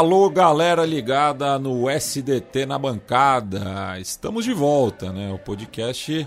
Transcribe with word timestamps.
Alô, 0.00 0.30
galera 0.30 0.86
ligada 0.86 1.58
no 1.58 1.86
SDT 1.90 2.64
na 2.64 2.78
bancada. 2.78 4.00
Estamos 4.00 4.46
de 4.46 4.54
volta, 4.54 5.12
né? 5.12 5.30
O 5.30 5.38
podcast 5.38 6.26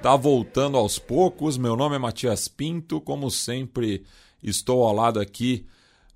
tá 0.00 0.16
voltando 0.16 0.78
aos 0.78 0.98
poucos. 0.98 1.58
Meu 1.58 1.76
nome 1.76 1.96
é 1.96 1.98
Matias 1.98 2.48
Pinto, 2.48 2.98
como 2.98 3.30
sempre, 3.30 4.06
estou 4.42 4.84
ao 4.84 4.94
lado 4.94 5.20
aqui 5.20 5.66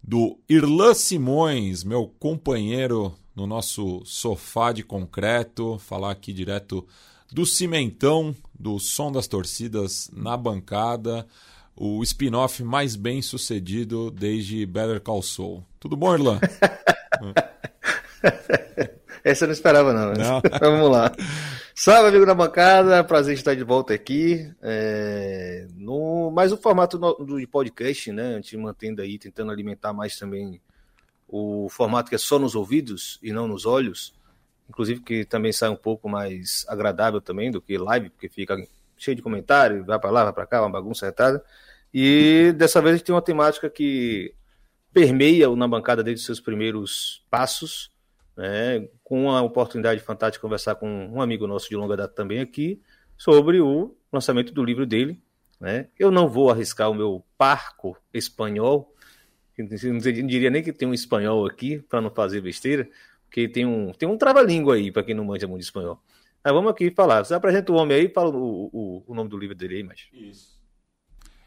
do 0.02 0.38
Irlan 0.48 0.94
Simões, 0.94 1.84
meu 1.84 2.11
companheiro 2.19 3.14
no 3.36 3.46
nosso 3.46 4.00
sofá 4.06 4.72
de 4.72 4.83
concreto, 4.83 5.78
falar 5.80 6.11
aqui 6.11 6.33
direto 6.33 6.86
do 7.30 7.44
Cimentão, 7.44 8.34
do 8.58 8.78
Som 8.78 9.12
das 9.12 9.27
Torcidas 9.27 10.11
na 10.11 10.39
bancada 10.39 11.27
o 11.77 12.03
spin-off 12.03 12.62
mais 12.62 12.97
bem 12.97 13.20
sucedido 13.20 14.11
desde 14.11 14.64
Better 14.67 15.00
Call 15.00 15.22
Saul. 15.22 15.64
Tudo 15.80 15.97
bom, 15.97 16.14
Irlan? 16.14 16.41
Essa 19.25 19.44
eu 19.44 19.48
não 19.48 19.53
esperava, 19.55 19.92
não. 19.92 20.12
não. 20.12 20.42
Vamos 20.61 20.91
lá. 20.91 21.11
Salve, 21.75 22.11
amigo 22.11 22.27
da 22.27 22.34
bancada. 22.34 23.02
Prazer 23.02 23.34
estar 23.34 23.55
de 23.55 23.64
volta 23.64 23.95
aqui. 23.95 24.52
É... 24.62 25.67
No... 25.77 26.30
Mais 26.30 26.52
o 26.52 26.56
formato 26.56 26.98
do 26.98 27.48
podcast, 27.48 28.12
né? 28.12 28.33
A 28.33 28.36
gente 28.36 28.56
mantendo 28.56 29.00
aí, 29.02 29.19
tentando 29.19 29.50
alimentar 29.50 29.92
mais 29.92 30.19
também 30.19 30.61
o 31.27 31.69
formato 31.70 32.11
que 32.11 32.14
é 32.14 32.19
só 32.19 32.39
nos 32.39 32.55
ouvidos 32.55 33.19
e 33.22 33.33
não 33.33 33.48
nos 33.48 33.64
olhos. 33.67 34.14
Inclusive 34.69 35.00
que 35.00 35.25
também 35.25 35.52
sai 35.52 35.69
um 35.70 35.77
pouco 35.77 36.08
mais 36.08 36.64
agradável 36.69 37.20
também 37.20 37.50
do 37.50 37.61
que 37.61 37.77
live, 37.77 38.11
porque 38.11 38.28
fica 38.28 38.56
cheio 38.97 39.14
de 39.14 39.22
comentário, 39.22 39.84
vai 39.84 39.98
para 39.98 40.11
lá, 40.11 40.25
vai 40.25 40.33
para 40.33 40.47
cá, 40.47 40.62
uma 40.62 40.70
bagunça 40.70 41.06
retada. 41.06 41.42
E 41.97 42.53
dessa 42.56 42.83
vez 42.83 42.95
a 42.95 42.97
gente 42.97 43.06
tem 43.06 43.14
uma 43.14 43.23
temática 43.23 43.70
que 43.70 44.34
permeia 44.92 45.48
o 45.48 45.55
Na 45.55 45.69
Bancada 45.69 46.03
desde 46.03 46.27
seus 46.27 46.41
primeiros 46.41 47.25
passos, 47.31 47.92
né, 48.36 48.89
com 49.05 49.31
a 49.31 49.41
oportunidade 49.42 50.01
fantástica 50.01 50.41
de 50.41 50.42
conversar 50.42 50.75
com 50.75 50.89
um 50.89 51.23
amigo 51.23 51.47
nosso 51.47 51.69
de 51.69 51.77
longa 51.77 51.97
data 51.97 52.12
também 52.12 52.41
aqui, 52.41 52.83
sobre 53.17 53.61
o 53.61 53.97
lançamento 54.12 54.53
do 54.53 54.64
livro 54.64 54.84
dele. 54.84 55.23
Né. 55.61 55.86
Eu 55.97 56.11
não 56.11 56.28
vou 56.28 56.51
arriscar 56.51 56.91
o 56.91 56.95
meu 56.95 57.25
parco 57.39 57.97
espanhol, 58.12 58.92
não 59.56 59.98
diria 59.98 60.51
nem 60.51 60.64
que 60.64 60.73
tem 60.73 60.89
um 60.89 60.95
espanhol 60.95 61.47
aqui, 61.47 61.79
para 61.79 62.01
não 62.01 62.11
fazer 62.11 62.41
besteira, 62.41 62.89
porque 63.27 63.48
tem 63.48 63.64
um, 63.64 63.92
tem 63.92 64.08
um 64.08 64.18
trava-língua 64.18 64.74
aí, 64.74 64.91
para 64.91 65.05
quem 65.05 65.14
não 65.14 65.24
manja 65.24 65.47
muito 65.47 65.63
espanhol. 65.63 66.02
Mas 66.42 66.52
vamos 66.52 66.73
aqui 66.73 66.91
falar. 66.91 67.24
Você 67.24 67.35
apresenta 67.35 67.70
o 67.70 67.77
homem 67.77 67.97
aí, 67.97 68.08
fala 68.08 68.30
o, 68.30 68.68
o, 68.73 69.05
o 69.07 69.14
nome 69.14 69.30
do 69.30 69.39
livro 69.39 69.55
dele 69.55 69.77
aí, 69.77 69.83
mas. 69.85 70.08
Isso. 70.13 70.54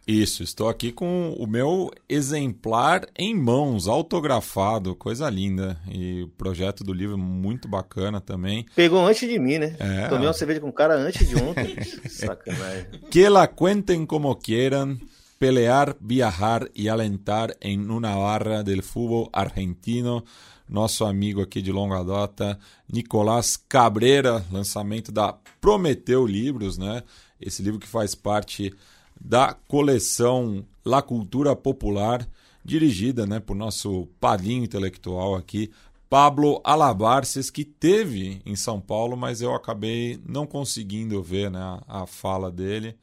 Isso, 0.07 0.41
estou 0.41 0.69
aqui 0.69 0.93
com 0.93 1.33
o 1.37 1.45
meu 1.45 1.91
exemplar 2.07 3.05
em 3.13 3.35
mãos, 3.35 3.89
autografado, 3.89 4.95
coisa 4.95 5.29
linda. 5.29 5.77
E 5.91 6.23
o 6.23 6.29
projeto 6.29 6.81
do 6.81 6.93
livro 6.93 7.17
muito 7.17 7.67
bacana 7.67 8.21
também. 8.21 8.65
Pegou 8.73 9.05
antes 9.05 9.27
de 9.27 9.37
mim, 9.37 9.57
né? 9.57 9.75
É. 9.77 10.07
Tomei 10.07 10.25
uma 10.25 10.33
cerveja 10.33 10.61
com 10.61 10.69
o 10.69 10.73
cara 10.73 10.95
antes 10.95 11.27
de 11.27 11.35
ontem. 11.35 11.75
Sacanagem. 12.07 12.85
Que 13.11 13.27
la 13.27 13.47
cuenten 13.47 14.05
como 14.05 14.33
quieran. 14.37 14.97
Pelear, 15.37 15.95
viajar 16.01 16.67
e 16.73 16.89
alentar 16.89 17.53
em 17.61 17.77
uma 17.77 18.15
barra 18.15 18.63
del 18.63 18.81
fútbol 18.81 19.29
argentino. 19.33 20.23
Nosso 20.69 21.03
amigo 21.03 21.41
aqui 21.41 21.61
de 21.61 21.71
longa 21.71 22.03
data, 22.03 22.57
Nicolás 22.91 23.55
Cabreira, 23.55 24.43
lançamento 24.51 25.11
da 25.11 25.35
Prometeu 25.61 26.25
Livros, 26.25 26.77
né? 26.77 27.03
Esse 27.39 27.61
livro 27.61 27.79
que 27.79 27.87
faz 27.87 28.15
parte 28.15 28.73
da 29.19 29.53
coleção 29.53 30.65
La 30.85 31.01
Cultura 31.01 31.55
Popular, 31.55 32.27
dirigida 32.63 33.25
né, 33.25 33.39
por 33.39 33.55
nosso 33.55 34.07
padrinho 34.19 34.63
intelectual 34.63 35.35
aqui, 35.35 35.71
Pablo 36.09 36.61
Alabarces, 36.63 37.49
que 37.49 37.65
teve 37.65 38.41
em 38.45 38.55
São 38.55 38.79
Paulo, 38.79 39.17
mas 39.17 39.41
eu 39.41 39.53
acabei 39.53 40.19
não 40.25 40.47
conseguindo 40.47 41.21
ver 41.21 41.51
né, 41.51 41.59
a, 41.87 42.05
fala 42.05 42.49
dele. 42.49 42.97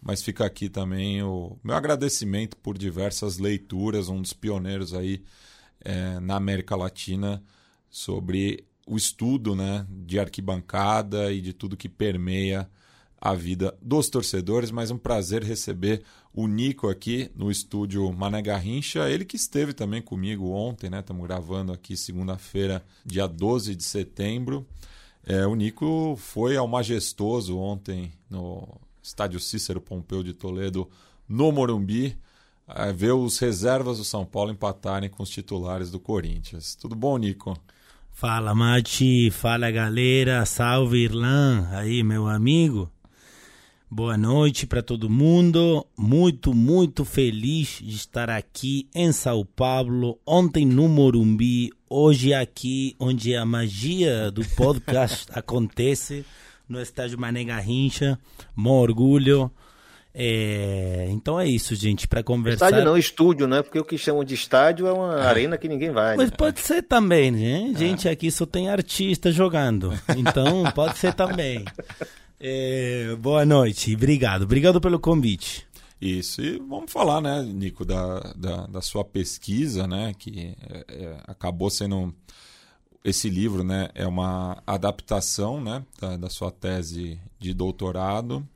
Mas 0.00 0.22
fica 0.22 0.44
aqui 0.44 0.68
também 0.68 1.22
o 1.22 1.58
meu 1.64 1.74
agradecimento 1.74 2.56
por 2.58 2.76
diversas 2.76 3.38
leituras, 3.38 4.08
um 4.08 4.20
dos 4.20 4.32
pioneiros 4.32 4.92
aí 4.94 5.22
é, 5.80 6.20
na 6.20 6.36
América 6.36 6.76
Latina 6.76 7.42
sobre 7.88 8.64
o 8.86 8.96
estudo 8.96 9.56
né, 9.56 9.86
de 9.88 10.20
arquibancada 10.20 11.32
e 11.32 11.40
de 11.40 11.52
tudo 11.52 11.76
que 11.76 11.88
permeia 11.88 12.68
a 13.24 13.32
vida 13.32 13.74
dos 13.80 14.10
torcedores, 14.10 14.70
mas 14.70 14.90
um 14.90 14.98
prazer 14.98 15.42
receber 15.42 16.02
o 16.30 16.46
Nico 16.46 16.90
aqui 16.90 17.30
no 17.34 17.50
estúdio 17.50 18.12
Mané 18.12 18.42
Garrincha, 18.42 19.08
ele 19.08 19.24
que 19.24 19.34
esteve 19.34 19.72
também 19.72 20.02
comigo 20.02 20.50
ontem, 20.50 20.90
né? 20.90 21.00
Estamos 21.00 21.26
gravando 21.26 21.72
aqui 21.72 21.96
segunda-feira, 21.96 22.84
dia 23.02 23.26
12 23.26 23.74
de 23.74 23.82
setembro. 23.82 24.66
É, 25.26 25.46
o 25.46 25.54
Nico 25.54 26.14
foi 26.18 26.58
ao 26.58 26.68
majestoso 26.68 27.56
ontem 27.56 28.12
no 28.28 28.68
estádio 29.02 29.40
Cícero 29.40 29.80
Pompeu 29.80 30.22
de 30.22 30.34
Toledo, 30.34 30.86
no 31.26 31.50
Morumbi, 31.50 32.18
é, 32.68 32.92
ver 32.92 33.14
os 33.14 33.38
reservas 33.38 33.96
do 33.96 34.04
São 34.04 34.26
Paulo 34.26 34.50
empatarem 34.50 35.08
com 35.08 35.22
os 35.22 35.30
titulares 35.30 35.90
do 35.90 35.98
Corinthians. 35.98 36.74
Tudo 36.74 36.94
bom, 36.94 37.16
Nico? 37.16 37.56
Fala, 38.12 38.54
Mati. 38.54 39.30
Fala, 39.30 39.70
galera. 39.70 40.44
Salve, 40.44 41.04
Irlan. 41.04 41.66
Aí, 41.72 42.02
meu 42.02 42.28
amigo. 42.28 42.92
Boa 43.96 44.18
noite 44.18 44.66
para 44.66 44.82
todo 44.82 45.08
mundo. 45.08 45.86
Muito, 45.96 46.52
muito 46.52 47.04
feliz 47.04 47.78
de 47.80 47.94
estar 47.94 48.28
aqui 48.28 48.88
em 48.92 49.12
São 49.12 49.46
Paulo. 49.54 50.18
Ontem 50.26 50.66
no 50.66 50.88
Morumbi, 50.88 51.70
hoje 51.88 52.34
aqui, 52.34 52.96
onde 52.98 53.36
a 53.36 53.44
magia 53.44 54.32
do 54.32 54.44
podcast 54.56 55.26
acontece, 55.32 56.26
no 56.68 56.82
estádio 56.82 57.20
Mané 57.20 57.44
Garrincha. 57.44 58.18
Mó 58.56 58.80
orgulho. 58.80 59.48
É... 60.12 61.06
Então 61.10 61.38
é 61.38 61.46
isso, 61.46 61.76
gente, 61.76 62.08
para 62.08 62.20
conversar. 62.20 62.66
Estádio 62.66 62.84
não, 62.84 62.98
estúdio, 62.98 63.46
né? 63.46 63.62
Porque 63.62 63.78
o 63.78 63.84
que 63.84 63.96
chamam 63.96 64.24
de 64.24 64.34
estádio 64.34 64.88
é 64.88 64.92
uma 64.92 65.20
é. 65.20 65.26
arena 65.26 65.56
que 65.56 65.68
ninguém 65.68 65.92
vai. 65.92 66.16
Mas 66.16 66.32
né? 66.32 66.36
pode 66.36 66.58
ser 66.58 66.82
também, 66.82 67.30
né? 67.30 67.72
Gente, 67.78 68.08
é. 68.08 68.10
aqui 68.10 68.28
só 68.28 68.44
tem 68.44 68.68
artista 68.68 69.30
jogando. 69.30 69.96
Então 70.16 70.64
pode 70.74 70.98
ser 70.98 71.14
também. 71.14 71.64
É, 72.46 73.16
boa 73.16 73.46
noite, 73.46 73.94
obrigado. 73.94 74.42
Obrigado 74.42 74.78
pelo 74.78 75.00
convite. 75.00 75.66
Isso, 75.98 76.42
e 76.42 76.58
vamos 76.58 76.92
falar, 76.92 77.18
né, 77.22 77.42
Nico, 77.42 77.86
da, 77.86 78.20
da, 78.36 78.66
da 78.66 78.82
sua 78.82 79.02
pesquisa, 79.02 79.86
né, 79.86 80.12
que 80.12 80.54
é, 80.60 80.84
é, 80.86 81.16
acabou 81.26 81.70
sendo. 81.70 82.14
Esse 83.02 83.30
livro, 83.30 83.64
né, 83.64 83.88
é 83.94 84.06
uma 84.06 84.62
adaptação, 84.66 85.58
né, 85.58 85.86
da, 85.98 86.18
da 86.18 86.28
sua 86.28 86.50
tese 86.50 87.18
de 87.40 87.54
doutorado. 87.54 88.46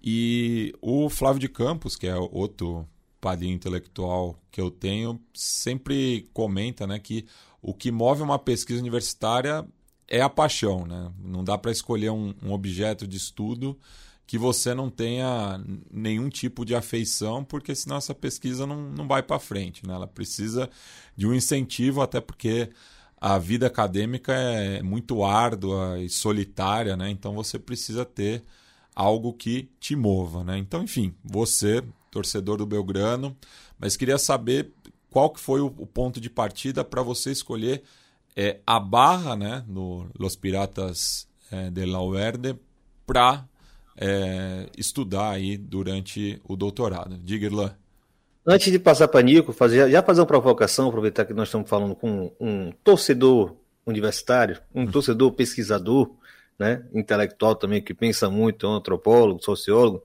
E 0.00 0.72
o 0.80 1.08
Flávio 1.08 1.40
de 1.40 1.48
Campos, 1.48 1.96
que 1.96 2.06
é 2.06 2.14
outro 2.14 2.86
padrinho 3.20 3.54
intelectual 3.54 4.38
que 4.48 4.60
eu 4.60 4.70
tenho, 4.70 5.20
sempre 5.34 6.28
comenta, 6.32 6.86
né, 6.86 7.00
que 7.00 7.26
o 7.60 7.74
que 7.74 7.90
move 7.90 8.22
uma 8.22 8.38
pesquisa 8.38 8.80
universitária 8.80 9.66
é 10.08 10.20
a 10.20 10.28
paixão, 10.28 10.86
né? 10.86 11.12
Não 11.22 11.42
dá 11.42 11.56
para 11.56 11.72
escolher 11.72 12.10
um, 12.10 12.34
um, 12.42 12.52
objeto 12.52 13.06
de 13.06 13.16
estudo 13.16 13.78
que 14.26 14.38
você 14.38 14.74
não 14.74 14.88
tenha 14.88 15.62
nenhum 15.90 16.28
tipo 16.28 16.64
de 16.64 16.74
afeição, 16.74 17.44
porque 17.44 17.74
senão 17.74 17.96
essa 17.96 18.14
pesquisa 18.14 18.66
não, 18.66 18.90
não 18.90 19.06
vai 19.06 19.22
para 19.22 19.38
frente, 19.38 19.86
né? 19.86 19.94
Ela 19.94 20.06
precisa 20.06 20.70
de 21.16 21.26
um 21.26 21.34
incentivo, 21.34 22.00
até 22.00 22.20
porque 22.20 22.70
a 23.20 23.38
vida 23.38 23.66
acadêmica 23.66 24.32
é 24.32 24.82
muito 24.82 25.24
árdua 25.24 25.98
e 26.00 26.08
solitária, 26.08 26.96
né? 26.96 27.10
Então 27.10 27.34
você 27.34 27.58
precisa 27.58 28.04
ter 28.04 28.42
algo 28.94 29.32
que 29.32 29.70
te 29.80 29.96
mova, 29.96 30.44
né? 30.44 30.56
Então, 30.58 30.82
enfim, 30.82 31.14
você, 31.24 31.82
torcedor 32.10 32.58
do 32.58 32.66
Belgrano, 32.66 33.36
mas 33.78 33.96
queria 33.96 34.18
saber 34.18 34.72
qual 35.10 35.30
que 35.30 35.40
foi 35.40 35.60
o, 35.60 35.66
o 35.66 35.86
ponto 35.86 36.20
de 36.20 36.30
partida 36.30 36.84
para 36.84 37.02
você 37.02 37.30
escolher 37.30 37.82
é, 38.36 38.60
a 38.66 38.80
barra, 38.80 39.36
né, 39.36 39.64
no 39.66 40.08
Los 40.18 40.36
Piratas 40.36 41.28
é, 41.50 41.70
de 41.70 41.84
La 41.86 41.98
Verde, 42.10 42.58
para 43.06 43.44
é, 43.96 44.68
estudar 44.76 45.30
aí 45.30 45.56
durante 45.56 46.40
o 46.44 46.56
doutorado. 46.56 47.18
Diga, 47.18 47.46
Irlan. 47.46 47.74
Antes 48.46 48.70
de 48.70 48.78
passar 48.78 49.08
para 49.08 49.22
Nico, 49.22 49.52
fazer, 49.52 49.90
já 49.90 50.02
fazer 50.02 50.20
uma 50.20 50.26
provocação, 50.26 50.88
aproveitar 50.88 51.24
que 51.24 51.32
nós 51.32 51.48
estamos 51.48 51.68
falando 51.68 51.94
com 51.94 52.30
um 52.38 52.72
torcedor 52.82 53.56
universitário, 53.86 54.60
um 54.74 54.86
torcedor 54.86 55.32
pesquisador, 55.32 56.10
né, 56.58 56.84
intelectual 56.92 57.54
também, 57.54 57.82
que 57.82 57.94
pensa 57.94 58.28
muito, 58.28 58.66
é 58.66 58.68
um 58.68 58.74
antropólogo, 58.74 59.42
sociólogo, 59.42 60.02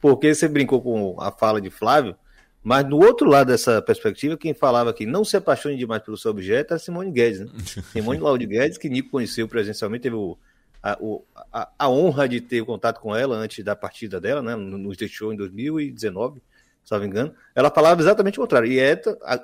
porque 0.00 0.32
você 0.34 0.48
brincou 0.48 0.80
com 0.80 1.20
a 1.20 1.32
fala 1.32 1.60
de 1.60 1.68
Flávio, 1.68 2.14
mas 2.62 2.86
no 2.86 2.98
outro 2.98 3.28
lado 3.28 3.48
dessa 3.48 3.80
perspectiva, 3.80 4.36
quem 4.36 4.52
falava 4.52 4.92
que 4.92 5.06
não 5.06 5.24
se 5.24 5.36
apaixone 5.36 5.76
demais 5.76 6.02
pelo 6.02 6.16
seu 6.16 6.30
objeto 6.30 6.74
era 6.74 6.78
Simone 6.78 7.10
Guedes, 7.10 7.40
né? 7.40 7.46
Simone 7.92 8.20
Laude 8.20 8.46
Guedes, 8.46 8.78
que 8.78 8.88
Nico 8.88 9.10
conheceu 9.10 9.48
presencialmente, 9.48 10.02
teve 10.02 10.16
o, 10.16 10.36
a, 10.82 10.96
o, 11.00 11.24
a, 11.52 11.70
a, 11.78 11.88
honra 11.88 12.28
de 12.28 12.40
ter 12.40 12.64
contato 12.64 13.00
com 13.00 13.14
ela 13.16 13.36
antes 13.36 13.64
da 13.64 13.74
partida 13.74 14.20
dela, 14.20 14.42
né? 14.42 14.54
Nos 14.56 14.96
deixou 14.96 15.32
em 15.32 15.36
2019 15.36 16.42
se 16.84 16.92
não 16.92 17.00
me 17.00 17.06
engano, 17.06 17.34
ela 17.54 17.70
falava 17.70 18.00
exatamente 18.00 18.38
o 18.38 18.42
contrário. 18.42 18.70
E 18.70 18.78
é 18.78 19.00
a, 19.22 19.40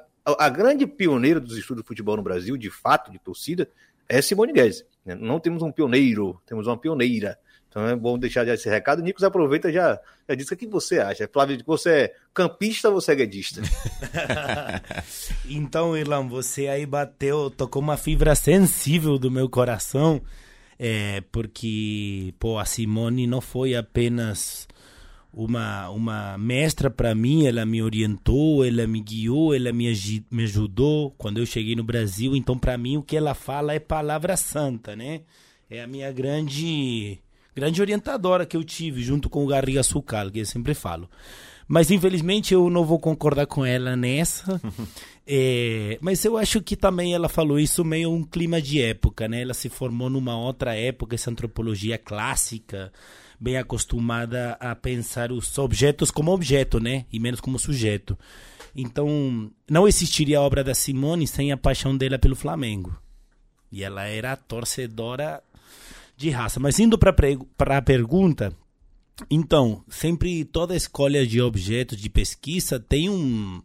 a, 0.46 0.48
grande 0.48 0.86
pioneira 0.86 1.38
dos 1.38 1.56
estudos 1.56 1.82
de 1.82 1.86
futebol 1.86 2.16
no 2.16 2.22
Brasil, 2.22 2.56
de 2.56 2.70
fato, 2.70 3.10
de 3.10 3.18
torcida, 3.18 3.68
é 4.08 4.20
Simone 4.20 4.52
Guedes. 4.52 4.84
Né? 5.04 5.14
Não 5.14 5.38
temos 5.38 5.62
um 5.62 5.70
pioneiro, 5.70 6.40
temos 6.46 6.66
uma 6.66 6.76
pioneira. 6.76 7.38
Então 7.76 7.86
é 7.86 7.94
bom 7.94 8.18
deixar 8.18 8.46
já 8.46 8.54
esse 8.54 8.70
recado. 8.70 9.02
Nicos 9.02 9.22
aproveita 9.22 9.70
já, 9.70 10.00
já 10.26 10.34
diz 10.34 10.50
o 10.50 10.56
que 10.56 10.66
você 10.66 10.98
acha. 10.98 11.28
Flávio, 11.30 11.62
você 11.66 11.90
é 11.90 12.14
campista 12.32 12.88
ou 12.88 12.94
você 12.94 13.12
é 13.12 13.16
guedista? 13.16 13.60
então, 15.46 15.94
Irlão, 15.94 16.26
você 16.26 16.68
aí 16.68 16.86
bateu, 16.86 17.50
tocou 17.50 17.82
uma 17.82 17.98
fibra 17.98 18.34
sensível 18.34 19.18
do 19.18 19.30
meu 19.30 19.46
coração, 19.46 20.22
é, 20.78 21.20
porque 21.30 22.32
pô, 22.38 22.58
a 22.58 22.64
Simone 22.64 23.26
não 23.26 23.42
foi 23.42 23.76
apenas 23.76 24.66
uma, 25.30 25.90
uma 25.90 26.38
mestra 26.38 26.88
para 26.88 27.14
mim, 27.14 27.46
ela 27.46 27.66
me 27.66 27.82
orientou, 27.82 28.64
ela 28.64 28.86
me 28.86 29.02
guiou, 29.02 29.54
ela 29.54 29.70
me, 29.70 29.92
me 30.30 30.44
ajudou 30.44 31.10
quando 31.18 31.40
eu 31.40 31.44
cheguei 31.44 31.76
no 31.76 31.84
Brasil. 31.84 32.34
Então, 32.34 32.58
para 32.58 32.78
mim, 32.78 32.96
o 32.96 33.02
que 33.02 33.18
ela 33.18 33.34
fala 33.34 33.74
é 33.74 33.78
palavra 33.78 34.34
santa, 34.34 34.96
né? 34.96 35.20
É 35.68 35.82
a 35.82 35.86
minha 35.86 36.10
grande 36.10 37.20
grande 37.56 37.80
orientadora 37.80 38.44
que 38.44 38.54
eu 38.54 38.62
tive, 38.62 39.02
junto 39.02 39.30
com 39.30 39.42
o 39.42 39.46
Garriga 39.46 39.82
Sucal, 39.82 40.30
que 40.30 40.40
eu 40.40 40.44
sempre 40.44 40.74
falo. 40.74 41.08
Mas, 41.66 41.90
infelizmente, 41.90 42.52
eu 42.52 42.68
não 42.68 42.84
vou 42.84 43.00
concordar 43.00 43.46
com 43.46 43.64
ela 43.64 43.96
nessa. 43.96 44.60
é, 45.26 45.98
mas 46.02 46.22
eu 46.24 46.36
acho 46.36 46.60
que 46.62 46.76
também 46.76 47.14
ela 47.14 47.30
falou 47.30 47.58
isso 47.58 47.82
meio 47.82 48.12
um 48.12 48.22
clima 48.22 48.60
de 48.60 48.80
época, 48.82 49.26
né? 49.26 49.40
Ela 49.40 49.54
se 49.54 49.70
formou 49.70 50.10
numa 50.10 50.38
outra 50.38 50.76
época, 50.76 51.14
essa 51.14 51.30
antropologia 51.30 51.96
clássica 51.96 52.92
bem 53.40 53.56
acostumada 53.56 54.52
a 54.60 54.74
pensar 54.74 55.32
os 55.32 55.58
objetos 55.58 56.10
como 56.10 56.32
objeto, 56.32 56.78
né? 56.78 57.06
E 57.10 57.18
menos 57.18 57.40
como 57.40 57.58
sujeito. 57.58 58.18
Então, 58.74 59.50
não 59.68 59.88
existiria 59.88 60.38
a 60.38 60.42
obra 60.42 60.62
da 60.62 60.74
Simone 60.74 61.26
sem 61.26 61.50
a 61.52 61.56
paixão 61.56 61.96
dela 61.96 62.18
pelo 62.18 62.36
Flamengo. 62.36 62.96
E 63.72 63.82
ela 63.82 64.04
era 64.04 64.36
torcedora 64.36 65.42
de 66.16 66.30
raça. 66.30 66.58
Mas 66.58 66.78
indo 66.78 66.98
para 66.98 67.14
a 67.76 67.82
pergunta, 67.82 68.52
então, 69.30 69.84
sempre 69.88 70.44
toda 70.44 70.76
escolha 70.76 71.26
de 71.26 71.40
objeto 71.40 71.96
de 71.96 72.08
pesquisa 72.08 72.78
tem 72.80 73.08
um, 73.08 73.62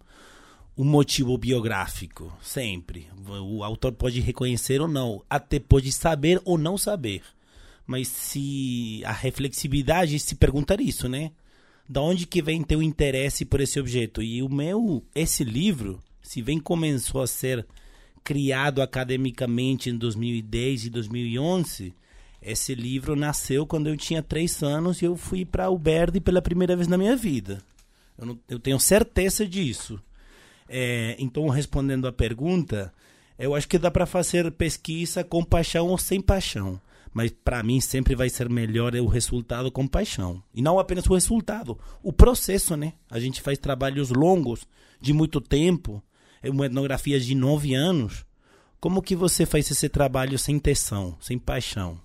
um 0.77 0.83
motivo 0.83 1.37
biográfico, 1.37 2.31
sempre. 2.41 3.07
O 3.27 3.63
autor 3.63 3.93
pode 3.93 4.19
reconhecer 4.19 4.81
ou 4.81 4.87
não, 4.87 5.23
até 5.29 5.59
pode 5.59 5.91
saber 5.91 6.41
ou 6.43 6.57
não 6.57 6.77
saber 6.77 7.23
mas 7.91 8.07
se 8.07 9.01
a 9.05 9.11
reflexividade 9.11 10.17
se 10.17 10.35
perguntar 10.35 10.79
isso, 10.79 11.09
né? 11.09 11.31
Da 11.89 12.01
onde 12.01 12.25
que 12.25 12.41
vem 12.41 12.63
teu 12.63 12.81
interesse 12.81 13.43
por 13.43 13.59
esse 13.59 13.79
objeto? 13.81 14.21
E 14.21 14.41
o 14.41 14.47
meu, 14.47 15.03
esse 15.13 15.43
livro, 15.43 16.01
se 16.21 16.41
vem 16.41 16.57
começou 16.57 17.21
a 17.21 17.27
ser 17.27 17.67
criado 18.23 18.81
academicamente 18.81 19.89
em 19.89 19.97
2010 19.97 20.85
e 20.85 20.89
2011, 20.89 21.93
esse 22.41 22.73
livro 22.73 23.15
nasceu 23.15 23.65
quando 23.65 23.87
eu 23.87 23.97
tinha 23.97 24.23
três 24.23 24.63
anos 24.63 25.01
e 25.01 25.05
eu 25.05 25.15
fui 25.15 25.45
para 25.45 25.69
o 25.69 25.73
Alberdi 25.73 26.19
pela 26.19 26.41
primeira 26.41 26.75
vez 26.75 26.87
na 26.87 26.97
minha 26.97 27.15
vida. 27.15 27.61
Eu, 28.17 28.25
não, 28.25 28.39
eu 28.49 28.59
tenho 28.59 28.79
certeza 28.79 29.45
disso. 29.47 30.01
É, 30.67 31.15
então, 31.19 31.47
respondendo 31.49 32.07
à 32.07 32.11
pergunta, 32.11 32.93
eu 33.37 33.53
acho 33.53 33.67
que 33.67 33.77
dá 33.77 33.91
para 33.91 34.05
fazer 34.05 34.51
pesquisa 34.51 35.23
com 35.23 35.43
paixão 35.43 35.87
ou 35.87 35.97
sem 35.97 36.21
paixão 36.21 36.81
mas 37.13 37.31
para 37.31 37.61
mim 37.61 37.81
sempre 37.81 38.15
vai 38.15 38.29
ser 38.29 38.49
melhor 38.49 38.95
o 38.95 39.07
resultado 39.07 39.71
com 39.71 39.87
paixão. 39.87 40.41
E 40.53 40.61
não 40.61 40.79
apenas 40.79 41.05
o 41.05 41.13
resultado, 41.13 41.77
o 42.01 42.13
processo, 42.13 42.75
né? 42.77 42.93
A 43.09 43.19
gente 43.19 43.41
faz 43.41 43.57
trabalhos 43.57 44.09
longos, 44.09 44.65
de 44.99 45.13
muito 45.13 45.41
tempo, 45.41 46.01
é 46.41 46.49
uma 46.49 46.65
etnografia 46.65 47.19
de 47.19 47.35
nove 47.35 47.73
anos. 47.73 48.25
Como 48.79 49.01
que 49.01 49.15
você 49.15 49.45
faz 49.45 49.69
esse 49.69 49.89
trabalho 49.89 50.39
sem 50.39 50.57
tensão, 50.57 51.17
sem 51.19 51.37
paixão? 51.37 51.99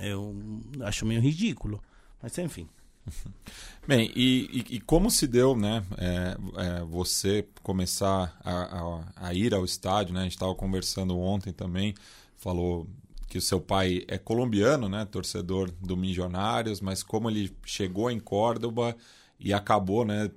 Eu 0.00 0.34
acho 0.80 1.06
meio 1.06 1.20
ridículo, 1.20 1.82
mas 2.22 2.36
enfim. 2.38 2.68
Bem, 3.86 4.10
e, 4.16 4.64
e, 4.70 4.76
e, 4.76 4.80
como 4.80 5.10
se 5.10 5.26
deu, 5.26 5.56
né, 5.56 5.84
é, 5.96 6.36
é, 6.56 6.80
você 6.84 7.46
começar 7.62 8.36
a, 8.44 8.80
a, 8.80 9.28
a, 9.28 9.34
ir 9.34 9.54
ao 9.54 9.64
estádio, 9.64 10.12
né? 10.12 10.20
A 10.20 10.24
gente 10.24 10.32
estava 10.32 10.54
conversando 10.54 11.16
ontem 11.18 11.52
também, 11.52 11.94
falou 12.36 12.86
que 13.28 13.38
o 13.38 13.42
seu 13.42 13.60
pai 13.60 14.04
é 14.08 14.18
colombiano, 14.18 14.88
né, 14.88 15.04
torcedor 15.04 15.70
do 15.70 15.96
Milionários, 15.96 16.80
mas 16.80 17.02
como 17.02 17.30
ele 17.30 17.54
chegou 17.64 18.10
em 18.10 18.20
Córdoba 18.20 18.96
e 19.38 19.52
acabou, 19.52 20.04
né, 20.04 20.30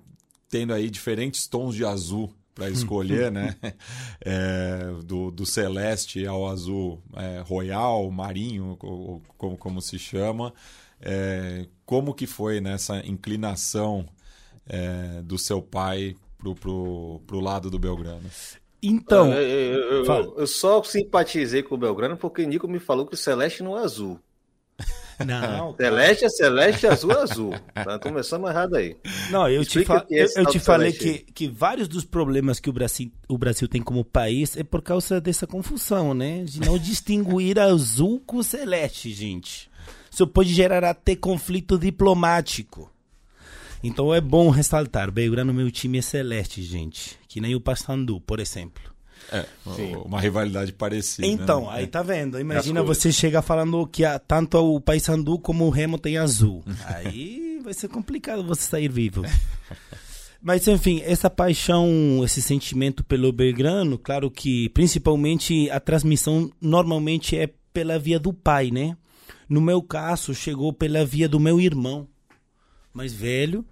tendo 0.49 0.73
aí 0.73 0.89
diferentes 0.89 1.47
tons 1.47 1.75
de 1.75 1.85
azul 1.85 2.33
para 2.59 2.69
escolher, 2.69 3.31
né, 3.31 3.55
é, 4.19 4.91
do, 5.05 5.31
do 5.31 5.45
celeste 5.45 6.27
ao 6.27 6.45
azul 6.45 7.01
é, 7.15 7.39
royal, 7.39 8.11
marinho, 8.11 8.75
como, 8.77 9.57
como 9.57 9.81
se 9.81 9.97
chama, 9.97 10.53
é, 11.01 11.65
como 11.85 12.13
que 12.13 12.27
foi 12.27 12.59
nessa 12.59 12.97
né, 12.97 13.03
inclinação 13.05 14.05
é, 14.67 15.21
do 15.23 15.37
seu 15.37 15.61
pai 15.61 16.17
pro, 16.37 16.53
pro, 16.53 17.21
pro 17.25 17.39
lado 17.39 17.69
do 17.69 17.79
Belgrano? 17.79 18.29
Então. 18.83 19.33
Eu, 19.33 19.41
eu, 19.41 20.05
eu, 20.05 20.35
eu, 20.37 20.47
só 20.47 20.83
simpatizei 20.83 21.63
com 21.63 21.75
o 21.75 21.77
Belgrano 21.77 22.17
porque 22.17 22.45
Nico 22.45 22.67
me 22.67 22.79
falou 22.79 23.05
que 23.05 23.13
o 23.13 23.17
Celeste 23.17 23.63
não 23.63 23.77
é 23.77 23.83
azul. 23.83 24.19
Não. 25.25 25.75
celeste 25.75 26.25
é 26.25 26.29
celeste, 26.29 26.87
azul 26.87 27.11
é 27.11 27.21
azul. 27.21 27.53
Tá 27.73 27.99
começando 27.99 28.47
errado 28.47 28.75
aí. 28.75 28.95
Não, 29.29 29.49
eu 29.49 29.65
te, 29.65 29.83
fa 29.83 30.05
é 30.09 30.25
eu, 30.35 30.45
te 30.45 30.59
falei 30.59 30.91
que, 30.91 31.19
que 31.19 31.47
vários 31.47 31.87
dos 31.87 32.05
problemas 32.05 32.59
que 32.59 32.69
o 32.69 32.73
Brasil, 32.73 33.11
o 33.27 33.37
Brasil 33.37 33.67
tem 33.67 33.81
como 33.81 34.03
país 34.03 34.55
é 34.55 34.63
por 34.63 34.81
causa 34.81 35.19
dessa 35.19 35.45
confusão, 35.45 36.13
né? 36.13 36.43
De 36.43 36.61
não 36.61 36.77
distinguir 36.77 37.59
azul 37.59 38.21
com 38.25 38.41
celeste, 38.41 39.11
gente. 39.11 39.69
Isso 40.11 40.25
pode 40.27 40.53
gerar 40.53 40.83
até 40.83 41.15
conflito 41.15 41.77
diplomático. 41.77 42.91
Então 43.83 44.13
é 44.13 44.19
bom 44.19 44.49
ressaltar, 44.49 45.09
Belgrano, 45.11 45.53
meu 45.53 45.71
time 45.71 45.99
é 45.99 46.01
celeste, 46.01 46.61
gente. 46.61 47.17
Que 47.27 47.39
nem 47.39 47.55
o 47.55 47.61
Paysandu, 47.61 48.19
por 48.21 48.39
exemplo. 48.39 48.98
É, 49.31 49.45
Sim. 49.75 49.95
uma 49.97 50.19
rivalidade 50.19 50.73
parecida. 50.73 51.27
Então, 51.27 51.65
né? 51.65 51.69
aí 51.71 51.87
tá 51.87 52.01
vendo. 52.01 52.39
Imagina 52.39 52.81
você 52.83 53.11
chega 53.11 53.41
falando 53.41 53.85
que 53.87 54.03
a, 54.03 54.17
tanto 54.17 54.57
o 54.57 54.81
Paysandu 54.81 55.39
como 55.39 55.65
o 55.65 55.69
Remo 55.69 55.97
tem 55.97 56.17
azul. 56.17 56.63
aí 56.85 57.59
vai 57.63 57.73
ser 57.73 57.87
complicado 57.87 58.43
você 58.43 58.63
sair 58.63 58.89
vivo. 58.89 59.23
Mas 60.41 60.67
enfim, 60.67 61.01
essa 61.03 61.29
paixão, 61.29 62.21
esse 62.23 62.41
sentimento 62.41 63.03
pelo 63.03 63.31
Belgrano, 63.31 63.97
claro 63.97 64.31
que 64.31 64.69
principalmente 64.69 65.69
a 65.69 65.81
transmissão 65.81 66.49
normalmente 66.61 67.37
é 67.37 67.49
pela 67.73 67.99
via 67.99 68.17
do 68.17 68.31
pai, 68.31 68.71
né? 68.71 68.95
No 69.49 69.59
meu 69.59 69.81
caso, 69.81 70.33
chegou 70.33 70.71
pela 70.71 71.03
via 71.03 71.27
do 71.27 71.39
meu 71.39 71.59
irmão 71.59 72.07
mais 72.93 73.13
velho, 73.13 73.65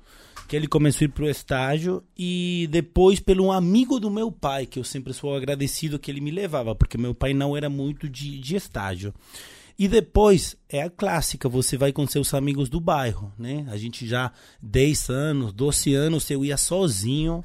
que 0.48 0.56
ele 0.56 0.68
começou 0.68 1.06
a 1.06 1.08
ir 1.08 1.12
pro 1.12 1.30
estágio 1.30 2.02
e 2.18 2.68
depois 2.72 3.20
pelo 3.20 3.46
um 3.46 3.52
amigo 3.52 4.00
do 4.00 4.10
meu 4.10 4.32
pai, 4.32 4.66
que 4.66 4.80
eu 4.80 4.84
sempre 4.84 5.14
sou 5.14 5.36
agradecido 5.36 6.00
que 6.00 6.10
ele 6.10 6.22
me 6.22 6.32
levava, 6.32 6.74
porque 6.74 6.98
meu 6.98 7.14
pai 7.14 7.34
não 7.34 7.56
era 7.56 7.70
muito 7.70 8.08
de, 8.08 8.40
de 8.40 8.56
estágio. 8.56 9.14
E 9.78 9.88
depois 9.88 10.56
é 10.70 10.82
a 10.82 10.90
clássica, 10.90 11.48
você 11.48 11.78
vai 11.78 11.92
com 11.92 12.08
seus 12.08 12.34
amigos 12.34 12.70
do 12.70 12.80
bairro, 12.80 13.32
né? 13.38 13.68
A 13.70 13.78
gente 13.78 14.08
já 14.08 14.32
10 14.62 15.10
anos, 15.10 15.54
12 15.54 15.94
anos, 15.94 16.32
eu 16.32 16.44
ia 16.44 16.58
sozinho. 16.58 17.44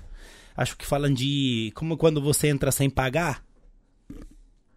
Acho 0.57 0.77
que 0.77 0.87
falam 0.87 1.13
de 1.13 1.73
como 1.75 1.97
quando 1.97 2.23
você 2.23 2.49
entra 2.49 2.73
sem 2.73 2.89
pagar. 2.89 3.45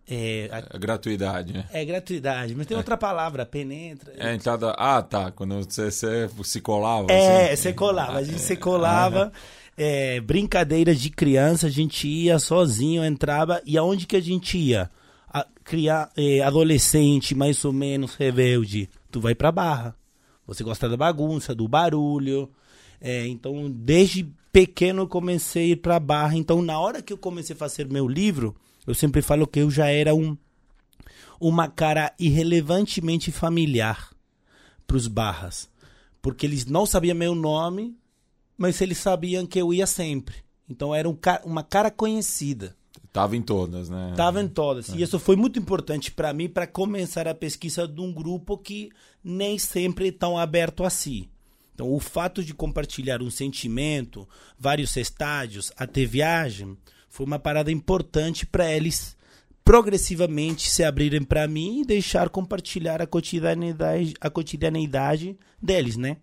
É, 0.09 0.49
a... 0.51 0.77
gratuidade, 0.77 1.51
né? 1.51 1.65
É 1.71 1.83
gratuidade, 1.83 2.53
mas 2.53 2.67
tem 2.67 2.75
é. 2.75 2.77
outra 2.77 2.95
palavra, 2.95 3.45
penetra. 3.45 4.13
É, 4.17 4.35
entrada. 4.35 4.71
Ah, 4.77 5.01
tá. 5.01 5.31
Quando 5.31 5.55
você, 5.63 5.89
você 5.89 6.29
se 6.43 6.61
colava. 6.61 7.11
É, 7.11 7.45
assim. 7.45 7.55
você 7.55 7.73
colava. 7.73 8.17
A 8.19 8.23
gente 8.23 8.39
se 8.39 8.55
colava. 8.55 9.31
É, 9.77 10.21
brincadeiras 10.21 11.01
de 11.01 11.09
criança, 11.09 11.67
a 11.67 11.69
gente 11.69 12.07
ia 12.07 12.37
sozinho, 12.37 13.03
entrava. 13.03 13.61
E 13.65 13.77
aonde 13.77 14.05
que 14.05 14.15
a 14.15 14.21
gente 14.21 14.57
ia? 14.57 14.91
A, 15.27 15.45
criar 15.63 16.11
é, 16.15 16.41
adolescente, 16.41 17.33
mais 17.33 17.65
ou 17.65 17.73
menos 17.73 18.15
rebelde. 18.15 18.89
Tu 19.11 19.19
vai 19.19 19.33
pra 19.33 19.51
barra. 19.51 19.95
Você 20.45 20.63
gosta 20.63 20.87
da 20.87 20.95
bagunça, 20.95 21.55
do 21.55 21.67
barulho. 21.67 22.49
É, 23.01 23.27
então, 23.27 23.69
desde 23.69 24.31
pequeno 24.51 25.01
eu 25.01 25.07
comecei 25.07 25.63
a 25.63 25.67
ir 25.69 25.75
pra 25.77 25.99
barra. 25.99 26.37
Então, 26.37 26.61
na 26.61 26.79
hora 26.79 27.01
que 27.01 27.11
eu 27.11 27.17
comecei 27.17 27.55
a 27.55 27.59
fazer 27.59 27.87
meu 27.87 28.07
livro 28.07 28.55
eu 28.85 28.93
sempre 28.93 29.21
falo 29.21 29.47
que 29.47 29.59
eu 29.59 29.69
já 29.69 29.87
era 29.87 30.13
um 30.13 30.37
uma 31.39 31.67
cara 31.67 32.13
irrelevantemente 32.17 33.31
familiar 33.31 34.09
para 34.87 34.97
os 34.97 35.07
barras, 35.07 35.69
porque 36.21 36.45
eles 36.45 36.65
não 36.65 36.85
sabiam 36.85 37.15
meu 37.15 37.35
nome, 37.35 37.97
mas 38.57 38.79
eles 38.79 38.97
sabiam 38.97 39.45
que 39.45 39.59
eu 39.59 39.73
ia 39.73 39.85
sempre. 39.85 40.35
Então 40.69 40.95
era 40.95 41.09
um, 41.09 41.17
uma 41.43 41.63
cara 41.63 41.91
conhecida. 41.91 42.75
Tava 43.11 43.35
em 43.35 43.41
todas, 43.41 43.89
né? 43.89 44.13
Tava 44.15 44.41
em 44.41 44.47
todas. 44.47 44.89
É. 44.89 44.97
E 44.97 45.01
isso 45.01 45.17
foi 45.19 45.35
muito 45.35 45.59
importante 45.59 46.11
para 46.11 46.33
mim 46.33 46.49
para 46.49 46.67
começar 46.67 47.27
a 47.27 47.35
pesquisa 47.35 47.87
de 47.87 48.01
um 48.01 48.11
grupo 48.11 48.57
que 48.57 48.89
nem 49.23 49.57
sempre 49.57 50.09
é 50.09 50.11
tão 50.11 50.37
aberto 50.37 50.83
a 50.83 50.89
si. 50.89 51.29
Então, 51.73 51.91
o 51.93 51.99
fato 51.99 52.43
de 52.43 52.53
compartilhar 52.53 53.21
um 53.21 53.29
sentimento, 53.29 54.27
vários 54.57 54.95
estádios, 54.95 55.71
até 55.77 56.05
viagem, 56.05 56.77
foi 57.15 57.25
uma 57.25 57.39
parada 57.39 57.71
importante 57.71 58.45
para 58.45 58.69
eles 58.69 59.15
progressivamente 59.63 60.69
se 60.69 60.83
abrirem 60.83 61.23
para 61.23 61.47
mim 61.47 61.79
e 61.79 61.85
deixar 61.85 62.29
compartilhar 62.29 63.01
a 63.01 63.07
cotidianidade, 63.07 64.13
a 64.19 64.29
cotidianeidade 64.29 65.37
deles, 65.61 65.95
né? 65.95 66.17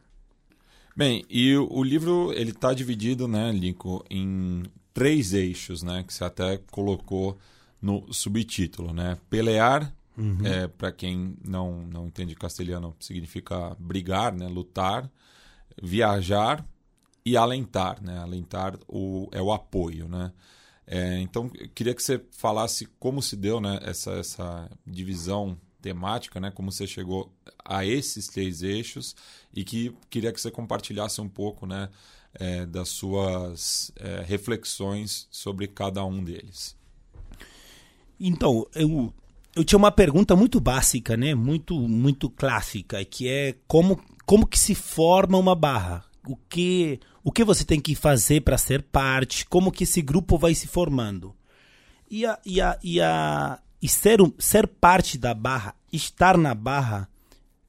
Bem, 0.94 1.24
e 1.30 1.56
o 1.56 1.82
livro 1.82 2.30
ele 2.34 2.50
está 2.50 2.74
dividido, 2.74 3.26
né, 3.26 3.50
Lincoln, 3.50 4.02
em 4.10 4.64
três 4.92 5.32
eixos, 5.32 5.82
né, 5.82 6.04
que 6.06 6.12
você 6.12 6.24
até 6.24 6.58
colocou 6.70 7.38
no 7.80 8.12
subtítulo, 8.12 8.92
né? 8.92 9.16
Pelear, 9.30 9.96
uhum. 10.14 10.44
é, 10.44 10.68
para 10.68 10.92
quem 10.92 11.34
não 11.42 11.86
não 11.86 12.06
entende 12.08 12.34
castelhano, 12.34 12.94
significa 13.00 13.74
brigar, 13.78 14.34
né, 14.34 14.46
lutar, 14.46 15.10
viajar 15.82 16.62
e 17.24 17.34
alentar, 17.34 18.02
né? 18.02 18.18
Alentar 18.18 18.78
o, 18.86 19.30
é 19.32 19.40
o 19.40 19.50
apoio, 19.50 20.06
né? 20.06 20.30
É, 20.94 21.18
então, 21.20 21.48
queria 21.74 21.94
que 21.94 22.02
você 22.02 22.22
falasse 22.32 22.84
como 23.00 23.22
se 23.22 23.34
deu 23.34 23.62
né, 23.62 23.78
essa, 23.82 24.10
essa 24.12 24.70
divisão 24.86 25.56
temática, 25.80 26.38
né, 26.38 26.50
como 26.50 26.70
você 26.70 26.86
chegou 26.86 27.32
a 27.64 27.82
esses 27.82 28.26
três 28.26 28.62
eixos 28.62 29.16
e 29.54 29.64
que 29.64 29.96
queria 30.10 30.30
que 30.30 30.38
você 30.38 30.50
compartilhasse 30.50 31.18
um 31.18 31.30
pouco 31.30 31.64
né, 31.64 31.88
é, 32.34 32.66
das 32.66 32.90
suas 32.90 33.90
é, 33.96 34.22
reflexões 34.22 35.26
sobre 35.30 35.66
cada 35.66 36.04
um 36.04 36.22
deles. 36.22 36.76
Então, 38.20 38.66
eu, 38.74 39.14
eu 39.56 39.64
tinha 39.64 39.78
uma 39.78 39.90
pergunta 39.90 40.36
muito 40.36 40.60
básica, 40.60 41.16
né, 41.16 41.34
muito, 41.34 41.74
muito 41.88 42.28
clássica, 42.28 43.02
que 43.02 43.30
é 43.30 43.56
como, 43.66 43.98
como 44.26 44.46
que 44.46 44.58
se 44.58 44.74
forma 44.74 45.38
uma 45.38 45.54
barra? 45.54 46.04
O 46.28 46.36
que 46.36 47.00
o 47.24 47.30
que 47.30 47.44
você 47.44 47.64
tem 47.64 47.80
que 47.80 47.94
fazer 47.94 48.42
para 48.42 48.58
ser 48.58 48.82
parte, 48.82 49.46
como 49.46 49.72
que 49.72 49.84
esse 49.84 50.02
grupo 50.02 50.36
vai 50.36 50.54
se 50.54 50.66
formando. 50.66 51.34
E, 52.10 52.26
a, 52.26 52.38
e, 52.44 52.60
a, 52.60 52.78
e, 52.82 53.00
a, 53.00 53.58
e 53.80 53.88
ser, 53.88 54.18
ser 54.38 54.66
parte 54.66 55.16
da 55.16 55.32
barra, 55.32 55.74
estar 55.92 56.36
na 56.36 56.54
barra, 56.54 57.08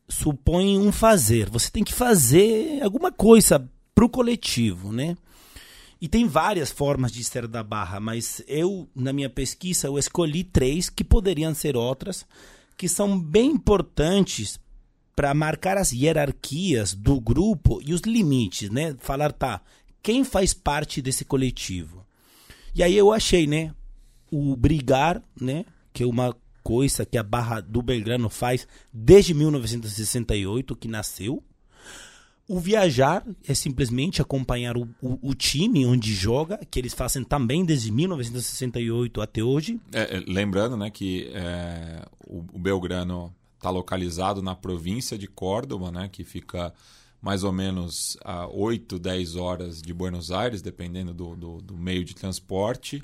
supõe 0.08 0.78
um 0.78 0.92
fazer. 0.92 1.50
Você 1.50 1.70
tem 1.70 1.84
que 1.84 1.94
fazer 1.94 2.82
alguma 2.84 3.12
coisa 3.12 3.70
para 3.94 4.06
o 4.06 4.10
coletivo, 4.10 4.92
né? 4.92 5.16
E 6.02 6.08
tem 6.08 6.28
várias 6.28 6.70
formas 6.70 7.12
de 7.14 7.24
ser 7.24 7.48
da 7.48 7.64
barra, 7.64 8.00
mas 8.00 8.44
eu, 8.46 8.90
na 8.94 9.14
minha 9.14 9.30
pesquisa, 9.30 9.88
eu 9.88 9.98
escolhi 9.98 10.44
três 10.44 10.90
que 10.90 11.04
poderiam 11.04 11.54
ser 11.56 11.78
outras, 11.78 12.26
que 12.76 12.90
são 12.90 13.18
bem 13.18 13.52
importantes 13.52 14.60
para 15.16 15.34
marcar 15.34 15.78
as 15.78 15.92
hierarquias 15.92 16.94
do 16.94 17.20
grupo 17.20 17.82
e 17.86 17.94
os 17.94 18.02
limites, 18.02 18.70
né? 18.70 18.96
Falar, 19.00 19.32
tá, 19.32 19.62
quem 20.02 20.24
faz 20.24 20.54
parte 20.54 21.02
desse 21.02 21.24
coletivo? 21.24 22.06
E 22.76 22.82
aí 22.82 22.98
eu 22.98 23.12
achei, 23.12 23.46
né, 23.46 23.74
o 24.32 24.56
brigar, 24.56 25.22
né, 25.40 25.64
que 25.94 26.04
é 26.04 26.08
uma 26.08 26.36
coisa 26.64 27.06
que 27.06 27.18
a 27.18 27.24
Barra 27.24 27.62
do 27.62 27.82
Belgrano 27.82 28.30
faz 28.30 28.68
desde 28.92 29.34
1968, 29.34 30.76
que 30.76 30.88
nasceu. 30.88 31.44
O 32.48 32.60
viajar 32.60 33.26
é 33.48 33.54
simplesmente 33.54 34.22
acompanhar 34.22 34.76
o, 34.76 34.90
o, 35.02 35.30
o, 35.30 35.34
time 35.34 35.86
onde 35.86 36.14
joga, 36.14 36.60
que 36.70 36.78
eles 36.78 36.94
fazem 36.94 37.24
também 37.24 37.64
desde 37.64 37.92
1968 37.92 39.22
até 39.22 39.42
hoje. 39.42 39.80
É, 39.94 40.18
é, 40.18 40.24
lembrando 40.28 40.76
né, 40.76 40.90
que 40.90 41.32
é, 41.34 42.06
o, 42.28 42.44
o 42.54 42.60
Belgrano 42.60 43.34
está 43.64 43.70
localizado 43.70 44.42
na 44.42 44.54
província 44.54 45.18
de 45.18 45.26
Córdoba, 45.26 45.90
né, 45.90 46.10
que 46.12 46.26
fica 46.26 46.74
mais 47.22 47.46
ou 47.46 47.54
menos 47.54 48.18
a 48.26 48.46
8, 48.48 49.00
10 49.00 49.38
horas 49.38 49.82
de 49.82 49.94
Buenos 49.94 50.30
Aires, 50.30 50.62
dependendo 50.62 51.14
do, 51.14 51.36
do, 51.38 51.62
do 51.62 51.78
meio 51.78 52.04
de 52.04 52.14
transporte, 52.14 53.02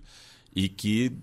e 0.54 0.68
que 0.68 1.16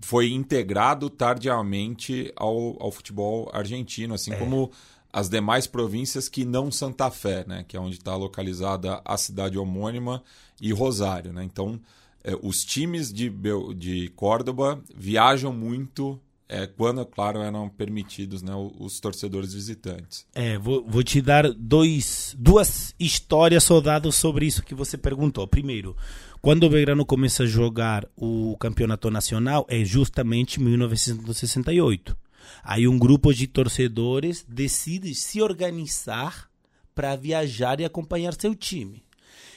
foi 0.00 0.30
integrado 0.30 1.10
tardiamente 1.10 2.32
ao, 2.36 2.80
ao 2.80 2.92
futebol 2.92 3.50
argentino, 3.52 4.14
assim 4.14 4.32
é. 4.32 4.36
como 4.36 4.70
as 5.12 5.28
demais 5.28 5.66
províncias 5.66 6.28
que 6.28 6.44
não 6.44 6.70
Santa 6.70 7.10
Fé, 7.10 7.44
né, 7.46 7.64
que 7.66 7.76
é 7.76 7.80
onde 7.80 7.96
está 7.96 8.14
localizada 8.14 9.02
a 9.04 9.16
cidade 9.16 9.58
homônima 9.58 10.22
e 10.60 10.72
Rosário. 10.72 11.32
Né? 11.32 11.42
Então, 11.42 11.80
é, 12.22 12.38
os 12.40 12.64
times 12.64 13.12
de, 13.12 13.32
de 13.76 14.08
Córdoba 14.10 14.80
viajam 14.94 15.52
muito 15.52 16.20
é, 16.48 16.66
quando, 16.66 17.04
claro, 17.06 17.40
eram 17.40 17.68
permitidos 17.68 18.42
né, 18.42 18.52
os 18.78 19.00
torcedores 19.00 19.54
visitantes. 19.54 20.26
É, 20.34 20.58
vou, 20.58 20.84
vou 20.86 21.02
te 21.02 21.20
dar 21.22 21.50
dois, 21.52 22.36
duas 22.38 22.94
histórias 23.00 23.64
soldados 23.64 24.14
sobre 24.16 24.46
isso 24.46 24.62
que 24.62 24.74
você 24.74 24.98
perguntou. 24.98 25.46
Primeiro, 25.48 25.96
quando 26.42 26.64
o 26.64 26.70
Belgrano 26.70 27.06
começa 27.06 27.44
a 27.44 27.46
jogar 27.46 28.06
o 28.14 28.56
campeonato 28.58 29.10
nacional 29.10 29.66
é 29.68 29.84
justamente 29.84 30.60
1968. 30.60 32.16
Aí 32.62 32.86
um 32.86 32.98
grupo 32.98 33.32
de 33.32 33.46
torcedores 33.46 34.44
decide 34.46 35.14
se 35.14 35.40
organizar 35.40 36.50
para 36.94 37.16
viajar 37.16 37.80
e 37.80 37.84
acompanhar 37.84 38.34
seu 38.34 38.54
time. 38.54 39.02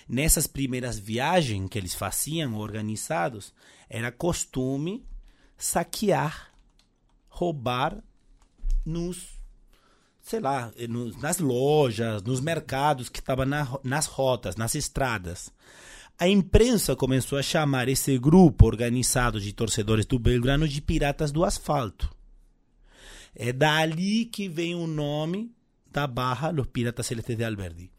Nessas 0.07 0.47
primeiras 0.47 0.97
viagens 0.97 1.69
que 1.69 1.77
eles 1.77 1.93
faziam 1.93 2.55
organizados, 2.55 3.53
era 3.89 4.09
costume 4.09 5.05
saquear 5.57 6.53
roubar 7.37 8.03
nos 8.85 9.37
sei 10.21 10.41
lá, 10.41 10.73
nos, 10.89 11.15
nas 11.21 11.39
lojas, 11.39 12.21
nos 12.21 12.41
mercados 12.41 13.07
que 13.07 13.19
estavam 13.19 13.45
na, 13.45 13.79
nas 13.81 14.07
rotas, 14.07 14.57
nas 14.57 14.75
estradas. 14.75 15.49
A 16.19 16.27
imprensa 16.27 16.97
começou 16.97 17.37
a 17.37 17.43
chamar 17.43 17.87
esse 17.87 18.17
grupo 18.17 18.65
organizado 18.65 19.39
de 19.39 19.53
torcedores 19.53 20.05
do 20.05 20.19
Belgrano 20.19 20.67
de 20.67 20.81
piratas 20.81 21.31
do 21.31 21.45
asfalto. 21.45 22.13
É 23.33 23.53
dali 23.53 24.25
que 24.25 24.49
vem 24.49 24.75
o 24.75 24.85
nome 24.85 25.55
da 25.89 26.05
barra 26.05 26.49
Los 26.49 26.67
Piratas 26.67 27.07
Celestes 27.07 27.37
de 27.37 27.45
Alberdi. 27.45 27.89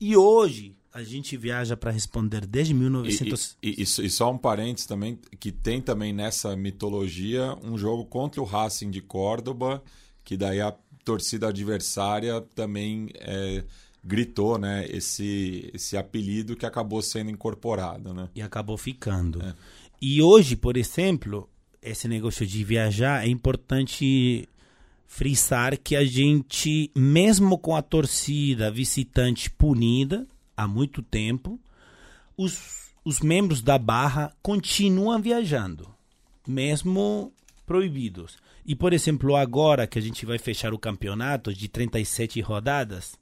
E 0.00 0.16
hoje, 0.16 0.76
a 0.92 1.02
gente 1.02 1.36
viaja 1.36 1.76
para 1.76 1.90
responder 1.90 2.46
desde 2.46 2.74
1900. 2.74 3.56
E, 3.62 3.70
e, 3.70 3.74
e, 3.80 3.82
e, 3.82 4.10
só 4.10 4.30
um 4.30 4.36
parênteses 4.36 4.86
também, 4.86 5.18
que 5.40 5.50
tem 5.50 5.80
também 5.80 6.12
nessa 6.12 6.54
mitologia 6.54 7.56
um 7.62 7.78
jogo 7.78 8.04
contra 8.04 8.40
o 8.40 8.44
Racing 8.44 8.90
de 8.90 9.00
Córdoba, 9.00 9.82
que 10.22 10.36
daí 10.36 10.60
a 10.60 10.74
torcida 11.04 11.48
adversária 11.48 12.40
também 12.54 13.08
é, 13.14 13.64
gritou 14.04 14.58
né, 14.58 14.86
esse, 14.88 15.70
esse 15.72 15.96
apelido 15.96 16.56
que 16.56 16.66
acabou 16.66 17.00
sendo 17.00 17.30
incorporado. 17.30 18.12
Né? 18.12 18.28
E 18.34 18.42
acabou 18.42 18.76
ficando. 18.76 19.42
É. 19.42 19.54
E 20.00 20.20
hoje, 20.20 20.56
por 20.56 20.76
exemplo, 20.76 21.48
esse 21.80 22.06
negócio 22.06 22.46
de 22.46 22.62
viajar 22.64 23.24
é 23.24 23.28
importante 23.28 24.48
frisar 25.06 25.78
que 25.78 25.94
a 25.94 26.04
gente, 26.04 26.90
mesmo 26.94 27.58
com 27.58 27.76
a 27.76 27.82
torcida 27.82 28.70
visitante 28.70 29.50
punida, 29.50 30.26
há 30.56 30.66
muito 30.66 31.02
tempo, 31.02 31.58
os, 32.36 32.92
os 33.04 33.20
membros 33.20 33.62
da 33.62 33.78
Barra 33.78 34.32
continuam 34.42 35.20
viajando, 35.20 35.88
mesmo 36.46 37.32
proibidos. 37.66 38.36
E, 38.64 38.74
por 38.74 38.92
exemplo, 38.92 39.34
agora 39.36 39.86
que 39.86 39.98
a 39.98 40.02
gente 40.02 40.24
vai 40.24 40.38
fechar 40.38 40.72
o 40.72 40.78
campeonato 40.78 41.52
de 41.52 41.68
37 41.68 42.40
rodadas, 42.40 43.18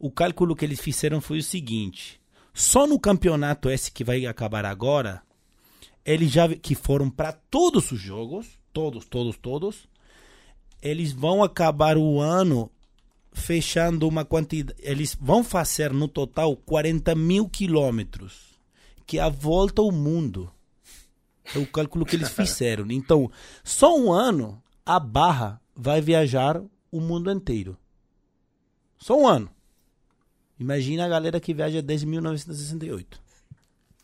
o 0.00 0.10
cálculo 0.10 0.56
que 0.56 0.64
eles 0.64 0.80
fizeram 0.80 1.20
foi 1.20 1.38
o 1.38 1.42
seguinte: 1.42 2.20
só 2.54 2.86
no 2.86 2.98
campeonato 2.98 3.68
esse 3.68 3.90
que 3.92 4.04
vai 4.04 4.24
acabar 4.26 4.64
agora, 4.64 5.22
eles 6.04 6.30
já 6.30 6.48
que 6.54 6.74
foram 6.74 7.10
para 7.10 7.32
todos 7.32 7.92
os 7.92 8.00
jogos, 8.00 8.46
todos, 8.72 9.04
todos, 9.04 9.36
todos, 9.36 9.88
eles 10.80 11.12
vão 11.12 11.42
acabar 11.42 11.98
o 11.98 12.20
ano 12.20 12.70
fechando 13.38 14.06
uma 14.06 14.24
quantidade. 14.24 14.78
Eles 14.82 15.16
vão 15.18 15.42
fazer 15.42 15.92
no 15.92 16.08
total 16.08 16.56
40 16.56 17.14
mil 17.14 17.48
quilômetros, 17.48 18.58
que 19.06 19.18
é 19.18 19.22
a 19.22 19.28
volta 19.28 19.80
ao 19.80 19.90
mundo. 19.90 20.50
É 21.54 21.58
o 21.58 21.66
cálculo 21.66 22.04
que 22.04 22.16
eles 22.16 22.28
fizeram. 22.34 22.86
Então, 22.90 23.30
só 23.64 23.96
um 23.96 24.12
ano, 24.12 24.62
a 24.84 25.00
Barra 25.00 25.60
vai 25.74 26.00
viajar 26.00 26.60
o 26.90 27.00
mundo 27.00 27.30
inteiro. 27.30 27.78
Só 28.98 29.18
um 29.18 29.26
ano. 29.26 29.50
Imagina 30.58 31.06
a 31.06 31.08
galera 31.08 31.40
que 31.40 31.54
viaja 31.54 31.80
desde 31.80 32.04
1968. 32.04 33.28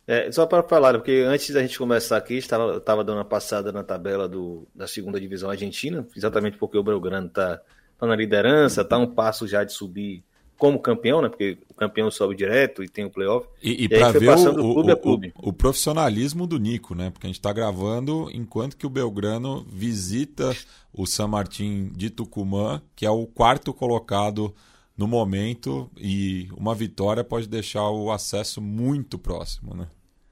É, 0.07 0.31
só 0.31 0.47
para 0.47 0.63
falar, 0.63 0.93
porque 0.95 1.25
antes 1.27 1.51
da 1.51 1.63
gente 1.63 1.79
começar 1.79 2.17
aqui, 2.17 2.35
estava, 2.35 2.77
estava 2.77 3.03
dando 3.03 3.17
uma 3.17 3.25
passada 3.25 3.73
na 3.73 3.83
tabela 3.83 4.29
do, 4.29 4.69
da 4.75 4.87
segunda 4.87 5.19
divisão 5.19 5.51
argentina, 5.51 6.07
exatamente 6.15 6.59
porque 6.59 6.77
o 6.77 6.83
Belgrano 6.83 7.29
está 7.29 7.61
tá 7.99 8.07
na 8.07 8.17
liderança, 8.17 8.83
está 8.83 8.99
um 8.99 9.07
passo 9.07 9.47
já 9.47 9.65
de 9.65 9.73
subir 9.73 10.25
como 10.57 10.79
campeão, 10.79 11.21
né? 11.21 11.29
Porque 11.29 11.59
o 11.69 11.75
campeão 11.75 12.11
sobe 12.11 12.35
direto 12.35 12.83
e 12.83 12.89
tem 12.89 13.05
o 13.05 13.11
playoff. 13.11 13.49
E, 13.63 13.83
e, 13.83 13.85
e 13.85 13.89
para 13.89 14.13
ver 14.13 14.31
o, 14.31 14.55
clube 14.55 14.93
o, 14.93 14.97
clube. 14.97 15.33
O, 15.37 15.53
profissionalismo 15.53 16.47
do 16.47 16.59
Nico, 16.59 16.95
né? 16.95 17.11
Porque 17.11 17.27
a 17.27 17.29
gente 17.29 17.39
está 17.39 17.53
gravando 17.53 18.31
enquanto 18.33 18.77
que 18.77 18.87
o 18.87 18.91
Belgrano 18.91 19.67
visita 19.71 20.55
o 20.93 21.07
San 21.07 21.29
Martín 21.29 21.91
de 21.95 22.09
Tucumã, 22.09 22.81
que 22.95 23.05
é 23.05 23.11
o 23.11 23.27
quarto 23.27 23.75
colocado 23.75 24.55
no 24.97 25.09
momento, 25.09 25.91
e 25.99 26.49
uma 26.57 26.73
vitória 26.73 27.25
pode 27.25 27.49
deixar 27.49 27.91
o 27.91 28.13
acesso 28.13 28.61
muito 28.61 29.19
próximo, 29.19 29.75
né? 29.75 29.89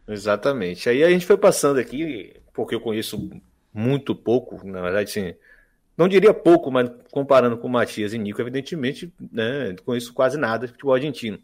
Exatamente. 0.07 0.89
Aí 0.89 1.03
a 1.03 1.11
gente 1.11 1.27
foi 1.27 1.37
passando 1.37 1.81
aqui, 1.81 2.33
porque 2.55 2.77
eu 2.77 2.81
conheço 2.81 3.29
muito 3.75 4.15
pouco, 4.15 4.65
na 4.65 4.81
verdade, 4.81 5.11
sim 5.11 5.35
não 5.97 6.09
diria 6.09 6.33
pouco, 6.33 6.71
mas 6.71 6.91
comparando 7.11 7.59
com 7.59 7.69
Matias 7.69 8.15
e 8.15 8.19
Nico, 8.19 8.41
evidentemente, 8.41 9.13
né, 9.31 9.75
conheço 9.85 10.13
quase 10.13 10.39
nada 10.39 10.67
de 10.67 10.73
futebol 10.73 10.95
argentino. 10.95 11.39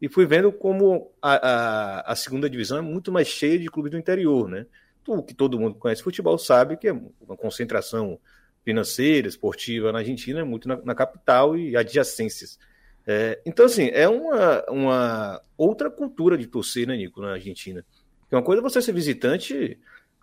E 0.00 0.08
fui 0.08 0.26
vendo 0.26 0.50
como 0.52 1.12
a, 1.20 1.34
a, 1.34 2.12
a, 2.12 2.16
segunda 2.16 2.48
divisão 2.48 2.78
é 2.78 2.80
muito 2.80 3.12
mais 3.12 3.28
cheia 3.28 3.58
de 3.58 3.68
clubes 3.68 3.90
do 3.90 3.98
interior, 3.98 4.48
né? 4.48 4.64
O 5.06 5.22
que 5.22 5.34
todo 5.34 5.58
mundo 5.58 5.74
conhece 5.74 6.02
futebol 6.02 6.38
sabe 6.38 6.76
que 6.76 6.88
é 6.88 6.92
uma 6.92 7.36
concentração 7.36 8.18
financeira, 8.64 9.28
esportiva 9.28 9.92
na 9.92 9.98
Argentina 9.98 10.40
é 10.40 10.44
muito 10.44 10.68
na, 10.68 10.76
na 10.76 10.94
capital 10.94 11.56
e 11.56 11.76
adjacências. 11.76 12.58
É, 13.06 13.40
então, 13.44 13.66
assim, 13.66 13.90
é 13.92 14.08
uma, 14.08 14.64
uma 14.68 15.42
outra 15.56 15.90
cultura 15.90 16.38
de 16.38 16.46
torcer, 16.46 16.86
né, 16.86 16.96
Nico, 16.96 17.20
na 17.20 17.32
Argentina. 17.32 17.84
É 18.30 18.36
uma 18.36 18.42
coisa 18.42 18.60
é 18.60 18.62
você 18.62 18.80
ser 18.80 18.92
visitante 18.92 19.78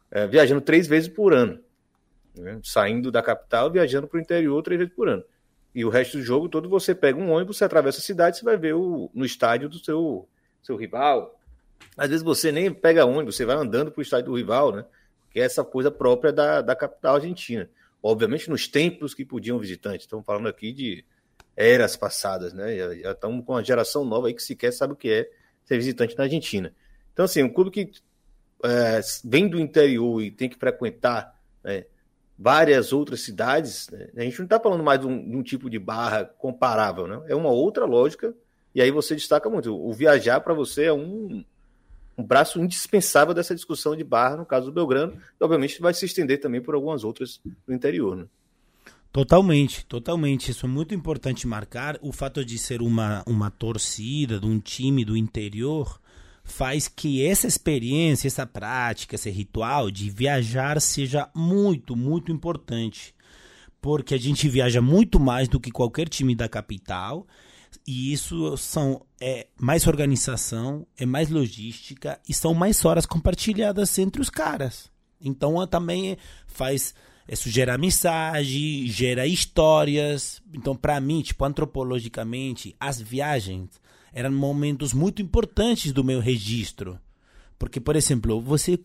é, 0.10 0.26
viajando 0.26 0.62
três 0.62 0.88
vezes 0.88 1.10
por 1.10 1.34
ano 1.34 1.60
né? 2.38 2.60
saindo 2.64 3.12
da 3.12 3.22
capital, 3.22 3.72
viajando 3.72 4.08
para 4.08 4.18
o 4.18 4.22
interior 4.22 4.62
três 4.62 4.80
vezes 4.80 4.94
por 4.94 5.08
ano. 5.10 5.24
E 5.74 5.86
o 5.86 5.90
resto 5.90 6.18
do 6.18 6.24
jogo 6.24 6.50
todo 6.50 6.68
você 6.68 6.96
pega 6.96 7.20
um 7.20 7.32
ônibus, 7.32 7.58
você 7.58 7.66
atravessa 7.66 8.00
a 8.00 8.02
cidade, 8.02 8.38
você 8.38 8.44
vai 8.44 8.58
ver 8.58 8.74
o, 8.74 9.12
no 9.14 9.26
estádio 9.26 9.70
do 9.70 9.78
seu, 9.78 10.28
seu 10.62 10.76
rival. 10.76 11.40
Às 11.96 12.10
vezes 12.10 12.24
você 12.24 12.52
nem 12.52 12.74
pega 12.74 13.06
ônibus, 13.06 13.36
você 13.36 13.46
vai 13.46 13.56
andando 13.56 13.92
para 13.92 14.00
o 14.00 14.02
estádio 14.02 14.32
do 14.32 14.38
rival, 14.38 14.72
né? 14.72 14.86
Que 15.30 15.40
é 15.40 15.44
essa 15.44 15.64
coisa 15.64 15.92
própria 15.92 16.34
da, 16.34 16.62
da 16.62 16.76
capital 16.76 17.16
argentina. 17.16 17.70
Obviamente 18.02 18.50
nos 18.50 18.68
templos 18.68 19.14
que 19.14 19.24
podiam 19.24 19.60
visitantes. 19.60 20.06
Estamos 20.06 20.26
falando 20.26 20.48
aqui 20.48 20.72
de 20.72 21.06
eras 21.56 21.96
passadas, 21.96 22.54
né? 22.54 22.76
Já, 22.76 22.96
já 22.96 23.12
estamos 23.12 23.46
com 23.46 23.54
uma 23.54 23.64
geração 23.64 24.06
nova 24.06 24.28
aí 24.28 24.34
que 24.34 24.44
sequer 24.44 24.72
sabe 24.72 24.94
o 24.94 24.96
que 24.96 25.10
é 25.10 25.30
ser 25.66 25.78
visitante 25.78 26.18
na 26.18 26.24
Argentina. 26.24 26.74
Então, 27.12 27.26
assim, 27.26 27.44
um 27.44 27.50
clube 27.50 27.72
que 27.72 27.92
é, 28.64 29.02
vem 29.24 29.48
do 29.48 29.60
interior 29.60 30.22
e 30.22 30.32
tem 30.32 30.48
que 30.50 30.58
frequentar 30.58 31.40
né, 31.64 31.86
várias 32.38 32.94
outras 32.94 33.22
cidades, 33.22 33.90
né? 33.92 34.10
a 34.16 34.22
gente 34.22 34.38
não 34.38 34.46
está 34.46 34.60
falando 34.60 34.84
mais 34.84 35.00
de 35.00 35.08
um, 35.08 35.30
de 35.30 35.36
um, 35.36 35.42
tipo 35.42 35.70
de 35.70 35.80
barra 35.80 36.26
comparável, 36.26 37.08
né? 37.08 37.22
é 37.28 37.36
uma 37.36 37.50
outra 37.50 37.86
lógica, 37.86 38.34
e 38.76 38.82
aí 38.82 38.92
você 38.92 39.16
destaca 39.16 39.50
muito. 39.50 39.76
O 39.76 39.92
viajar 39.92 40.40
para 40.42 40.54
você 40.54 40.86
é 40.86 40.94
um, 40.94 41.44
um 42.16 42.24
braço 42.24 42.60
indispensável 42.62 43.34
dessa 43.34 43.56
discussão 43.56 43.96
de 43.96 44.04
barra, 44.04 44.38
no 44.38 44.46
caso 44.46 44.68
do 44.68 44.72
Belgrano, 44.72 45.14
e 45.40 45.44
obviamente 45.44 45.82
vai 45.82 45.94
se 45.94 46.06
estender 46.06 46.40
também 46.40 46.62
por 46.62 46.76
algumas 46.76 47.04
outras 47.04 47.42
do 47.66 47.74
interior. 47.74 48.16
Né? 48.16 48.26
Totalmente, 49.12 49.84
totalmente. 49.86 50.52
Isso 50.52 50.68
é 50.68 50.70
muito 50.70 50.94
importante 50.94 51.48
marcar. 51.48 51.98
O 52.02 52.12
fato 52.12 52.46
de 52.46 52.60
ser 52.60 52.84
uma, 52.84 53.24
uma 53.26 53.50
torcida 53.50 54.40
de 54.40 54.46
um 54.46 54.60
time 54.60 55.04
do 55.04 55.18
interior 55.18 56.00
faz 56.48 56.88
que 56.88 57.24
essa 57.24 57.46
experiência, 57.46 58.28
essa 58.28 58.46
prática, 58.46 59.16
esse 59.16 59.30
ritual 59.30 59.92
de 59.92 60.10
viajar 60.10 60.80
seja 60.80 61.30
muito, 61.36 61.94
muito 61.94 62.32
importante. 62.32 63.14
Porque 63.82 64.16
a 64.16 64.18
gente 64.18 64.48
viaja 64.48 64.82
muito 64.82 65.20
mais 65.20 65.50
do 65.50 65.60
que 65.60 65.70
qualquer 65.70 66.08
time 66.08 66.34
da 66.34 66.48
capital. 66.48 67.28
E 67.86 68.14
isso 68.14 68.56
são 68.56 69.06
é 69.20 69.48
mais 69.60 69.86
organização, 69.88 70.88
é 70.98 71.06
mais 71.06 71.30
logística 71.30 72.20
e 72.28 72.34
são 72.34 72.54
mais 72.54 72.84
horas 72.86 73.06
compartilhadas 73.06 74.00
entre 74.00 74.22
os 74.22 74.30
caras. 74.30 74.90
Então 75.20 75.66
também 75.68 76.18
faz 76.48 76.96
isso 77.28 77.50
gera 77.50 77.76
amizade, 77.76 78.88
gera 78.88 79.28
histórias. 79.28 80.42
Então 80.54 80.76
para 80.78 81.00
mim, 81.02 81.22
tipo 81.22 81.44
antropologicamente, 81.44 82.74
as 82.80 83.02
viagens 83.02 83.70
eram 84.18 84.32
momentos 84.32 84.94
muito 84.94 85.22
importantes 85.22 85.92
do 85.94 86.04
meu 86.04 86.20
registro. 86.20 87.00
Porque, 87.60 87.80
por 87.80 87.96
exemplo, 87.96 88.42
você. 88.42 88.80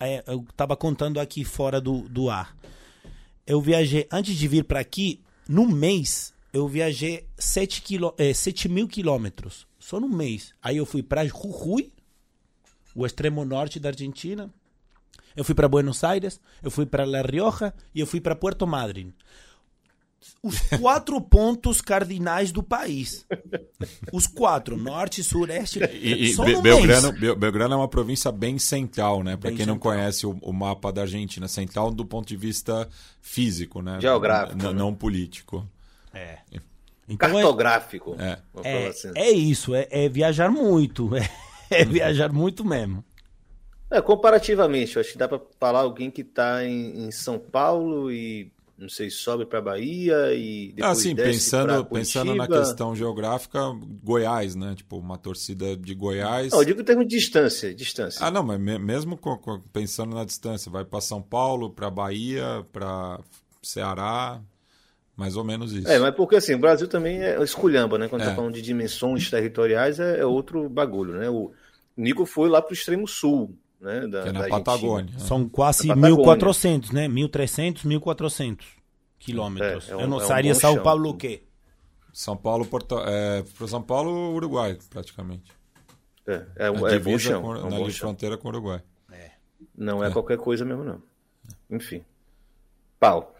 É, 0.00 0.24
eu 0.26 0.46
estava 0.48 0.74
contando 0.74 1.20
aqui 1.20 1.44
fora 1.44 1.78
do, 1.82 2.08
do 2.08 2.30
ar. 2.30 2.56
Eu 3.46 3.60
viajei, 3.60 4.08
antes 4.10 4.34
de 4.34 4.48
vir 4.48 4.64
para 4.64 4.80
aqui, 4.80 5.20
no 5.46 5.68
mês, 5.68 6.32
eu 6.50 6.66
viajei 6.66 7.26
7, 7.38 7.82
quilô, 7.82 8.14
é, 8.16 8.32
7 8.32 8.70
mil 8.70 8.88
quilômetros. 8.88 9.66
Só 9.78 10.00
no 10.00 10.08
mês. 10.08 10.54
Aí 10.62 10.78
eu 10.78 10.86
fui 10.86 11.02
para 11.02 11.26
Jujuy, 11.26 11.92
o 12.94 13.04
extremo 13.04 13.44
norte 13.44 13.78
da 13.78 13.90
Argentina. 13.90 14.50
Eu 15.36 15.44
fui 15.44 15.54
para 15.54 15.68
Buenos 15.68 16.02
Aires, 16.02 16.40
eu 16.62 16.70
fui 16.70 16.86
para 16.86 17.04
La 17.04 17.20
Rioja 17.20 17.74
e 17.94 18.00
eu 18.00 18.06
fui 18.06 18.18
para 18.18 18.34
Puerto 18.34 18.66
Madryn 18.66 19.12
os 20.42 20.60
quatro 20.78 21.20
pontos 21.20 21.80
cardinais 21.80 22.52
do 22.52 22.62
país. 22.62 23.26
Os 24.12 24.26
quatro, 24.26 24.76
norte, 24.76 25.24
sureste. 25.24 25.80
E, 25.80 26.30
e 26.30 26.36
Be 26.36 26.60
Belgrano, 26.60 27.12
Be 27.12 27.34
Belgrano 27.34 27.74
é 27.74 27.76
uma 27.78 27.88
província 27.88 28.30
bem 28.30 28.58
central, 28.58 29.22
né? 29.22 29.36
Para 29.36 29.50
quem 29.50 29.58
central. 29.58 29.74
não 29.74 29.80
conhece 29.80 30.26
o, 30.26 30.38
o, 30.42 30.52
mapa 30.52 30.92
da 30.92 31.02
Argentina, 31.02 31.48
central 31.48 31.90
do 31.90 32.04
ponto 32.04 32.28
de 32.28 32.36
vista 32.36 32.88
físico, 33.22 33.80
né? 33.80 33.98
Geográfico. 34.00 34.58
N 34.58 34.68
né? 34.68 34.72
Não 34.72 34.94
político. 34.94 35.66
É. 36.12 36.38
Então 37.08 37.30
é- 37.30 37.32
Cartográfico. 37.32 38.16
É, 38.18 38.38
é, 38.62 38.86
assim. 38.88 39.10
é 39.14 39.30
isso, 39.30 39.74
é, 39.74 39.86
é, 39.90 40.08
viajar 40.08 40.50
muito. 40.50 41.10
É, 41.70 41.80
é 41.80 41.84
viajar 41.86 42.30
muito 42.30 42.62
mesmo. 42.62 43.02
É, 43.90 44.00
comparativamente, 44.00 44.96
eu 44.96 45.00
acho 45.00 45.12
que 45.12 45.18
dá 45.18 45.26
para 45.26 45.40
falar 45.58 45.80
alguém 45.80 46.10
que 46.10 46.20
está 46.20 46.62
em, 46.62 47.06
em 47.06 47.10
São 47.10 47.38
Paulo 47.38 48.12
e 48.12 48.52
não 48.76 48.88
sei, 48.88 49.08
sobe 49.08 49.46
para 49.46 49.60
Bahia 49.60 50.34
e 50.34 50.72
depois 50.74 50.98
ah, 50.98 51.00
sim, 51.00 51.14
pensando, 51.14 51.84
pensando 51.84 52.34
na 52.34 52.46
questão 52.48 52.94
geográfica, 52.94 53.60
Goiás, 54.02 54.56
né? 54.56 54.74
Tipo, 54.74 54.98
uma 54.98 55.16
torcida 55.16 55.76
de 55.76 55.94
Goiás. 55.94 56.52
Não, 56.52 56.58
eu 56.58 56.64
digo 56.64 56.80
em 56.80 56.84
termos 56.84 57.06
de 57.06 57.16
distância, 57.16 57.72
distância. 57.72 58.26
Ah, 58.26 58.30
não, 58.30 58.42
mas 58.42 58.58
mesmo 58.58 59.18
pensando 59.72 60.14
na 60.14 60.24
distância, 60.24 60.70
vai 60.70 60.84
para 60.84 61.00
São 61.00 61.22
Paulo, 61.22 61.70
para 61.70 61.88
Bahia, 61.88 62.66
para 62.72 63.20
Ceará, 63.62 64.42
mais 65.16 65.36
ou 65.36 65.44
menos 65.44 65.72
isso. 65.72 65.88
É, 65.88 65.98
mas 66.00 66.14
porque 66.14 66.34
assim, 66.36 66.54
o 66.54 66.58
Brasil 66.58 66.88
também 66.88 67.22
é 67.22 67.40
esculhamba, 67.42 67.96
né? 67.96 68.08
Quando 68.08 68.22
é. 68.22 68.26
tá 68.26 68.34
falando 68.34 68.54
de 68.54 68.62
dimensões 68.62 69.30
territoriais, 69.30 70.00
é, 70.00 70.18
é 70.18 70.26
outro 70.26 70.68
bagulho, 70.68 71.14
né? 71.14 71.30
O 71.30 71.52
Nico 71.96 72.26
foi 72.26 72.48
lá 72.48 72.60
para 72.60 72.72
o 72.72 72.74
extremo 72.74 73.06
sul, 73.06 73.56
né? 73.84 74.06
Da, 74.08 74.22
que 74.22 74.28
é 74.30 74.32
na 74.32 74.48
Patagônia. 74.48 75.12
Né? 75.12 75.18
São 75.18 75.48
quase 75.48 75.88
1.400, 75.88 76.92
né? 76.92 77.06
1.300, 77.08 77.84
1.400 77.84 78.58
quilômetros. 79.18 79.88
É, 79.88 79.92
é 79.92 79.96
um, 79.96 80.00
Eu 80.00 80.08
não 80.08 80.20
é 80.20 80.24
sairia 80.24 80.52
um 80.52 80.54
São 80.54 80.82
Paulo 80.82 81.10
o 81.10 81.16
quê? 81.16 81.42
São 82.12 82.36
Paulo, 82.36 82.64
Porto, 82.64 82.98
é, 83.00 83.44
São 83.66 83.82
Paulo, 83.82 84.34
Uruguai, 84.34 84.78
praticamente. 84.88 85.52
É, 86.26 86.46
é, 86.56 86.70
um, 86.70 86.86
é 86.86 86.98
bom 86.98 87.18
chão. 87.18 87.42
Com, 87.42 87.56
é 87.56 87.64
um 87.64 87.86
na 87.86 87.90
fronteira 87.90 88.38
com 88.38 88.48
o 88.48 88.50
Uruguai. 88.50 88.82
É. 89.12 89.32
Não 89.76 90.02
é, 90.02 90.08
é, 90.08 90.10
qualquer 90.10 90.38
coisa 90.38 90.64
mesmo, 90.64 90.84
não. 90.84 91.02
Enfim. 91.68 92.04
Pau. 92.98 93.34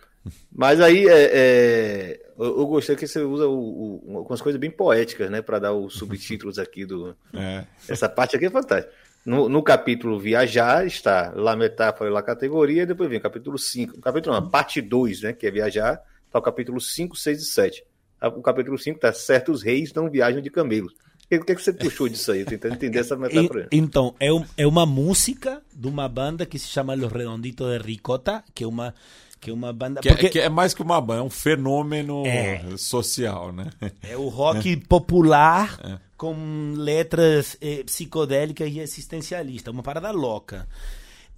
Mas 0.50 0.80
aí 0.80 1.06
é, 1.06 1.30
é, 1.32 2.32
eu, 2.38 2.58
eu, 2.58 2.66
gostei 2.66 2.96
que 2.96 3.06
você 3.06 3.20
usa 3.20 3.46
o, 3.46 4.00
o, 4.02 4.16
algumas 4.16 4.40
coisas 4.40 4.58
bem 4.58 4.70
poéticas, 4.70 5.30
né, 5.30 5.42
para 5.42 5.58
dar 5.58 5.72
os 5.72 5.94
subtítulos 5.94 6.58
aqui 6.58 6.84
do. 6.84 7.16
É. 7.34 7.66
Essa 7.88 8.08
parte 8.08 8.36
aqui 8.36 8.46
é 8.46 8.50
fantástica. 8.50 8.92
No, 9.24 9.48
no, 9.48 9.62
capítulo 9.62 10.20
Viajar 10.20 10.86
está 10.86 11.32
lá 11.34 11.56
metáfora 11.56 12.10
lá 12.10 12.22
categoria, 12.22 12.86
depois 12.86 13.08
vem 13.08 13.18
o 13.18 13.22
capítulo 13.22 13.58
5. 13.58 13.96
O 13.96 14.00
capítulo 14.00 14.38
não, 14.38 14.50
parte 14.50 14.82
2, 14.82 15.22
né, 15.22 15.32
que 15.32 15.46
é 15.46 15.50
Viajar, 15.50 16.02
está 16.26 16.38
o 16.38 16.42
capítulo 16.42 16.80
5, 16.80 17.16
6 17.16 17.40
e 17.40 17.44
7. 17.46 17.84
O 18.36 18.42
capítulo 18.42 18.78
5 18.78 18.96
está 18.96 19.12
Certos 19.12 19.62
reis 19.62 19.92
não 19.92 20.10
viajam 20.10 20.40
de 20.40 20.50
camelos. 20.50 20.94
que, 21.28 21.38
que, 21.38 21.54
que 21.54 21.62
você 21.62 21.72
puxou 21.72 22.08
disso 22.08 22.32
aí? 22.32 22.44
Tentando 22.44 22.74
entender 22.74 22.98
essa 22.98 23.16
metáfora. 23.18 23.68
Então, 23.72 24.14
é, 24.20 24.32
um, 24.32 24.44
é 24.56 24.66
uma 24.66 24.86
música 24.86 25.62
de 25.72 25.88
uma 25.88 26.08
banda 26.08 26.44
que 26.44 26.58
se 26.58 26.68
chama 26.68 26.94
Los 26.94 27.12
Redonditos 27.12 27.66
de 27.66 27.78
Ricota, 27.78 28.44
que 28.54 28.64
é 28.64 28.66
uma 28.66 28.94
que 29.44 29.50
é 29.50 29.52
uma 29.52 29.74
banda. 29.74 30.00
Que, 30.00 30.08
é, 30.08 30.12
porque... 30.12 30.26
é, 30.26 30.30
que 30.30 30.38
é 30.40 30.48
mais 30.48 30.72
que 30.72 30.80
uma 30.80 30.98
banda, 31.02 31.20
é 31.20 31.22
um 31.22 31.28
fenômeno 31.28 32.26
é. 32.26 32.64
social, 32.78 33.52
né? 33.52 33.68
É 34.02 34.16
o 34.16 34.28
rock 34.28 34.74
popular 34.88 35.78
é. 35.84 35.98
com 36.16 36.72
letras 36.78 37.54
eh, 37.60 37.84
psicodélicas 37.84 38.72
e 38.72 38.80
existencialistas, 38.80 39.72
uma 39.72 39.82
parada 39.82 40.10
louca. 40.10 40.66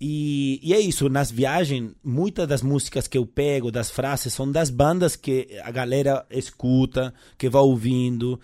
E, 0.01 0.61
e, 0.63 0.73
é 0.73 0.79
isso, 0.79 1.09
nas 1.09 1.33
viagens, 1.33 1.91
muitas 2.05 2.47
das 2.47 2.63
músicas 2.63 3.09
que 3.09 3.19
eu 3.19 3.27
pego, 3.27 3.73
das 3.73 3.91
frases, 3.91 4.33
são 4.33 4.51
das 4.51 4.71
bandas 4.71 5.17
que 5.17 5.49
a 5.65 5.71
galera 5.73 6.25
escuta, 6.31 7.13
que 7.37 7.49
vai 7.49 7.63
ouvindo. 7.63 8.39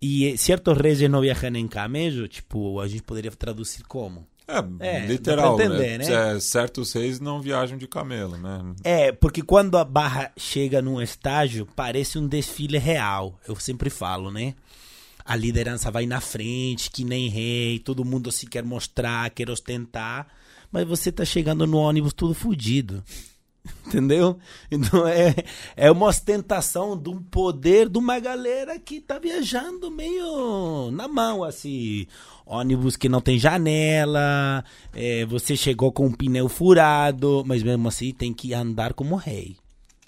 E 0.00 0.38
certos 0.38 0.78
reis 0.78 1.00
não 1.08 1.22
viajam 1.22 1.56
em 1.56 1.66
camejo, 1.66 2.28
tipo, 2.28 2.78
a 2.78 2.86
gente 2.86 3.02
poderia 3.02 3.32
traduzir 3.32 3.82
como? 3.84 4.24
É, 4.48 4.96
é 4.96 5.06
literal, 5.06 5.60
entender, 5.60 5.98
né? 5.98 6.08
né? 6.08 6.40
Certos 6.40 6.94
reis 6.94 7.20
não 7.20 7.38
viajam 7.38 7.76
de 7.76 7.86
camelo, 7.86 8.38
né? 8.38 8.74
É, 8.82 9.12
porque 9.12 9.42
quando 9.42 9.76
a 9.76 9.84
barra 9.84 10.32
chega 10.38 10.80
num 10.80 11.02
estágio, 11.02 11.68
parece 11.76 12.18
um 12.18 12.26
desfile 12.26 12.78
real. 12.78 13.38
Eu 13.46 13.54
sempre 13.56 13.90
falo, 13.90 14.30
né? 14.30 14.54
A 15.22 15.36
liderança 15.36 15.90
vai 15.90 16.06
na 16.06 16.22
frente, 16.22 16.90
que 16.90 17.04
nem 17.04 17.28
rei, 17.28 17.78
todo 17.78 18.06
mundo 18.06 18.32
se 18.32 18.46
quer 18.46 18.64
mostrar, 18.64 19.28
quer 19.28 19.50
ostentar, 19.50 20.26
mas 20.72 20.88
você 20.88 21.12
tá 21.12 21.26
chegando 21.26 21.66
no 21.66 21.76
ônibus 21.76 22.14
tudo 22.14 22.32
fodido. 22.32 23.04
Entendeu? 23.86 24.38
Então 24.70 25.06
é, 25.06 25.34
é 25.76 25.90
uma 25.90 26.06
ostentação 26.06 26.96
de 26.96 27.08
um 27.08 27.22
poder 27.22 27.88
de 27.88 27.98
uma 27.98 28.18
galera 28.18 28.78
que 28.78 29.00
tá 29.00 29.18
viajando 29.18 29.90
meio 29.90 30.90
na 30.90 31.08
mão, 31.08 31.42
assim. 31.42 32.06
Ônibus 32.44 32.96
que 32.96 33.08
não 33.08 33.20
tem 33.20 33.38
janela, 33.38 34.64
é, 34.94 35.24
você 35.26 35.54
chegou 35.54 35.92
com 35.92 36.06
um 36.06 36.12
pneu 36.12 36.48
furado, 36.48 37.42
mas 37.46 37.62
mesmo 37.62 37.88
assim 37.88 38.12
tem 38.12 38.32
que 38.32 38.54
andar 38.54 38.94
como 38.94 39.16
rei. 39.16 39.56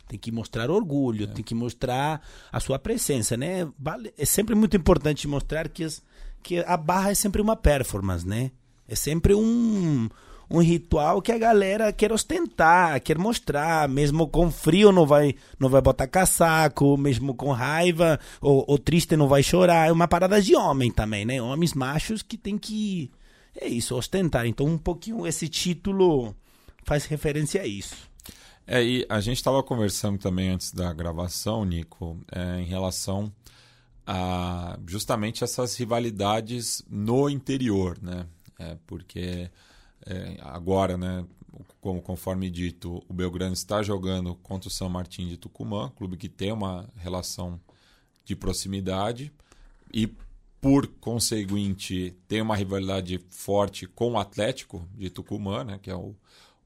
Tem 0.09 0.19
que 0.19 0.33
mostrar 0.33 0.71
orgulho, 0.71 1.25
é. 1.25 1.27
tem 1.29 1.45
que 1.45 1.55
mostrar 1.55 2.21
a 2.51 2.59
sua 2.59 2.79
presença, 2.79 3.37
né? 3.37 3.69
Vale, 3.79 4.13
é 4.19 4.25
sempre 4.25 4.55
muito 4.55 4.77
importante 4.77 5.29
mostrar 5.29 5.69
que, 5.69 5.85
as, 5.85 6.03
que 6.43 6.59
a 6.59 6.77
barra 6.77 7.11
é 7.11 7.15
sempre 7.15 7.41
uma 7.41 7.55
performance, 7.55 8.27
né? 8.27 8.51
É 8.89 8.95
sempre 8.97 9.35
um 9.35 10.09
um 10.51 10.61
ritual 10.61 11.23
que 11.23 11.31
a 11.31 11.39
galera 11.39 11.93
quer 11.93 12.13
ostentar, 12.13 13.01
quer 13.01 13.17
mostrar, 13.17 13.89
mesmo 13.89 14.27
com 14.27 14.51
frio 14.51 14.91
não 14.91 15.07
vai 15.07 15.35
não 15.59 15.69
vai 15.69 15.81
botar 15.81 16.09
casaco, 16.09 16.99
mesmo 16.99 17.35
com 17.35 17.53
raiva 17.53 18.19
ou, 18.41 18.65
ou 18.67 18.79
triste 18.79 19.17
não 19.17 19.29
vai 19.29 19.43
chorar. 19.43 19.89
É 19.89 19.93
uma 19.93 20.09
parada 20.09 20.43
de 20.43 20.57
homem 20.57 20.91
também, 20.91 21.25
né? 21.25 21.41
Homens 21.41 21.73
machos 21.73 22.21
que 22.21 22.37
tem 22.37 22.59
que 22.59 23.11
é 23.55 23.69
isso, 23.69 23.97
ostentar. 23.97 24.47
Então 24.47 24.67
um 24.67 24.79
pouquinho 24.79 25.27
esse 25.27 25.49
título 25.49 26.35
faz 26.83 27.05
referência 27.05 27.63
a 27.63 27.67
isso. 27.67 27.95
É, 28.67 28.83
e 28.83 29.07
a 29.09 29.21
gente 29.21 29.37
estava 29.37 29.63
conversando 29.63 30.19
também 30.19 30.51
antes 30.51 30.73
da 30.73 30.93
gravação, 30.93 31.65
Nico, 31.65 32.19
é, 32.31 32.61
em 32.61 32.65
relação 32.65 33.33
a 34.07 34.79
justamente 34.87 35.45
essas 35.45 35.77
rivalidades 35.77 36.83
no 36.89 37.29
interior, 37.29 37.99
né? 38.03 38.27
É, 38.59 38.77
porque 38.87 39.51
é, 40.07 40.39
agora, 40.41 40.97
né, 40.97 41.25
como, 41.81 42.01
conforme 42.01 42.51
dito, 42.51 43.03
o 43.09 43.13
Belgrano 43.13 43.53
está 43.53 43.83
jogando 43.83 44.35
contra 44.37 44.69
o 44.69 44.73
São 44.73 44.89
Martin 44.89 45.29
de 45.29 45.37
Tucumã, 45.37 45.91
clube 45.97 46.17
que 46.17 46.29
tem 46.29 46.53
uma 46.53 46.89
relação 46.97 47.61
de 48.25 48.37
proximidade 48.37 49.33
e, 49.93 50.07
por 50.61 50.87
conseguinte, 50.87 52.17
tem 52.29 52.41
uma 52.41 52.57
rivalidade 52.57 53.21
forte 53.31 53.87
com 53.87 54.13
o 54.13 54.19
Atlético 54.19 54.87
de 54.95 55.11
Tucumã, 55.11 55.65
né, 55.65 55.79
que 55.83 55.91
é 55.91 55.97
o, 55.97 56.15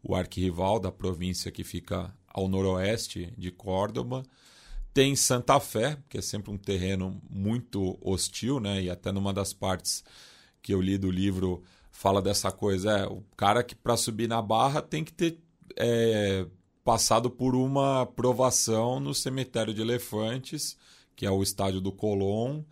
o 0.02 0.14
arquirrival 0.14 0.78
da 0.78 0.92
província 0.92 1.50
que 1.50 1.64
fica 1.64 2.14
ao 2.28 2.48
noroeste 2.48 3.32
de 3.38 3.50
Córdoba. 3.50 4.24
Tem 4.92 5.16
Santa 5.16 5.58
Fé, 5.58 5.98
que 6.08 6.18
é 6.18 6.22
sempre 6.22 6.50
um 6.50 6.58
terreno 6.58 7.20
muito 7.30 7.98
hostil, 8.00 8.60
né, 8.60 8.82
e 8.82 8.90
até 8.90 9.10
numa 9.10 9.32
das 9.32 9.52
partes 9.52 10.04
que 10.60 10.72
eu 10.72 10.80
li 10.80 10.96
do 10.96 11.10
livro 11.10 11.62
fala 11.94 12.20
dessa 12.20 12.50
coisa. 12.50 12.90
É, 12.90 13.06
o 13.06 13.22
cara 13.36 13.62
que 13.62 13.74
para 13.74 13.96
subir 13.96 14.28
na 14.28 14.42
barra 14.42 14.82
tem 14.82 15.04
que 15.04 15.12
ter 15.12 15.38
é, 15.76 16.44
passado 16.84 17.30
por 17.30 17.54
uma 17.54 18.04
provação 18.04 18.98
no 18.98 19.14
cemitério 19.14 19.72
de 19.72 19.80
elefantes, 19.80 20.76
que 21.16 21.24
é 21.24 21.30
o 21.30 21.42
estádio 21.42 21.80
do 21.80 21.92
Colón, 21.92 22.62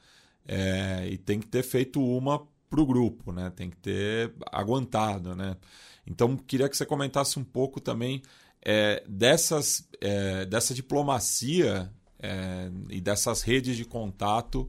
é, 0.44 1.08
e 1.08 1.16
tem 1.16 1.38
que 1.38 1.46
ter 1.46 1.62
feito 1.62 2.04
uma 2.04 2.46
para 2.68 2.80
o 2.80 2.86
grupo, 2.86 3.32
né? 3.32 3.50
Tem 3.54 3.70
que 3.70 3.76
ter 3.76 4.34
aguentado, 4.50 5.36
né? 5.36 5.56
Então 6.04 6.36
queria 6.36 6.68
que 6.68 6.76
você 6.76 6.84
comentasse 6.84 7.38
um 7.38 7.44
pouco 7.44 7.80
também 7.80 8.22
é, 8.60 9.04
dessas, 9.08 9.88
é, 10.00 10.44
dessa 10.46 10.74
diplomacia 10.74 11.92
é, 12.18 12.70
e 12.90 13.00
dessas 13.00 13.42
redes 13.42 13.76
de 13.76 13.84
contato 13.84 14.68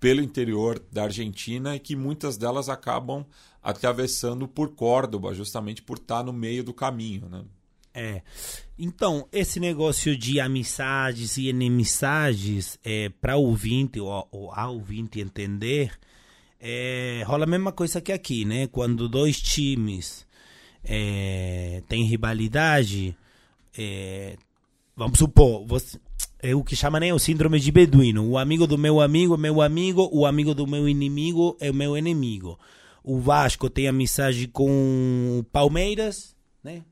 pelo 0.00 0.20
interior 0.20 0.84
da 0.90 1.04
Argentina 1.04 1.76
e 1.76 1.78
que 1.78 1.94
muitas 1.94 2.36
delas 2.36 2.68
acabam 2.68 3.24
atravessando 3.62 4.48
por 4.48 4.74
Córdoba, 4.74 5.32
justamente 5.32 5.82
por 5.82 5.98
estar 5.98 6.24
no 6.24 6.32
meio 6.32 6.64
do 6.64 6.74
caminho, 6.74 7.28
né? 7.28 7.44
É. 7.94 8.22
Então, 8.78 9.28
esse 9.30 9.60
negócio 9.60 10.16
de 10.16 10.40
amizades 10.40 11.36
e 11.36 11.48
inimizades, 11.48 12.78
é, 12.82 13.10
para 13.20 13.36
o 13.36 13.42
ouvinte 13.42 14.00
ou, 14.00 14.26
ou 14.30 14.52
a 14.52 14.68
ouvinte 14.68 15.20
entender, 15.20 15.92
é, 16.58 17.22
rola 17.26 17.44
a 17.44 17.46
mesma 17.46 17.70
coisa 17.70 18.00
que 18.00 18.10
aqui, 18.10 18.44
né? 18.44 18.66
Quando 18.66 19.08
dois 19.08 19.40
times 19.40 20.26
é, 20.82 21.82
têm 21.86 22.04
rivalidade, 22.04 23.16
é, 23.76 24.36
vamos 24.96 25.18
supor, 25.18 25.66
você, 25.66 26.00
é 26.42 26.54
o 26.54 26.64
que 26.64 26.74
chama 26.74 26.98
né, 26.98 27.12
o 27.14 27.18
síndrome 27.18 27.60
de 27.60 27.70
beduíno. 27.70 28.28
O 28.28 28.38
amigo 28.38 28.66
do 28.66 28.76
meu 28.76 29.00
amigo 29.00 29.34
é 29.34 29.38
meu 29.38 29.60
amigo, 29.60 30.08
o 30.12 30.26
amigo 30.26 30.54
do 30.54 30.66
meu 30.66 30.88
inimigo 30.88 31.56
é 31.60 31.70
o 31.70 31.74
meu 31.74 31.96
inimigo. 31.96 32.58
O 33.02 33.18
Vasco 33.18 33.68
tem 33.68 33.88
amizade 33.88 34.46
com 34.46 35.40
o 35.40 35.44
Palmeiras, 35.44 36.36
né? 36.62 36.82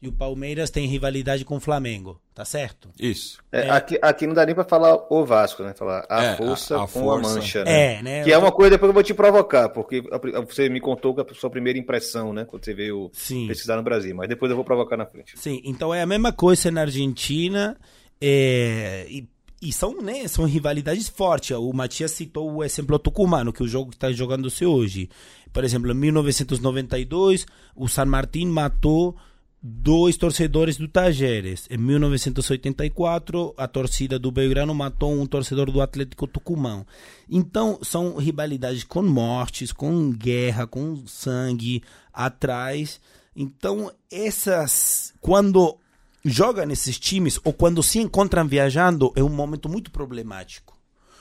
E 0.00 0.08
o 0.08 0.12
Palmeiras 0.12 0.68
tem 0.68 0.88
rivalidade 0.88 1.44
com 1.44 1.56
o 1.56 1.60
Flamengo, 1.60 2.20
tá 2.34 2.44
certo? 2.44 2.90
Isso. 2.98 3.38
É, 3.52 3.68
é. 3.68 3.70
Aqui, 3.70 3.98
aqui 4.02 4.26
não 4.26 4.34
dá 4.34 4.44
nem 4.44 4.52
pra 4.52 4.64
falar 4.64 4.98
o 5.08 5.24
Vasco, 5.24 5.62
né? 5.62 5.72
Falar 5.74 6.04
a 6.08 6.24
é, 6.24 6.36
força 6.36 6.74
a, 6.74 6.78
a 6.78 6.88
com 6.88 7.00
força. 7.02 7.30
a 7.30 7.34
mancha, 7.34 7.64
né? 7.64 7.98
É, 7.98 8.02
né? 8.02 8.24
Que 8.24 8.32
é 8.32 8.36
uma 8.36 8.50
coisa 8.50 8.72
depois 8.72 8.88
eu 8.88 8.94
vou 8.94 9.02
te 9.04 9.14
provocar, 9.14 9.68
porque 9.68 10.02
você 10.44 10.68
me 10.68 10.80
contou 10.80 11.14
que 11.14 11.20
a 11.20 11.34
sua 11.34 11.50
primeira 11.50 11.78
impressão, 11.78 12.32
né? 12.32 12.44
Quando 12.44 12.64
você 12.64 12.74
veio 12.74 13.10
Sim. 13.12 13.46
pesquisar 13.46 13.76
no 13.76 13.84
Brasil, 13.84 14.16
mas 14.16 14.28
depois 14.28 14.50
eu 14.50 14.56
vou 14.56 14.64
provocar 14.64 14.96
na 14.96 15.06
frente. 15.06 15.38
Sim, 15.38 15.62
então 15.64 15.94
é 15.94 16.02
a 16.02 16.06
mesma 16.06 16.32
coisa 16.32 16.68
na 16.72 16.80
Argentina 16.80 17.78
é, 18.20 19.06
e, 19.08 19.28
e, 19.62 19.72
são, 19.72 20.02
né, 20.02 20.26
são 20.26 20.44
rivalidades 20.44 21.08
fortes. 21.08 21.56
O 21.56 21.72
Matias 21.72 22.10
citou 22.10 22.52
o 22.52 22.64
exemplo 22.64 22.98
tucumano, 22.98 23.52
que 23.52 23.62
é 23.62 23.64
o 23.64 23.68
jogo 23.68 23.90
que 23.90 23.96
está 23.96 24.10
jogando-se 24.10 24.66
hoje. 24.66 25.08
Por 25.52 25.62
exemplo, 25.62 25.92
em 25.92 25.94
1992, 25.94 27.46
o 27.76 27.86
San 27.86 28.06
Martín 28.06 28.46
matou 28.46 29.16
dois 29.62 30.16
torcedores 30.16 30.76
do 30.76 30.88
Tajeres. 30.88 31.68
Em 31.70 31.76
1984, 31.76 33.54
a 33.56 33.68
torcida 33.68 34.18
do 34.18 34.32
Belgrano 34.32 34.74
matou 34.74 35.12
um 35.12 35.26
torcedor 35.26 35.70
do 35.70 35.80
Atlético 35.80 36.26
Tucumã. 36.26 36.84
Então, 37.30 37.78
são 37.82 38.16
rivalidades 38.16 38.82
com 38.82 39.02
mortes, 39.02 39.70
com 39.70 40.10
guerra, 40.10 40.66
com 40.66 41.06
sangue 41.06 41.84
atrás. 42.12 43.00
Então, 43.36 43.92
essas. 44.10 45.14
Quando 45.20 45.78
joga 46.24 46.64
nesses 46.66 46.98
times 46.98 47.38
ou 47.44 47.52
quando 47.52 47.82
se 47.82 47.98
encontram 47.98 48.46
viajando 48.46 49.12
é 49.16 49.22
um 49.22 49.28
momento 49.28 49.68
muito 49.68 49.90
problemático. 49.90 50.78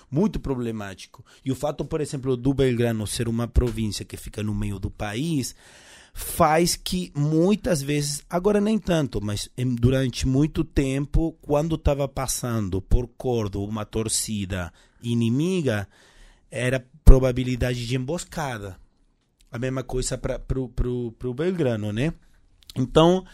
Muito 0.10 0.40
problemático. 0.40 1.26
E 1.44 1.52
o 1.52 1.56
fato, 1.56 1.86
por 1.86 2.02
exemplo, 2.02 2.36
do 2.36 2.54
Belgrano 2.54 3.08
ser 3.08 3.30
uma 3.30 3.48
província 3.48 4.04
que 4.04 4.18
fica 4.18 4.44
no 4.44 4.54
meio 4.54 4.78
do 4.78 4.92
país 4.92 5.56
faz 6.14 6.76
que 6.76 7.12
muitas 7.16 7.82
vezes, 7.82 8.22
agora 8.30 8.60
nem 8.60 8.78
tanto, 8.78 9.24
mas 9.24 9.50
durante 9.80 10.28
muito 10.28 10.64
tempo, 10.64 11.38
quando 11.42 11.76
estava 11.76 12.08
passando 12.08 12.82
por 12.82 13.08
Cordo 13.08 13.64
uma 13.64 13.86
torcida 13.86 14.74
inimiga, 15.02 15.88
era 16.50 16.86
probabilidade 17.06 17.88
de 17.88 17.96
emboscada. 17.96 18.78
A 19.50 19.58
mesma 19.58 19.84
coisa 19.84 20.18
para 20.18 20.60
o 20.60 21.34
Belgrano, 21.34 21.92
né? 21.94 22.14
Então, 22.76 23.26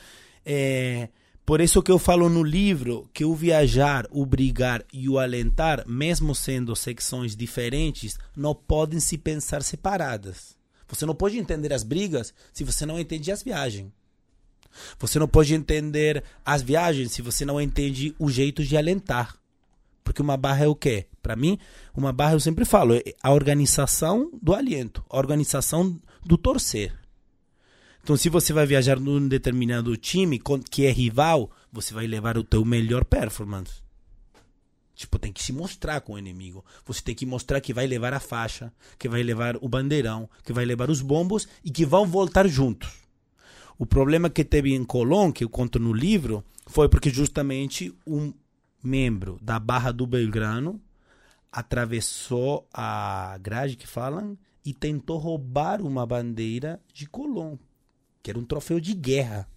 é, 0.45 1.09
por 1.47 1.61
isso 1.61 1.81
que 1.81 1.89
eu 1.89 1.97
falo 1.97 2.27
no 2.27 2.43
livro 2.43 3.09
que 3.13 3.23
o 3.23 3.33
viajar, 3.33 4.05
o 4.11 4.25
brigar 4.25 4.83
e 4.91 5.07
o 5.07 5.17
alentar, 5.17 5.87
mesmo 5.87 6.35
sendo 6.35 6.75
secções 6.75 7.37
diferentes, 7.37 8.19
não 8.35 8.53
podem 8.53 8.99
se 8.99 9.17
pensar 9.17 9.63
separadas. 9.63 10.57
Você 10.89 11.05
não 11.05 11.15
pode 11.15 11.39
entender 11.39 11.71
as 11.71 11.83
brigas 11.83 12.33
se 12.51 12.65
você 12.65 12.85
não 12.85 12.99
entende 12.99 13.31
as 13.31 13.43
viagens. 13.43 13.89
Você 14.99 15.17
não 15.17 15.27
pode 15.27 15.53
entender 15.53 16.21
as 16.43 16.61
viagens 16.61 17.13
se 17.13 17.21
você 17.21 17.45
não 17.45 17.61
entende 17.61 18.13
o 18.19 18.29
jeito 18.29 18.61
de 18.61 18.75
alentar. 18.75 19.33
Porque 20.03 20.21
uma 20.21 20.35
barra 20.35 20.65
é 20.65 20.67
o 20.67 20.75
quê? 20.75 21.05
Para 21.21 21.37
mim, 21.37 21.57
uma 21.95 22.11
barra 22.11 22.33
eu 22.33 22.41
sempre 22.41 22.65
falo, 22.65 22.93
é 22.93 23.03
a 23.23 23.31
organização 23.31 24.29
do 24.43 24.53
aliento, 24.53 25.01
a 25.09 25.17
organização 25.17 25.97
do 26.25 26.37
torcer. 26.37 26.93
Então, 28.07 28.15
se 28.15 28.29
você 28.29 28.53
vai 28.53 28.65
viajar 28.65 28.97
num 29.01 29.27
determinado 29.27 29.97
time 29.97 30.41
que 30.71 30.85
é 30.85 30.91
rival, 30.91 31.51
você 31.69 31.93
vai 31.93 32.07
levar 32.07 32.37
o 32.37 32.43
teu 32.43 32.63
melhor 32.63 33.03
performance. 33.03 33.81
Tipo, 34.95 35.19
tem 35.19 35.33
que 35.33 35.43
se 35.43 35.51
mostrar 35.51 35.99
com 35.99 36.13
o 36.13 36.17
inimigo. 36.17 36.63
Você 36.85 37.01
tem 37.01 37.13
que 37.13 37.25
mostrar 37.25 37.59
que 37.59 37.73
vai 37.73 37.85
levar 37.85 38.13
a 38.13 38.19
faixa, 38.21 38.71
que 38.97 39.09
vai 39.09 39.21
levar 39.23 39.57
o 39.57 39.67
bandeirão, 39.67 40.29
que 40.45 40.53
vai 40.53 40.63
levar 40.63 40.89
os 40.89 41.01
bombos 41.01 41.49
e 41.61 41.69
que 41.69 41.85
vão 41.85 42.07
voltar 42.07 42.47
juntos. 42.47 42.89
O 43.77 43.85
problema 43.85 44.29
que 44.29 44.45
teve 44.45 44.73
em 44.73 44.85
Colón, 44.85 45.33
que 45.33 45.43
eu 45.43 45.49
conto 45.49 45.77
no 45.77 45.91
livro, 45.91 46.41
foi 46.65 46.87
porque 46.87 47.09
justamente 47.09 47.93
um 48.07 48.33
membro 48.81 49.37
da 49.41 49.59
Barra 49.59 49.91
do 49.91 50.07
Belgrano 50.07 50.79
atravessou 51.51 52.69
a 52.73 53.37
grade 53.41 53.75
que 53.75 53.85
falam 53.85 54.37
e 54.63 54.73
tentou 54.73 55.17
roubar 55.17 55.81
uma 55.81 56.05
bandeira 56.05 56.79
de 56.93 57.05
Colón 57.05 57.57
que 58.21 58.29
era 58.29 58.39
um 58.39 58.45
troféu 58.45 58.79
de 58.79 58.93
guerra. 58.93 59.47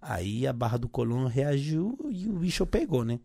Aí 0.00 0.46
a 0.46 0.52
Barra 0.52 0.76
do 0.76 0.88
Colón 0.88 1.26
reagiu 1.26 1.98
e 2.10 2.28
o 2.28 2.34
bicho 2.34 2.66
pegou, 2.66 3.04
né? 3.04 3.18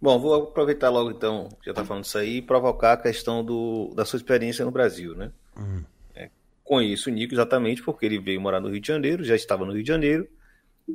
Bom, 0.00 0.18
vou 0.18 0.34
aproveitar 0.34 0.88
logo 0.88 1.10
então, 1.10 1.48
já 1.64 1.72
está 1.72 1.84
falando 1.84 2.04
isso 2.04 2.18
aí, 2.18 2.38
e 2.38 2.42
provocar 2.42 2.94
a 2.94 2.96
questão 2.96 3.44
do, 3.44 3.92
da 3.94 4.04
sua 4.04 4.16
experiência 4.16 4.64
no 4.64 4.70
Brasil, 4.70 5.14
né? 5.14 5.30
Hum. 5.56 5.82
É, 6.14 6.30
conheço 6.64 7.10
o 7.10 7.12
Nico 7.12 7.34
exatamente 7.34 7.82
porque 7.82 8.06
ele 8.06 8.18
veio 8.18 8.40
morar 8.40 8.60
no 8.60 8.68
Rio 8.68 8.80
de 8.80 8.88
Janeiro, 8.88 9.24
já 9.24 9.36
estava 9.36 9.64
no 9.64 9.72
Rio 9.72 9.82
de 9.82 9.88
Janeiro, 9.88 10.26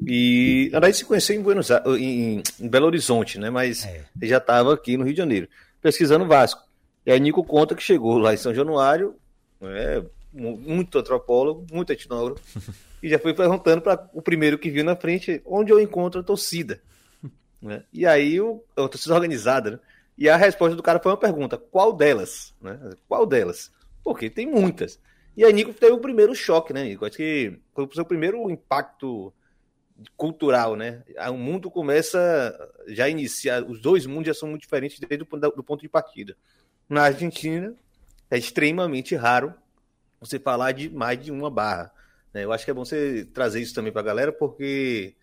e 0.06 0.70
na 0.72 0.80
verdade 0.80 0.98
se 0.98 1.06
conheceu 1.06 1.36
em, 1.36 1.42
Buenos 1.42 1.72
Aires, 1.72 1.88
em, 2.00 2.44
em 2.60 2.68
Belo 2.68 2.88
Horizonte, 2.88 3.40
né? 3.40 3.50
Mas 3.50 3.86
é. 3.86 4.06
ele 4.20 4.28
já 4.28 4.38
estava 4.38 4.74
aqui 4.74 4.98
no 4.98 5.04
Rio 5.04 5.14
de 5.14 5.20
Janeiro, 5.20 5.48
pesquisando 5.82 6.26
Vasco. 6.26 6.62
E 7.06 7.12
aí 7.12 7.20
Nico 7.20 7.44
conta 7.44 7.76
que 7.76 7.84
chegou 7.84 8.18
lá 8.18 8.34
em 8.34 8.38
São 8.38 8.54
Januário, 8.54 9.16
é, 9.62 10.04
muito 10.34 10.98
antropólogo, 10.98 11.66
muito 11.72 11.92
etnógrafo, 11.92 12.42
e 13.02 13.10
já 13.10 13.20
foi 13.20 13.34
perguntando 13.34 13.82
para 13.82 14.10
o 14.14 14.22
primeiro 14.22 14.58
que 14.58 14.70
viu 14.70 14.84
na 14.84 14.96
frente 14.96 15.42
onde 15.46 15.72
eu 15.72 15.80
encontro 15.80 16.22
a 16.22 16.24
torcida. 16.24 16.82
Né? 17.62 17.84
E 17.92 18.06
aí 18.06 18.40
o, 18.40 18.64
a 18.76 18.88
torcida 18.88 19.16
organizada, 19.16 19.72
né? 19.72 19.80
E 20.16 20.30
a 20.30 20.38
resposta 20.38 20.76
do 20.76 20.84
cara 20.84 21.00
foi 21.00 21.12
uma 21.12 21.18
pergunta: 21.18 21.58
qual 21.58 21.92
delas? 21.92 22.54
Né? 22.62 22.80
Qual 23.08 23.26
delas? 23.26 23.72
Porque 24.04 24.30
tem 24.30 24.46
muitas. 24.46 25.00
E 25.36 25.44
aí 25.44 25.52
Nico 25.52 25.74
teve 25.74 25.94
o 25.94 26.00
primeiro 26.00 26.36
choque, 26.36 26.72
né, 26.74 26.84
Nico? 26.84 27.06
Acho 27.06 27.18
que 27.18 27.60
foi 27.74 27.86
o 27.86 27.94
seu 27.94 28.06
primeiro 28.06 28.50
impacto 28.52 29.34
cultural, 30.16 30.76
né? 30.76 31.04
O 31.30 31.38
mundo 31.38 31.70
começa 31.72 32.56
já 32.88 33.06
a 33.06 33.10
iniciar, 33.10 33.64
os 33.64 33.82
dois 33.82 34.06
mundos 34.06 34.28
já 34.28 34.34
são 34.34 34.50
muito 34.50 34.62
diferentes 34.62 35.00
desde 35.00 35.26
o 35.30 35.40
do 35.52 35.64
ponto 35.64 35.82
de 35.82 35.90
partida. 35.90 36.38
Na 36.88 37.04
Argentina, 37.04 37.74
é 38.36 38.38
extremamente 38.38 39.16
raro 39.16 39.54
você 40.20 40.38
falar 40.40 40.72
de 40.74 40.90
mais 40.90 41.24
de 41.24 41.32
uma 41.32 41.50
barra. 41.50 41.92
Né? 42.34 42.44
Eu 42.44 42.52
acho 42.52 42.66
que 42.66 42.72
é 42.72 42.74
bom 42.74 42.84
você 42.84 43.26
trazer 43.34 43.62
isso 43.62 43.74
também 43.74 43.92
para 43.92 44.02
a 44.02 44.06
galera, 44.06 44.32
porque, 44.32 45.16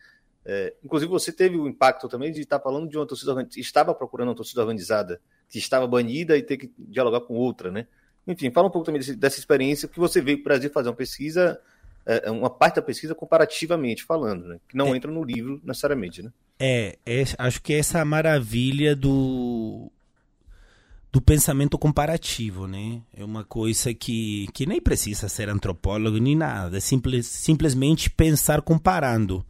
é, 0.45 0.75
inclusive, 0.83 1.11
você 1.11 1.31
teve 1.31 1.57
o 1.57 1.69
impacto 1.69 2.09
também 2.09 2.33
de 2.33 2.41
estar 2.41 2.59
falando 2.59 2.89
de 2.89 2.97
uma 2.97 3.07
torcida 3.07 3.47
estava 3.57 3.95
procurando 3.95 4.29
uma 4.29 4.35
torcida 4.35 4.63
organizada 4.63 5.21
que 5.49 5.59
estava 5.59 5.87
banida 5.87 6.37
e 6.37 6.43
ter 6.43 6.57
que 6.57 6.73
dialogar 6.79 7.21
com 7.21 7.35
outra, 7.35 7.71
né? 7.71 7.87
Enfim, 8.27 8.51
fala 8.51 8.69
um 8.69 8.71
pouco 8.71 8.87
também 8.87 9.01
desse, 9.01 9.17
dessa 9.17 9.39
experiência 9.39 9.89
que 9.89 9.99
você 9.99 10.21
veio 10.21 10.39
para 10.39 10.43
o 10.43 10.55
Brasil 10.55 10.71
fazer 10.71 10.89
uma 10.89 10.95
pesquisa, 10.95 11.61
é, 12.07 12.31
uma 12.31 12.49
parte 12.49 12.77
da 12.77 12.83
pesquisa 12.83 13.15
comparativamente 13.15 14.05
falando, 14.05 14.47
né? 14.47 14.61
Que 14.69 14.77
não 14.77 14.95
é, 14.95 14.97
entra 14.97 15.11
no 15.11 15.23
livro 15.23 15.61
necessariamente, 15.65 16.23
né? 16.23 16.33
É, 16.59 16.97
é, 17.05 17.25
acho 17.39 17.61
que 17.61 17.75
essa 17.75 18.03
maravilha 18.05 18.97
do 18.97 19.91
do 21.13 21.21
pensamento 21.21 21.79
comparativo, 21.79 22.67
né? 22.67 23.03
É 23.15 23.23
uma 23.23 23.45
coisa 23.45 23.93
que, 23.93 24.49
que 24.55 24.65
nem 24.65 24.81
precisa 24.81 25.29
ser 25.29 25.51
antropólogo 25.51 26.17
nem 26.17 26.35
nada, 26.35 26.79
é 26.79 26.81
simples, 26.81 27.27
simplesmente 27.27 28.09
pensar 28.09 28.63
comparando. 28.63 29.45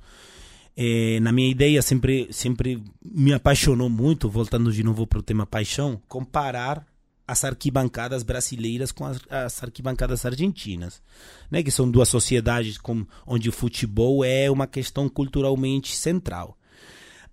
É, 0.76 1.20
na 1.20 1.30
minha 1.30 1.50
ideia 1.50 1.82
sempre 1.82 2.28
sempre 2.32 2.82
me 3.04 3.32
apaixonou 3.32 3.88
muito, 3.88 4.28
voltando 4.28 4.72
de 4.72 4.82
novo 4.82 5.06
para 5.06 5.20
o 5.20 5.22
tema 5.22 5.46
paixão, 5.46 6.00
comparar 6.08 6.84
as 7.28 7.44
arquibancadas 7.44 8.24
brasileiras 8.24 8.90
com 8.90 9.04
as, 9.04 9.20
as, 9.30 9.62
arquibancadas 9.62 10.26
argentinas, 10.26 11.00
né? 11.48 11.62
Que 11.62 11.70
são 11.70 11.88
duas 11.88 12.08
sociedades 12.08 12.76
com, 12.76 13.06
onde 13.24 13.48
o 13.48 13.52
futebol 13.52 14.24
é 14.24 14.50
uma 14.50 14.66
questão 14.66 15.08
culturalmente 15.08 15.94
central. 15.94 16.58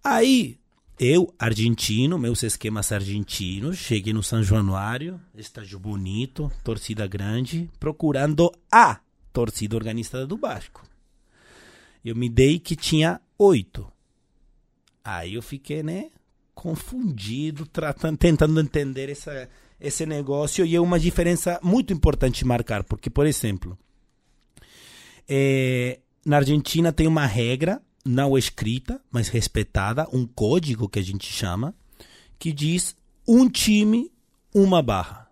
Aí 0.04 0.59
eu, 1.00 1.34
argentino, 1.40 2.20
meus 2.20 2.44
esquemas 2.44 2.92
argentinos, 2.92 3.78
cheguei 3.78 4.12
no 4.12 4.22
São 4.22 4.44
Januário, 4.44 5.20
estádio 5.34 5.80
bonito, 5.80 6.52
torcida 6.62 7.08
grande, 7.08 7.70
procurando 7.80 8.52
a 8.70 9.00
torcida 9.32 9.78
organizada 9.78 10.28
do 10.28 10.36
Vasco. 10.36 10.84
Eu 12.04 12.18
me 12.18 12.28
dei 12.28 12.60
que 12.60 12.76
tinha 12.76 13.22
oito. 13.38 13.90
Aí 15.02 15.36
eu 15.36 15.42
fiquei, 15.42 15.82
né, 15.82 16.10
confundido, 16.54 17.66
tratando, 17.66 18.18
tentando 18.18 18.60
entender 18.60 19.10
essa, 19.10 19.50
esse 19.80 20.06
negócio. 20.06 20.66
E 20.66 20.76
é 20.76 20.82
uma 20.82 21.00
diferença 21.00 21.58
muito 21.64 21.94
importante 21.94 22.44
marcar, 22.44 22.84
porque, 22.84 23.10
por 23.10 23.26
exemplo, 23.26 23.80
é, 25.30 26.00
na 26.26 26.38
Argentina 26.38 26.92
tem 26.92 27.08
uma 27.08 27.26
regra 27.26 27.82
não 28.06 28.38
escrita, 28.38 29.02
mas 29.12 29.28
respeitada, 29.28 30.08
um 30.12 30.26
código 30.26 30.90
que 30.90 31.00
a 31.00 31.04
gente 31.04 31.32
chama, 31.32 31.76
que 32.38 32.52
diz 32.52 32.96
um 33.28 33.50
time, 33.50 34.12
uma 34.54 34.82
barra. 34.82 35.30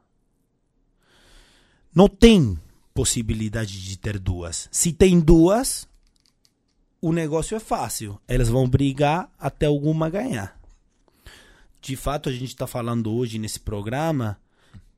Não 1.94 2.08
tem 2.08 2.60
possibilidade 2.94 3.82
de 3.84 3.98
ter 3.98 4.20
duas. 4.20 4.68
Se 4.72 4.92
tem 4.92 5.20
duas, 5.20 5.88
o 7.02 7.12
negócio 7.12 7.56
é 7.56 7.60
fácil. 7.60 8.20
Elas 8.28 8.50
vão 8.50 8.68
brigar 8.68 9.32
até 9.40 9.66
alguma 9.66 10.10
ganhar. 10.10 10.60
De 11.82 11.96
fato, 11.96 12.30
a 12.30 12.32
gente 12.32 12.50
está 12.50 12.68
falando 12.68 13.12
hoje 13.12 13.40
nesse 13.40 13.60
programa, 13.60 14.38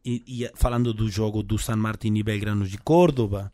e, 0.03 0.23
e, 0.43 0.51
falando 0.55 0.93
do 0.93 1.09
jogo 1.09 1.43
do 1.43 1.57
San 1.57 1.75
Martín 1.75 2.15
e 2.15 2.23
Belgrano 2.23 2.65
de 2.65 2.77
Córdoba, 2.77 3.51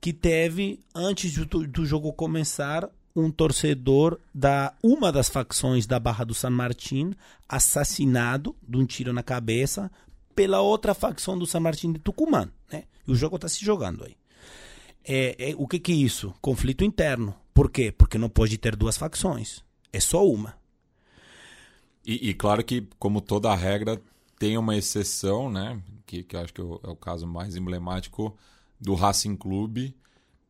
que 0.00 0.12
teve, 0.12 0.80
antes 0.94 1.34
do, 1.34 1.66
do 1.66 1.86
jogo 1.86 2.12
começar, 2.12 2.88
um 3.16 3.30
torcedor 3.30 4.20
da 4.34 4.74
uma 4.82 5.10
das 5.10 5.28
facções 5.28 5.86
da 5.86 5.98
Barra 5.98 6.24
do 6.24 6.34
San 6.34 6.50
Martín 6.50 7.14
assassinado 7.48 8.54
de 8.62 8.76
um 8.76 8.84
tiro 8.84 9.12
na 9.12 9.22
cabeça 9.22 9.90
pela 10.34 10.60
outra 10.60 10.92
facção 10.92 11.38
do 11.38 11.46
San 11.46 11.60
Martín 11.60 11.92
de 11.92 11.98
Tucumã. 11.98 12.50
Né? 12.70 12.84
E 13.08 13.10
o 13.10 13.14
jogo 13.14 13.36
está 13.36 13.48
se 13.48 13.64
jogando 13.64 14.04
aí. 14.04 14.14
É, 15.02 15.50
é, 15.50 15.54
o 15.56 15.66
que, 15.66 15.78
que 15.78 15.92
é 15.92 15.94
isso? 15.94 16.34
Conflito 16.42 16.84
interno. 16.84 17.34
Por 17.54 17.70
quê? 17.70 17.90
Porque 17.90 18.18
não 18.18 18.28
pode 18.28 18.58
ter 18.58 18.76
duas 18.76 18.98
facções. 18.98 19.64
É 19.92 19.98
só 19.98 20.26
uma. 20.26 20.54
E, 22.04 22.30
e 22.30 22.34
claro 22.34 22.62
que, 22.62 22.86
como 22.98 23.20
toda 23.20 23.54
regra, 23.54 24.00
tem 24.38 24.58
uma 24.58 24.76
exceção, 24.76 25.50
né? 25.50 25.80
Que, 26.04 26.22
que 26.22 26.36
acho 26.36 26.52
que 26.52 26.60
é 26.60 26.64
o, 26.64 26.80
é 26.84 26.88
o 26.88 26.96
caso 26.96 27.26
mais 27.26 27.56
emblemático 27.56 28.36
do 28.80 28.94
Racing 28.94 29.36
Clube, 29.36 29.96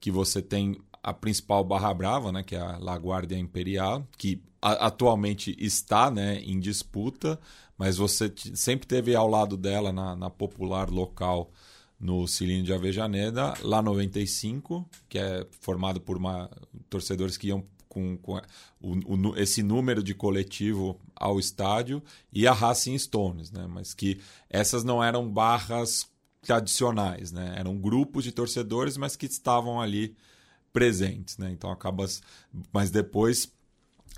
que 0.00 0.10
você 0.10 0.42
tem 0.42 0.80
a 1.06 1.14
principal 1.14 1.62
Barra 1.62 1.94
Brava, 1.94 2.32
né, 2.32 2.42
que 2.42 2.56
é 2.56 2.58
a 2.58 2.78
Laguardia 2.78 3.38
Imperial, 3.38 4.04
que 4.18 4.42
atualmente 4.60 5.54
está 5.56 6.10
né, 6.10 6.40
em 6.40 6.58
disputa, 6.58 7.38
mas 7.78 7.96
você 7.96 8.32
sempre 8.54 8.88
teve 8.88 9.14
ao 9.14 9.28
lado 9.28 9.56
dela 9.56 9.92
na, 9.92 10.16
na 10.16 10.28
popular 10.28 10.90
local 10.90 11.52
no 12.00 12.26
Cilindro 12.26 12.64
de 12.64 12.72
Avejaneda, 12.72 13.54
lá 13.62 13.80
95, 13.80 14.84
que 15.08 15.16
é 15.16 15.46
formado 15.60 16.00
por 16.00 16.16
uma, 16.16 16.50
torcedores 16.90 17.36
que 17.36 17.46
iam 17.46 17.64
com, 17.88 18.16
com 18.16 18.40
o, 18.80 18.96
o, 19.14 19.36
esse 19.36 19.62
número 19.62 20.02
de 20.02 20.12
coletivo 20.12 20.98
ao 21.14 21.38
estádio, 21.38 22.02
e 22.32 22.48
a 22.48 22.52
Racing 22.52 22.98
Stones, 22.98 23.52
né, 23.52 23.64
mas 23.68 23.94
que 23.94 24.18
essas 24.50 24.82
não 24.82 25.04
eram 25.04 25.30
barras 25.30 26.10
tradicionais, 26.42 27.30
né, 27.30 27.54
eram 27.56 27.78
grupos 27.78 28.24
de 28.24 28.32
torcedores, 28.32 28.96
mas 28.96 29.14
que 29.14 29.26
estavam 29.26 29.80
ali 29.80 30.16
presentes, 30.76 31.38
né? 31.38 31.50
Então 31.50 31.70
acaba. 31.70 32.04
Mas 32.70 32.90
depois 32.90 33.50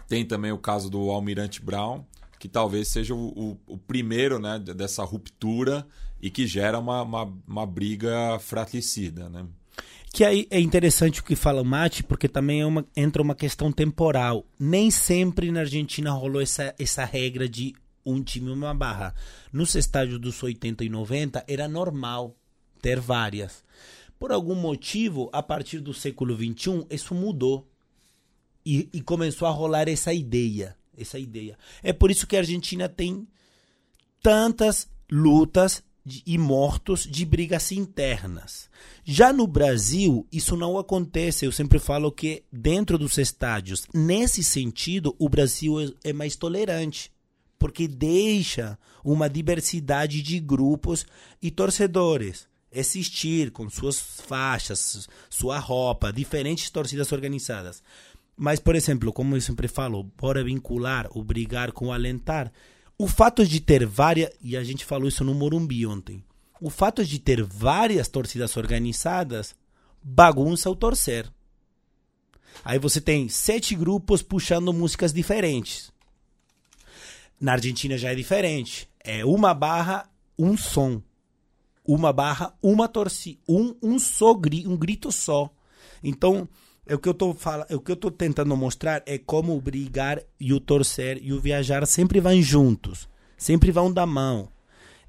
tem 0.08 0.24
também 0.24 0.50
o 0.50 0.58
caso 0.58 0.90
do 0.90 1.08
Almirante 1.08 1.62
Brown, 1.62 2.04
que 2.36 2.48
talvez 2.48 2.88
seja 2.88 3.14
o, 3.14 3.28
o, 3.28 3.74
o 3.74 3.78
primeiro 3.78 4.40
né, 4.40 4.58
dessa 4.58 5.04
ruptura 5.04 5.86
e 6.20 6.28
que 6.30 6.48
gera 6.48 6.80
uma, 6.80 7.02
uma, 7.02 7.32
uma, 7.46 7.64
briga 7.64 8.40
fratricida, 8.40 9.28
né? 9.28 9.46
Que 10.12 10.24
aí 10.24 10.48
é 10.50 10.58
interessante 10.58 11.20
o 11.20 11.24
que 11.24 11.36
fala 11.36 11.62
o 11.62 11.64
Mate, 11.64 12.02
porque 12.02 12.26
também 12.26 12.62
é 12.62 12.66
uma, 12.66 12.84
entra 12.96 13.22
uma 13.22 13.36
questão 13.36 13.70
temporal. 13.70 14.44
Nem 14.58 14.90
sempre 14.90 15.52
na 15.52 15.60
Argentina 15.60 16.10
rolou 16.10 16.42
essa, 16.42 16.74
essa 16.76 17.04
regra 17.04 17.48
de 17.48 17.72
um 18.04 18.20
time 18.20 18.50
uma 18.50 18.74
barra. 18.74 19.14
Nos 19.52 19.76
estádios 19.76 20.18
dos 20.18 20.42
80 20.42 20.82
e 20.82 20.88
90 20.88 21.44
era 21.46 21.68
normal 21.68 22.34
ter 22.82 22.98
várias. 22.98 23.62
Por 24.18 24.32
algum 24.32 24.54
motivo, 24.54 25.30
a 25.32 25.42
partir 25.42 25.80
do 25.80 25.94
século 25.94 26.34
XXI, 26.34 26.86
isso 26.90 27.14
mudou. 27.14 27.66
E, 28.66 28.88
e 28.92 29.00
começou 29.00 29.46
a 29.46 29.50
rolar 29.50 29.88
essa 29.88 30.12
ideia. 30.12 30.76
Essa 30.96 31.18
ideia. 31.18 31.56
É 31.82 31.92
por 31.92 32.10
isso 32.10 32.26
que 32.26 32.36
a 32.36 32.40
Argentina 32.40 32.88
tem 32.88 33.26
tantas 34.20 34.88
lutas 35.10 35.82
de, 36.04 36.22
e 36.26 36.36
mortos 36.36 37.04
de 37.04 37.24
brigas 37.24 37.70
internas. 37.70 38.68
Já 39.04 39.32
no 39.32 39.46
Brasil, 39.46 40.26
isso 40.32 40.56
não 40.56 40.76
acontece. 40.76 41.46
Eu 41.46 41.52
sempre 41.52 41.78
falo 41.78 42.10
que 42.10 42.42
dentro 42.50 42.98
dos 42.98 43.16
estádios, 43.16 43.86
nesse 43.94 44.42
sentido, 44.42 45.14
o 45.18 45.28
Brasil 45.28 45.80
é, 45.80 46.10
é 46.10 46.12
mais 46.12 46.34
tolerante 46.34 47.12
porque 47.58 47.88
deixa 47.88 48.78
uma 49.04 49.28
diversidade 49.28 50.22
de 50.22 50.38
grupos 50.38 51.04
e 51.42 51.50
torcedores 51.50 52.46
existir 52.72 53.50
com 53.50 53.68
suas 53.68 53.98
faixas, 53.98 55.08
sua 55.28 55.58
roupa, 55.58 56.12
diferentes 56.12 56.70
torcidas 56.70 57.12
organizadas. 57.12 57.82
Mas, 58.36 58.60
por 58.60 58.76
exemplo, 58.76 59.12
como 59.12 59.36
eu 59.36 59.40
sempre 59.40 59.66
falo, 59.66 60.04
bora 60.16 60.44
vincular 60.44 61.08
o 61.12 61.24
brigar 61.24 61.72
com 61.72 61.92
alentar. 61.92 62.52
O 62.96 63.08
fato 63.08 63.46
de 63.46 63.60
ter 63.60 63.84
várias, 63.84 64.30
e 64.40 64.56
a 64.56 64.62
gente 64.62 64.84
falou 64.84 65.08
isso 65.08 65.24
no 65.24 65.34
Morumbi 65.34 65.86
ontem, 65.86 66.22
o 66.60 66.70
fato 66.70 67.04
de 67.04 67.18
ter 67.18 67.42
várias 67.42 68.08
torcidas 68.08 68.56
organizadas 68.56 69.54
bagunça 70.02 70.70
o 70.70 70.76
torcer. 70.76 71.30
Aí 72.64 72.78
você 72.78 73.00
tem 73.00 73.28
sete 73.28 73.74
grupos 73.74 74.22
puxando 74.22 74.72
músicas 74.72 75.12
diferentes. 75.12 75.92
Na 77.40 77.52
Argentina 77.52 77.96
já 77.96 78.10
é 78.10 78.14
diferente. 78.14 78.88
É 79.00 79.24
uma 79.24 79.54
barra, 79.54 80.08
um 80.38 80.56
som. 80.56 81.00
Uma 81.88 82.12
barra, 82.12 82.54
uma 82.62 82.86
torcida. 82.86 83.40
Um, 83.48 83.74
um 83.82 83.98
só 83.98 84.32
um 84.32 84.76
grito 84.76 85.10
só. 85.10 85.50
Então, 86.02 86.46
é 86.86 86.94
o 86.94 86.98
que 86.98 87.08
eu 87.08 87.14
tô 87.14 87.32
falando, 87.32 87.66
é 87.70 87.74
o 87.74 87.80
que 87.80 87.90
eu 87.90 87.96
tô 87.96 88.10
tentando 88.10 88.54
mostrar 88.54 89.02
é 89.06 89.16
como 89.16 89.56
o 89.56 89.60
brigar 89.60 90.22
e 90.38 90.52
o 90.52 90.60
torcer 90.60 91.18
e 91.22 91.32
o 91.32 91.40
viajar 91.40 91.86
sempre 91.86 92.20
vão 92.20 92.40
juntos, 92.42 93.08
sempre 93.36 93.70
vão 93.70 93.92
da 93.92 94.06
mão. 94.06 94.50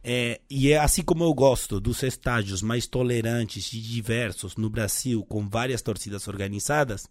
É, 0.01 0.39
e 0.49 0.71
é 0.71 0.77
assim 0.77 1.01
como 1.01 1.23
eu 1.23 1.33
gosto 1.33 1.79
dos 1.79 2.01
estádios 2.03 2.61
mais 2.61 2.87
tolerantes 2.87 3.73
e 3.73 3.81
diversos 3.81 4.55
no 4.55 4.69
Brasil, 4.69 5.23
com 5.23 5.47
várias 5.47 5.81
torcidas 5.81 6.27
organizadas, 6.29 7.07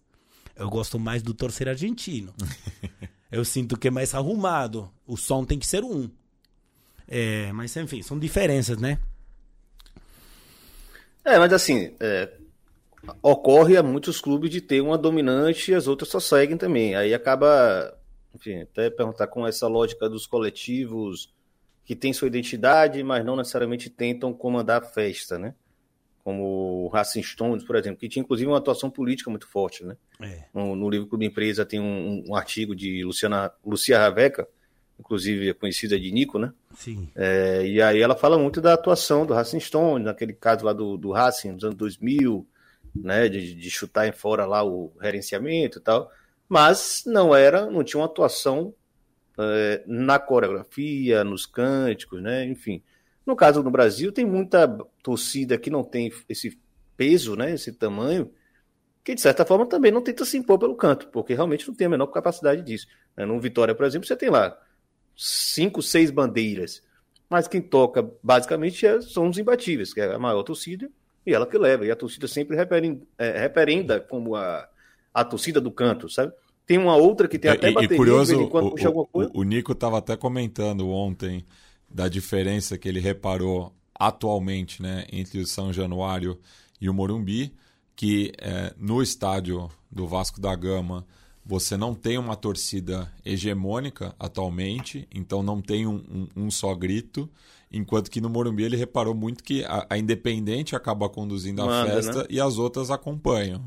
eu 0.56 0.68
gosto 0.68 0.98
mais 0.98 1.22
do 1.22 1.34
torcer 1.34 1.68
argentino. 1.68 2.34
eu 3.30 3.44
sinto 3.44 3.76
que 3.76 3.88
é 3.88 3.90
mais 3.90 4.14
arrumado. 4.14 4.90
O 5.06 5.16
som 5.16 5.44
tem 5.44 5.58
que 5.58 5.66
ser 5.66 5.84
um. 5.84 6.10
É, 7.06 7.52
mas 7.52 7.74
enfim, 7.76 8.02
são 8.02 8.18
diferenças, 8.18 8.78
né? 8.78 8.98
É, 11.28 11.38
mas 11.38 11.52
assim, 11.52 11.94
é, 12.00 12.32
ocorre 13.22 13.76
a 13.76 13.82
muitos 13.82 14.20
clubes 14.20 14.50
de 14.50 14.60
ter 14.60 14.80
uma 14.80 14.96
dominante 14.96 15.70
e 15.70 15.74
as 15.74 15.86
outras 15.86 16.08
só 16.08 16.18
seguem 16.18 16.56
também. 16.56 16.94
Aí 16.94 17.12
acaba, 17.12 17.96
enfim, 18.34 18.62
até 18.62 18.88
perguntar 18.90 19.26
com 19.26 19.46
essa 19.46 19.66
lógica 19.66 20.08
dos 20.08 20.26
coletivos 20.26 21.34
que 21.84 21.94
têm 21.94 22.12
sua 22.12 22.28
identidade, 22.28 23.02
mas 23.02 23.24
não 23.24 23.36
necessariamente 23.36 23.90
tentam 23.90 24.32
comandar 24.32 24.82
a 24.82 24.86
festa, 24.86 25.38
né? 25.38 25.54
como 26.28 26.84
o 26.84 26.88
Racing 26.88 27.22
Stones, 27.22 27.64
por 27.64 27.74
exemplo, 27.74 27.98
que 27.98 28.06
tinha 28.06 28.22
inclusive 28.22 28.50
uma 28.50 28.58
atuação 28.58 28.90
política 28.90 29.30
muito 29.30 29.48
forte, 29.48 29.82
né? 29.82 29.96
É. 30.20 30.44
No, 30.52 30.76
no, 30.76 30.90
livro 30.90 31.06
Clube 31.06 31.24
Empresa 31.24 31.64
tem 31.64 31.80
um, 31.80 32.22
um, 32.28 32.34
artigo 32.34 32.76
de 32.76 33.02
Luciana, 33.02 33.50
Lucia 33.64 33.98
Raveca, 33.98 34.46
inclusive 34.98 35.54
conhecida 35.54 35.98
de 35.98 36.10
Nico, 36.10 36.38
né? 36.38 36.52
Sim. 36.74 37.08
É, 37.14 37.66
e 37.66 37.80
aí 37.80 38.00
ela 38.00 38.16
fala 38.16 38.38
muito 38.38 38.60
da 38.60 38.74
atuação 38.74 39.24
do 39.24 39.34
Racing 39.34 39.60
Stones, 39.60 40.04
naquele 40.04 40.32
caso 40.32 40.64
lá 40.64 40.72
do, 40.72 40.96
do 40.96 41.12
Racing, 41.12 41.52
nos 41.52 41.64
anos 41.64 41.76
2000, 41.76 42.46
né? 42.94 43.28
De, 43.28 43.54
de 43.54 43.70
chutar 43.70 44.08
em 44.08 44.12
fora 44.12 44.44
lá 44.44 44.64
o 44.64 44.92
gerenciamento 45.00 45.78
e 45.78 45.82
tal, 45.82 46.10
mas 46.48 47.04
não 47.06 47.34
era, 47.34 47.66
não 47.66 47.84
tinha 47.84 48.00
uma 48.00 48.06
atuação 48.06 48.74
é, 49.38 49.82
na 49.86 50.18
coreografia, 50.18 51.22
nos 51.22 51.46
cânticos, 51.46 52.20
né? 52.22 52.44
Enfim, 52.44 52.82
no 53.24 53.36
caso 53.36 53.62
do 53.62 53.70
Brasil, 53.70 54.10
tem 54.10 54.24
muita 54.24 54.66
torcida 55.02 55.58
que 55.58 55.70
não 55.70 55.84
tem 55.84 56.10
esse 56.28 56.58
peso, 56.96 57.36
né, 57.36 57.52
esse 57.52 57.70
tamanho, 57.72 58.32
que 59.04 59.14
de 59.14 59.20
certa 59.20 59.44
forma 59.44 59.66
também 59.66 59.92
não 59.92 60.02
tenta 60.02 60.24
se 60.24 60.36
impor 60.36 60.58
pelo 60.58 60.74
canto, 60.74 61.08
porque 61.08 61.34
realmente 61.34 61.68
não 61.68 61.74
tem 61.74 61.86
a 61.86 61.90
menor 61.90 62.06
capacidade 62.08 62.62
disso. 62.62 62.86
Né? 63.16 63.24
No 63.24 63.38
Vitória, 63.38 63.74
por 63.74 63.86
exemplo, 63.86 64.08
você 64.08 64.16
tem 64.16 64.30
lá 64.30 64.58
cinco, 65.20 65.82
seis 65.82 66.12
bandeiras, 66.12 66.80
mas 67.28 67.48
quem 67.48 67.60
toca 67.60 68.08
basicamente 68.22 68.86
é, 68.86 69.02
são 69.02 69.28
os 69.28 69.36
imbatíveis, 69.36 69.92
que 69.92 70.00
é 70.00 70.14
a 70.14 70.18
maior 70.18 70.44
torcida 70.44 70.88
e 71.26 71.34
ela 71.34 71.44
que 71.44 71.58
leva. 71.58 71.84
E 71.84 71.90
a 71.90 71.96
torcida 71.96 72.28
sempre 72.28 72.56
referenda, 72.56 73.04
é, 73.18 73.40
referenda 73.40 74.00
como 74.00 74.36
a, 74.36 74.66
a 75.12 75.24
torcida 75.24 75.60
do 75.60 75.72
canto, 75.72 76.08
sabe? 76.08 76.32
Tem 76.64 76.78
uma 76.78 76.96
outra 76.96 77.26
que 77.26 77.38
tem 77.38 77.50
é, 77.50 77.54
até 77.54 77.70
e, 77.70 77.74
bateria, 77.74 77.96
e 77.96 77.98
curioso, 77.98 78.36
o, 78.38 79.08
o, 79.12 79.40
o 79.40 79.42
Nico 79.42 79.72
estava 79.72 79.98
até 79.98 80.16
comentando 80.16 80.88
ontem 80.88 81.44
da 81.90 82.08
diferença 82.08 82.78
que 82.78 82.88
ele 82.88 83.00
reparou 83.00 83.74
atualmente 83.98 84.80
né, 84.80 85.04
entre 85.10 85.40
o 85.40 85.46
São 85.46 85.72
Januário 85.72 86.38
e 86.80 86.88
o 86.88 86.94
Morumbi, 86.94 87.52
que 87.96 88.32
é, 88.38 88.72
no 88.78 89.02
estádio 89.02 89.68
do 89.90 90.06
Vasco 90.06 90.40
da 90.40 90.54
Gama 90.54 91.04
você 91.48 91.78
não 91.78 91.94
tem 91.94 92.18
uma 92.18 92.36
torcida 92.36 93.10
hegemônica 93.24 94.14
atualmente, 94.20 95.08
então 95.10 95.42
não 95.42 95.62
tem 95.62 95.86
um, 95.86 95.94
um, 96.36 96.44
um 96.44 96.50
só 96.50 96.74
grito, 96.74 97.26
enquanto 97.72 98.10
que 98.10 98.20
no 98.20 98.28
Morumbi 98.28 98.64
ele 98.64 98.76
reparou 98.76 99.14
muito 99.14 99.42
que 99.42 99.64
a, 99.64 99.86
a 99.88 99.96
Independente 99.96 100.76
acaba 100.76 101.08
conduzindo 101.08 101.62
a 101.62 101.64
Manda, 101.64 101.90
festa 101.90 102.18
né? 102.18 102.26
e 102.28 102.38
as 102.38 102.58
outras 102.58 102.90
acompanham. 102.90 103.64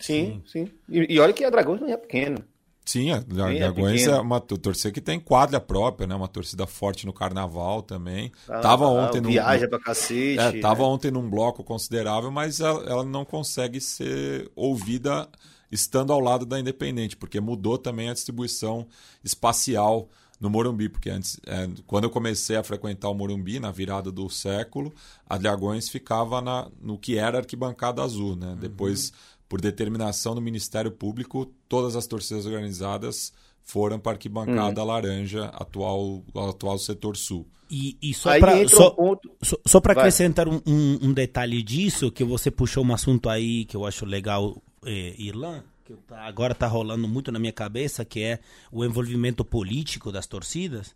Sim, 0.00 0.42
sim. 0.44 0.66
sim. 0.66 0.72
E, 0.88 1.14
e 1.14 1.20
olha 1.20 1.32
que 1.32 1.44
a 1.44 1.48
Dragões 1.48 1.80
não 1.80 1.88
é 1.88 1.96
pequena. 1.96 2.44
Sim, 2.84 3.12
a 3.12 3.20
Dragões 3.20 4.04
é, 4.08 4.10
é 4.10 4.20
uma 4.20 4.40
torcida 4.40 4.92
que 4.92 5.00
tem 5.00 5.20
quadra 5.20 5.60
própria, 5.60 6.08
né? 6.08 6.14
Uma 6.14 6.28
torcida 6.28 6.66
forte 6.66 7.06
no 7.06 7.12
carnaval 7.12 7.82
também. 7.82 8.32
Ah, 8.48 8.58
tava 8.58 8.86
ontem 8.88 9.20
num, 9.20 9.30
viaja 9.30 9.68
pra 9.68 9.78
cacete. 9.78 10.40
É, 10.40 10.60
tava 10.60 10.82
né? 10.82 10.88
ontem 10.88 11.10
num 11.12 11.30
bloco 11.30 11.62
considerável, 11.62 12.32
mas 12.32 12.58
ela, 12.58 12.84
ela, 12.84 13.04
não 13.04 13.24
consegue 13.24 13.80
ser 13.80 14.50
ouvida 14.56 15.28
estando 15.70 16.12
ao 16.12 16.20
lado 16.20 16.46
da 16.46 16.58
Independente, 16.58 17.16
porque 17.16 17.40
mudou 17.40 17.78
também 17.78 18.08
a 18.08 18.14
distribuição 18.14 18.86
espacial 19.24 20.08
no 20.38 20.50
Morumbi, 20.50 20.88
porque 20.88 21.08
antes, 21.08 21.40
é, 21.46 21.68
quando 21.86 22.04
eu 22.04 22.10
comecei 22.10 22.56
a 22.56 22.62
frequentar 22.62 23.08
o 23.08 23.14
Morumbi, 23.14 23.58
na 23.58 23.70
virada 23.70 24.12
do 24.12 24.28
século, 24.28 24.92
a 25.28 25.38
Dragões 25.38 25.88
ficava 25.88 26.40
na, 26.40 26.70
no 26.80 26.98
que 26.98 27.16
era 27.16 27.38
arquibancada 27.38 28.02
azul, 28.02 28.36
né? 28.36 28.48
Uhum. 28.48 28.56
Depois 28.56 29.12
por 29.48 29.60
determinação 29.60 30.34
do 30.34 30.40
Ministério 30.40 30.90
Público, 30.90 31.52
todas 31.68 31.96
as 31.96 32.06
torcidas 32.06 32.46
organizadas 32.46 33.32
foram 33.62 33.98
para 33.98 34.12
a 34.12 34.14
arquibancada 34.14 34.80
uhum. 34.80 34.86
laranja, 34.86 35.46
atual, 35.46 36.22
atual 36.34 36.78
setor 36.78 37.16
sul. 37.16 37.46
E, 37.68 37.96
e 38.00 38.14
só 38.14 38.38
para 38.38 38.68
só, 38.68 38.90
ponto... 38.90 39.28
só, 39.42 39.56
só 39.66 39.78
acrescentar 39.78 40.48
um, 40.48 40.60
um, 40.64 40.98
um, 41.02 41.12
detalhe 41.12 41.62
disso, 41.62 42.12
que 42.12 42.22
você 42.22 42.48
puxou 42.48 42.84
um 42.84 42.94
assunto 42.94 43.28
aí 43.28 43.64
que 43.64 43.76
eu 43.76 43.84
acho 43.84 44.04
legal, 44.04 44.62
é, 44.86 45.14
Irlan, 45.18 45.62
que 45.84 45.92
tá, 46.06 46.22
agora 46.22 46.52
está 46.52 46.66
rolando 46.66 47.06
muito 47.06 47.30
na 47.30 47.38
minha 47.38 47.52
cabeça, 47.52 48.04
que 48.04 48.22
é 48.22 48.40
o 48.72 48.84
envolvimento 48.84 49.44
político 49.44 50.10
das 50.10 50.26
torcidas. 50.26 50.94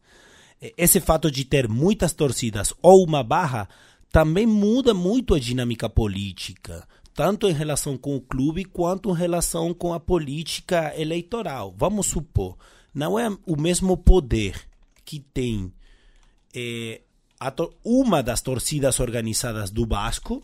Esse 0.77 1.01
fato 1.01 1.31
de 1.31 1.45
ter 1.45 1.69
muitas 1.69 2.13
torcidas 2.13 2.73
ou 2.83 3.05
uma 3.05 3.23
barra 3.23 3.69
também 4.13 4.47
muda 4.47 4.93
muito 4.93 5.35
a 5.35 5.39
dinâmica 5.39 5.89
política 5.89 6.87
tanto 7.15 7.49
em 7.49 7.53
relação 7.53 7.99
com 7.99 8.17
o 8.17 8.21
clube 8.21 8.65
quanto 8.65 9.11
em 9.11 9.15
relação 9.15 9.75
com 9.75 9.93
a 9.93 10.01
política 10.01 10.99
eleitoral. 10.99 11.75
Vamos 11.77 12.07
supor, 12.07 12.57
não 12.95 13.19
é 13.19 13.29
o 13.47 13.61
mesmo 13.61 13.97
poder 13.97 14.67
que 15.05 15.21
tem 15.21 15.73
é, 16.55 17.03
uma 17.85 18.23
das 18.23 18.41
torcidas 18.41 19.01
organizadas 19.01 19.71
do 19.71 19.87
Vasco, 19.87 20.43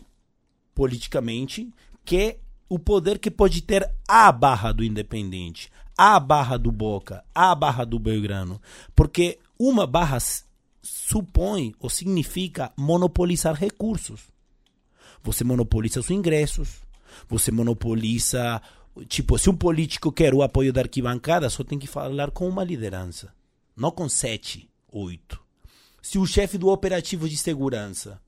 politicamente, 0.75 1.71
que 2.05 2.37
o 2.69 2.77
poder 2.77 3.19
que 3.19 3.31
pode 3.31 3.61
ter 3.61 3.89
a 4.07 4.31
barra 4.31 4.71
do 4.71 4.83
Independente, 4.83 5.71
a 5.97 6.19
barra 6.19 6.57
do 6.57 6.71
Boca, 6.71 7.23
a 7.33 7.53
barra 7.55 7.85
do 7.85 7.97
Belgrano. 7.97 8.61
Porque 8.95 9.39
uma 9.57 9.87
barra 9.87 10.17
supõe 10.81 11.73
ou 11.79 11.89
significa 11.89 12.71
monopolizar 12.77 13.55
recursos. 13.55 14.21
Você 15.23 15.43
monopoliza 15.43 15.99
os 15.99 16.09
ingressos, 16.09 16.81
você 17.27 17.51
monopoliza. 17.51 18.61
Tipo, 19.07 19.37
se 19.37 19.49
um 19.49 19.55
político 19.55 20.11
quer 20.11 20.33
o 20.33 20.41
apoio 20.41 20.73
da 20.73 20.81
arquibancada, 20.81 21.49
só 21.49 21.63
tem 21.63 21.77
que 21.77 21.87
falar 21.87 22.31
com 22.31 22.47
uma 22.47 22.63
liderança, 22.63 23.33
não 23.75 23.91
com 23.91 24.09
sete, 24.09 24.69
oito. 24.91 25.39
Se 26.01 26.17
o 26.17 26.25
chefe 26.25 26.57
do 26.57 26.69
operativo 26.69 27.27
de 27.27 27.37
segurança 27.37 28.19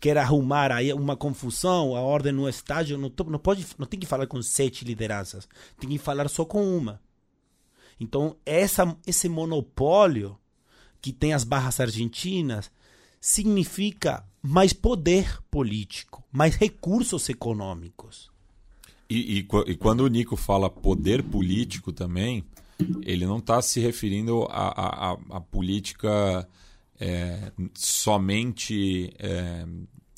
quer 0.00 0.16
arrumar 0.16 0.72
aí 0.72 0.92
uma 0.94 1.14
confusão, 1.14 1.94
a 1.94 2.00
ordem 2.00 2.32
no 2.32 2.48
estádio, 2.48 2.96
não, 2.96 3.12
não, 3.26 3.38
pode, 3.38 3.66
não 3.78 3.86
tem 3.86 4.00
que 4.00 4.06
falar 4.06 4.26
com 4.26 4.42
sete 4.42 4.84
lideranças, 4.84 5.46
tem 5.78 5.90
que 5.90 5.98
falar 5.98 6.28
só 6.28 6.44
com 6.44 6.76
uma. 6.76 7.00
Então, 8.00 8.34
essa, 8.46 8.96
esse 9.06 9.28
monopólio 9.28 10.38
que 11.02 11.12
tem 11.12 11.34
as 11.34 11.44
barras 11.44 11.78
argentinas 11.80 12.70
significa 13.20 14.24
mais 14.42 14.72
poder 14.72 15.38
político, 15.50 16.24
mais 16.32 16.54
recursos 16.54 17.28
econômicos. 17.28 18.30
E, 19.08 19.38
e, 19.40 19.48
e, 19.66 19.76
quando 19.76 20.00
o 20.00 20.08
Nico 20.08 20.36
fala 20.36 20.70
poder 20.70 21.22
político 21.22 21.92
também, 21.92 22.44
ele 23.02 23.26
não 23.26 23.38
está 23.38 23.60
se 23.60 23.80
referindo 23.80 24.46
à, 24.48 25.42
política 25.50 26.48
é, 27.00 27.50
somente 27.74 29.12
é, 29.18 29.66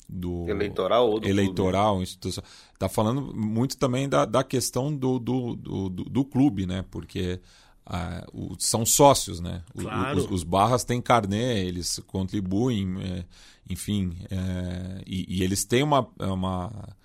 do 0.07 0.47
eleitoral 0.49 1.09
ou 1.09 1.19
do 1.19 1.27
eleitoral 1.27 2.03
está 2.03 2.89
falando 2.89 3.33
muito 3.33 3.77
também 3.77 4.09
da, 4.09 4.25
da 4.25 4.43
questão 4.43 4.93
do, 4.95 5.17
do, 5.17 5.55
do, 5.55 5.89
do 5.89 6.25
clube 6.25 6.65
né? 6.65 6.83
Porque 6.91 7.39
ah, 7.85 8.25
o, 8.33 8.55
são 8.59 8.85
sócios 8.85 9.39
né? 9.39 9.63
Claro. 9.77 10.17
os, 10.17 10.29
os, 10.29 10.43
barras 10.43 10.83
têm 10.83 11.01
carnê 11.01 11.65
eles 11.65 11.99
contribuem 12.05 12.95
é, 13.01 13.25
enfim 13.69 14.15
é, 14.29 15.01
e, 15.07 15.37
e, 15.37 15.43
eles 15.43 15.63
têm 15.65 15.83
uma, 15.83 16.07
uma 16.19 16.95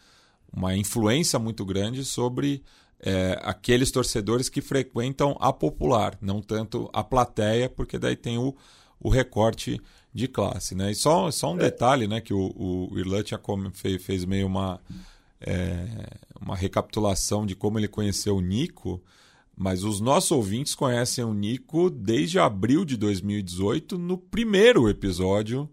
uma 0.52 0.76
influência 0.76 1.38
muito 1.38 1.64
grande 1.64 2.04
sobre 2.04 2.62
é, 3.00 3.38
aqueles 3.42 3.90
torcedores 3.90 4.48
que 4.48 4.60
frequentam 4.60 5.36
a 5.40 5.52
popular, 5.52 6.18
não 6.20 6.40
tanto 6.40 6.90
a 6.92 7.04
plateia, 7.04 7.68
porque 7.68 7.98
daí 7.98 8.16
tem 8.16 8.38
o, 8.38 8.56
o 9.01 9.09
recorte 9.09 9.80
de 10.12 10.28
classe. 10.28 10.74
Né? 10.74 10.92
E 10.92 10.94
só, 10.94 11.30
só 11.30 11.53
um 11.53 11.57
é. 11.57 11.61
detalhe 11.61 12.07
né, 12.07 12.20
que 12.20 12.34
o, 12.34 12.53
o 12.90 12.99
Irlan 12.99 13.22
tinha 13.22 13.40
fez, 13.72 14.03
fez 14.03 14.24
meio 14.24 14.46
uma, 14.46 14.80
é, 15.40 15.86
uma 16.40 16.57
recapitulação 16.57 17.46
de 17.46 17.55
como 17.55 17.78
ele 17.78 17.88
conheceu 17.88 18.36
o 18.36 18.40
Nico, 18.40 19.03
mas 19.57 19.82
os 19.82 20.01
nossos 20.01 20.30
ouvintes 20.30 20.74
conhecem 20.74 21.24
o 21.24 21.34
Nico 21.34 21.90
desde 21.90 22.38
abril 22.38 22.84
de 22.84 22.96
2018, 22.96 23.99
no 23.99 24.16
primeiro 24.16 24.88
episódio 24.88 25.68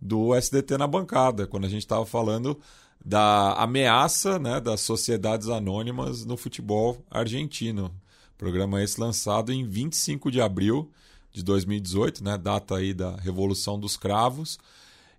do 0.00 0.34
SDT 0.34 0.76
na 0.76 0.86
bancada, 0.86 1.46
quando 1.46 1.64
a 1.64 1.68
gente 1.68 1.82
estava 1.82 2.04
falando 2.04 2.58
da 3.04 3.54
ameaça 3.54 4.38
né, 4.38 4.60
das 4.60 4.80
sociedades 4.80 5.48
anônimas 5.48 6.24
no 6.24 6.36
futebol 6.36 7.04
argentino. 7.10 7.92
Programa 8.36 8.82
esse 8.82 9.00
lançado 9.00 9.52
em 9.52 9.66
25 9.66 10.30
de 10.30 10.40
abril 10.40 10.90
de 11.32 11.42
2018, 11.42 12.22
né, 12.22 12.36
data 12.36 12.76
aí 12.76 12.92
da 12.92 13.16
Revolução 13.16 13.78
dos 13.78 13.96
Cravos. 13.96 14.58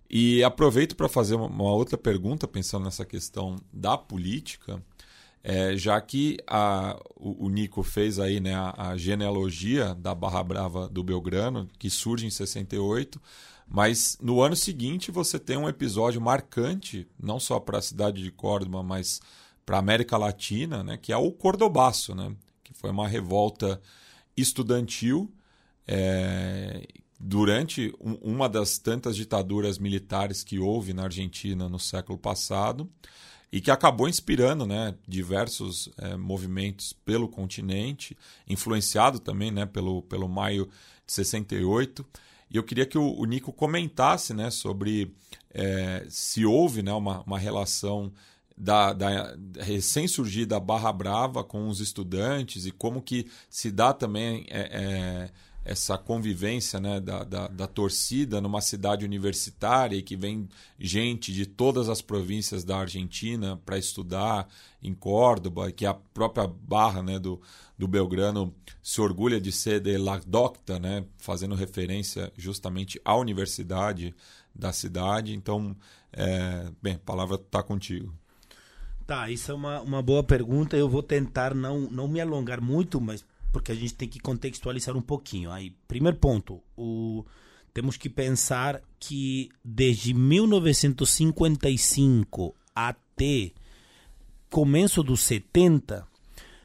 E 0.08 0.44
aproveito 0.44 0.94
para 0.94 1.08
fazer 1.08 1.34
uma 1.34 1.72
outra 1.72 1.98
pergunta, 1.98 2.46
pensando 2.46 2.84
nessa 2.84 3.04
questão 3.04 3.56
da 3.72 3.98
política, 3.98 4.80
é, 5.42 5.76
já 5.76 6.00
que 6.00 6.38
a, 6.46 6.98
o, 7.16 7.46
o, 7.46 7.50
Nico 7.50 7.82
fez 7.82 8.18
aí 8.18 8.38
né, 8.38 8.54
a, 8.54 8.90
a 8.90 8.96
genealogia 8.96 9.94
da 9.94 10.14
Barra 10.14 10.42
Brava 10.42 10.88
do 10.88 11.02
Belgrano, 11.02 11.68
que 11.78 11.90
surge 11.90 12.26
em 12.26 12.30
68, 12.30 13.20
mas 13.66 14.16
no 14.22 14.40
ano 14.40 14.54
seguinte 14.54 15.10
você 15.10 15.38
tem 15.38 15.56
um 15.56 15.68
episódio 15.68 16.20
marcante, 16.20 17.08
não 17.20 17.40
só 17.40 17.58
para 17.58 17.78
a 17.78 17.82
cidade 17.82 18.22
de 18.22 18.30
Córdoba, 18.30 18.82
mas 18.82 19.20
para 19.66 19.76
a 19.76 19.80
América 19.80 20.16
Latina, 20.16 20.82
né, 20.82 20.96
que 20.96 21.12
é 21.12 21.16
o 21.16 21.32
Cordobaço, 21.32 22.14
né, 22.14 22.34
que 22.62 22.72
foi 22.72 22.90
uma 22.90 23.08
revolta 23.08 23.80
estudantil 24.36 25.30
é, 25.86 26.86
durante 27.18 27.94
um, 28.00 28.14
uma 28.14 28.48
das 28.48 28.78
tantas 28.78 29.16
ditaduras 29.16 29.78
militares 29.78 30.42
que 30.42 30.58
houve 30.58 30.92
na 30.92 31.04
Argentina 31.04 31.68
no 31.68 31.78
século 31.78 32.18
passado 32.18 32.90
e 33.52 33.60
que 33.60 33.70
acabou 33.70 34.08
inspirando 34.08 34.66
né, 34.66 34.94
diversos 35.06 35.88
é, 35.96 36.16
movimentos 36.16 36.92
pelo 36.92 37.28
continente, 37.28 38.16
influenciado 38.48 39.20
também 39.20 39.50
né, 39.50 39.64
pelo, 39.64 40.02
pelo 40.02 40.28
maio 40.28 40.68
de 41.06 41.12
68. 41.12 42.04
E 42.50 42.56
eu 42.56 42.64
queria 42.64 42.84
que 42.84 42.98
o, 42.98 43.14
o 43.16 43.24
Nico 43.24 43.52
comentasse 43.52 44.34
né, 44.34 44.50
sobre 44.50 45.14
é, 45.52 46.04
se 46.08 46.44
houve 46.44 46.82
né, 46.82 46.92
uma, 46.92 47.22
uma 47.22 47.38
relação 47.38 48.12
da, 48.56 48.92
da 48.92 49.36
recém-surgida 49.60 50.60
Barra 50.60 50.92
Brava 50.92 51.42
com 51.42 51.68
os 51.68 51.80
estudantes 51.80 52.66
e 52.66 52.70
como 52.70 53.02
que 53.02 53.26
se 53.48 53.70
dá 53.70 53.92
também 53.92 54.46
é, 54.48 54.60
é, 54.60 55.30
essa 55.64 55.96
convivência 55.96 56.78
né, 56.78 57.00
da, 57.00 57.24
da, 57.24 57.48
da, 57.48 57.66
torcida 57.66 58.40
numa 58.40 58.60
cidade 58.60 59.04
universitária 59.04 59.96
e 59.96 60.02
que 60.02 60.14
vem 60.14 60.46
gente 60.78 61.32
de 61.32 61.46
todas 61.46 61.88
as 61.88 62.02
províncias 62.02 62.64
da 62.64 62.78
Argentina 62.78 63.58
para 63.64 63.78
estudar 63.78 64.46
em 64.82 64.92
Córdoba, 64.92 65.72
que 65.72 65.86
a 65.86 65.94
própria 65.94 66.46
Barra 66.46 67.02
né, 67.02 67.18
do, 67.18 67.40
do 67.78 67.88
Belgrano 67.88 68.54
se 68.82 69.00
orgulha 69.00 69.40
de 69.40 69.50
ser 69.50 69.80
de 69.80 69.96
La 69.96 70.20
Docta, 70.26 70.78
né, 70.78 71.06
fazendo 71.16 71.54
referência 71.54 72.30
justamente 72.36 73.00
à 73.02 73.16
universidade 73.16 74.14
da 74.54 74.70
cidade. 74.70 75.32
Então, 75.34 75.74
é, 76.12 76.70
bem, 76.82 76.94
a 76.94 76.98
palavra 76.98 77.36
está 77.36 77.62
contigo. 77.62 78.12
Tá, 79.06 79.30
isso 79.30 79.50
é 79.50 79.54
uma, 79.54 79.80
uma 79.80 80.02
boa 80.02 80.22
pergunta. 80.22 80.76
Eu 80.76 80.88
vou 80.88 81.02
tentar 81.02 81.54
não, 81.54 81.80
não 81.90 82.06
me 82.06 82.20
alongar 82.20 82.60
muito, 82.60 83.00
mas 83.00 83.24
porque 83.54 83.70
a 83.70 83.74
gente 83.74 83.94
tem 83.94 84.08
que 84.08 84.18
contextualizar 84.18 84.96
um 84.96 85.00
pouquinho. 85.00 85.52
Aí, 85.52 85.70
primeiro 85.86 86.16
ponto, 86.16 86.60
o, 86.76 87.24
temos 87.72 87.96
que 87.96 88.10
pensar 88.10 88.82
que 88.98 89.48
desde 89.64 90.12
1955 90.12 92.52
até 92.74 93.52
começo 94.50 95.04
dos 95.04 95.20
70, 95.20 96.04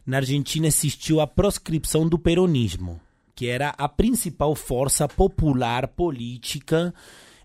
na 0.03 0.17
Argentina 0.17 0.65
existiu 0.65 1.21
a 1.21 1.27
proscripção 1.27 2.09
do 2.09 2.17
peronismo, 2.17 2.99
que 3.35 3.45
era 3.45 3.69
a 3.77 3.87
principal 3.87 4.55
força 4.55 5.07
popular 5.07 5.89
política 5.89 6.91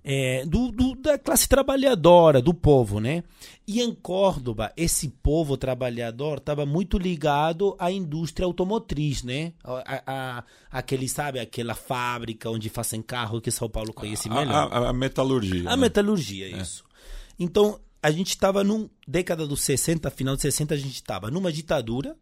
é, 0.04 0.44
do, 0.44 0.70
do, 0.70 0.94
da 0.94 1.18
classe 1.18 1.48
trabalhadora, 1.48 2.42
do 2.42 2.52
povo, 2.52 3.00
né? 3.00 3.24
E 3.66 3.80
em 3.80 3.94
Córdoba, 3.94 4.70
esse 4.76 5.08
povo 5.08 5.56
trabalhador 5.56 6.36
estava 6.36 6.66
muito 6.66 6.98
ligado 6.98 7.74
à 7.78 7.90
indústria 7.90 8.44
automotriz, 8.44 9.22
né? 9.22 9.54
A, 9.64 10.02
a, 10.06 10.44
aquele, 10.70 11.08
sabe, 11.08 11.40
aquela 11.40 11.74
fábrica 11.74 12.50
onde 12.50 12.68
fazem 12.68 13.00
carro 13.00 13.40
que 13.40 13.50
São 13.50 13.68
Paulo 13.68 13.94
conhece 13.94 14.28
melhor. 14.28 14.70
A, 14.70 14.90
a 14.90 14.92
metalurgia. 14.92 15.70
A 15.70 15.74
né? 15.74 15.76
metalurgia, 15.76 16.54
é. 16.54 16.60
isso. 16.60 16.84
Então, 17.38 17.80
a 18.02 18.10
gente 18.10 18.28
estava 18.28 18.62
num 18.62 18.90
década 19.08 19.46
dos 19.46 19.62
60, 19.62 20.10
final 20.10 20.36
de 20.36 20.42
60, 20.42 20.74
a 20.74 20.76
gente 20.76 20.96
estava 20.96 21.30
numa 21.30 21.50
ditadura 21.50 22.14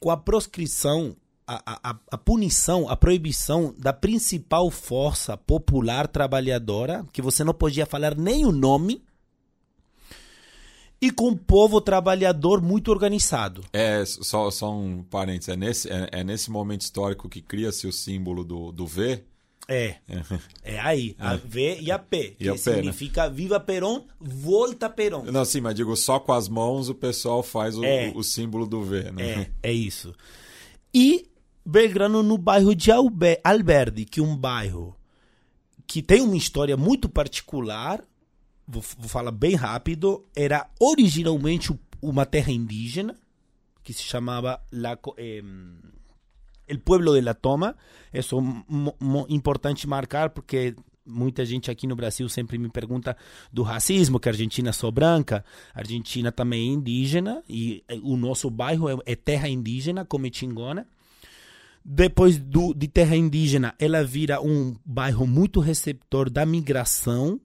com 0.00 0.10
a 0.10 0.16
proscrição, 0.16 1.16
a, 1.46 1.90
a, 1.90 1.96
a, 2.10 2.18
punição, 2.18 2.88
a 2.88 2.96
proibição 2.96 3.74
da 3.78 3.92
principal 3.92 4.70
força 4.70 5.36
popular 5.36 6.08
trabalhadora, 6.08 7.04
que 7.12 7.20
você 7.20 7.44
não 7.44 7.54
podia 7.54 7.86
falar 7.86 8.14
nem 8.14 8.46
o 8.46 8.52
nome, 8.52 9.02
e 11.00 11.10
com 11.10 11.28
o 11.28 11.36
povo 11.36 11.80
trabalhador 11.80 12.62
muito 12.62 12.90
organizado. 12.90 13.62
É, 13.72 14.02
só, 14.06 14.50
só 14.50 14.74
um 14.74 15.02
parênteses, 15.02 15.48
é 15.48 15.56
nesse, 15.56 15.92
é, 15.92 16.08
é 16.12 16.24
nesse 16.24 16.50
momento 16.50 16.80
histórico 16.80 17.28
que 17.28 17.42
cria-se 17.42 17.86
o 17.86 17.92
símbolo 17.92 18.42
do, 18.42 18.72
do 18.72 18.86
V, 18.86 19.22
é. 19.66 19.96
É, 20.08 20.74
é 20.74 20.80
aí. 20.80 21.16
A 21.18 21.34
é. 21.34 21.36
V 21.38 21.78
e 21.80 21.90
a 21.90 21.98
P. 21.98 22.36
Que 22.38 22.48
a 22.50 22.56
significa 22.56 23.22
P, 23.22 23.28
né? 23.28 23.34
Viva 23.34 23.60
Peron, 23.60 24.04
volta 24.20 24.90
Peron. 24.90 25.22
Não, 25.24 25.44
sim, 25.44 25.60
mas 25.60 25.74
digo, 25.74 25.96
só 25.96 26.20
com 26.20 26.32
as 26.32 26.48
mãos 26.48 26.90
o 26.90 26.94
pessoal 26.94 27.42
faz 27.42 27.76
o, 27.76 27.84
é. 27.84 28.12
o, 28.14 28.18
o 28.18 28.22
símbolo 28.22 28.66
do 28.66 28.82
V, 28.82 29.10
né? 29.10 29.50
É, 29.62 29.70
é 29.70 29.72
isso. 29.72 30.14
E 30.92 31.26
Belgrano 31.64 32.22
no 32.22 32.36
bairro 32.36 32.74
de 32.74 32.90
Alberdi, 32.90 34.04
que 34.04 34.20
é 34.20 34.22
um 34.22 34.36
bairro 34.36 34.96
que 35.86 36.02
tem 36.02 36.20
uma 36.20 36.36
história 36.36 36.76
muito 36.76 37.08
particular, 37.08 38.04
vou, 38.66 38.82
vou 38.98 39.08
falar 39.08 39.30
bem 39.30 39.54
rápido, 39.54 40.26
era 40.34 40.68
originalmente 40.80 41.78
uma 42.00 42.26
terra 42.26 42.50
indígena, 42.50 43.16
que 43.82 43.92
se 43.92 44.02
chamava 44.02 44.62
La, 44.72 44.98
eh, 45.18 45.42
el 46.66 46.80
pueblo 46.80 47.12
de 47.12 47.20
la 47.20 47.34
Toma. 47.34 47.76
Isso 48.12 48.38
é 48.38 49.34
importante 49.34 49.86
marcar 49.86 50.30
porque 50.30 50.74
muita 51.04 51.44
gente 51.44 51.70
aqui 51.70 51.86
no 51.86 51.94
Brasil 51.94 52.28
sempre 52.28 52.56
me 52.56 52.70
pergunta 52.70 53.16
do 53.52 53.62
racismo, 53.62 54.18
que 54.18 54.28
a 54.28 54.32
Argentina 54.32 54.70
é 54.70 54.72
só 54.72 54.90
branca. 54.90 55.44
A 55.74 55.80
Argentina 55.80 56.32
também 56.32 56.70
é 56.70 56.72
indígena 56.72 57.42
e 57.48 57.84
eh, 57.88 57.98
o 58.02 58.16
nosso 58.16 58.50
bairro 58.50 58.88
é, 58.88 59.12
é 59.12 59.16
terra 59.16 59.48
indígena, 59.48 60.04
como 60.04 60.32
Chingona. 60.32 60.86
Depois 61.84 62.38
do, 62.38 62.72
de 62.72 62.88
terra 62.88 63.14
indígena, 63.14 63.74
ela 63.78 64.02
vira 64.02 64.40
um 64.40 64.74
bairro 64.84 65.26
muito 65.26 65.60
receptor 65.60 66.30
da 66.30 66.46
migração, 66.46 67.38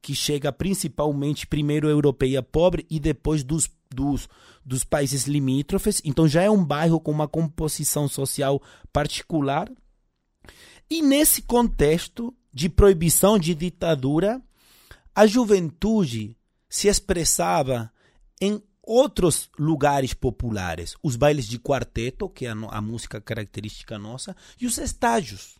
que 0.00 0.14
chega 0.14 0.52
principalmente 0.52 1.46
primeiro 1.46 1.88
europeia 1.88 2.42
pobre 2.42 2.86
e 2.88 3.00
depois 3.00 3.42
dos 3.42 3.68
dos, 3.94 4.28
dos 4.64 4.84
países 4.84 5.26
limítrofes, 5.26 6.02
então 6.04 6.26
já 6.26 6.42
é 6.42 6.50
um 6.50 6.62
bairro 6.64 7.00
com 7.00 7.12
uma 7.12 7.28
composição 7.28 8.08
social 8.08 8.60
particular. 8.92 9.70
E 10.90 11.00
nesse 11.00 11.40
contexto 11.42 12.34
de 12.52 12.68
proibição 12.68 13.38
de 13.38 13.54
ditadura, 13.54 14.42
a 15.14 15.26
juventude 15.26 16.36
se 16.68 16.88
expressava 16.88 17.90
em 18.40 18.60
outros 18.86 19.50
lugares 19.58 20.14
populares, 20.14 20.94
os 21.02 21.16
bailes 21.16 21.46
de 21.46 21.58
quarteto, 21.58 22.28
que 22.28 22.46
é 22.46 22.50
a, 22.50 22.54
a 22.70 22.80
música 22.80 23.20
característica 23.20 23.98
nossa, 23.98 24.36
e 24.60 24.66
os 24.66 24.78
estágios. 24.78 25.56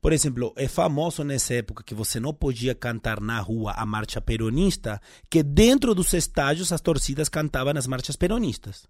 Por 0.00 0.12
exemplo, 0.12 0.52
é 0.56 0.68
famoso 0.68 1.24
nessa 1.24 1.54
época 1.54 1.82
que 1.82 1.94
você 1.94 2.20
não 2.20 2.32
podia 2.32 2.74
cantar 2.74 3.20
na 3.20 3.40
rua 3.40 3.72
a 3.72 3.84
marcha 3.84 4.20
peronista, 4.20 5.00
que 5.28 5.42
dentro 5.42 5.94
dos 5.94 6.12
estádios 6.12 6.72
as 6.72 6.80
torcidas 6.80 7.28
cantavam 7.28 7.76
as 7.76 7.86
marchas 7.86 8.16
peronistas. 8.16 8.86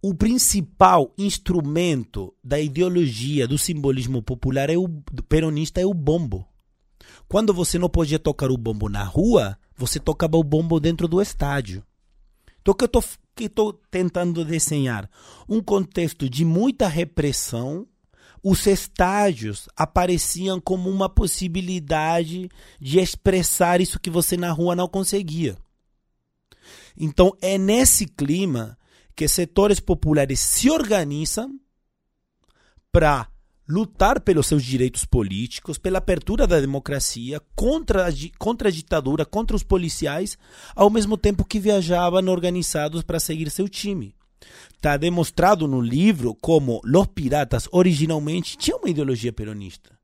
O 0.00 0.14
principal 0.14 1.12
instrumento 1.18 2.32
da 2.42 2.60
ideologia 2.60 3.48
do 3.48 3.58
simbolismo 3.58 4.22
popular 4.22 4.70
é 4.70 4.76
o 4.76 4.88
peronista 5.28 5.80
é 5.80 5.86
o 5.86 5.92
bombo. 5.92 6.46
Quando 7.26 7.52
você 7.52 7.78
não 7.78 7.88
podia 7.88 8.18
tocar 8.18 8.50
o 8.50 8.56
bombo 8.56 8.88
na 8.88 9.02
rua, 9.02 9.58
você 9.78 9.98
tocava 9.98 10.36
o 10.36 10.44
bombo 10.44 10.78
dentro 10.80 11.08
do 11.08 11.22
estádio. 11.22 11.82
Então, 12.60 12.72
o 12.72 12.74
que 12.74 12.84
eu 12.84 13.46
estou 13.46 13.72
tentando 13.90 14.44
desenhar? 14.44 15.08
Um 15.48 15.62
contexto 15.62 16.28
de 16.28 16.44
muita 16.44 16.88
repressão 16.88 17.86
os 18.42 18.66
estádios 18.66 19.68
apareciam 19.76 20.60
como 20.60 20.88
uma 20.88 21.08
possibilidade 21.08 22.48
de 22.80 22.98
expressar 22.98 23.80
isso 23.80 23.98
que 23.98 24.10
você 24.10 24.36
na 24.36 24.50
rua 24.50 24.76
não 24.76 24.88
conseguia. 24.88 25.56
Então 26.96 27.36
é 27.40 27.58
nesse 27.58 28.06
clima 28.06 28.78
que 29.14 29.26
setores 29.26 29.80
populares 29.80 30.40
se 30.40 30.70
organizam 30.70 31.58
para 32.92 33.28
lutar 33.68 34.20
pelos 34.20 34.46
seus 34.46 34.64
direitos 34.64 35.04
políticos, 35.04 35.76
pela 35.76 35.98
abertura 35.98 36.46
da 36.46 36.58
democracia, 36.58 37.40
contra 37.54 38.08
a, 38.08 38.12
contra 38.38 38.68
a 38.68 38.72
ditadura, 38.72 39.26
contra 39.26 39.54
os 39.54 39.62
policiais, 39.62 40.38
ao 40.74 40.88
mesmo 40.88 41.18
tempo 41.18 41.44
que 41.44 41.60
viajavam 41.60 42.26
organizados 42.28 43.02
para 43.02 43.20
seguir 43.20 43.50
seu 43.50 43.68
time. 43.68 44.14
Está 44.74 44.96
demonstrado 44.96 45.68
no 45.68 45.80
livro 45.80 46.34
como 46.40 46.80
Los 46.84 47.08
Piratas 47.08 47.68
originalmente 47.70 48.56
tinham 48.56 48.78
uma 48.78 48.88
ideologia 48.88 49.32
peronista. 49.32 49.98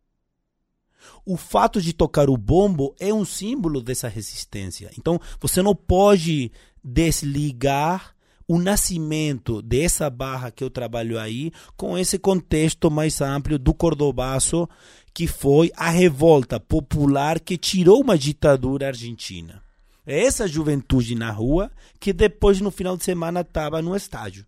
O 1.25 1.37
fato 1.37 1.81
de 1.81 1.93
tocar 1.93 2.29
o 2.29 2.37
bombo 2.37 2.95
é 3.01 3.13
um 3.13 3.25
símbolo 3.25 3.81
dessa 3.81 4.09
resistência. 4.09 4.91
Então, 4.99 5.19
você 5.41 5.63
não 5.63 5.75
pode 5.75 6.53
desligar 6.83 8.14
o 8.47 8.59
nascimento 8.59 9.63
dessa 9.63 10.11
barra 10.11 10.51
que 10.51 10.63
eu 10.63 10.71
trabalho 10.71 11.19
aí 11.19 11.51
com 11.77 11.97
esse 11.97 12.19
contexto 12.19 12.91
mais 12.91 13.21
amplo 13.21 13.59
do 13.59 13.73
Cordobaço, 13.73 14.69
que 15.13 15.27
foi 15.27 15.71
a 15.77 15.91
revolta 15.91 16.59
popular 16.59 17.41
que 17.41 17.57
tirou 17.57 18.01
uma 18.01 18.19
ditadura 18.19 18.89
argentina. 18.89 19.63
É 20.07 20.25
essa 20.25 20.47
juventude 20.47 21.15
na 21.15 21.31
rua 21.31 21.71
que 21.99 22.13
depois, 22.13 22.61
no 22.61 22.71
final 22.71 22.97
de 22.97 23.05
semana, 23.05 23.41
estava 23.41 23.81
no 23.81 23.97
estádio. 23.97 24.47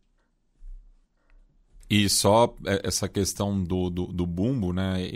E 1.88 2.08
só 2.08 2.54
é, 2.66 2.80
essa 2.84 3.08
questão 3.08 3.62
do, 3.62 3.88
do, 3.88 4.06
do 4.06 4.26
bumbo, 4.26 4.72
né, 4.72 5.06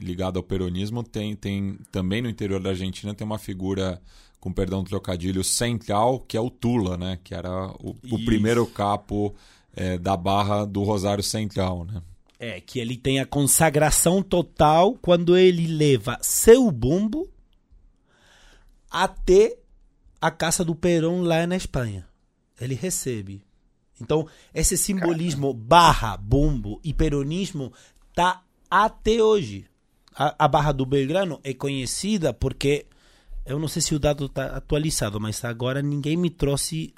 ligado 0.00 0.36
ao 0.36 0.42
peronismo, 0.42 1.02
tem, 1.02 1.34
tem 1.34 1.78
também 1.90 2.20
no 2.20 2.28
interior 2.28 2.60
da 2.60 2.70
Argentina 2.70 3.14
tem 3.14 3.26
uma 3.26 3.38
figura, 3.38 4.00
com 4.40 4.52
perdão 4.52 4.82
do 4.82 4.88
trocadilho, 4.88 5.44
central, 5.44 6.20
que 6.20 6.36
é 6.36 6.40
o 6.40 6.50
Tula, 6.50 6.96
né, 6.96 7.18
que 7.22 7.34
era 7.34 7.68
o, 7.78 7.94
o 8.10 8.24
primeiro 8.24 8.66
capo 8.66 9.34
é, 9.74 9.98
da 9.98 10.16
barra 10.16 10.64
do 10.64 10.82
Rosário 10.82 11.22
Central, 11.22 11.84
né. 11.84 12.02
É, 12.38 12.58
que 12.58 12.78
ele 12.78 12.96
tem 12.96 13.20
a 13.20 13.26
consagração 13.26 14.22
total 14.22 14.94
quando 14.94 15.36
ele 15.36 15.66
leva 15.66 16.16
seu 16.22 16.70
bumbo 16.70 17.28
até 18.90 19.58
a 20.18 20.30
casa 20.30 20.64
do 20.64 20.74
Perón 20.74 21.20
lá 21.20 21.46
na 21.46 21.54
Espanha. 21.54 22.08
Ele 22.58 22.74
recebe. 22.74 23.44
Então, 24.00 24.26
esse 24.54 24.78
simbolismo 24.78 25.52
barra, 25.52 26.16
bumbo 26.16 26.80
e 26.82 26.94
peronismo 26.94 27.72
tá 28.14 28.42
até 28.70 29.22
hoje. 29.22 29.66
A, 30.14 30.44
a, 30.44 30.48
barra 30.48 30.72
do 30.72 30.86
Belgrano 30.86 31.38
é 31.44 31.54
conhecida 31.54 32.32
porque 32.32 32.86
eu 33.50 33.58
não 33.58 33.68
sei 33.68 33.82
se 33.82 33.94
o 33.94 33.98
dado 33.98 34.26
está 34.26 34.46
atualizado, 34.56 35.20
mas 35.20 35.44
agora 35.44 35.82
ninguém 35.82 36.16
me 36.16 36.30
trouxe 36.30 36.94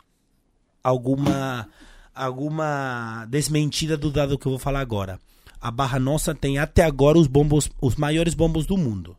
alguma 0.82 1.68
alguma 2.14 3.24
desmentida 3.30 3.96
do 3.96 4.10
dado 4.10 4.38
que 4.38 4.46
eu 4.46 4.52
vou 4.52 4.58
falar 4.58 4.80
agora. 4.80 5.18
A 5.60 5.70
barra 5.70 5.98
nossa 5.98 6.34
tem 6.34 6.58
até 6.58 6.84
agora 6.84 7.18
os 7.18 7.26
bombos, 7.26 7.70
os 7.80 7.96
maiores 7.96 8.34
bombos 8.34 8.66
do 8.66 8.76
mundo, 8.76 9.16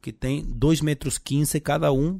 que 0.00 0.12
tem 0.12 0.42
2 0.42 0.80
metros 0.80 1.18
15 1.18 1.60
cada 1.60 1.92
um, 1.92 2.18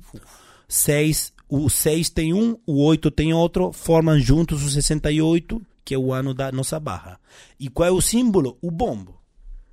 6 0.69 1.33
o 1.49 1.71
6 1.71 2.11
tem 2.11 2.35
um, 2.35 2.59
o 2.67 2.85
8 2.85 3.11
tem 3.11 3.33
outro, 3.33 3.73
formam 3.73 4.21
juntos 4.21 4.63
o 4.63 4.69
68, 4.69 5.63
que 5.83 5.95
é 5.95 5.99
o 5.99 6.13
ano 6.13 6.35
da 6.35 6.53
nossa 6.53 6.79
barra. 6.79 7.19
E 7.59 7.71
qual 7.71 7.89
é 7.89 7.91
o 7.91 8.03
símbolo? 8.03 8.59
O 8.61 8.71
bombo. 8.71 9.19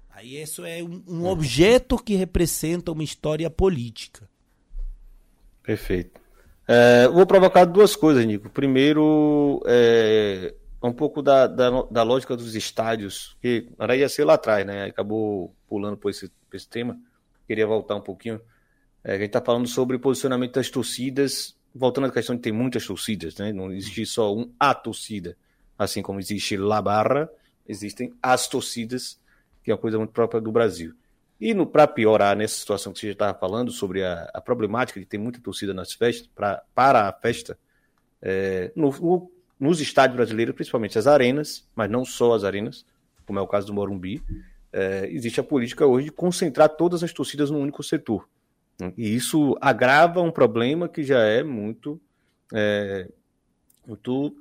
Aí 0.09 0.41
isso 0.41 0.63
é 0.63 0.81
um, 0.81 1.03
um 1.05 1.25
objeto 1.25 1.97
que 1.97 2.15
representa 2.15 2.93
uma 2.93 3.03
história 3.03 3.49
política. 3.49 4.29
Perfeito. 5.65 6.19
É, 6.67 7.07
vou 7.07 7.25
provocar 7.25 7.65
duas 7.65 7.95
coisas, 7.95 8.25
Nico. 8.25 8.49
Primeiro, 8.49 9.61
é, 9.65 10.53
um 10.81 10.93
pouco 10.93 11.21
da, 11.21 11.47
da, 11.47 11.83
da, 11.83 12.03
lógica 12.03 12.35
dos 12.35 12.55
estádios, 12.55 13.35
que 13.41 13.69
era 13.79 13.95
ia 13.95 14.09
ser 14.09 14.25
lá 14.25 14.35
atrás, 14.35 14.65
né? 14.65 14.85
Acabou 14.85 15.55
pulando 15.67 15.97
por 15.97 16.09
esse, 16.09 16.29
por 16.49 16.55
esse 16.55 16.67
tema. 16.67 16.97
Queria 17.47 17.67
voltar 17.67 17.95
um 17.95 18.01
pouquinho. 18.01 18.41
É, 19.03 19.11
a 19.13 19.17
gente 19.17 19.27
está 19.27 19.41
falando 19.41 19.67
sobre 19.67 19.97
posicionamento 19.99 20.53
das 20.53 20.69
torcidas 20.69 21.55
voltando 21.75 22.07
à 22.07 22.11
questão 22.11 22.35
de 22.35 22.41
ter 22.41 22.53
muitas 22.53 22.87
torcidas, 22.87 23.35
né? 23.35 23.51
não 23.51 23.71
existe 23.73 24.05
só 24.05 24.33
um 24.33 24.49
a 24.57 24.73
torcida, 24.73 25.37
assim 25.77 26.01
como 26.01 26.19
existe 26.19 26.55
La 26.55 26.81
Barra, 26.81 27.29
existem 27.67 28.13
as 28.23 28.47
torcidas, 28.47 29.19
que 29.61 29.69
é 29.69 29.73
uma 29.73 29.79
coisa 29.79 29.97
muito 29.97 30.13
própria 30.13 30.39
do 30.39 30.51
Brasil. 30.53 30.93
E 31.39 31.53
para 31.65 31.85
piorar 31.85 32.35
nessa 32.35 32.55
situação 32.55 32.93
que 32.93 32.99
você 32.99 33.07
já 33.07 33.13
estava 33.13 33.37
falando 33.37 33.71
sobre 33.71 34.03
a, 34.03 34.29
a, 34.33 34.39
problemática 34.39 34.99
de 34.99 35.05
ter 35.05 35.17
muita 35.17 35.39
torcida 35.41 35.73
nas 35.73 35.91
festas, 35.91 36.27
pra, 36.33 36.63
para 36.73 37.09
a 37.09 37.13
festa, 37.13 37.57
é, 38.21 38.71
no, 38.75 38.89
no, 38.91 39.31
nos 39.59 39.81
estádios 39.81 40.15
brasileiros, 40.15 40.55
principalmente 40.55 40.97
as 40.97 41.07
arenas, 41.07 41.67
mas 41.75 41.89
não 41.89 42.05
só 42.05 42.33
as 42.33 42.43
arenas, 42.43 42.85
como 43.25 43.37
é 43.37 43.41
o 43.41 43.47
caso 43.47 43.67
do 43.67 43.73
Morumbi, 43.73 44.23
é, 44.71 45.09
existe 45.11 45.39
a 45.39 45.43
política 45.43 45.85
hoje 45.85 46.05
de 46.05 46.11
concentrar 46.11 46.69
todas 46.69 47.03
as 47.03 47.11
torcidas 47.11 47.51
num 47.51 47.61
único 47.61 47.83
setor. 47.83 48.27
E 48.97 49.15
isso 49.15 49.57
agrava 49.61 50.21
um 50.21 50.31
problema 50.31 50.89
que 50.89 51.01
já 51.03 51.19
é 51.19 51.43
muito, 51.43 51.99
é, 52.53 53.09
muito 53.87 54.35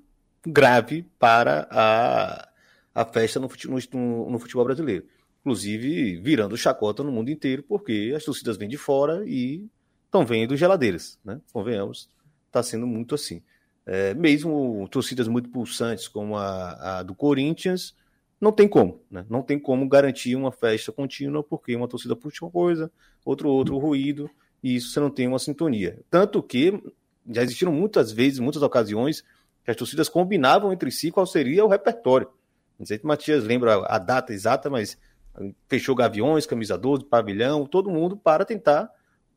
grave 0.45 1.07
para 1.19 1.69
a, 1.71 2.49
a 2.95 3.05
festa 3.05 3.39
no 3.39 3.49
no, 3.93 4.31
no 4.31 4.39
futebol 4.39 4.65
brasileiro. 4.65 5.07
Inclusive 5.45 6.17
virando 6.17 6.57
chacota 6.57 7.03
no 7.03 7.13
mundo 7.13 7.31
inteiro, 7.31 7.63
porque 7.63 8.15
as 8.17 8.25
torcidas 8.25 8.57
vêm 8.57 8.69
de 8.69 8.79
fora 8.79 9.23
e 9.27 9.69
estão 10.07 10.25
vendo 10.25 10.57
geladeiras. 10.57 11.19
Né? 11.23 11.39
Convenhamos, 11.53 12.09
está 12.47 12.63
sendo 12.63 12.87
muito 12.87 13.15
assim. 13.15 13.43
É, 13.85 14.15
mesmo 14.15 14.89
torcidas 14.91 15.29
muito 15.29 15.51
pulsantes 15.51 16.09
como 16.09 16.37
a, 16.37 17.01
a 17.01 17.03
do 17.03 17.15
Corinthians, 17.15 17.95
não 18.41 18.51
tem 18.51 18.67
como, 18.67 19.03
né? 19.11 19.25
Não 19.29 19.43
tem 19.43 19.59
como 19.59 19.89
garantir 19.89 20.35
uma 20.37 20.51
festa 20.51 20.91
contínua, 20.91 21.43
porque 21.43 21.77
uma 21.77 21.89
torcida 21.89 22.17
puxa 22.17 22.45
uma 22.45 22.51
coisa, 22.51 22.91
outro 23.25 23.49
outro 23.49 23.77
ruído, 23.79 24.31
e 24.63 24.77
isso 24.77 24.91
você 24.91 25.01
não 25.01 25.11
tem 25.11 25.29
uma 25.29 25.39
sintonia. 25.39 26.01
Tanto 26.11 26.43
que 26.43 26.83
já 27.29 27.43
existiram 27.43 27.73
muitas 27.73 28.13
vezes, 28.13 28.39
muitas 28.39 28.63
ocasiões, 28.63 29.23
que 29.65 29.71
as 29.71 29.77
torcidas 29.77 30.09
combinavam 30.09 30.73
entre 30.73 30.91
si 30.91 31.11
qual 31.11 31.27
seria 31.27 31.65
o 31.65 31.69
repertório. 31.69 32.29
Não 32.79 32.85
sei 32.85 32.99
se 32.99 33.07
Matias 33.07 33.45
lembra 33.45 33.85
a 33.87 33.99
data 33.99 34.33
exata, 34.33 34.69
mas 34.69 34.99
fechou 35.69 35.95
Gaviões, 35.95 36.47
Camisa 36.47 36.79
12, 36.79 37.05
Pavilhão, 37.05 37.67
todo 37.67 37.91
mundo 37.91 38.17
para 38.17 38.45
tentar 38.45 38.91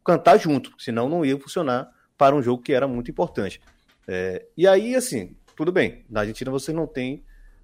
cantar 0.03 0.37
junto, 0.37 0.71
senão 0.77 1.09
não 1.09 1.25
ia 1.25 1.37
funcionar 1.39 1.91
para 2.17 2.35
um 2.35 2.41
jogo 2.41 2.63
que 2.63 2.73
era 2.73 2.87
muito 2.87 3.11
importante. 3.11 3.61
É, 4.07 4.45
e 4.55 4.67
aí, 4.67 4.95
assim, 4.95 5.35
tudo 5.55 5.71
bem, 5.71 6.05
na 6.09 6.21
Argentina 6.21 6.49
você 6.49 6.71
não 6.71 6.87
tem 6.87 7.23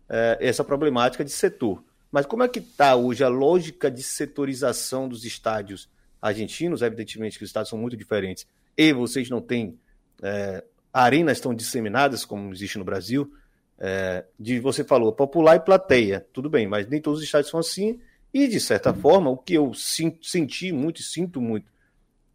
é, 0.10 0.38
essa 0.42 0.64
problemática 0.64 1.24
de 1.24 1.32
setor. 1.32 1.84
Mas 2.12 2.26
como 2.26 2.44
é 2.44 2.48
que 2.48 2.60
está 2.60 2.96
hoje 2.96 3.24
a 3.24 3.28
lógica 3.28 3.90
de 3.90 4.04
setorização 4.04 5.08
dos 5.08 5.26
estádios 5.26 5.90
argentinos? 6.22 6.82
Evidentemente 6.82 7.38
que 7.38 7.44
os 7.44 7.50
estádios 7.50 7.70
são 7.70 7.80
muito 7.80 7.98
diferentes 7.98 8.46
e 8.78 8.94
vocês 8.94 9.30
não 9.30 9.42
têm 9.42 9.80
é, 10.22 10.64
arenas 10.92 11.40
tão 11.40 11.56
disseminadas 11.56 12.26
como 12.26 12.54
existe 12.54 12.78
no 12.78 12.84
Brasil. 12.84 13.34
É, 13.80 14.26
de 14.40 14.60
você 14.60 14.84
falou 14.84 15.12
popular 15.12 15.56
e 15.56 15.60
plateia, 15.60 16.26
tudo 16.32 16.50
bem, 16.50 16.68
mas 16.68 16.88
nem 16.88 17.02
todos 17.02 17.20
os 17.20 17.26
estádios 17.26 17.50
são 17.50 17.60
assim. 17.60 18.00
E 18.34 18.48
de 18.48 18.60
certa 18.60 18.94
forma, 18.94 19.30
o 19.30 19.38
que 19.38 19.54
eu 19.54 19.72
senti 19.74 20.72
muito 20.72 21.02
e 21.02 21.04
sinto 21.04 21.40
muito 21.40 21.72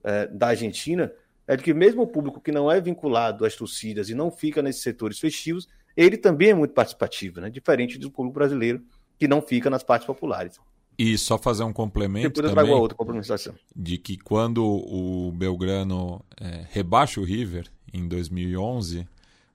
é, 0.05 0.26
da 0.28 0.49
Argentina 0.49 1.12
é 1.46 1.57
de 1.57 1.62
que 1.62 1.74
mesmo 1.74 2.03
o 2.03 2.07
público 2.07 2.40
que 2.40 2.53
não 2.53 2.70
é 2.70 2.80
vinculado 2.80 3.44
às 3.44 3.57
torcidas 3.57 4.09
e 4.09 4.14
não 4.14 4.30
fica 4.30 4.62
nesses 4.62 4.82
setores 4.82 5.18
festivos, 5.18 5.66
ele 5.96 6.16
também 6.16 6.51
é 6.51 6.55
muito 6.55 6.74
participativo, 6.74 7.40
né? 7.40 7.51
diferente 7.51 7.99
do 7.99 8.11
público 8.11 8.34
brasileiro 8.34 8.82
que 9.18 9.26
não 9.26 9.42
fica 9.42 9.68
nas 9.68 9.82
partes 9.82 10.07
populares. 10.07 10.61
E 10.96 11.16
só 11.16 11.38
fazer 11.38 11.64
um 11.64 11.72
complemento 11.72 12.28
Depois 12.28 12.55
também 12.55 12.74
outra 12.74 12.96
complementação. 12.96 13.55
de 13.74 13.99
que 13.99 14.16
quando 14.16 14.64
o 14.64 15.32
Belgrano 15.32 16.24
é, 16.40 16.66
rebaixa 16.70 17.20
o 17.20 17.24
River 17.24 17.66
em 17.92 18.07
2011, 18.07 19.07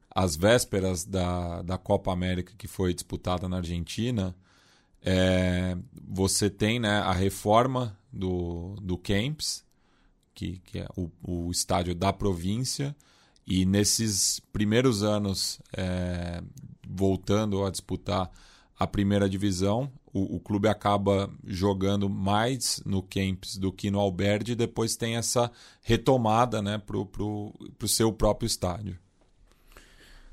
às 0.10 0.36
vésperas 0.36 1.06
da, 1.06 1.62
da 1.62 1.78
Copa 1.78 2.12
América 2.12 2.54
que 2.58 2.68
foi 2.68 2.94
disputada 2.94 3.48
na 3.48 3.58
Argentina, 3.58 4.36
É, 5.06 5.78
você 6.08 6.50
tem 6.50 6.80
né, 6.80 7.00
a 7.00 7.12
reforma 7.12 7.98
do, 8.12 8.76
do 8.82 8.98
Camps, 8.98 9.66
que, 10.34 10.60
que 10.60 10.80
é 10.80 10.88
o, 10.96 11.12
o 11.22 11.52
estádio 11.52 11.94
da 11.94 12.14
província, 12.14 12.96
e 13.46 13.66
nesses 13.66 14.40
primeiros 14.52 15.04
anos, 15.04 15.60
é, 15.76 16.42
voltando 16.88 17.66
a 17.66 17.70
disputar 17.70 18.32
a 18.80 18.88
primeira 18.88 19.30
divisão, 19.30 19.92
o, 20.14 20.38
o, 20.38 20.40
clube 20.40 20.68
acaba 20.68 21.30
jogando 21.46 22.10
mais 22.10 22.82
no 22.86 23.02
Camps 23.02 23.58
do 23.58 23.72
que 23.72 23.92
no 23.92 24.00
Alberdi 24.00 24.54
e 24.54 24.56
depois 24.56 24.96
tem 24.96 25.16
essa 25.16 25.52
retomada 25.82 26.62
né, 26.62 26.78
para 26.78 26.98
o 26.98 27.88
seu 27.88 28.12
próprio 28.14 28.48
estádio. 28.48 28.98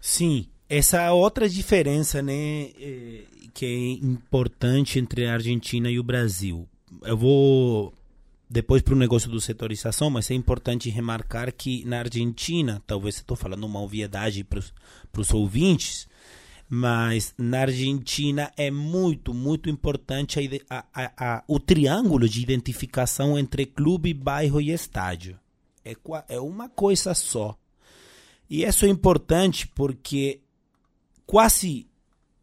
Sim, 0.01 0.49
essa 0.71 1.03
é 1.03 1.11
outra 1.11 1.49
diferença 1.49 2.23
né, 2.23 2.71
eh, 2.81 3.25
que 3.53 3.67
é 3.67 4.07
importante 4.07 5.01
entre 5.01 5.27
a 5.27 5.33
Argentina 5.33 5.91
e 5.91 5.99
o 5.99 6.05
Brasil. 6.05 6.69
Eu 7.03 7.17
vou 7.17 7.93
depois 8.49 8.81
para 8.81 8.95
o 8.95 8.99
negócio 8.99 9.29
do 9.29 9.41
setorização, 9.41 10.09
mas 10.11 10.31
é 10.31 10.35
importante 10.35 10.89
remarcar 10.89 11.53
que 11.53 11.85
na 11.85 11.99
Argentina, 11.99 12.81
talvez 12.87 13.17
estou 13.17 13.37
falando 13.37 13.65
uma 13.65 13.81
obviedade 13.81 14.45
para 14.45 14.61
os 15.19 15.31
ouvintes, 15.33 16.09
mas 16.69 17.35
na 17.37 17.63
Argentina 17.63 18.53
é 18.57 18.71
muito, 18.71 19.35
muito 19.35 19.69
importante 19.69 20.39
a, 20.71 20.85
a, 20.95 21.13
a, 21.17 21.45
o 21.49 21.59
triângulo 21.59 22.29
de 22.29 22.41
identificação 22.41 23.37
entre 23.37 23.67
clube, 23.67 24.15
bairro 24.15 24.61
e 24.61 24.71
estádio. 24.71 25.37
É, 25.85 25.97
é 26.29 26.41
uma 26.41 26.69
coisa 26.69 27.13
só. 27.13 27.57
E 28.49 28.65
isso 28.65 28.85
é 28.85 28.89
importante 28.89 29.67
porque 29.67 30.41
quase 31.31 31.87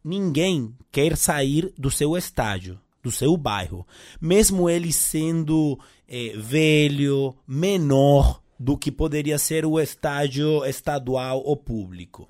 ninguém 0.02 0.74
quer 0.90 1.14
sair 1.14 1.74
do 1.76 1.90
seu 1.90 2.16
estádio 2.16 2.80
do 3.02 3.12
seu 3.12 3.36
bairro, 3.36 3.86
mesmo 4.18 4.68
ele 4.68 4.92
sendo 4.92 5.78
é, 6.06 6.32
velho, 6.36 7.36
menor 7.46 8.42
do 8.58 8.78
que 8.78 8.90
poderia 8.90 9.38
ser 9.38 9.66
o 9.66 9.78
estádio 9.78 10.64
estadual 10.64 11.42
ou 11.44 11.56
público. 11.56 12.28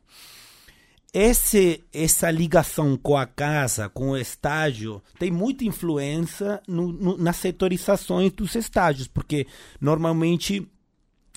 Esse, 1.14 1.84
essa 1.92 2.28
ligação 2.28 2.96
com 2.96 3.16
a 3.16 3.24
casa, 3.24 3.88
com 3.88 4.11
o 4.11 4.16
estádio, 4.16 5.00
tem 5.18 5.30
muita 5.30 5.64
influência 5.64 6.61
no, 6.68 6.92
no, 6.92 7.16
nas 7.16 7.36
setorizações 7.36 8.32
dos 8.32 8.54
estádios, 8.56 9.06
porque 9.09 9.46
normalmente 9.80 10.68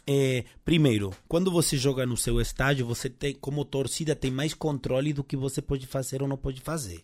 é, 0.06 0.44
primeiro, 0.66 1.14
quando 1.28 1.52
você 1.52 1.78
joga 1.78 2.06
no 2.06 2.18
seu 2.18 2.42
estádio, 2.42 2.86
você 2.86 3.10
tem, 3.10 3.34
como 3.34 3.64
torcida, 3.64 4.16
tem 4.16 4.32
mais 4.32 4.54
controle 4.54 5.14
do 5.14 5.24
que 5.24 5.38
você 5.38 5.62
pode 5.62 5.86
fazer 5.86 6.22
ou 6.22 6.28
não 6.28 6.38
pode 6.38 6.62
fazer. 6.62 7.04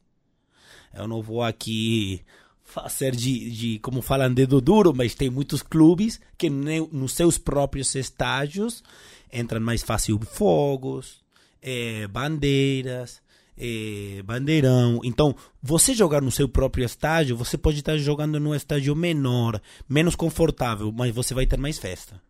Eu 0.94 1.08
não 1.08 1.22
vou 1.22 1.44
aqui 1.44 2.22
fazer 2.64 3.16
de, 3.16 3.50
de 3.52 3.80
como 3.80 4.02
falam, 4.02 4.34
dedo 4.34 4.60
duro, 4.60 4.94
mas 4.94 5.16
tem 5.16 5.30
muitos 5.30 5.62
clubes 5.62 6.20
que 6.38 6.50
nos 6.50 7.14
seus 7.14 7.38
próprios 7.38 7.94
estádios 7.96 8.84
entram 9.32 9.62
mais 9.62 9.82
fácil 9.82 10.20
fogos, 10.20 11.24
é, 11.62 12.08
bandeiras, 12.08 13.22
é, 13.58 14.22
bandeirão. 14.24 15.02
Então, 15.04 15.36
você 15.62 15.94
jogar 15.94 16.22
no 16.22 16.32
seu 16.32 16.50
próprio 16.50 16.86
estádio, 16.86 17.38
você 17.38 17.58
pode 17.58 17.80
estar 17.80 17.98
jogando 17.98 18.40
num 18.40 18.56
estádio 18.56 18.96
menor, 18.96 19.62
menos 19.88 20.16
confortável, 20.16 20.92
mas 20.92 21.14
você 21.14 21.34
vai 21.34 21.46
ter 21.46 21.58
mais 21.58 21.78
festa. 21.78 22.22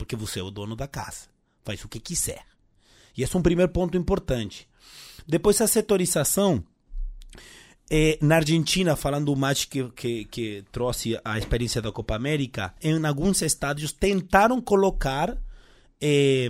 Porque 0.00 0.16
você 0.16 0.40
é 0.40 0.42
o 0.42 0.50
dono 0.50 0.74
da 0.74 0.88
casa. 0.88 1.28
Faz 1.62 1.84
o 1.84 1.88
que 1.88 2.00
quiser. 2.00 2.42
E 3.14 3.22
esse 3.22 3.36
é 3.36 3.38
um 3.38 3.42
primeiro 3.42 3.70
ponto 3.70 3.98
importante. 3.98 4.66
Depois, 5.28 5.60
a 5.60 5.66
setorização 5.66 6.64
é, 7.90 8.18
na 8.22 8.36
Argentina, 8.36 8.96
falando 8.96 9.26
do 9.26 9.36
match 9.36 9.66
que, 9.66 9.86
que, 9.90 10.24
que, 10.24 10.64
trouxe 10.72 11.20
a 11.22 11.36
experiência 11.36 11.82
da 11.82 11.92
Copa 11.92 12.14
América, 12.14 12.74
em 12.82 13.04
alguns 13.04 13.42
estádios 13.42 13.92
tentaram 13.92 14.58
colocar 14.58 15.36
é, 16.00 16.48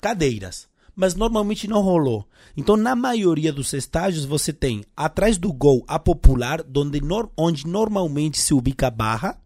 cadeiras, 0.00 0.68
mas 0.94 1.16
normalmente 1.16 1.66
não 1.66 1.82
rolou. 1.82 2.24
Então, 2.56 2.76
na 2.76 2.94
maioria 2.94 3.52
dos 3.52 3.72
estádios, 3.72 4.24
você 4.24 4.52
tem 4.52 4.84
atrás 4.96 5.38
do 5.38 5.52
gol 5.52 5.84
a 5.88 5.98
popular, 5.98 6.64
onde, 6.76 7.00
onde 7.36 7.66
normalmente 7.66 8.38
se 8.38 8.54
ubica 8.54 8.86
a 8.86 8.90
barra, 8.90 9.41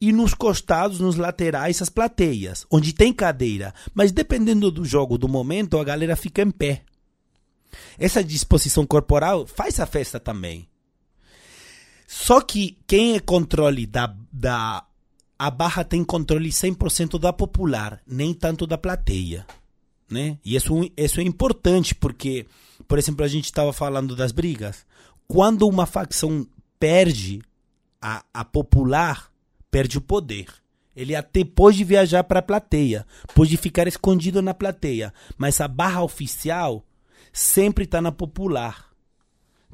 e 0.00 0.12
nos 0.12 0.32
costados, 0.32 1.00
nos 1.00 1.16
laterais, 1.16 1.82
as 1.82 1.88
plateias, 1.88 2.66
onde 2.70 2.92
tem 2.92 3.12
cadeira. 3.12 3.74
Mas 3.94 4.12
dependendo 4.12 4.70
do 4.70 4.84
jogo, 4.84 5.18
do 5.18 5.28
momento, 5.28 5.78
a 5.78 5.84
galera 5.84 6.14
fica 6.14 6.42
em 6.42 6.50
pé. 6.50 6.82
Essa 7.98 8.22
disposição 8.22 8.86
corporal 8.86 9.46
faz 9.46 9.80
a 9.80 9.86
festa 9.86 10.20
também. 10.20 10.68
Só 12.06 12.40
que 12.40 12.78
quem 12.86 13.16
é 13.16 13.20
controle 13.20 13.86
da, 13.86 14.14
da 14.32 14.84
a 15.38 15.50
barra 15.50 15.84
tem 15.84 16.02
controle 16.02 16.48
100% 16.48 17.18
da 17.18 17.32
popular, 17.32 18.00
nem 18.06 18.32
tanto 18.32 18.66
da 18.66 18.78
plateia, 18.78 19.46
né? 20.10 20.38
E 20.44 20.56
isso, 20.56 20.74
isso 20.96 21.20
é 21.20 21.22
importante 21.22 21.94
porque, 21.94 22.46
por 22.88 22.98
exemplo, 22.98 23.24
a 23.24 23.28
gente 23.28 23.44
estava 23.44 23.72
falando 23.72 24.16
das 24.16 24.32
brigas. 24.32 24.86
Quando 25.28 25.68
uma 25.68 25.84
facção 25.86 26.46
perde 26.80 27.42
a, 28.00 28.24
a 28.32 28.44
popular, 28.44 29.30
perde 29.70 29.98
o 29.98 30.00
poder. 30.00 30.46
Ele 30.94 31.14
até 31.14 31.44
pode 31.44 31.84
viajar 31.84 32.24
para 32.24 32.40
a 32.40 32.42
plateia, 32.42 33.06
pode 33.34 33.56
ficar 33.56 33.86
escondido 33.86 34.42
na 34.42 34.52
plateia, 34.52 35.14
mas 35.36 35.60
a 35.60 35.68
barra 35.68 36.02
oficial 36.02 36.84
sempre 37.32 37.84
está 37.84 38.00
na 38.00 38.10
popular. 38.10 38.88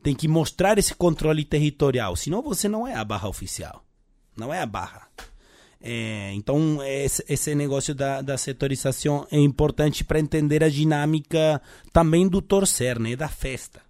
Tem 0.03 0.15
que 0.15 0.29
mostrar 0.29 0.79
esse 0.79 0.95
controle 0.95 1.45
territorial, 1.45 2.15
senão 2.15 2.43
você 2.43 2.69
não 2.69 2.87
é 2.87 2.95
a 2.95 3.05
barra 3.05 3.29
oficial. 3.29 3.83
Não 4.37 4.53
é 4.53 4.61
a 4.61 4.67
barra. 4.67 5.09
É, 5.81 6.33
então, 6.33 6.83
esse, 6.83 7.23
esse, 7.29 7.55
negócio 7.55 7.95
da, 7.95 8.23
da 8.23 8.39
setorização 8.39 9.27
é 9.31 9.39
importante 9.39 10.03
para 10.03 10.19
entender 10.19 10.65
a 10.65 10.69
dinâmica 10.69 11.61
também 11.93 12.27
do 12.27 12.41
torcer, 12.41 12.99
né, 12.99 13.15
da 13.15 13.29
festa. 13.29 13.84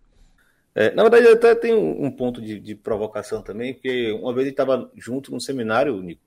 É, 0.75 0.93
na 0.93 1.03
verdade, 1.03 1.29
até 1.29 1.55
tem 1.55 1.75
um, 1.75 2.07
um 2.07 2.11
ponto 2.11 2.43
de, 2.43 2.59
de, 2.59 2.75
provocação 2.75 3.41
também, 3.43 3.75
porque 3.75 4.11
uma 4.13 4.33
vez 4.33 4.47
ele 4.47 4.53
estava 4.53 4.91
junto 4.97 5.31
num 5.31 5.39
seminário, 5.39 6.01
Nico, 6.03 6.21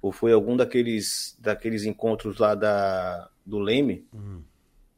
ou 0.00 0.12
foi 0.12 0.32
algum 0.32 0.56
daqueles, 0.56 1.36
daqueles 1.40 1.84
encontros 1.84 2.38
lá 2.38 2.54
da, 2.54 3.28
do 3.44 3.58
Leme, 3.58 4.06
hum. 4.14 4.42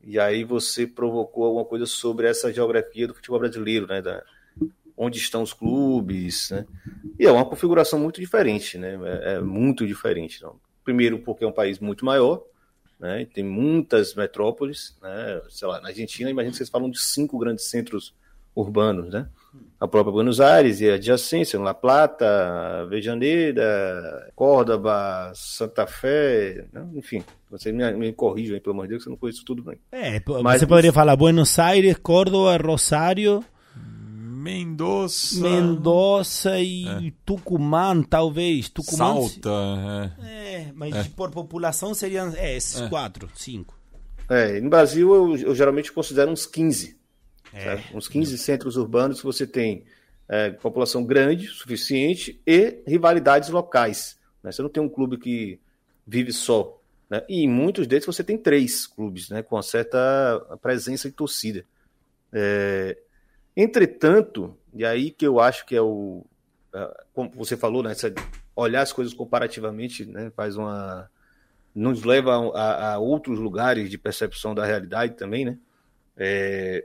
E 0.07 0.21
aí 0.21 0.45
você 0.45 0.87
provocou 0.87 1.45
alguma 1.45 1.65
coisa 1.65 1.85
sobre 1.85 2.29
essa 2.29 2.53
geografia 2.53 3.09
do 3.09 3.15
futebol 3.15 3.41
brasileiro, 3.41 3.89
né? 3.89 4.01
Da, 4.01 4.23
onde 4.97 5.19
estão 5.19 5.43
os 5.43 5.53
clubes, 5.53 6.51
né? 6.51 6.65
E 7.19 7.27
é 7.27 7.33
uma 7.33 7.45
configuração 7.45 7.99
muito 7.99 8.21
diferente, 8.21 8.79
né? 8.79 8.97
É, 9.05 9.35
é 9.35 9.41
muito 9.41 9.85
diferente. 9.85 10.41
Não? 10.41 10.61
Primeiro 10.85 11.19
porque 11.19 11.43
é 11.43 11.47
um 11.49 11.53
país 11.53 11.81
muito 11.81 12.05
maior, 12.05 12.41
né? 13.01 13.27
Tem 13.35 13.43
muitas 13.43 14.15
metrópoles, 14.15 14.97
né? 15.03 15.43
Sei 15.51 15.67
lá, 15.67 15.81
na 15.81 15.89
Argentina, 15.89 16.31
imagina 16.31 16.53
que 16.53 16.59
vocês 16.59 16.71
falam 16.71 16.89
de 16.89 17.01
cinco 17.01 17.37
grandes 17.37 17.65
centros 17.65 18.15
urbanos, 18.57 19.11
né? 19.11 19.29
A 19.79 19.87
própria 19.87 20.11
Buenos 20.11 20.41
Aires 20.41 20.81
e 20.81 20.89
a 20.89 20.95
adjacência, 20.95 21.61
La 21.61 21.75
Plata, 21.75 22.81
Avejaneira, 22.81 24.33
Córdoba, 24.35 25.31
Santa 25.35 25.87
Fé, 25.87 26.65
né? 26.73 26.87
enfim, 26.95 27.23
você 27.51 27.71
me, 27.71 27.93
me 27.93 28.13
corrija 28.15 28.55
aí, 28.55 28.61
pelo 28.61 28.73
amor 28.73 28.85
de 28.85 28.91
Deus, 28.91 29.03
que 29.03 29.11
eu 29.11 29.13
não 29.13 29.19
conheço 29.19 29.45
tudo 29.45 29.63
bem. 29.63 29.79
É, 29.93 30.19
Mas, 30.43 30.61
você 30.61 30.67
poderia 30.67 30.95
falar 30.95 31.15
Buenos 31.15 31.59
Aires, 31.59 31.97
Córdoba, 32.03 32.57
Rosário... 32.57 33.45
Mendoza. 34.47 35.43
Mendoza 35.43 36.61
e 36.61 36.87
é. 36.87 37.13
Tucumã, 37.25 38.01
talvez. 38.01 38.69
Tucumã. 38.69 38.97
Salta. 38.97 39.51
É, 40.23 40.55
é 40.55 40.73
mas 40.73 40.95
é. 40.95 41.05
por 41.17 41.33
população 41.33 41.93
seriam 41.93 42.33
é, 42.37 42.57
esses 42.57 42.81
é. 42.81 42.89
quatro, 42.89 43.29
cinco. 43.35 43.77
É, 44.29 44.61
no 44.61 44.71
Brasil 44.71 45.13
eu, 45.13 45.37
eu 45.37 45.55
geralmente 45.55 45.93
considero 45.93 46.31
uns 46.31 46.47
15. 46.47 46.96
É. 47.57 47.81
Uns 47.95 48.09
15 48.09 48.37
centros 48.39 48.77
urbanos 48.77 49.21
que 49.21 49.27
você 49.27 49.47
tem 49.47 49.85
é, 50.29 50.51
população 50.51 51.05
grande, 51.05 51.47
suficiente, 51.49 52.41
e 52.47 52.83
rivalidades 52.87 53.49
locais. 53.49 54.19
Né? 54.43 54.53
Você 54.53 54.63
não 54.63 54.69
tem 54.69 54.83
um 54.83 54.89
clube 54.89 55.19
que 55.19 55.61
vive 56.07 56.33
só. 56.33 56.81
Né? 57.09 57.23
E 57.29 57.43
em 57.45 57.49
muitos 57.49 57.87
deles 57.87 58.05
você 58.05 58.25
tem 58.25 58.37
três 58.37 58.87
clubes, 58.87 59.31
né? 59.31 59.43
com 59.43 59.61
certa 59.63 60.59
presença 60.61 61.09
de 61.09 61.15
torcida. 61.15 61.65
É... 62.33 62.99
Entretanto, 63.57 64.57
e 64.75 64.85
aí 64.85 65.11
que 65.11 65.27
eu 65.27 65.41
acho 65.41 65.65
que 65.65 65.75
é 65.75 65.81
o. 65.81 66.25
Como 67.15 67.31
você 67.31 67.57
falou, 67.57 67.83
né? 67.83 67.95
olhar 68.55 68.83
as 68.83 68.93
coisas 68.93 69.15
comparativamente 69.15 70.05
né? 70.05 70.31
faz 70.37 70.57
uma. 70.57 71.11
nos 71.75 72.05
leva 72.05 72.33
a, 72.55 72.93
a 72.93 72.99
outros 72.99 73.39
lugares 73.39 73.89
de 73.89 73.97
percepção 73.97 74.55
da 74.55 74.67
realidade 74.67 75.15
também, 75.15 75.47
né? 75.47 75.59
É, 76.19 76.85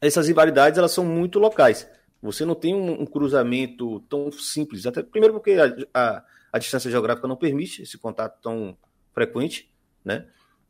essas 0.00 0.28
rivalidades 0.28 0.78
elas 0.78 0.92
são 0.92 1.04
muito 1.04 1.38
locais. 1.38 1.88
Você 2.22 2.44
não 2.44 2.54
tem 2.54 2.74
um, 2.74 3.02
um 3.02 3.06
cruzamento 3.06 4.00
tão 4.00 4.30
simples, 4.30 4.86
até 4.86 5.02
primeiro 5.02 5.34
porque 5.34 5.52
a, 5.52 5.74
a, 5.94 6.24
a, 6.52 6.58
distância 6.58 6.90
geográfica 6.90 7.26
não 7.26 7.36
permite 7.36 7.82
esse 7.82 7.96
contato 7.96 8.40
tão 8.42 8.76
frequente, 9.12 9.72
né? 10.04 10.26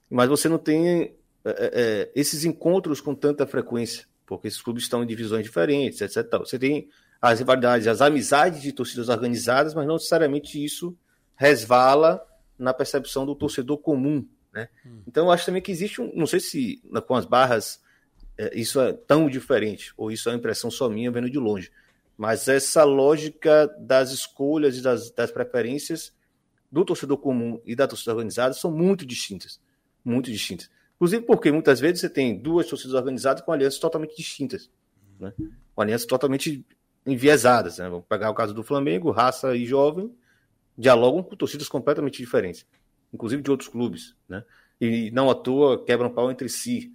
Mas 0.08 0.28
você 0.28 0.48
não 0.48 0.58
tem 0.58 0.98
é, 0.98 1.14
é, 1.44 1.70
é 1.72 2.12
esses 2.14 2.44
encontros 2.44 3.00
com 3.00 3.14
tanta 3.14 3.46
frequência, 3.46 4.06
porque 4.26 4.48
esses 4.48 4.62
clubes 4.62 4.84
estão 4.84 5.02
em 5.02 5.06
divisões 5.06 5.44
diferentes, 5.44 6.00
etc. 6.00 6.38
Você 6.38 6.58
tem 6.58 6.88
as 7.20 7.38
rivalidades, 7.38 7.86
as 7.86 8.00
amizades 8.00 8.62
de 8.62 8.72
torcidas 8.72 9.08
organizadas, 9.08 9.74
mas 9.74 9.86
não 9.86 9.94
necessariamente 9.94 10.62
isso 10.64 10.96
resvala 11.36 12.24
na 12.58 12.72
percepção 12.72 13.26
do 13.26 13.34
torcedor 13.34 13.78
comum. 13.78 14.26
Né? 14.52 14.68
Hum. 14.86 15.02
Então, 15.06 15.26
eu 15.26 15.32
acho 15.32 15.46
também 15.46 15.62
que 15.62 15.72
existe 15.72 16.00
um. 16.00 16.12
Não 16.14 16.26
sei 16.26 16.40
se 16.40 16.82
com 17.06 17.14
as 17.14 17.24
barras 17.24 17.80
isso 18.54 18.80
é 18.80 18.92
tão 18.92 19.28
diferente, 19.28 19.92
ou 19.96 20.10
isso 20.10 20.28
é 20.28 20.32
uma 20.32 20.38
impressão 20.38 20.70
só 20.70 20.88
minha 20.88 21.10
vendo 21.10 21.28
de 21.28 21.38
longe. 21.38 21.70
Mas 22.16 22.48
essa 22.48 22.84
lógica 22.84 23.66
das 23.78 24.12
escolhas 24.12 24.76
e 24.76 24.82
das, 24.82 25.10
das 25.10 25.30
preferências 25.30 26.12
do 26.70 26.84
torcedor 26.84 27.18
comum 27.18 27.60
e 27.64 27.74
da 27.74 27.88
torcida 27.88 28.12
organizada 28.12 28.54
são 28.54 28.70
muito 28.70 29.04
distintas. 29.04 29.60
Muito 30.04 30.30
distintas. 30.30 30.70
Inclusive 30.96 31.24
porque 31.24 31.50
muitas 31.50 31.80
vezes 31.80 32.00
você 32.00 32.10
tem 32.10 32.38
duas 32.38 32.66
torcidas 32.66 32.94
organizadas 32.94 33.42
com 33.42 33.52
alianças 33.52 33.80
totalmente 33.80 34.14
distintas. 34.14 34.70
Né? 35.18 35.32
Com 35.74 35.82
alianças 35.82 36.06
totalmente 36.06 36.64
enviesadas. 37.06 37.78
Né? 37.78 37.88
Vamos 37.88 38.04
pegar 38.06 38.30
o 38.30 38.34
caso 38.34 38.52
do 38.52 38.62
Flamengo, 38.62 39.10
raça 39.10 39.56
e 39.56 39.64
jovem, 39.64 40.14
dialogam 40.76 41.22
com 41.22 41.34
torcidas 41.34 41.68
completamente 41.68 42.18
diferentes, 42.18 42.66
inclusive 43.12 43.42
de 43.42 43.50
outros 43.50 43.68
clubes. 43.68 44.14
Né? 44.28 44.44
E 44.80 45.10
não 45.10 45.30
à 45.30 45.34
toa 45.34 45.82
quebram 45.84 46.10
pau 46.10 46.30
entre 46.30 46.48
si. 46.48 46.92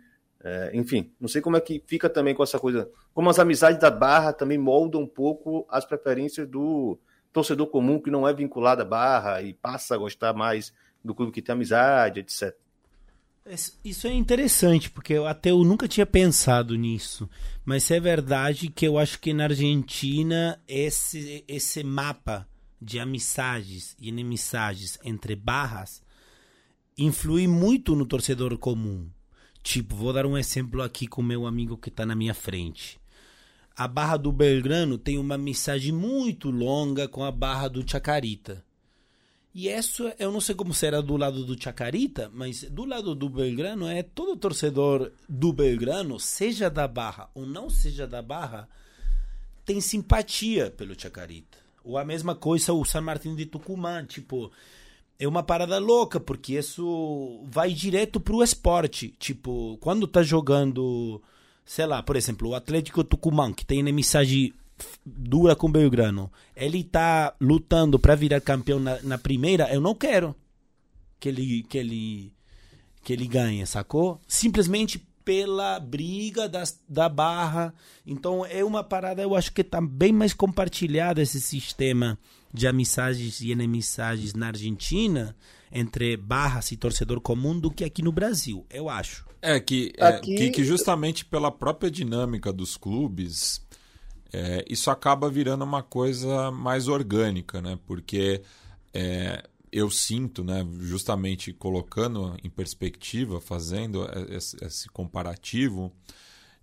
É, 0.47 0.69
enfim, 0.75 1.11
não 1.19 1.27
sei 1.27 1.41
como 1.41 1.57
é 1.57 1.59
que 1.59 1.81
fica 1.87 2.07
também 2.07 2.35
com 2.35 2.43
essa 2.43 2.59
coisa. 2.59 2.87
Como 3.15 3.27
as 3.31 3.39
amizades 3.39 3.79
da 3.79 3.89
Barra 3.89 4.31
também 4.31 4.59
moldam 4.59 5.01
um 5.01 5.07
pouco 5.07 5.65
as 5.67 5.83
preferências 5.85 6.47
do 6.47 6.99
torcedor 7.33 7.65
comum 7.65 7.99
que 7.99 8.11
não 8.11 8.27
é 8.27 8.33
vinculado 8.33 8.83
à 8.83 8.85
Barra 8.85 9.41
e 9.41 9.55
passa 9.55 9.95
a 9.95 9.97
gostar 9.97 10.35
mais 10.35 10.71
do 11.03 11.15
clube 11.15 11.31
que 11.31 11.41
tem 11.41 11.53
amizade, 11.53 12.19
etc. 12.19 12.55
Isso 13.83 14.05
é 14.05 14.13
interessante, 14.13 14.87
porque 14.89 15.13
eu 15.13 15.25
até 15.25 15.49
eu 15.49 15.63
nunca 15.63 15.87
tinha 15.87 16.05
pensado 16.05 16.75
nisso. 16.75 17.27
Mas 17.65 17.89
é 17.89 17.99
verdade 17.99 18.69
que 18.69 18.87
eu 18.87 18.99
acho 18.99 19.19
que 19.19 19.33
na 19.33 19.45
Argentina 19.45 20.61
esse, 20.67 21.43
esse 21.47 21.83
mapa 21.83 22.47
de 22.79 22.99
amizades 22.99 23.95
e 23.99 24.09
inimizades 24.09 24.99
entre 25.03 25.35
barras 25.35 26.03
influi 26.95 27.47
muito 27.47 27.95
no 27.95 28.05
torcedor 28.05 28.55
comum. 28.59 29.09
Tipo, 29.65 29.95
vou 29.95 30.13
dar 30.13 30.27
um 30.27 30.37
exemplo 30.37 30.83
aqui 30.83 31.07
com 31.07 31.23
meu 31.23 31.47
amigo 31.47 31.75
que 31.75 31.89
está 31.89 32.05
na 32.05 32.15
minha 32.15 32.35
frente. 32.35 32.99
A 33.75 33.87
Barra 33.87 34.15
do 34.15 34.31
Belgrano 34.31 34.95
tem 34.95 35.17
uma 35.17 35.39
mensagem 35.39 35.91
muito 35.91 36.51
longa 36.51 37.07
com 37.07 37.23
a 37.23 37.31
Barra 37.31 37.67
do 37.67 37.83
Chacarita. 37.83 38.63
E 39.55 39.67
isso, 39.67 40.03
eu 40.19 40.31
não 40.31 40.39
sei 40.39 40.53
como 40.53 40.71
será 40.71 41.01
do 41.01 41.17
lado 41.17 41.43
do 41.43 41.59
Chacarita, 41.59 42.29
mas 42.31 42.61
do 42.69 42.85
lado 42.85 43.15
do 43.15 43.27
Belgrano 43.27 43.87
é 43.87 44.03
todo 44.03 44.37
torcedor 44.37 45.11
do 45.27 45.51
Belgrano, 45.51 46.19
seja 46.19 46.69
da 46.69 46.87
Barra 46.87 47.31
ou 47.33 47.43
não 47.43 47.67
seja 47.67 48.05
da 48.05 48.21
Barra, 48.21 48.69
tem 49.65 49.81
simpatia 49.81 50.69
pelo 50.69 50.97
Chacarita. 50.97 51.57
Ou 51.83 51.97
a 51.97 52.05
mesma 52.05 52.35
coisa 52.35 52.71
o 52.71 52.85
San 52.85 53.01
Martín 53.01 53.35
de 53.35 53.47
Tucumã, 53.47 54.05
tipo, 54.05 54.51
é 55.19 55.27
uma 55.27 55.43
parada 55.43 55.77
louca, 55.79 56.19
porque 56.19 56.57
isso 56.57 57.41
vai 57.45 57.71
direto 57.73 58.19
pro 58.19 58.43
esporte. 58.43 59.13
Tipo, 59.19 59.77
quando 59.79 60.07
tá 60.07 60.21
jogando, 60.21 61.21
sei 61.65 61.85
lá, 61.85 62.03
por 62.03 62.15
exemplo, 62.15 62.49
o 62.49 62.55
Atlético 62.55 63.03
Tucumã, 63.03 63.53
que 63.53 63.65
tem 63.65 63.79
inimizade 63.79 64.53
dura 65.05 65.55
com 65.55 65.67
o 65.67 65.71
Belgrano, 65.71 66.31
ele 66.55 66.83
tá 66.83 67.33
lutando 67.39 67.97
para 67.97 68.15
virar 68.15 68.41
campeão 68.41 68.79
na, 68.79 69.01
na, 69.01 69.17
primeira, 69.17 69.73
eu 69.73 69.79
não 69.79 69.95
quero 69.95 70.35
que 71.17 71.29
ele, 71.29 71.63
que 71.63 71.77
ele, 71.77 72.33
que 73.01 73.13
ele 73.13 73.25
ganhe, 73.25 73.65
sacou? 73.65 74.19
Simplesmente 74.27 74.99
pela 75.23 75.79
briga 75.79 76.47
das, 76.49 76.79
da 76.87 77.07
barra. 77.07 77.73
Então 78.05 78.45
é 78.45 78.63
uma 78.63 78.83
parada, 78.83 79.21
eu 79.21 79.33
acho 79.33 79.53
que 79.53 79.63
tá 79.63 79.79
bem 79.79 80.11
mais 80.11 80.33
compartilhado 80.33 81.21
esse 81.21 81.39
sistema 81.39 82.19
de 82.55 82.67
amizades 82.67 83.41
e 83.41 83.51
inimizades 83.51 84.33
na 84.33 84.47
Argentina 84.47 85.35
entre 85.71 86.15
barras 86.15 86.71
e 86.71 86.77
torcedor 86.77 87.19
comum 87.19 87.59
do 87.59 87.69
que 87.69 87.83
aqui 87.83 88.01
no 88.01 88.11
Brasil, 88.11 88.65
eu 88.69 88.89
acho. 88.89 89.25
É 89.41 89.59
que, 89.59 89.93
é, 89.97 90.07
aqui... 90.07 90.35
que, 90.35 90.49
que, 90.49 90.63
justamente 90.63 91.25
pela 91.25 91.51
própria 91.51 91.91
dinâmica 91.91 92.51
dos 92.51 92.77
clubes, 92.77 93.61
é, 94.31 94.65
isso 94.67 94.89
acaba 94.89 95.29
virando 95.29 95.63
uma 95.63 95.83
coisa 95.83 96.49
mais 96.49 96.87
orgânica, 96.87 97.61
né? 97.61 97.77
Porque 97.85 98.41
é, 98.93 99.43
eu 99.71 99.91
sinto, 99.91 100.43
né, 100.43 100.65
justamente 100.79 101.51
colocando 101.51 102.35
em 102.41 102.49
perspectiva, 102.49 103.41
fazendo 103.41 104.07
esse, 104.29 104.55
esse 104.63 104.89
comparativo, 104.89 105.91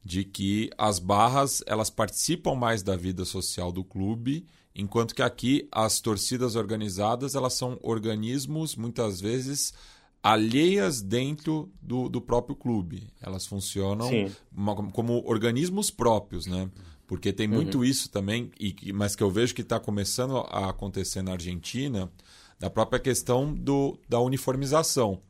de 0.05 0.24
que 0.24 0.70
as 0.76 0.99
barras 0.99 1.62
elas 1.66 1.90
participam 1.90 2.55
mais 2.55 2.82
da 2.82 2.97
vida 2.97 3.24
social 3.24 3.70
do 3.70 3.84
clube 3.84 4.47
enquanto 4.75 5.14
que 5.14 5.23
aqui 5.23 5.68
as 5.70 6.01
torcidas 6.01 6.57
organizadas 6.57 7.35
elas 7.35 7.55
são 7.55 7.79
organismos 7.83 8.77
muitas 8.77 9.20
vezes 9.20 9.75
alheias 10.23 11.03
dentro 11.03 11.70
do, 11.81 12.09
do 12.09 12.20
próprio 12.20 12.55
clube. 12.55 13.09
Elas 13.20 13.45
funcionam 13.45 14.09
uma, 14.55 14.75
como 14.93 15.23
organismos 15.27 15.91
próprios, 15.91 16.47
né? 16.47 16.70
Porque 17.07 17.33
tem 17.33 17.49
muito 17.49 17.79
uhum. 17.79 17.85
isso 17.85 18.09
também, 18.09 18.51
e, 18.59 18.93
mas 18.93 19.16
que 19.16 19.23
eu 19.23 19.31
vejo 19.31 19.55
que 19.55 19.61
está 19.61 19.79
começando 19.79 20.39
a 20.49 20.70
acontecer 20.70 21.20
na 21.20 21.33
Argentina, 21.33 22.11
da 22.59 22.70
própria 22.70 23.01
questão 23.01 23.53
do, 23.53 23.99
da 24.09 24.20
uniformização. 24.20 25.20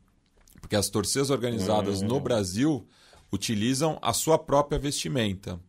Porque 0.61 0.75
as 0.75 0.87
torcidas 0.87 1.29
organizadas 1.29 2.01
uhum. 2.01 2.07
no 2.07 2.19
Brasil 2.19 2.87
utilizam 3.31 3.97
a 4.01 4.13
sua 4.13 4.37
própria 4.37 4.79
vestimenta. 4.79 5.59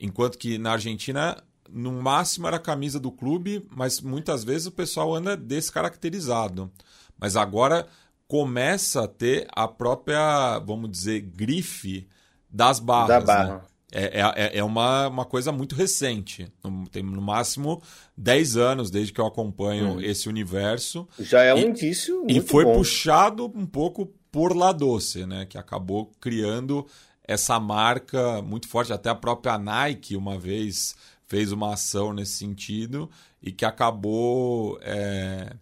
Enquanto 0.00 0.38
que 0.38 0.58
na 0.58 0.72
Argentina 0.72 1.42
no 1.70 1.92
máximo 1.92 2.46
era 2.46 2.56
a 2.56 2.60
camisa 2.60 3.00
do 3.00 3.10
clube, 3.10 3.66
mas 3.74 4.00
muitas 4.00 4.44
vezes 4.44 4.66
o 4.66 4.72
pessoal 4.72 5.14
anda 5.14 5.36
descaracterizado. 5.36 6.70
Mas 7.18 7.36
agora 7.36 7.86
começa 8.26 9.04
a 9.04 9.08
ter 9.08 9.46
a 9.52 9.68
própria, 9.68 10.58
vamos 10.58 10.90
dizer, 10.90 11.20
grife 11.20 12.08
das 12.50 12.78
barras. 12.80 13.08
Da 13.08 13.20
né? 13.20 13.26
barra. 13.26 13.54
Né? 13.54 13.60
É, 13.96 14.20
é, 14.20 14.58
é 14.58 14.64
uma, 14.64 15.06
uma 15.06 15.24
coisa 15.24 15.52
muito 15.52 15.76
recente. 15.76 16.52
Tem 16.90 17.00
no 17.00 17.22
máximo 17.22 17.80
10 18.16 18.56
anos 18.56 18.90
desde 18.90 19.12
que 19.12 19.20
eu 19.20 19.26
acompanho 19.26 19.94
hum. 19.94 20.00
esse 20.00 20.28
universo. 20.28 21.06
Já 21.20 21.42
é 21.44 21.54
um 21.54 21.58
e, 21.58 21.66
indício. 21.66 22.24
e 22.28 22.40
foi 22.40 22.64
bom. 22.64 22.74
puxado 22.74 23.46
um 23.54 23.64
pouco 23.64 24.12
por 24.32 24.56
La 24.56 24.72
Doce, 24.72 25.24
né? 25.26 25.46
Que 25.46 25.56
acabou 25.56 26.10
criando 26.20 26.84
essa 27.22 27.60
marca 27.60 28.42
muito 28.42 28.66
forte. 28.66 28.92
Até 28.92 29.10
a 29.10 29.14
própria 29.14 29.56
Nike, 29.58 30.16
uma 30.16 30.36
vez, 30.36 30.96
fez 31.34 31.50
uma 31.50 31.74
ação 31.74 32.12
nesse 32.12 32.34
sentido 32.34 33.10
e 33.42 33.50
que 33.50 33.64
acabou 33.64 34.78
é, 34.82 35.52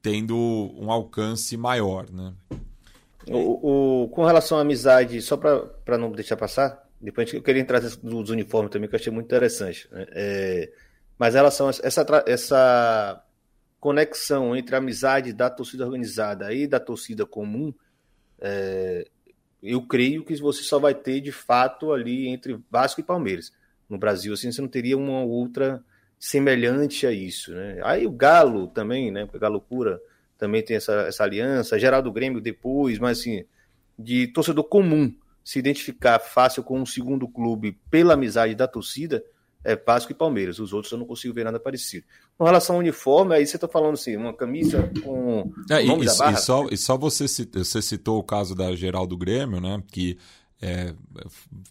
tendo 0.00 0.36
um 0.78 0.92
alcance 0.92 1.56
maior. 1.56 2.08
Né? 2.08 2.32
O, 3.26 4.04
o, 4.04 4.08
com 4.10 4.24
relação 4.24 4.58
à 4.58 4.60
amizade, 4.60 5.20
só 5.20 5.36
para 5.36 5.98
não 5.98 6.12
deixar 6.12 6.36
passar, 6.36 6.88
depois 7.00 7.34
eu 7.34 7.42
queria 7.42 7.60
entrar 7.60 7.82
nos 8.00 8.30
uniformes 8.30 8.70
também, 8.70 8.88
que 8.88 8.94
eu 8.94 9.00
achei 9.00 9.12
muito 9.12 9.26
interessante. 9.26 9.88
Né? 9.90 10.06
É, 10.10 10.72
mas 11.18 11.34
relação 11.34 11.66
a 11.66 11.70
essa, 11.70 12.24
essa 12.24 13.24
conexão 13.80 14.54
entre 14.54 14.76
a 14.76 14.78
amizade 14.78 15.32
da 15.32 15.50
torcida 15.50 15.84
organizada 15.84 16.54
e 16.54 16.64
da 16.64 16.78
torcida 16.78 17.26
comum, 17.26 17.74
é, 18.40 19.04
eu 19.60 19.82
creio 19.82 20.24
que 20.24 20.36
você 20.36 20.62
só 20.62 20.78
vai 20.78 20.94
ter 20.94 21.20
de 21.20 21.32
fato 21.32 21.92
ali 21.92 22.28
entre 22.28 22.56
Vasco 22.70 23.00
e 23.00 23.04
Palmeiras 23.04 23.52
no 23.88 23.98
Brasil, 23.98 24.32
assim, 24.32 24.52
você 24.52 24.60
não 24.60 24.68
teria 24.68 24.96
uma 24.96 25.22
outra 25.22 25.82
semelhante 26.18 27.06
a 27.06 27.12
isso, 27.12 27.52
né? 27.52 27.80
Aí 27.84 28.06
o 28.06 28.10
Galo 28.10 28.66
também, 28.68 29.10
né? 29.10 29.24
Porque 29.24 29.38
Galo 29.38 29.60
Cura 29.60 30.00
também 30.36 30.62
tem 30.62 30.76
essa, 30.76 30.92
essa 31.02 31.24
aliança, 31.24 31.78
Geraldo 31.78 32.12
Grêmio 32.12 32.40
depois, 32.40 32.98
mas 32.98 33.20
assim, 33.20 33.44
de 33.98 34.26
torcedor 34.28 34.64
comum 34.64 35.14
se 35.42 35.58
identificar 35.58 36.18
fácil 36.18 36.62
com 36.62 36.80
um 36.80 36.86
segundo 36.86 37.26
clube 37.26 37.78
pela 37.90 38.14
amizade 38.14 38.54
da 38.54 38.68
torcida, 38.68 39.24
é 39.64 39.74
Vasco 39.74 40.12
e 40.12 40.14
Palmeiras. 40.14 40.58
Os 40.58 40.72
outros 40.72 40.92
eu 40.92 40.98
não 40.98 41.06
consigo 41.06 41.34
ver 41.34 41.44
nada 41.44 41.58
parecido. 41.58 42.04
Com 42.36 42.44
relação 42.44 42.76
ao 42.76 42.80
uniforme, 42.80 43.34
aí 43.34 43.46
você 43.46 43.56
está 43.56 43.66
falando 43.66 43.94
assim, 43.94 44.16
uma 44.16 44.32
camisa 44.32 44.90
com 45.02 45.50
é, 45.70 45.82
e. 45.82 46.04
E 46.04 46.36
só, 46.36 46.66
e 46.70 46.76
só 46.76 46.96
você, 46.96 47.24
você 47.26 47.82
citou 47.82 48.18
o 48.18 48.22
caso 48.22 48.54
da 48.54 48.74
Geraldo 48.76 49.16
Grêmio, 49.16 49.60
né? 49.60 49.82
Que 49.90 50.18
é, 50.60 50.94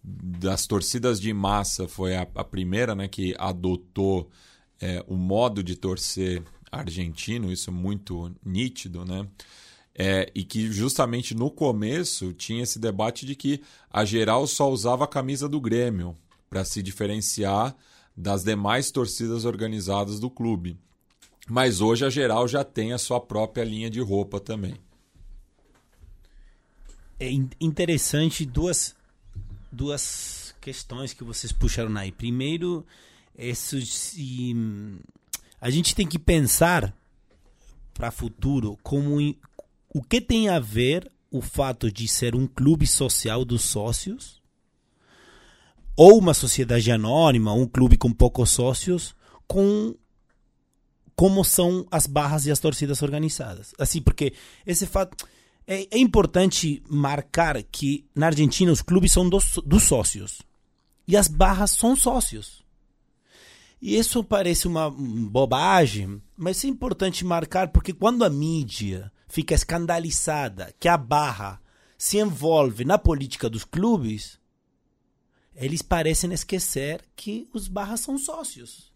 das 0.03 0.65
torcidas 0.65 1.19
de 1.19 1.33
massa 1.33 1.88
foi 1.88 2.15
a, 2.15 2.27
a 2.35 2.43
primeira 2.43 2.95
né, 2.95 3.07
que 3.07 3.35
adotou 3.38 4.29
é, 4.81 5.03
o 5.07 5.15
modo 5.15 5.63
de 5.63 5.75
torcer 5.75 6.43
argentino, 6.71 7.51
isso 7.51 7.69
é 7.69 7.73
muito 7.73 8.33
nítido, 8.45 9.05
né? 9.05 9.27
É, 9.99 10.31
e 10.35 10.43
que 10.43 10.71
justamente 10.71 11.33
no 11.33 11.49
começo 11.49 12.31
tinha 12.31 12.61
esse 12.61 12.77
debate 12.77 13.25
de 13.25 13.35
que 13.35 13.61
a 13.89 14.05
geral 14.05 14.45
só 14.45 14.69
usava 14.69 15.05
a 15.05 15.07
camisa 15.07 15.49
do 15.49 15.59
Grêmio 15.59 16.15
para 16.47 16.63
se 16.63 16.83
diferenciar 16.83 17.75
das 18.15 18.43
demais 18.43 18.91
torcidas 18.91 19.43
organizadas 19.43 20.19
do 20.19 20.29
clube. 20.29 20.77
Mas 21.49 21.81
hoje 21.81 22.05
a 22.05 22.11
geral 22.11 22.47
já 22.47 22.63
tem 22.63 22.93
a 22.93 22.97
sua 22.99 23.19
própria 23.19 23.63
linha 23.63 23.89
de 23.89 23.99
roupa 23.99 24.39
também 24.39 24.75
é 27.20 27.30
interessante 27.59 28.45
duas 28.45 28.95
duas 29.72 30.55
questões 30.61 31.13
que 31.13 31.24
vocês 31.24 31.51
puxaram 31.51 31.95
aí. 31.97 32.11
Primeiro, 32.11 32.86
isso, 33.38 33.80
se, 33.86 34.55
a 35.61 35.70
gente 35.70 35.95
tem 35.95 36.07
que 36.07 36.20
pensar 36.20 36.93
para 37.93 38.11
futuro 38.11 38.78
como 38.84 39.18
o 39.93 40.01
que 40.01 40.22
tem 40.22 40.49
a 40.49 40.59
ver 40.59 41.11
o 41.32 41.41
fato 41.41 41.91
de 41.91 42.07
ser 42.07 42.36
um 42.36 42.47
clube 42.47 42.88
social 42.88 43.43
dos 43.43 43.63
sócios 43.63 44.41
ou 45.95 46.20
uma 46.20 46.34
sociedade 46.34 46.91
anônima, 46.91 47.53
um 47.53 47.68
clube 47.68 47.97
com 47.97 48.13
poucos 48.13 48.51
sócios, 48.51 49.15
com 49.47 49.95
como 51.15 51.43
são 51.43 51.88
as 51.89 52.05
barras 52.05 52.45
e 52.45 52.51
as 52.51 52.59
torcidas 52.59 53.01
organizadas. 53.01 53.74
Assim, 53.80 53.99
porque 53.99 54.34
esse 54.65 54.86
fato 54.86 55.18
é, 55.68 55.88
é 55.91 55.99
importante 55.99 56.82
marcar 56.89 57.61
que 57.61 58.05
na 58.15 58.28
Argentina 58.28 58.72
os 58.72 58.82
clubes 58.82 59.11
são 59.11 59.30
dos, 59.30 59.59
dos 59.65 59.84
sócios 59.84 60.41
e 61.05 61.18
as 61.18 61.28
barras 61.28 61.72
são 61.72 61.95
sócios. 61.95 62.65
E 63.82 63.95
isso 63.97 64.24
parece 64.24 64.68
uma 64.68 64.89
bobagem, 64.89 66.22
mas 66.36 66.63
é 66.63 66.68
importante 66.68 67.26
marcar 67.26 67.68
porque 67.68 67.93
quando 67.93 68.24
a 68.24 68.30
mídia 68.30 69.11
fica 69.28 69.53
escandalizada 69.53 70.74
que 70.80 70.88
a 70.88 70.97
barra 70.97 71.61
se 71.97 72.18
envolve 72.18 72.86
na 72.86 72.97
política 72.97 73.49
dos 73.49 73.63
clubes, 73.63 74.39
eles 75.53 75.82
parecem 75.82 76.32
esquecer 76.32 77.03
que 77.15 77.47
os 77.53 77.68
barras 77.68 77.99
são 77.99 78.18
sócios. 78.18 78.86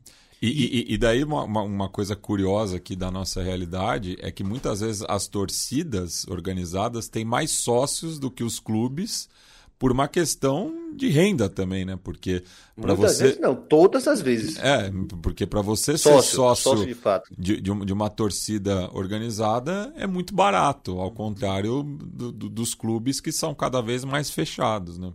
E, 0.42 0.48
e, 0.48 0.94
e 0.94 0.98
daí 0.98 1.24
uma, 1.24 1.44
uma, 1.44 1.88
coisa 1.88 2.16
curiosa 2.16 2.78
aqui 2.78 2.96
da 2.96 3.12
nossa 3.12 3.44
realidade 3.44 4.18
é 4.20 4.32
que 4.32 4.44
muitas 4.44 4.80
vezes 4.80 5.04
as 5.08 5.28
torcidas 5.28 6.26
organizadas 6.28 7.08
têm 7.08 7.24
mais 7.24 7.52
sócios 7.52 8.18
do 8.18 8.32
que 8.32 8.44
os 8.44 8.60
clubes 8.60 9.30
por 9.78 9.92
uma 9.92 10.08
questão 10.08 10.96
de 10.96 11.10
renda 11.10 11.48
também, 11.48 11.86
né? 11.86 11.98
Porque 12.04 12.44
para 12.80 12.94
você 12.94 13.24
vezes 13.24 13.40
não, 13.40 13.56
todas 13.56 14.08
as 14.08 14.22
vezes. 14.22 14.58
É, 14.58 14.92
porque 15.24 15.46
para 15.46 15.62
você 15.62 15.98
sócio, 15.98 16.22
ser 16.22 16.36
sócio, 16.36 16.64
sócio 16.64 16.86
de, 16.88 16.94
fato. 16.96 17.32
De, 17.38 17.62
de, 17.62 17.86
de, 17.86 17.94
uma 17.94 18.10
torcida 18.10 18.90
organizada 18.94 19.94
é 19.96 20.06
muito 20.06 20.34
barato, 20.36 21.00
ao 21.00 21.12
contrário 21.12 21.84
do, 21.84 22.32
do, 22.32 22.50
dos 22.50 22.74
clubes 22.74 23.20
que 23.20 23.32
são 23.32 23.54
cada 23.54 23.82
vez 23.82 24.04
mais 24.04 24.30
fechados, 24.30 24.98
né? 24.98 25.12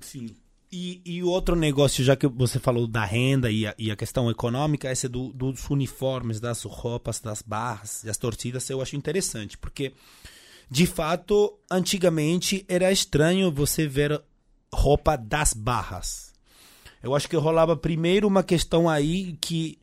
Sim. 0.00 0.34
E, 0.72 1.00
e 1.04 1.22
outro 1.22 1.56
negócio, 1.56 2.04
já 2.04 2.14
que 2.14 2.28
você 2.28 2.60
falou 2.60 2.86
da 2.86 3.04
renda 3.04 3.50
e 3.50 3.66
a, 3.66 3.74
e 3.76 3.90
a 3.90 3.96
questão 3.96 4.30
econômica, 4.30 4.90
esse 4.90 5.08
do, 5.08 5.32
dos 5.32 5.68
uniformes, 5.68 6.38
das 6.38 6.62
roupas, 6.62 7.18
das 7.18 7.42
barras, 7.42 8.02
das 8.04 8.16
torcidas, 8.16 8.70
eu 8.70 8.80
acho 8.80 8.94
interessante, 8.94 9.58
porque 9.58 9.92
de 10.70 10.86
fato, 10.86 11.58
antigamente 11.68 12.64
era 12.68 12.92
estranho 12.92 13.50
você 13.50 13.88
ver 13.88 14.22
roupa 14.72 15.16
das 15.16 15.52
barras. 15.52 16.32
Eu 17.02 17.12
acho 17.12 17.28
que 17.28 17.34
rolava 17.34 17.76
primeiro 17.76 18.28
uma 18.28 18.44
questão 18.44 18.88
aí 18.88 19.36
que 19.40 19.79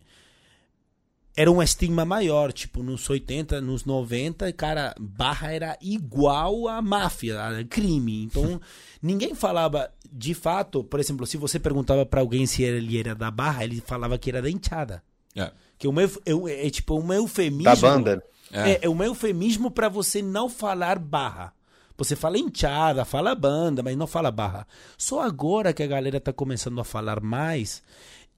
era 1.37 1.51
um 1.51 1.61
estigma 1.61 2.03
maior, 2.03 2.51
tipo, 2.51 2.81
nos 2.81 3.07
80, 3.07 3.61
nos 3.61 3.85
90, 3.85 4.51
cara, 4.53 4.95
barra 4.99 5.51
era 5.51 5.77
igual 5.79 6.67
a 6.67 6.81
máfia, 6.81 7.39
a 7.39 7.63
crime. 7.63 8.23
Então, 8.23 8.59
ninguém 8.99 9.35
falava, 9.35 9.87
de 10.11 10.33
fato, 10.33 10.83
por 10.83 10.99
exemplo, 10.99 11.27
se 11.27 11.37
você 11.37 11.59
perguntava 11.59 12.03
para 12.07 12.21
alguém 12.21 12.47
se 12.47 12.63
ele 12.63 12.99
era 12.99 13.13
da 13.13 13.29
barra, 13.29 13.63
ele 13.63 13.79
falava 13.85 14.17
que 14.17 14.31
era 14.31 14.41
da 14.41 14.49
enteada. 14.49 15.03
É. 15.35 15.51
Que 15.77 15.87
o 15.87 15.93
meu, 15.93 16.09
é, 16.25 16.65
é 16.65 16.69
tipo 16.71 16.99
um 16.99 17.13
eufemismo. 17.13 17.65
Da 17.65 17.75
banda. 17.75 18.23
É, 18.51 18.71
é, 18.71 18.79
é 18.81 18.89
um 18.89 19.03
eufemismo 19.03 19.69
para 19.69 19.89
você 19.89 20.23
não 20.23 20.49
falar 20.49 20.97
barra. 20.97 21.53
Você 21.95 22.15
fala 22.15 22.39
enteada, 22.39 23.05
fala 23.05 23.35
banda, 23.35 23.83
mas 23.83 23.95
não 23.95 24.07
fala 24.07 24.31
barra. 24.31 24.67
Só 24.97 25.21
agora 25.21 25.71
que 25.71 25.83
a 25.83 25.87
galera 25.87 26.19
tá 26.19 26.33
começando 26.33 26.81
a 26.81 26.83
falar 26.83 27.21
mais 27.21 27.83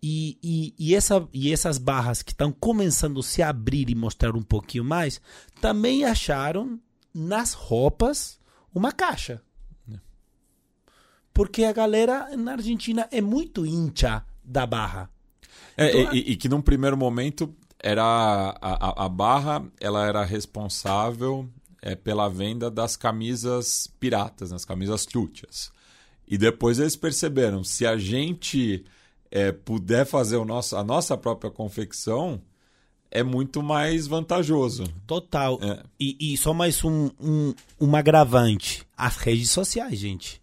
e, 0.02 0.38
e, 0.41 0.74
e, 0.78 0.95
essa, 0.95 1.28
e 1.34 1.52
essas 1.52 1.78
barras 1.78 2.22
que 2.22 2.32
estão 2.32 2.52
começando 2.52 3.20
a 3.20 3.24
se 3.24 3.41
abrir 3.41 3.89
e 3.89 3.95
mostrar 3.95 4.36
um 4.36 4.41
pouquinho 4.41 4.84
mais, 4.84 5.22
também 5.62 6.06
acharam 6.06 6.80
nas 7.14 7.54
roupas 7.54 8.39
uma 8.74 8.91
caixa. 8.91 9.41
Porque 11.34 11.64
a 11.64 11.72
galera 11.72 12.36
na 12.38 12.54
Argentina 12.54 13.08
é 13.12 13.22
muito 13.22 13.66
hincha 13.66 14.26
da 14.43 14.66
barra. 14.66 15.10
É, 15.78 16.02
então, 16.02 16.14
e, 16.14 16.32
e, 16.32 16.36
que 16.36 16.50
num 16.50 16.62
primeiro 16.62 16.97
momento 16.97 17.54
era 17.82 18.04
a, 18.04 18.89
a, 18.89 19.06
a 19.06 19.10
barra 19.10 19.66
ela 19.80 20.06
era 20.06 20.24
responsável 20.24 21.50
é, 21.82 21.95
pela 21.95 22.28
venda 22.28 22.70
das 22.70 22.97
camisas 22.97 23.88
piratas, 24.00 24.52
nas 24.52 24.66
camisas 24.66 25.06
truchas. 25.06 25.72
E 26.28 26.38
depois 26.38 26.80
eles 26.80 26.95
perceberam, 26.95 27.64
se 27.64 27.86
a 27.86 27.97
gente 27.97 28.86
é, 29.32 29.52
puder 29.52 30.06
fazer 30.06 30.38
o 30.38 30.46
nosso, 30.46 30.76
a 30.76 30.84
nossa 30.84 31.18
própria 31.18 31.52
confecção, 31.52 32.42
é 33.12 33.24
muito 33.24 33.64
mais 33.64 34.08
vantajoso. 34.08 34.84
Total. 35.08 35.60
É. 35.62 35.84
E, 36.00 36.34
e, 36.34 36.38
só 36.38 36.54
mais 36.54 36.84
um, 36.84 37.10
um, 37.20 37.54
um 37.80 37.96
agravante. 37.96 38.86
As 38.96 39.18
redes 39.18 39.50
sociais, 39.50 39.98
gente. 39.98 40.42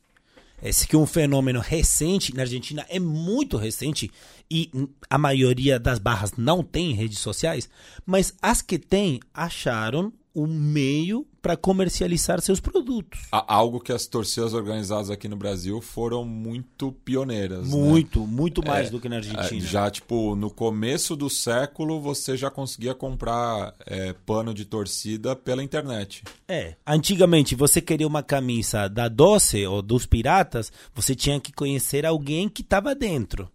Esse 0.62 0.89
que 0.89 0.97
é 0.97 0.99
um 0.99 1.07
fenômeno 1.07 1.61
recente 1.61 2.34
na 2.34 2.43
Argentina, 2.43 2.84
é 2.89 2.99
muito 2.99 3.57
recente 3.57 4.11
e 4.51 4.70
a 5.09 5.18
maioria 5.18 5.78
das 5.78 5.99
barras 5.99 6.32
não 6.37 6.62
tem 6.62 6.95
redes 6.95 7.18
sociais, 7.18 7.68
mas 8.07 8.34
as 8.41 8.62
que 8.62 8.78
têm 8.78 9.20
acharam 9.34 10.12
um 10.37 10.47
meio 10.47 11.26
para 11.41 11.57
comercializar 11.57 12.43
seus 12.43 12.61
produtos. 12.61 13.20
Algo 13.32 13.80
que 13.80 13.91
as 13.91 14.07
torcidas 14.07 14.53
organizadas 14.53 15.11
aqui 15.11 15.28
no 15.28 15.37
Brasil 15.37 15.80
foram 15.80 16.26
muito 16.26 16.93
pioneiras. 16.93 17.70
Né? 17.70 17.74
Muito, 17.74 18.20
né? 18.20 18.26
muito 18.26 18.66
mais 18.66 18.89
é, 18.89 18.91
do 18.91 19.01
que 19.01 19.09
na 19.09 19.16
Argentina. 19.16 19.64
É, 19.64 19.66
já, 19.66 19.91
tipo, 19.91 20.37
no 20.37 20.51
começo 20.51 21.16
do 21.16 21.30
século, 21.30 22.01
você 22.03 22.37
já 22.37 22.51
conseguia 22.51 22.95
comprar 22.95 23.74
é, 23.87 24.12
pano 24.12 24.53
de 24.53 24.66
torcida 24.66 25.34
pela 25.34 25.62
internet. 25.62 26.22
É. 26.47 26.74
Antigamente, 26.87 27.55
você 27.55 27.80
queria 27.80 28.07
uma 28.07 28.22
camisa 28.22 28.89
da 28.89 29.09
Doce 29.09 29.66
ou 29.66 29.80
dos 29.80 30.05
Piratas, 30.05 30.70
você 30.95 31.14
tinha 31.14 31.41
que 31.41 31.53
conhecer 31.53 32.05
alguém 32.05 32.47
que 32.47 32.61
estava 32.61 32.95
dentro. 32.95 33.51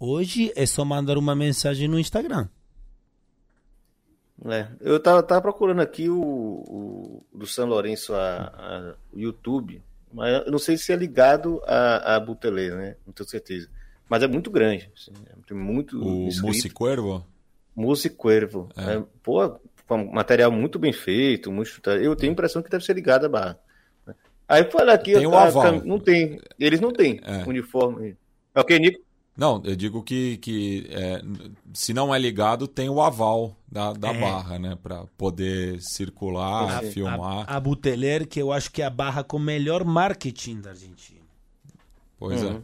Hoje 0.00 0.52
é 0.56 0.66
só 0.66 0.84
mandar 0.84 1.16
uma 1.16 1.36
mensagem 1.36 1.86
no 1.86 2.00
Instagram. 2.00 2.48
É, 4.46 4.68
eu 4.80 5.00
tava, 5.00 5.22
tava 5.22 5.40
procurando 5.40 5.80
aqui 5.80 6.08
o, 6.08 6.20
o 6.20 7.26
do 7.32 7.46
São 7.46 7.66
Lourenço, 7.66 8.14
a, 8.14 8.36
a, 8.36 8.94
o 9.12 9.18
YouTube, 9.18 9.80
mas 10.12 10.44
eu 10.44 10.50
não 10.50 10.58
sei 10.58 10.76
se 10.76 10.92
é 10.92 10.96
ligado 10.96 11.62
a, 11.66 12.16
a 12.16 12.20
Butelê, 12.20 12.70
né? 12.70 12.96
Não 13.06 13.12
tenho 13.12 13.28
certeza. 13.28 13.68
Mas 14.08 14.22
é 14.22 14.26
muito 14.26 14.50
grande. 14.50 14.90
Assim, 14.94 15.12
tem 15.46 15.56
muito. 15.56 15.98
O 16.00 16.28
Musicuervo? 16.42 17.26
Musicuervo. 17.74 18.68
É. 18.76 18.96
É, 18.96 19.04
pô, 19.22 19.58
material 20.12 20.52
muito 20.52 20.78
bem 20.78 20.92
feito, 20.92 21.50
muito. 21.50 21.80
Eu 21.90 22.14
tenho 22.14 22.30
a 22.30 22.34
impressão 22.34 22.62
que 22.62 22.70
deve 22.70 22.84
ser 22.84 22.94
ligado 22.94 23.26
a 23.26 23.28
barra. 23.28 23.58
Aí 24.48 24.70
fala 24.70 24.92
aqui. 24.92 25.14
Tem 25.14 25.26
o 25.26 25.34
aval. 25.34 25.80
Não 25.84 25.98
tem. 25.98 26.40
Eles 26.58 26.80
não 26.80 26.92
têm 26.92 27.20
é. 27.24 27.48
uniforme. 27.48 28.16
É 28.54 28.60
o 28.60 28.64
que, 28.64 28.78
Nico? 28.78 29.03
Não, 29.36 29.60
eu 29.64 29.74
digo 29.74 30.02
que, 30.02 30.36
que 30.36 30.86
é, 30.90 31.20
se 31.72 31.92
não 31.92 32.14
é 32.14 32.18
ligado, 32.18 32.68
tem 32.68 32.88
o 32.88 33.02
aval 33.02 33.56
da, 33.70 33.92
da 33.92 34.10
é. 34.10 34.20
barra, 34.20 34.58
né? 34.60 34.78
Para 34.80 35.06
poder 35.18 35.80
circular, 35.80 36.78
a, 36.78 36.82
filmar. 36.82 37.44
A, 37.48 37.56
a 37.56 37.60
Buteler, 37.60 38.28
que 38.28 38.40
eu 38.40 38.52
acho 38.52 38.70
que 38.70 38.80
é 38.80 38.84
a 38.84 38.90
barra 38.90 39.24
com 39.24 39.38
melhor 39.38 39.84
marketing 39.84 40.60
da 40.60 40.70
Argentina. 40.70 41.20
Pois 42.16 42.42
é. 42.42 42.46
uhum. 42.46 42.62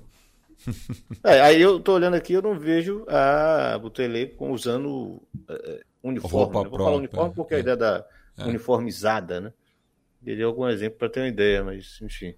é. 1.25 1.31
é. 1.39 1.41
Aí 1.41 1.61
eu 1.61 1.81
tô 1.81 1.95
olhando 1.95 2.15
aqui, 2.15 2.35
eu 2.35 2.43
não 2.43 2.57
vejo 2.57 3.05
a 3.09 3.77
Buteler 3.79 4.37
usando 4.39 4.89
uh, 4.89 5.21
uniforme. 6.05 6.37
Roupa 6.37 6.63
né? 6.63 6.69
Vou 6.69 6.79
falar 6.79 6.97
uniforme 6.97 7.35
porque 7.35 7.55
a 7.55 7.57
é. 7.57 7.61
ideia 7.61 7.77
da 7.77 8.07
é. 8.39 8.45
uniformizada, 8.45 9.41
né? 9.41 9.53
Dei 10.23 10.41
algum 10.43 10.69
exemplo 10.69 10.99
para 10.99 11.09
ter 11.09 11.21
uma 11.21 11.29
ideia, 11.29 11.65
mas 11.65 11.99
enfim. 12.01 12.35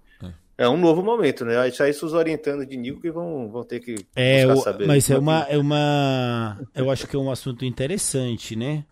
É 0.57 0.69
um 0.69 0.77
novo 0.77 1.01
momento, 1.01 1.43
né? 1.43 1.67
Isso 1.67 1.81
aí 1.81 1.91
os 1.91 2.13
orientando 2.13 2.65
de 2.65 2.77
Nico 2.77 3.01
que 3.01 3.09
vão, 3.09 3.49
vão 3.49 3.63
ter 3.63 3.79
que 3.79 4.05
é, 4.15 4.45
o, 4.45 4.55
saber. 4.57 4.85
Mas 4.85 5.09
é 5.09 5.17
uma, 5.17 5.41
é 5.49 5.57
uma. 5.57 6.59
Eu 6.75 6.91
acho 6.91 7.07
que 7.07 7.15
é 7.15 7.19
um 7.19 7.31
assunto 7.31 7.65
interessante, 7.65 8.55
né? 8.55 8.85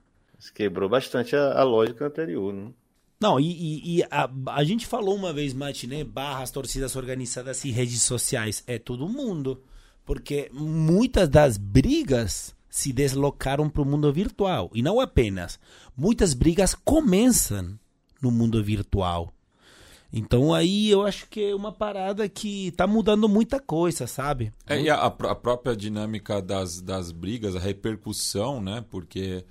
Quebrou 0.56 0.90
bastante 0.90 1.36
a, 1.36 1.60
a 1.60 1.64
lógica 1.64 2.06
anterior, 2.06 2.52
né? 2.52 2.72
Não, 3.20 3.40
e, 3.40 4.00
e 4.00 4.04
a, 4.10 4.28
a, 4.48 4.64
gente 4.64 4.88
falou 4.88 5.16
uma 5.16 5.32
vez, 5.32 5.54
Mate, 5.54 5.86
né? 5.86 6.04
Barras, 6.04 6.50
torcidas 6.50 6.96
organizadas 6.96 7.64
e 7.64 7.70
redes 7.70 8.02
sociais. 8.02 8.64
É 8.66 8.80
todo 8.80 9.08
mundo. 9.08 9.62
Porque 10.04 10.50
muitas 10.52 11.30
das 11.30 11.58
brigas 11.58 12.56
se 12.68 12.92
deslocaram 12.92 13.70
para 13.70 13.84
o 13.84 13.86
mundo 13.86 14.12
virtual. 14.12 14.72
E 14.74 14.82
não 14.82 15.00
apenas. 15.00 15.60
Muitas 15.96 16.34
brigas 16.34 16.74
começam 16.74 17.78
no 18.20 18.32
mundo 18.32 18.64
virtual. 18.64 19.32
Então 20.14 20.54
aí 20.54 20.90
eu 20.90 21.06
acho 21.06 21.28
que 21.30 21.52
é 21.52 21.56
uma 21.56 21.72
parada 21.72 22.28
que 22.28 22.72
tá 22.72 22.86
mudando 22.86 23.30
muita 23.30 23.60
coisa, 23.60 24.06
sabe? 24.08 24.52
É, 24.68 24.82
e 24.82 24.90
a, 24.90 25.06
a 25.06 25.36
própria 25.36 25.76
dinâmica 25.76 26.42
das, 26.42 26.82
das 26.82 27.12
brigas, 27.12 27.56
a 27.56 27.60
repercussão, 27.60 28.62
né? 28.62 28.84
Porque 28.90 29.46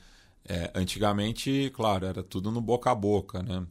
é, 0.47 0.71
antigamente, 0.75 1.71
claro, 1.75 2.07
era 2.07 2.23
tudo 2.23 2.51
no 2.51 2.61
boca 2.61 2.91
a 2.91 2.95
boca, 2.95 3.43
né? 3.43 3.67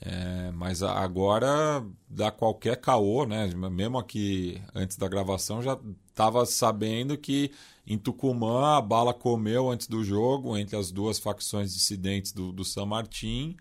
É, 0.00 0.50
mas 0.52 0.82
agora 0.82 1.82
dá 2.08 2.30
qualquer 2.30 2.76
caô, 2.76 3.24
né? 3.24 3.46
Mesmo 3.70 3.98
aqui 3.98 4.60
antes 4.74 4.96
da 4.96 5.08
gravação 5.08 5.62
já 5.62 5.78
estava 6.08 6.44
sabendo 6.44 7.16
que 7.16 7.50
em 7.86 7.96
Tucumã 7.96 8.76
a 8.76 8.80
bala 8.82 9.14
comeu 9.14 9.70
antes 9.70 9.86
do 9.86 10.04
jogo 10.04 10.56
entre 10.58 10.76
as 10.76 10.90
duas 10.90 11.18
facções 11.18 11.72
dissidentes 11.72 12.32
do, 12.32 12.52
do 12.52 12.64
San 12.64 12.84
Martín. 12.84 13.56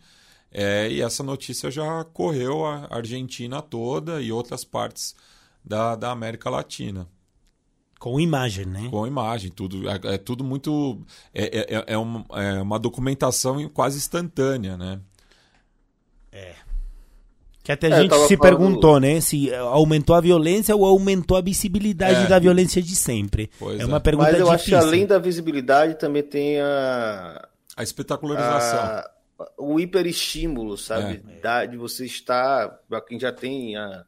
É, 0.57 0.89
e 0.89 1.01
essa 1.01 1.21
notícia 1.21 1.69
já 1.69 2.05
correu 2.05 2.65
a 2.65 2.87
Argentina 2.89 3.61
toda 3.61 4.21
e 4.21 4.31
outras 4.31 4.63
partes 4.63 5.13
da, 5.61 5.97
da 5.97 6.11
América 6.11 6.49
Latina. 6.49 7.09
Com 7.99 8.17
imagem, 8.21 8.65
né? 8.65 8.87
Com 8.89 9.05
imagem, 9.05 9.51
tudo. 9.51 9.89
É, 9.89 9.99
é 10.13 10.17
tudo 10.17 10.45
muito. 10.45 11.01
É, 11.33 11.75
é, 11.75 11.83
é, 11.87 11.97
uma, 11.97 12.25
é 12.31 12.61
uma 12.61 12.79
documentação 12.79 13.67
quase 13.67 13.97
instantânea, 13.97 14.77
né? 14.77 15.01
É. 16.31 16.53
Que 17.61 17.73
até 17.73 17.87
a 17.87 17.97
é, 17.97 18.01
gente 18.03 18.15
se 18.15 18.37
falando... 18.37 18.39
perguntou, 18.39 18.97
né? 18.97 19.19
Se 19.19 19.53
aumentou 19.55 20.15
a 20.15 20.21
violência 20.21 20.73
ou 20.73 20.85
aumentou 20.85 21.35
a 21.35 21.41
visibilidade 21.41 22.25
é. 22.25 22.27
da 22.27 22.39
violência 22.39 22.81
de 22.81 22.95
sempre. 22.95 23.51
Pois 23.59 23.77
é 23.77 23.85
uma 23.85 23.97
é. 23.97 23.99
pergunta 23.99 24.31
Mas 24.31 24.39
eu 24.39 24.45
difícil. 24.49 24.77
acho 24.77 24.85
que 24.85 24.87
além 24.87 25.05
da 25.05 25.19
visibilidade 25.19 25.99
também 25.99 26.23
tem 26.23 26.61
a... 26.61 27.45
A 27.75 27.83
espetacularização. 27.83 28.79
A... 28.79 29.14
O 29.57 29.79
hiperestímulo, 29.79 30.77
sabe? 30.77 31.23
É. 31.27 31.39
Da, 31.39 31.65
de 31.65 31.77
você 31.77 32.05
estar... 32.05 32.69
Para 32.87 33.01
quem 33.01 33.19
já 33.19 33.31
tem 33.31 33.75
a, 33.75 34.05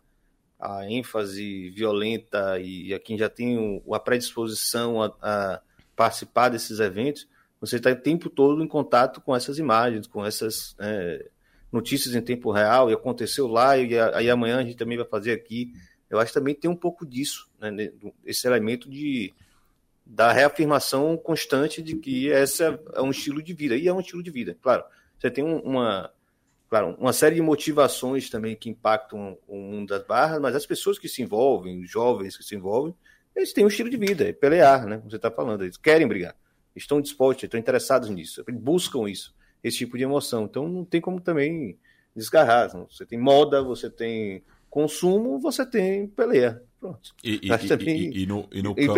a 0.59 0.89
ênfase 0.89 1.69
violenta 1.71 2.59
e 2.59 2.93
a 2.93 2.99
quem 2.99 3.17
já 3.17 3.29
tem 3.29 3.81
a 3.91 3.99
predisposição 3.99 5.01
a, 5.01 5.15
a 5.21 5.61
participar 5.95 6.49
desses 6.49 6.79
eventos, 6.79 7.27
você 7.59 7.77
está 7.77 7.91
o 7.91 7.95
tempo 7.95 8.29
todo 8.29 8.63
em 8.63 8.67
contato 8.67 9.21
com 9.21 9.35
essas 9.35 9.57
imagens, 9.57 10.07
com 10.07 10.25
essas... 10.25 10.75
É, 10.79 11.29
notícias 11.69 12.15
em 12.15 12.21
tempo 12.21 12.49
real, 12.49 12.89
e 12.89 12.93
aconteceu 12.93 13.45
lá, 13.45 13.77
e 13.77 13.89
aí 14.13 14.29
amanhã 14.29 14.59
a 14.59 14.63
gente 14.63 14.77
também 14.77 14.97
vai 14.97 15.05
fazer 15.05 15.33
aqui. 15.33 15.73
Eu 16.09 16.17
acho 16.17 16.31
que 16.31 16.39
também 16.39 16.55
tem 16.55 16.71
um 16.71 16.75
pouco 16.75 17.05
disso, 17.05 17.49
né, 17.59 17.91
esse 18.25 18.47
elemento 18.47 18.89
de 18.89 19.33
da 20.05 20.31
reafirmação 20.31 21.17
constante 21.17 21.81
de 21.81 21.97
que 21.97 22.27
esse 22.27 22.63
é 22.63 23.01
um 23.01 23.11
estilo 23.11 23.43
de 23.43 23.53
vida, 23.53 23.75
e 23.75 23.85
é 23.85 23.93
um 23.93 23.99
estilo 23.99 24.23
de 24.23 24.31
vida, 24.31 24.57
claro. 24.61 24.85
Você 25.19 25.31
tem 25.31 25.43
uma, 25.43 26.11
claro, 26.69 26.95
uma 26.99 27.13
série 27.13 27.35
de 27.35 27.41
motivações 27.41 28.29
também 28.29 28.55
que 28.55 28.69
impactam 28.69 29.37
o 29.47 29.57
mundo 29.57 29.89
das 29.89 30.05
barras, 30.05 30.39
mas 30.39 30.55
as 30.55 30.65
pessoas 30.65 30.99
que 30.99 31.09
se 31.09 31.21
envolvem, 31.21 31.81
os 31.81 31.89
jovens 31.89 32.37
que 32.37 32.43
se 32.43 32.55
envolvem, 32.55 32.95
eles 33.35 33.53
têm 33.53 33.65
um 33.65 33.67
estilo 33.67 33.89
de 33.89 33.97
vida, 33.97 34.27
é 34.27 34.33
pelear, 34.33 34.85
né? 34.85 34.97
Como 34.97 35.09
você 35.09 35.17
está 35.17 35.29
falando, 35.29 35.63
eles 35.63 35.77
querem 35.77 36.07
brigar, 36.07 36.35
estão 36.75 37.01
dispostos, 37.01 37.43
estão 37.43 37.59
interessados 37.59 38.09
nisso, 38.09 38.43
buscam 38.51 39.09
isso 39.09 39.35
esse 39.63 39.77
tipo 39.77 39.97
de 39.97 40.03
emoção. 40.03 40.45
Então 40.45 40.67
não 40.67 40.85
tem 40.85 41.01
como 41.01 41.19
também 41.19 41.77
desgarrar. 42.15 42.69
Você 42.89 43.05
tem 43.05 43.19
moda, 43.19 43.61
você 43.61 43.89
tem 43.89 44.43
consumo, 44.69 45.39
você 45.39 45.65
tem 45.65 46.07
peleia. 46.07 46.61
Pronto. 46.79 47.15
E, 47.23 47.39
e, 47.43 47.67
também, 47.67 48.11
e, 48.11 48.23
e 48.23 48.25
no, 48.25 48.47
no 48.63 48.75
campo... 48.75 48.93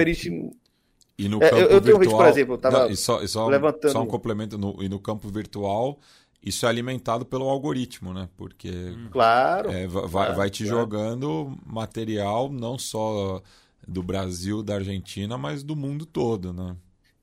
E 1.20 1.28
no 1.28 1.44
é, 1.44 1.50
campo 1.50 1.62
eu, 1.62 1.68
eu 1.68 1.82
tenho 1.82 2.00
virtual, 2.00 2.22
um 2.22 2.24
por 2.24 2.30
exemplo, 2.30 2.54
eu 2.54 2.58
tava 2.58 2.96
só, 2.96 3.28
só, 3.28 3.48
levantando... 3.50 3.92
Só 3.92 4.02
um 4.02 4.08
complemento, 4.08 4.58
no, 4.58 4.82
e 4.82 4.88
no 4.88 4.98
campo 5.02 5.28
virtual, 5.28 6.00
isso 6.42 6.66
é 6.66 6.70
alimentado 6.70 7.26
pelo 7.26 7.50
algoritmo, 7.50 8.14
né? 8.14 8.30
Porque 8.38 8.70
hum. 8.70 9.10
claro, 9.12 9.70
é, 9.70 9.86
vai, 9.86 10.10
claro, 10.10 10.36
vai 10.36 10.50
te 10.50 10.64
claro. 10.64 10.80
jogando 10.80 11.58
material 11.66 12.50
não 12.50 12.78
só 12.78 13.42
do 13.86 14.02
Brasil, 14.02 14.64
da 14.64 14.76
Argentina, 14.76 15.38
mas 15.38 15.62
do 15.62 15.76
mundo 15.76 16.06
todo, 16.06 16.54
né? 16.54 16.78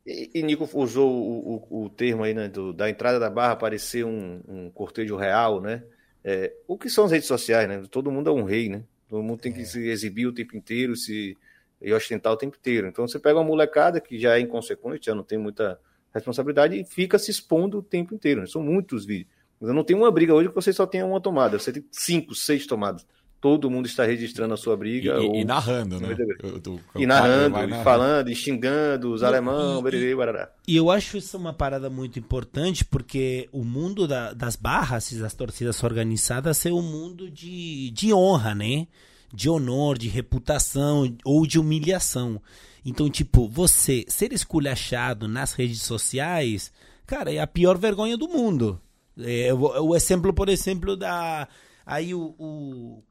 E, 0.07 0.31
e 0.35 0.43
Nico 0.43 0.69
usou 0.75 1.11
o, 1.11 1.65
o, 1.71 1.85
o 1.85 1.89
termo 1.89 2.23
aí, 2.23 2.35
né, 2.35 2.49
do, 2.49 2.75
da 2.75 2.91
entrada 2.91 3.19
da 3.19 3.31
barra 3.31 3.57
parecer 3.57 4.05
um, 4.05 4.43
um 4.47 4.69
cortejo 4.69 5.17
real, 5.17 5.59
né? 5.59 5.83
É, 6.23 6.53
o 6.69 6.77
que 6.77 6.91
são 6.91 7.07
as 7.07 7.13
redes 7.13 7.27
sociais, 7.29 7.67
né? 7.67 7.83
Todo 7.91 8.13
mundo 8.13 8.29
é 8.29 8.33
um 8.33 8.45
rei, 8.45 8.69
né? 8.69 8.83
Todo 9.09 9.23
mundo 9.23 9.41
tem 9.41 9.55
que 9.55 9.63
é. 9.63 9.65
se 9.65 9.89
exibir 9.89 10.27
o 10.27 10.35
tempo 10.35 10.55
inteiro, 10.55 10.95
se 10.95 11.35
e 11.81 11.93
ostentar 11.93 12.33
o 12.33 12.37
tempo 12.37 12.57
inteiro. 12.57 12.87
Então 12.89 13.07
você 13.07 13.19
pega 13.19 13.39
uma 13.39 13.45
molecada 13.45 14.01
que 14.01 14.19
já 14.19 14.37
é 14.37 14.41
inconsequente, 14.41 15.07
já 15.07 15.15
não 15.15 15.23
tem 15.23 15.39
muita 15.39 15.79
responsabilidade 16.13 16.79
e 16.81 16.85
fica 16.85 17.19
se 17.19 17.31
expondo 17.31 17.79
o 17.79 17.83
tempo 17.83 18.15
inteiro. 18.15 18.47
São 18.47 18.63
muitos 18.63 19.05
vídeos. 19.05 19.35
Mas 19.61 19.75
não 19.75 19.85
tem 19.85 19.97
uma 19.97 20.11
briga 20.11 20.35
hoje 20.35 20.49
que 20.49 20.55
você 20.55 20.73
só 20.73 20.87
tenha 20.87 21.07
uma 21.07 21.21
tomada, 21.21 21.59
você 21.59 21.73
tem 21.73 21.85
cinco, 21.91 22.35
seis 22.35 22.67
tomadas 22.67 23.07
todo 23.41 23.71
mundo 23.71 23.87
está 23.87 24.05
registrando 24.05 24.55
a 24.55 24.57
sua 24.57 24.77
briga. 24.77 25.15
E, 25.15 25.27
ou... 25.27 25.37
e 25.37 25.45
narrando, 25.45 26.01
né? 26.01 26.17
Tô, 26.63 26.81
e 26.97 27.07
narrando, 27.07 27.59
e 27.63 27.85
falando, 27.85 28.29
e 28.29 28.35
xingando 28.35 29.13
os 29.13 29.23
alemães, 29.23 29.81
bererê, 29.83 30.15
barará. 30.17 30.51
E 30.67 30.77
eu 30.77 30.91
acho 30.91 31.17
isso 31.17 31.37
uma 31.37 31.53
parada 31.53 31.89
muito 31.89 32.19
importante, 32.19 32.85
porque 32.85 33.49
o 33.53 33.63
mundo 33.63 34.09
da, 34.09 34.33
das 34.33 34.57
barras 34.57 35.13
e 35.13 35.21
das 35.21 35.35
torcidas 35.35 35.83
organizadas 35.85 36.65
é 36.67 36.73
um 36.73 36.83
mundo 36.83 37.31
de, 37.31 37.91
de 37.91 38.13
honra, 38.13 38.55
né? 38.55 38.89
De 39.33 39.49
honor, 39.51 39.99
de 39.99 40.09
reputação 40.09 41.17
ou 41.25 41.47
de 41.47 41.59
humilhação. 41.59 42.41
Então, 42.85 43.11
tipo, 43.11 43.49
você 43.49 44.05
ser 44.09 44.33
esculachado 44.33 45.27
nas 45.27 45.53
redes 45.53 45.83
sociais, 45.83 46.73
cara, 47.07 47.33
é 47.33 47.41
a 47.41 47.47
pior 47.47 47.77
vergonha 47.77 48.17
do 48.17 48.29
mundo. 48.29 48.81
É, 49.19 49.53
o, 49.53 49.89
o 49.89 49.97
exemplo, 49.97 50.33
por 50.33 50.49
exemplo, 50.49 50.97
da. 50.97 51.49
Aí 51.85 52.15
o, 52.15 52.35
o 52.39 53.03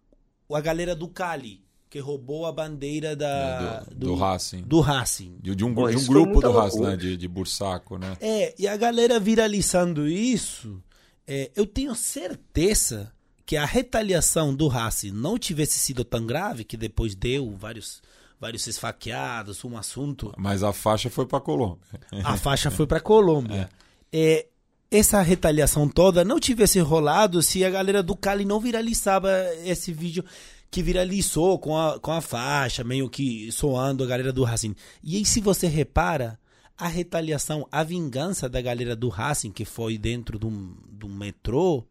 a 0.54 0.62
galera 0.62 0.96
do 0.96 1.08
Cali, 1.08 1.64
que 1.90 2.00
roubou 2.00 2.46
a 2.46 2.52
bandeira 2.52 3.16
da, 3.16 3.86
é, 3.88 3.90
do, 3.90 3.96
do, 3.96 4.06
do, 4.08 4.16
Racing. 4.16 4.62
Do 4.64 4.80
Racing. 4.82 5.38
De, 5.42 5.56
de 5.56 5.66
um, 5.66 5.74
Pô, 5.74 5.90
de 5.90 5.98
um 5.98 6.06
grupo 6.06 6.42
do 6.42 6.52
Racing, 6.52 6.82
né? 6.82 6.96
De, 6.96 7.18
de 7.18 7.28
Bursaco, 7.28 7.98
né? 7.98 8.18
É, 8.20 8.54
e 8.60 8.68
a 8.68 8.78
galera 8.78 9.20
viralizando 9.20 10.08
isso, 10.08 10.84
é, 11.26 11.52
eu 11.56 11.66
tenho 11.66 11.96
certeza 11.96 13.12
que 13.46 13.58
a 13.58 13.66
retaliação 13.66 14.54
do 14.56 14.68
Racing 14.68 15.12
não 15.12 15.38
tivesse 15.38 15.78
sido 15.78 16.04
tão 16.04 16.26
grave, 16.26 16.64
que 16.64 16.76
depois 16.76 17.16
deu 17.16 17.52
vários 17.56 18.02
vários 18.40 18.68
esfaqueados, 18.68 19.64
um 19.64 19.78
assunto. 19.78 20.34
Mas 20.38 20.62
a 20.62 20.74
faixa 20.74 21.10
foi 21.10 21.26
para 21.26 21.40
Colômbia. 21.40 21.86
A 22.24 22.36
faixa 22.38 22.70
foi 22.70 22.86
para 22.86 23.00
Colômbia. 23.00 23.70
É. 24.12 24.20
é 24.20 24.48
essa 24.92 25.22
retaliação 25.22 25.90
toda 25.90 26.24
não 26.24 26.40
tivesse 26.40 26.80
rolado 26.80 27.42
se 27.42 27.66
a 27.66 27.70
galera 27.70 28.04
do 28.04 28.16
Cali 28.16 28.46
não 28.46 28.60
viralizava 28.60 29.32
esse 29.64 29.92
vídeo 29.92 30.24
que 30.70 30.84
viralizou 30.84 31.58
com 31.58 31.78
a, 31.78 32.00
com 32.00 32.12
a 32.12 32.22
faixa, 32.22 32.84
meio 32.84 33.10
que 33.10 33.52
soando 33.52 34.04
a 34.04 34.08
galera 34.08 34.32
do 34.32 34.44
Racing. 34.44 34.76
E 35.04 35.18
aí, 35.18 35.26
se 35.26 35.40
você 35.40 35.68
repara, 35.68 36.40
a 36.78 36.88
retaliação, 36.88 37.68
a 37.72 37.84
vingança 37.84 38.50
da 38.50 38.62
galera 38.62 38.96
do 38.96 39.10
Racing, 39.10 39.52
que 39.52 39.66
foi 39.66 39.98
dentro 39.98 40.38
do, 40.38 40.50
do 40.90 41.08
metrô, 41.08 41.86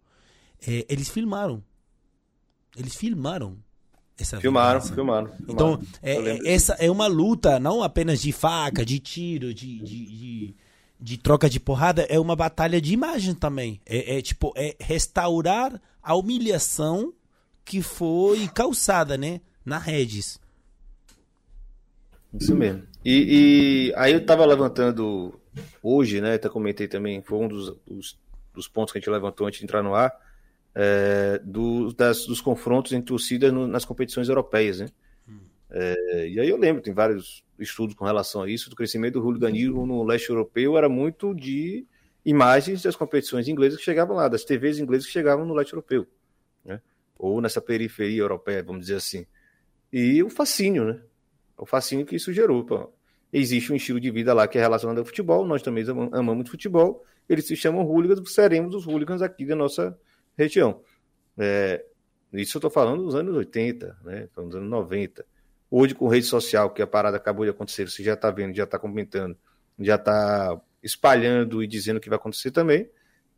é, 0.66 0.86
eles 0.88 1.08
filmaram. 1.08 1.62
Eles 2.76 2.94
filmaram. 2.94 3.58
Essa 4.16 4.40
filmaram, 4.40 4.80
filmaram, 4.80 5.28
filmaram, 5.28 5.52
Então, 5.52 5.82
é, 6.00 6.52
essa 6.52 6.74
é 6.74 6.88
uma 6.88 7.08
luta 7.08 7.58
não 7.58 7.82
apenas 7.82 8.20
de 8.20 8.30
faca, 8.30 8.84
de 8.84 9.00
tiro, 9.00 9.52
de, 9.52 9.80
de, 9.80 10.06
de 10.06 10.56
de 11.04 11.18
troca 11.18 11.50
de 11.50 11.60
porrada 11.60 12.06
é 12.08 12.18
uma 12.18 12.34
batalha 12.34 12.80
de 12.80 12.94
imagem 12.94 13.34
também. 13.34 13.78
É, 13.84 14.16
é, 14.16 14.22
tipo, 14.22 14.54
é 14.56 14.74
restaurar 14.80 15.78
a 16.02 16.14
humilhação 16.14 17.12
que 17.62 17.82
foi 17.82 18.48
causada, 18.48 19.18
né? 19.18 19.42
Na 19.64 19.78
redes. 19.78 20.40
Isso 22.32 22.54
mesmo. 22.54 22.84
E, 23.04 23.90
e 23.90 23.94
aí 23.96 24.14
eu 24.14 24.24
tava 24.24 24.46
levantando 24.46 25.38
hoje, 25.82 26.22
né? 26.22 26.34
Até 26.34 26.48
comentei 26.48 26.88
também, 26.88 27.20
foi 27.20 27.38
um 27.38 27.48
dos, 27.48 27.76
dos, 27.86 28.18
dos 28.54 28.66
pontos 28.66 28.92
que 28.92 28.98
a 28.98 29.00
gente 29.00 29.10
levantou 29.10 29.46
antes 29.46 29.58
de 29.58 29.64
entrar 29.64 29.82
no 29.82 29.94
ar, 29.94 30.10
é, 30.74 31.40
do, 31.44 31.92
das, 31.92 32.26
dos 32.26 32.40
confrontos 32.40 32.92
entre 32.92 33.06
torcidas 33.06 33.52
no, 33.52 33.66
nas 33.66 33.84
competições 33.84 34.28
europeias, 34.28 34.80
né? 34.80 34.88
É, 35.76 36.28
e 36.28 36.38
aí 36.38 36.48
eu 36.48 36.56
lembro, 36.56 36.80
tem 36.80 36.94
vários 36.94 37.44
estudos 37.58 37.96
com 37.96 38.04
relação 38.04 38.42
a 38.42 38.48
isso, 38.48 38.70
do 38.70 38.76
crescimento 38.76 39.14
do 39.14 39.24
hooliganismo 39.24 39.84
no 39.84 40.04
leste 40.04 40.30
europeu 40.30 40.78
era 40.78 40.88
muito 40.88 41.34
de 41.34 41.84
imagens 42.24 42.82
das 42.82 42.94
competições 42.94 43.48
inglesas 43.48 43.78
que 43.78 43.84
chegavam 43.84 44.14
lá, 44.16 44.28
das 44.28 44.44
TVs 44.44 44.78
inglesas 44.78 45.06
que 45.06 45.12
chegavam 45.12 45.44
no 45.44 45.52
leste 45.52 45.72
europeu, 45.72 46.06
né? 46.64 46.80
ou 47.18 47.40
nessa 47.40 47.60
periferia 47.60 48.22
europeia, 48.22 48.62
vamos 48.62 48.82
dizer 48.82 48.96
assim. 48.96 49.26
E 49.92 50.22
o 50.22 50.30
fascínio, 50.30 50.84
né? 50.84 51.00
O 51.56 51.66
fascínio 51.66 52.06
que 52.06 52.16
isso 52.16 52.32
gerou. 52.32 52.64
Pô. 52.64 52.92
Existe 53.32 53.72
um 53.72 53.76
estilo 53.76 53.98
de 53.98 54.10
vida 54.12 54.32
lá 54.32 54.46
que 54.46 54.58
é 54.58 54.60
relacionado 54.60 54.98
ao 54.98 55.04
futebol, 55.04 55.44
nós 55.44 55.60
também 55.60 55.84
amamos 56.12 56.48
futebol, 56.48 57.04
eles 57.28 57.46
se 57.46 57.56
chamam 57.56 57.84
hooligans, 57.84 58.32
seremos 58.32 58.74
os 58.76 58.86
hooligans 58.86 59.22
aqui 59.22 59.44
da 59.44 59.56
nossa 59.56 59.98
região. 60.36 60.80
É, 61.38 61.84
isso 62.32 62.56
eu 62.56 62.60
estou 62.60 62.70
falando 62.70 63.04
dos 63.04 63.14
anos 63.14 63.34
80, 63.34 63.98
né? 64.04 64.28
dos 64.34 64.54
anos 64.56 64.68
90. 64.68 65.24
Hoje, 65.70 65.94
com 65.94 66.08
rede 66.08 66.26
social, 66.26 66.70
que 66.70 66.82
a 66.82 66.86
parada 66.86 67.16
acabou 67.16 67.44
de 67.44 67.50
acontecer, 67.50 67.88
você 67.88 68.02
já 68.02 68.14
está 68.14 68.30
vendo, 68.30 68.54
já 68.54 68.64
está 68.64 68.78
comentando, 68.78 69.36
já 69.78 69.96
está 69.96 70.60
espalhando 70.82 71.62
e 71.62 71.66
dizendo 71.66 72.00
que 72.00 72.08
vai 72.08 72.16
acontecer 72.16 72.50
também. 72.50 72.88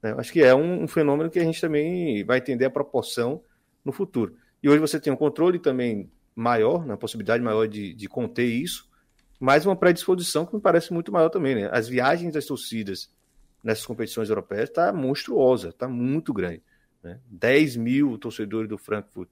Né? 0.02 0.14
Acho 0.18 0.32
que 0.32 0.42
é 0.42 0.54
um, 0.54 0.82
um, 0.82 0.88
fenômeno 0.88 1.30
que 1.30 1.38
a 1.38 1.44
gente 1.44 1.60
também 1.60 2.24
vai 2.24 2.38
entender 2.38 2.64
a 2.64 2.70
proporção 2.70 3.42
no 3.84 3.92
futuro. 3.92 4.36
E 4.62 4.68
hoje 4.68 4.78
você 4.78 4.98
tem 4.98 5.12
um 5.12 5.16
controle 5.16 5.58
também 5.58 6.10
maior, 6.34 6.84
né? 6.84 6.96
possibilidade 6.96 7.42
maior 7.42 7.66
de, 7.66 7.94
de 7.94 8.08
conter 8.08 8.46
isso, 8.46 8.88
mas 9.38 9.64
uma 9.64 9.76
predisposição 9.76 10.44
que 10.44 10.54
me 10.54 10.60
parece 10.60 10.92
muito 10.92 11.12
maior 11.12 11.28
também. 11.28 11.54
Né? 11.54 11.68
As 11.72 11.88
viagens 11.88 12.32
das 12.32 12.46
torcidas 12.46 13.10
nessas 13.62 13.86
competições 13.86 14.28
europeias 14.28 14.68
está 14.68 14.92
monstruosa, 14.92 15.68
está 15.68 15.88
muito 15.88 16.32
grande. 16.32 16.62
Né? 17.06 17.20
10 17.30 17.76
mil 17.76 18.18
torcedores 18.18 18.68
do 18.68 18.76
Frankfurt 18.76 19.28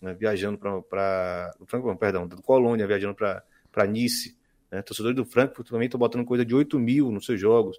né? 0.00 0.14
viajando 0.14 0.56
para. 0.56 1.54
Perdão, 1.98 2.26
do 2.26 2.40
Colônia 2.40 2.86
viajando 2.86 3.14
para 3.14 3.86
Nice. 3.86 4.34
Né? 4.70 4.80
Torcedores 4.80 5.14
do 5.14 5.26
Frankfurt 5.26 5.68
também 5.68 5.84
estão 5.84 5.98
botando 5.98 6.24
coisa 6.24 6.46
de 6.46 6.54
8 6.54 6.78
mil 6.78 7.10
nos 7.12 7.26
seus 7.26 7.38
jogos. 7.38 7.78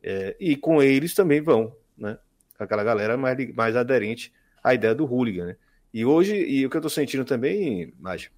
É, 0.00 0.36
e 0.38 0.56
com 0.56 0.80
eles 0.80 1.14
também 1.14 1.40
vão, 1.40 1.74
né? 1.98 2.16
Aquela 2.56 2.84
galera 2.84 3.16
mais, 3.16 3.54
mais 3.54 3.74
aderente 3.74 4.32
à 4.62 4.72
ideia 4.72 4.94
do 4.94 5.04
hooligan, 5.04 5.46
né? 5.46 5.56
E 5.92 6.04
hoje, 6.04 6.36
e 6.36 6.64
o 6.64 6.70
que 6.70 6.76
eu 6.76 6.78
estou 6.78 6.90
sentindo 6.90 7.24
também, 7.24 7.92
Mágico, 7.98 8.36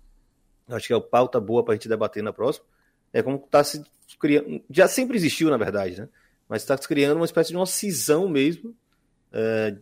acho 0.69 0.87
que 0.87 0.93
é 0.93 0.97
o 0.97 1.03
pauta 1.03 1.39
boa 1.39 1.63
para 1.63 1.75
a 1.75 1.77
gente 1.77 1.89
debater 1.89 2.23
na 2.23 2.33
próxima, 2.33 2.65
é 3.13 3.23
como 3.23 3.37
está 3.37 3.63
se 3.63 3.85
criando. 4.19 4.63
Já 4.71 4.89
sempre 4.89 5.17
existiu, 5.17 5.51
na 5.51 5.59
verdade, 5.59 6.01
né? 6.01 6.09
Mas 6.49 6.63
está 6.63 6.75
se 6.77 6.89
criando 6.89 7.17
uma 7.17 7.27
espécie 7.27 7.51
de 7.51 7.57
uma 7.57 7.67
cisão 7.67 8.29
mesmo 8.29 8.75
é, 9.33 9.77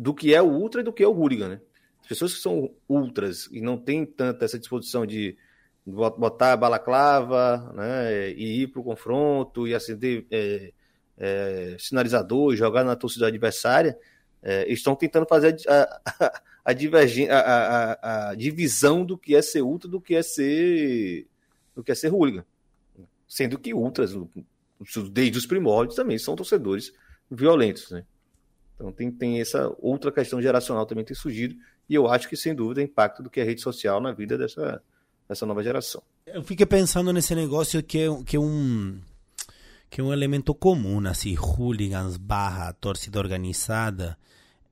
do 0.00 0.14
que 0.14 0.34
é 0.34 0.40
o 0.40 0.48
ultra 0.48 0.80
e 0.80 0.84
do 0.84 0.94
que 0.94 1.02
é 1.02 1.06
o 1.06 1.12
hooligan, 1.12 1.48
né? 1.50 1.60
As 2.00 2.06
pessoas 2.06 2.32
que 2.32 2.40
são 2.40 2.74
ultras 2.88 3.50
e 3.52 3.60
não 3.60 3.76
têm 3.76 4.06
tanta 4.06 4.46
essa 4.46 4.58
disposição 4.58 5.04
de 5.04 5.36
botar 5.84 6.52
a 6.52 6.56
balaclava 6.56 7.70
né, 7.74 8.30
e 8.30 8.62
ir 8.62 8.68
para 8.68 8.80
o 8.80 8.84
confronto 8.84 9.68
e 9.68 9.74
acender 9.74 10.26
é, 10.30 10.72
é, 11.18 11.76
sinalizador, 11.78 12.56
jogar 12.56 12.82
na 12.82 12.96
torcida 12.96 13.26
adversária, 13.26 13.98
é, 14.42 14.72
estão 14.72 14.96
tentando 14.96 15.26
fazer 15.26 15.54
a, 15.68 16.00
a, 16.06 16.42
a, 16.64 16.72
divergência, 16.72 17.34
a, 17.36 18.30
a, 18.30 18.34
divisão 18.34 19.04
do 19.04 19.18
que 19.18 19.36
é 19.36 19.42
ser 19.42 19.60
ultra 19.60 19.86
do 19.88 20.00
que 20.00 20.14
é 20.14 20.22
ser 20.22 21.26
do 21.76 21.84
que 21.84 21.92
é 21.92 21.94
ser 21.94 22.10
hooligan. 22.10 22.44
Sendo 23.28 23.58
que 23.58 23.74
ultras, 23.74 24.14
desde 25.12 25.36
os 25.36 25.44
primórdios, 25.44 25.94
também 25.94 26.16
são 26.16 26.34
torcedores 26.34 26.90
violentos. 27.30 27.90
Né? 27.90 28.04
Então 28.80 28.90
tem, 28.90 29.10
tem 29.10 29.40
essa 29.42 29.70
outra 29.78 30.10
questão 30.10 30.40
geracional 30.40 30.86
também 30.86 31.04
tem 31.04 31.14
surgido, 31.14 31.54
e 31.86 31.94
eu 31.94 32.08
acho 32.08 32.26
que, 32.26 32.36
sem 32.36 32.54
dúvida, 32.54 32.80
é 32.80 32.84
impacto 32.84 33.22
do 33.22 33.28
que 33.28 33.38
é 33.38 33.44
rede 33.44 33.60
social 33.60 34.00
na 34.00 34.10
vida 34.10 34.38
dessa, 34.38 34.82
dessa 35.28 35.44
nova 35.44 35.62
geração. 35.62 36.02
Eu 36.26 36.42
fiquei 36.42 36.64
pensando 36.64 37.12
nesse 37.12 37.34
negócio 37.34 37.82
que 37.82 37.98
é, 37.98 38.24
que 38.24 38.36
é 38.36 38.40
um 38.40 38.98
que 39.90 40.00
é 40.00 40.04
um 40.04 40.12
elemento 40.12 40.54
comum, 40.54 41.04
assim, 41.08 41.36
hooligans 41.36 42.16
barra 42.16 42.72
torcida 42.72 43.18
organizada, 43.18 44.16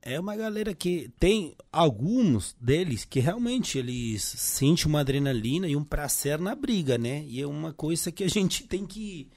é 0.01 0.17
uma 0.17 0.33
galera 0.33 0.73
que 0.73 1.11
tem 1.19 1.55
alguns 1.71 2.55
deles 2.59 3.03
que 3.03 3.19
realmente 3.19 3.77
eles 3.77 4.23
sentem 4.23 4.85
uma 4.85 5.01
adrenalina 5.01 5.67
e 5.67 5.75
um 5.75 5.83
prazer 5.83 6.39
na 6.39 6.55
briga, 6.55 6.97
né? 6.97 7.25
E 7.27 7.41
é 7.41 7.45
uma 7.45 7.73
coisa 7.73 8.11
que 8.11 8.23
a 8.23 8.29
gente 8.29 8.63
tem 8.63 8.85
que 8.85 9.27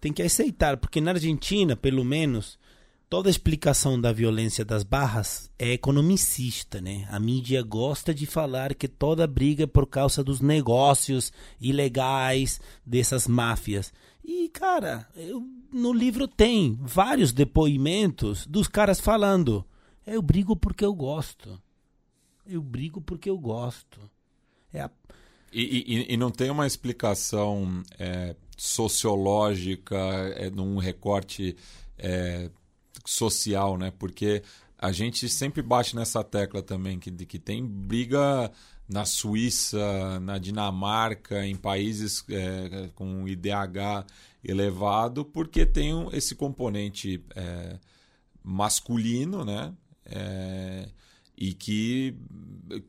tem 0.00 0.12
que 0.12 0.22
aceitar, 0.22 0.76
porque 0.76 1.00
na 1.00 1.10
Argentina, 1.10 1.74
pelo 1.74 2.04
menos, 2.04 2.58
toda 3.08 3.28
a 3.28 3.30
explicação 3.30 4.00
da 4.00 4.12
violência 4.12 4.64
das 4.64 4.82
barras 4.82 5.50
é 5.58 5.72
economicista, 5.72 6.80
né? 6.80 7.06
A 7.10 7.20
mídia 7.20 7.62
gosta 7.62 8.14
de 8.14 8.26
falar 8.26 8.74
que 8.74 8.88
toda 8.88 9.26
briga 9.26 9.64
é 9.64 9.66
por 9.66 9.86
causa 9.86 10.22
dos 10.22 10.40
negócios 10.40 11.32
ilegais 11.60 12.60
dessas 12.84 13.26
máfias. 13.26 13.92
E, 14.24 14.48
cara, 14.48 15.08
eu, 15.14 15.42
no 15.72 15.92
livro 15.92 16.26
tem 16.26 16.78
vários 16.80 17.32
depoimentos 17.32 18.46
dos 18.46 18.66
caras 18.66 19.00
falando 19.00 19.64
eu 20.06 20.22
brigo 20.22 20.54
porque 20.54 20.84
eu 20.84 20.94
gosto. 20.94 21.60
Eu 22.46 22.62
brigo 22.62 23.00
porque 23.00 23.28
eu 23.28 23.36
gosto. 23.36 24.00
É 24.72 24.80
a... 24.80 24.90
e, 25.52 25.62
e, 25.62 26.14
e, 26.14 26.16
não 26.16 26.30
tem 26.30 26.48
uma 26.48 26.66
explicação 26.66 27.82
é, 27.98 28.36
sociológica 28.56 29.96
é, 30.36 30.48
num 30.48 30.78
recorte 30.78 31.56
é, 31.98 32.50
social, 33.04 33.76
né? 33.76 33.92
Porque 33.98 34.42
a 34.78 34.92
gente 34.92 35.28
sempre 35.28 35.62
bate 35.62 35.96
nessa 35.96 36.22
tecla 36.22 36.62
também 36.62 36.98
que, 36.98 37.10
que 37.10 37.38
tem 37.38 37.64
briga 37.64 38.50
na 38.88 39.04
Suíça, 39.04 40.20
na 40.20 40.38
Dinamarca, 40.38 41.44
em 41.44 41.56
países 41.56 42.24
é, 42.30 42.90
com 42.94 43.26
IDH 43.26 44.06
elevado, 44.44 45.24
porque 45.24 45.66
tem 45.66 46.08
esse 46.12 46.34
componente 46.34 47.24
é, 47.34 47.78
masculino, 48.44 49.44
né? 49.44 49.74
É, 50.04 50.88
e 51.36 51.52
que 51.52 52.16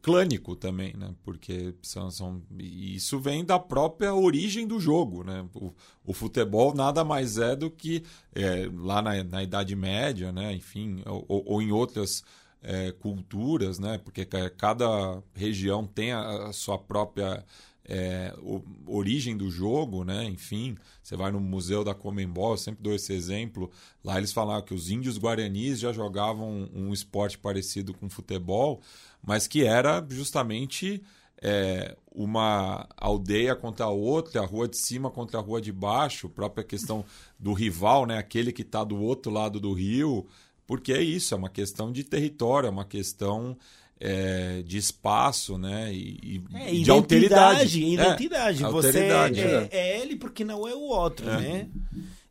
clânico 0.01 0.55
também, 0.55 0.93
né? 0.95 1.13
Porque 1.23 1.73
são, 1.81 2.09
são, 2.09 2.41
isso 2.57 3.19
vem 3.19 3.45
da 3.45 3.59
própria 3.59 4.13
origem 4.13 4.65
do 4.65 4.79
jogo, 4.79 5.23
né? 5.23 5.45
O, 5.53 5.73
o 6.05 6.13
futebol 6.13 6.73
nada 6.73 7.03
mais 7.03 7.37
é 7.37 7.55
do 7.55 7.69
que 7.69 8.03
é, 8.33 8.69
lá 8.73 9.01
na, 9.01 9.23
na, 9.23 9.43
Idade 9.43 9.75
Média, 9.75 10.31
né? 10.31 10.53
Enfim, 10.53 11.01
ou, 11.05 11.43
ou 11.45 11.61
em 11.61 11.71
outras 11.71 12.23
é, 12.61 12.91
culturas, 12.91 13.77
né? 13.77 13.97
Porque 13.97 14.25
cada 14.25 15.21
região 15.35 15.85
tem 15.85 16.11
a, 16.11 16.47
a 16.47 16.53
sua 16.53 16.77
própria 16.77 17.45
é, 17.87 18.33
o, 18.39 18.61
origem 18.85 19.37
do 19.37 19.49
jogo, 19.49 20.03
né? 20.03 20.25
Enfim, 20.25 20.75
você 21.01 21.15
vai 21.15 21.31
no 21.31 21.39
Museu 21.39 21.83
da 21.83 21.95
Comembol, 21.95 22.51
eu 22.51 22.57
sempre 22.57 22.83
dou 22.83 22.93
esse 22.93 23.13
exemplo. 23.13 23.71
Lá 24.03 24.17
eles 24.17 24.33
falavam 24.33 24.61
que 24.61 24.73
os 24.73 24.89
índios 24.89 25.17
guaranis 25.17 25.79
já 25.79 25.93
jogavam 25.93 26.49
um, 26.49 26.87
um 26.87 26.93
esporte 26.93 27.37
parecido 27.37 27.93
com 27.93 28.09
futebol, 28.09 28.81
mas 29.23 29.47
que 29.47 29.63
era 29.63 30.05
justamente 30.09 31.01
é, 31.41 31.95
uma 32.11 32.87
aldeia 32.97 33.55
contra 33.55 33.85
a 33.85 33.89
outra, 33.89 34.41
a 34.41 34.45
rua 34.45 34.67
de 34.67 34.77
cima 34.77 35.09
contra 35.09 35.39
a 35.39 35.41
rua 35.41 35.61
de 35.61 35.71
baixo, 35.71 36.29
própria 36.29 36.63
questão 36.63 37.05
do 37.39 37.53
rival, 37.53 38.05
né? 38.05 38.17
Aquele 38.17 38.51
que 38.51 38.63
está 38.63 38.83
do 38.83 38.97
outro 38.97 39.31
lado 39.31 39.59
do 39.59 39.71
rio, 39.71 40.27
porque 40.65 40.91
é 40.91 41.01
isso, 41.01 41.33
é 41.33 41.37
uma 41.37 41.49
questão 41.49 41.91
de 41.91 42.03
território, 42.03 42.67
é 42.67 42.69
uma 42.69 42.85
questão 42.85 43.57
é, 43.99 44.61
de 44.63 44.77
espaço, 44.77 45.57
né? 45.57 45.91
E, 45.93 46.43
é, 46.53 46.71
de 46.71 46.91
alteridade. 46.91 47.83
Identidade. 47.83 48.63
É, 48.63 48.67
Você 48.67 48.97
alteridade, 48.97 49.41
é, 49.41 49.69
é, 49.71 50.01
ele 50.01 50.15
porque 50.15 50.43
não 50.43 50.67
é 50.67 50.73
o 50.73 50.81
outro, 50.81 51.27
é. 51.29 51.39
né? 51.39 51.69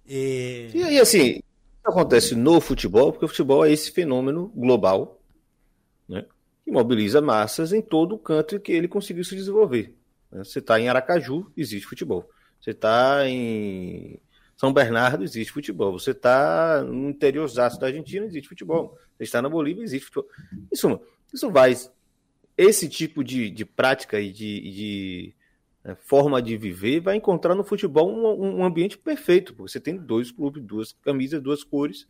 E, 0.08 0.70
e 0.74 1.00
assim, 1.00 1.40
acontece 1.84 2.34
no 2.34 2.60
futebol, 2.60 3.12
porque 3.12 3.24
o 3.24 3.28
futebol 3.28 3.64
é 3.64 3.72
esse 3.72 3.90
fenômeno 3.90 4.52
global, 4.54 5.20
né? 6.08 6.24
Que 6.64 6.70
mobiliza 6.70 7.20
massas 7.20 7.72
em 7.72 7.80
todo 7.80 8.14
o 8.14 8.18
canto 8.18 8.60
que 8.60 8.72
ele 8.72 8.88
conseguiu 8.88 9.24
se 9.24 9.34
desenvolver. 9.34 9.94
Né? 10.30 10.44
Você 10.44 10.58
está 10.58 10.80
em 10.80 10.88
Aracaju, 10.88 11.50
existe 11.56 11.86
futebol. 11.86 12.28
Você 12.60 12.70
está 12.70 13.28
em 13.28 14.18
São 14.56 14.72
Bernardo, 14.72 15.22
existe 15.22 15.52
futebol. 15.52 15.92
Você 15.92 16.10
está 16.10 16.82
no 16.82 17.10
interior 17.10 17.48
da 17.52 17.66
Argentina, 17.86 18.26
existe 18.26 18.48
futebol. 18.48 18.98
Você 19.16 19.24
está 19.24 19.40
na 19.40 19.48
Bolívia, 19.48 19.84
existe 19.84 20.06
futebol. 20.06 20.28
Isso, 20.72 21.00
isso 21.36 21.50
vai. 21.50 21.74
Esse 22.56 22.88
tipo 22.88 23.22
de, 23.22 23.50
de 23.50 23.64
prática 23.64 24.18
e 24.18 24.32
de, 24.32 24.60
de 24.72 25.34
né, 25.84 25.94
forma 25.94 26.40
de 26.40 26.56
viver 26.56 27.00
vai 27.00 27.16
encontrar 27.16 27.54
no 27.54 27.62
futebol 27.62 28.10
um, 28.10 28.60
um 28.60 28.64
ambiente 28.64 28.98
perfeito. 28.98 29.54
Porque 29.54 29.70
você 29.70 29.80
tem 29.80 29.96
dois 29.96 30.30
clubes, 30.30 30.62
duas 30.62 30.92
camisas, 30.92 31.40
duas 31.40 31.62
cores, 31.62 32.06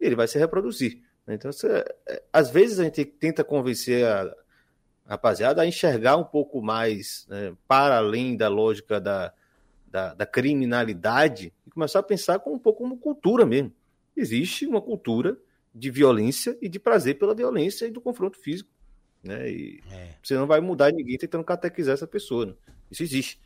e 0.00 0.06
ele 0.06 0.14
vai 0.14 0.28
se 0.28 0.38
reproduzir. 0.38 1.02
Né? 1.26 1.34
Então, 1.34 1.50
você, 1.50 1.84
é, 2.06 2.22
às 2.32 2.50
vezes 2.50 2.78
a 2.78 2.84
gente 2.84 3.04
tenta 3.04 3.42
convencer 3.42 4.06
a, 4.06 4.32
rapaziada 5.06 5.62
a 5.62 5.66
enxergar 5.66 6.16
um 6.16 6.24
pouco 6.24 6.60
mais 6.60 7.26
né, 7.28 7.54
para 7.66 7.96
além 7.96 8.36
da 8.36 8.48
lógica 8.48 9.00
da, 9.00 9.32
da, 9.86 10.14
da, 10.14 10.26
criminalidade 10.26 11.52
e 11.66 11.70
começar 11.70 12.00
a 12.00 12.02
pensar 12.02 12.38
com 12.40 12.52
um 12.52 12.58
pouco 12.58 12.82
como 12.82 12.98
cultura 12.98 13.46
mesmo. 13.46 13.72
Existe 14.16 14.66
uma 14.66 14.80
cultura 14.80 15.36
de 15.76 15.90
violência 15.90 16.56
e 16.62 16.68
de 16.68 16.78
prazer 16.78 17.18
pela 17.18 17.34
violência 17.34 17.86
e 17.86 17.90
do 17.90 18.00
confronto 18.00 18.38
físico. 18.38 18.70
Né? 19.22 19.50
E 19.50 19.80
é. 19.90 20.14
você 20.22 20.34
não 20.34 20.46
vai 20.46 20.60
mudar 20.60 20.90
ninguém 20.90 21.18
tentando 21.18 21.44
catequizar 21.44 21.92
essa 21.92 22.06
pessoa. 22.06 22.46
Né? 22.46 22.54
Isso 22.90 23.02
existe. 23.02 23.38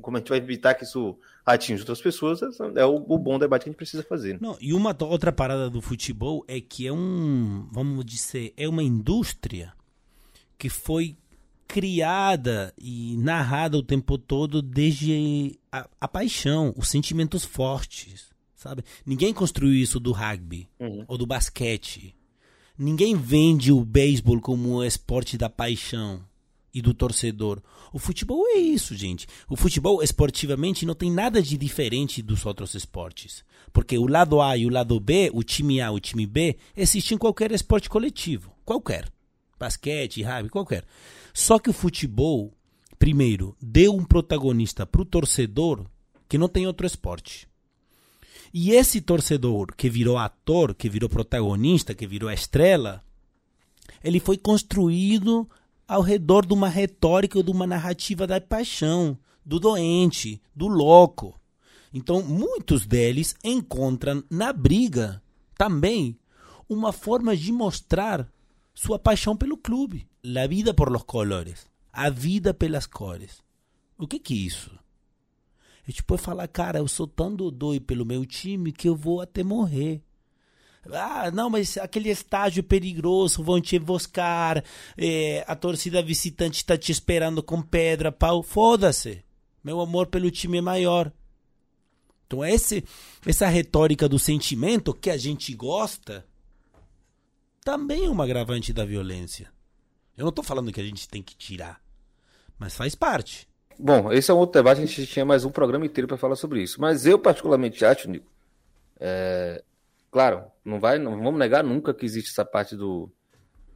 Como 0.00 0.16
a 0.16 0.20
gente 0.20 0.30
vai 0.30 0.38
evitar 0.38 0.74
que 0.74 0.84
isso 0.84 1.16
atinja 1.46 1.82
outras 1.82 2.00
pessoas, 2.00 2.40
é 2.74 2.84
o, 2.84 2.96
o 2.96 3.18
bom 3.18 3.38
debate 3.38 3.64
que 3.64 3.68
a 3.68 3.72
gente 3.72 3.76
precisa 3.76 4.02
fazer. 4.02 4.34
Né? 4.34 4.38
Não, 4.40 4.56
e 4.60 4.72
uma 4.72 4.96
outra 5.04 5.30
parada 5.30 5.70
do 5.70 5.80
futebol 5.80 6.44
é 6.48 6.60
que 6.60 6.86
é 6.86 6.92
um, 6.92 7.68
vamos 7.70 8.04
dizer, 8.04 8.52
é 8.56 8.68
uma 8.68 8.82
indústria 8.82 9.72
que 10.58 10.68
foi 10.68 11.16
criada 11.68 12.72
e 12.76 13.16
narrada 13.18 13.76
o 13.76 13.82
tempo 13.82 14.18
todo 14.18 14.60
desde 14.60 15.58
a, 15.70 15.88
a 16.00 16.08
paixão, 16.08 16.74
os 16.76 16.88
sentimentos 16.88 17.44
fortes 17.44 18.31
sabe? 18.62 18.84
Ninguém 19.04 19.34
construiu 19.34 19.74
isso 19.74 19.98
do 19.98 20.12
rugby 20.12 20.68
uhum. 20.78 21.04
ou 21.08 21.18
do 21.18 21.26
basquete. 21.26 22.14
Ninguém 22.78 23.16
vende 23.16 23.72
o 23.72 23.84
beisebol 23.84 24.40
como 24.40 24.76
um 24.76 24.84
esporte 24.84 25.36
da 25.36 25.50
paixão 25.50 26.24
e 26.72 26.80
do 26.80 26.94
torcedor. 26.94 27.60
O 27.92 27.98
futebol 27.98 28.46
é 28.46 28.58
isso, 28.58 28.94
gente. 28.94 29.26
O 29.48 29.56
futebol 29.56 30.02
esportivamente 30.02 30.86
não 30.86 30.94
tem 30.94 31.10
nada 31.10 31.42
de 31.42 31.58
diferente 31.58 32.22
dos 32.22 32.46
outros 32.46 32.74
esportes. 32.74 33.44
Porque 33.72 33.98
o 33.98 34.06
lado 34.06 34.40
A 34.40 34.56
e 34.56 34.64
o 34.64 34.70
lado 34.70 34.98
B, 34.98 35.30
o 35.34 35.42
time 35.42 35.80
A 35.80 35.86
e 35.86 35.90
o 35.90 36.00
time 36.00 36.26
B, 36.26 36.56
existem 36.74 37.16
em 37.16 37.18
qualquer 37.18 37.52
esporte 37.52 37.90
coletivo. 37.90 38.52
Qualquer. 38.64 39.10
Basquete, 39.58 40.22
rugby, 40.22 40.48
qualquer. 40.48 40.84
Só 41.34 41.58
que 41.58 41.68
o 41.68 41.74
futebol, 41.74 42.52
primeiro, 42.98 43.54
deu 43.60 43.94
um 43.94 44.04
protagonista 44.04 44.86
para 44.86 45.02
o 45.02 45.04
torcedor 45.04 45.84
que 46.28 46.38
não 46.38 46.48
tem 46.48 46.66
outro 46.66 46.86
esporte. 46.86 47.46
E 48.52 48.72
esse 48.72 49.00
torcedor 49.00 49.74
que 49.74 49.88
virou 49.88 50.18
ator, 50.18 50.74
que 50.74 50.88
virou 50.88 51.08
protagonista, 51.08 51.94
que 51.94 52.06
virou 52.06 52.30
estrela, 52.30 53.02
ele 54.04 54.20
foi 54.20 54.36
construído 54.36 55.48
ao 55.88 56.02
redor 56.02 56.44
de 56.44 56.52
uma 56.52 56.68
retórica, 56.68 57.42
de 57.42 57.50
uma 57.50 57.66
narrativa 57.66 58.26
da 58.26 58.40
paixão, 58.40 59.18
do 59.44 59.58
doente, 59.58 60.40
do 60.54 60.68
louco. 60.68 61.38
Então, 61.92 62.22
muitos 62.22 62.86
deles 62.86 63.34
encontram 63.42 64.22
na 64.30 64.52
briga 64.52 65.22
também 65.56 66.18
uma 66.68 66.92
forma 66.92 67.36
de 67.36 67.52
mostrar 67.52 68.30
sua 68.74 68.98
paixão 68.98 69.36
pelo 69.36 69.56
clube, 69.56 70.08
a 70.24 70.46
vida 70.46 70.72
por 70.72 70.90
los 70.90 71.04
colores, 71.04 71.66
a 71.92 72.08
vida 72.08 72.54
pelas 72.54 72.86
cores. 72.86 73.42
O 73.98 74.06
que 74.06 74.18
que 74.18 74.34
é 74.34 74.38
isso? 74.38 74.81
Gente 75.92 76.04
pode 76.04 76.22
falar, 76.22 76.48
cara, 76.48 76.78
eu 76.78 76.88
sou 76.88 77.06
tão 77.06 77.36
dodói 77.36 77.78
pelo 77.78 78.06
meu 78.06 78.24
time 78.24 78.72
que 78.72 78.88
eu 78.88 78.96
vou 78.96 79.20
até 79.20 79.42
morrer. 79.42 80.02
Ah, 80.90 81.30
não, 81.30 81.50
mas 81.50 81.76
aquele 81.76 82.08
estágio 82.08 82.64
perigoso, 82.64 83.44
vão 83.44 83.60
te 83.60 83.76
emboscar, 83.76 84.64
é, 84.96 85.44
a 85.46 85.54
torcida 85.54 86.02
visitante 86.02 86.56
está 86.56 86.78
te 86.78 86.90
esperando 86.90 87.42
com 87.42 87.60
pedra, 87.60 88.10
pau. 88.10 88.42
Foda-se. 88.42 89.22
Meu 89.62 89.82
amor 89.82 90.06
pelo 90.06 90.30
time 90.30 90.56
é 90.56 90.62
maior. 90.62 91.12
Então, 92.26 92.42
esse, 92.42 92.82
essa 93.26 93.46
retórica 93.48 94.08
do 94.08 94.18
sentimento 94.18 94.94
que 94.94 95.10
a 95.10 95.18
gente 95.18 95.52
gosta 95.52 96.26
também 97.62 98.06
é 98.06 98.10
uma 98.10 98.24
agravante 98.24 98.72
da 98.72 98.86
violência. 98.86 99.52
Eu 100.16 100.22
não 100.22 100.30
estou 100.30 100.42
falando 100.42 100.72
que 100.72 100.80
a 100.80 100.84
gente 100.84 101.06
tem 101.06 101.22
que 101.22 101.36
tirar, 101.36 101.82
mas 102.58 102.74
faz 102.74 102.94
parte. 102.94 103.46
Bom, 103.84 104.12
esse 104.12 104.30
é 104.30 104.34
um 104.34 104.38
outro 104.38 104.60
debate, 104.60 104.80
a 104.80 104.86
gente 104.86 105.04
tinha 105.08 105.24
mais 105.24 105.44
um 105.44 105.50
programa 105.50 105.84
inteiro 105.84 106.06
para 106.06 106.16
falar 106.16 106.36
sobre 106.36 106.62
isso. 106.62 106.80
Mas 106.80 107.04
eu, 107.04 107.18
particularmente, 107.18 107.84
acho, 107.84 108.08
Nico, 108.08 108.30
é, 109.00 109.60
claro, 110.08 110.44
não, 110.64 110.78
vai, 110.78 111.00
não 111.00 111.20
vamos 111.20 111.36
negar 111.36 111.64
nunca 111.64 111.92
que 111.92 112.06
existe 112.06 112.30
essa 112.30 112.44
parte 112.44 112.76
do, 112.76 113.10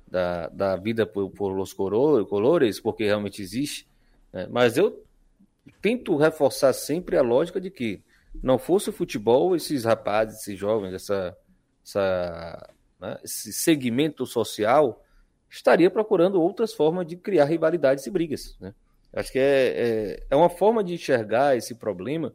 da, 0.06 0.46
da 0.46 0.76
vida 0.76 1.04
por, 1.04 1.28
por 1.30 1.48
los 1.48 1.72
colores, 1.72 2.78
porque 2.78 3.02
realmente 3.02 3.42
existe. 3.42 3.88
Né? 4.32 4.46
Mas 4.48 4.76
eu 4.76 5.04
tento 5.82 6.16
reforçar 6.16 6.72
sempre 6.72 7.16
a 7.16 7.22
lógica 7.22 7.60
de 7.60 7.68
que 7.68 8.00
não 8.40 8.60
fosse 8.60 8.90
o 8.90 8.92
futebol, 8.92 9.56
esses 9.56 9.84
rapazes, 9.84 10.38
esses 10.38 10.56
jovens, 10.56 10.94
essa, 10.94 11.36
essa, 11.84 12.74
né, 13.00 13.18
esse 13.24 13.52
segmento 13.52 14.24
social 14.24 15.02
estaria 15.50 15.90
procurando 15.90 16.40
outras 16.40 16.72
formas 16.72 17.04
de 17.04 17.16
criar 17.16 17.46
rivalidades 17.46 18.06
e 18.06 18.10
brigas. 18.10 18.56
Né? 18.60 18.72
Acho 19.12 19.32
que 19.32 19.38
é, 19.38 19.42
é, 19.42 20.26
é, 20.30 20.36
uma 20.36 20.48
forma 20.48 20.84
de 20.84 20.94
enxergar 20.94 21.56
esse 21.56 21.74
problema. 21.74 22.32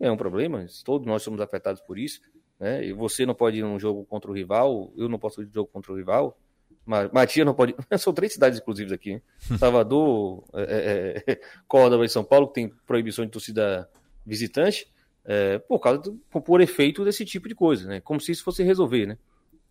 É 0.00 0.10
um 0.10 0.16
problema, 0.16 0.66
todos 0.84 1.06
nós 1.06 1.22
somos 1.22 1.40
afetados 1.40 1.80
por 1.80 1.98
isso. 1.98 2.20
Né? 2.58 2.84
E 2.86 2.92
você 2.92 3.24
não 3.24 3.34
pode 3.34 3.58
ir 3.58 3.62
num 3.62 3.78
jogo 3.78 4.04
contra 4.04 4.30
o 4.30 4.34
rival, 4.34 4.92
eu 4.96 5.08
não 5.08 5.18
posso 5.18 5.42
ir 5.42 5.46
num 5.46 5.52
jogo 5.52 5.70
contra 5.72 5.92
o 5.92 5.96
rival. 5.96 6.38
Matias 6.86 7.46
não 7.46 7.54
pode. 7.54 7.74
São 7.98 8.12
três 8.12 8.32
cidades, 8.32 8.58
inclusive, 8.58 8.94
aqui. 8.94 9.22
Salvador, 9.58 10.44
é, 10.54 11.22
é, 11.26 11.32
é, 11.32 11.40
Córdoba 11.66 12.04
e 12.04 12.08
São 12.08 12.24
Paulo, 12.24 12.48
que 12.48 12.54
tem 12.54 12.68
proibição 12.86 13.24
de 13.24 13.30
torcida 13.30 13.88
visitante, 14.26 14.86
é, 15.24 15.58
por 15.58 15.78
causa 15.78 15.98
do, 16.00 16.12
por 16.40 16.60
efeito 16.60 17.04
desse 17.04 17.24
tipo 17.24 17.48
de 17.48 17.54
coisa, 17.54 17.88
né? 17.88 18.00
Como 18.00 18.20
se 18.20 18.32
isso 18.32 18.44
fosse 18.44 18.62
resolver, 18.62 19.06
né? 19.06 19.18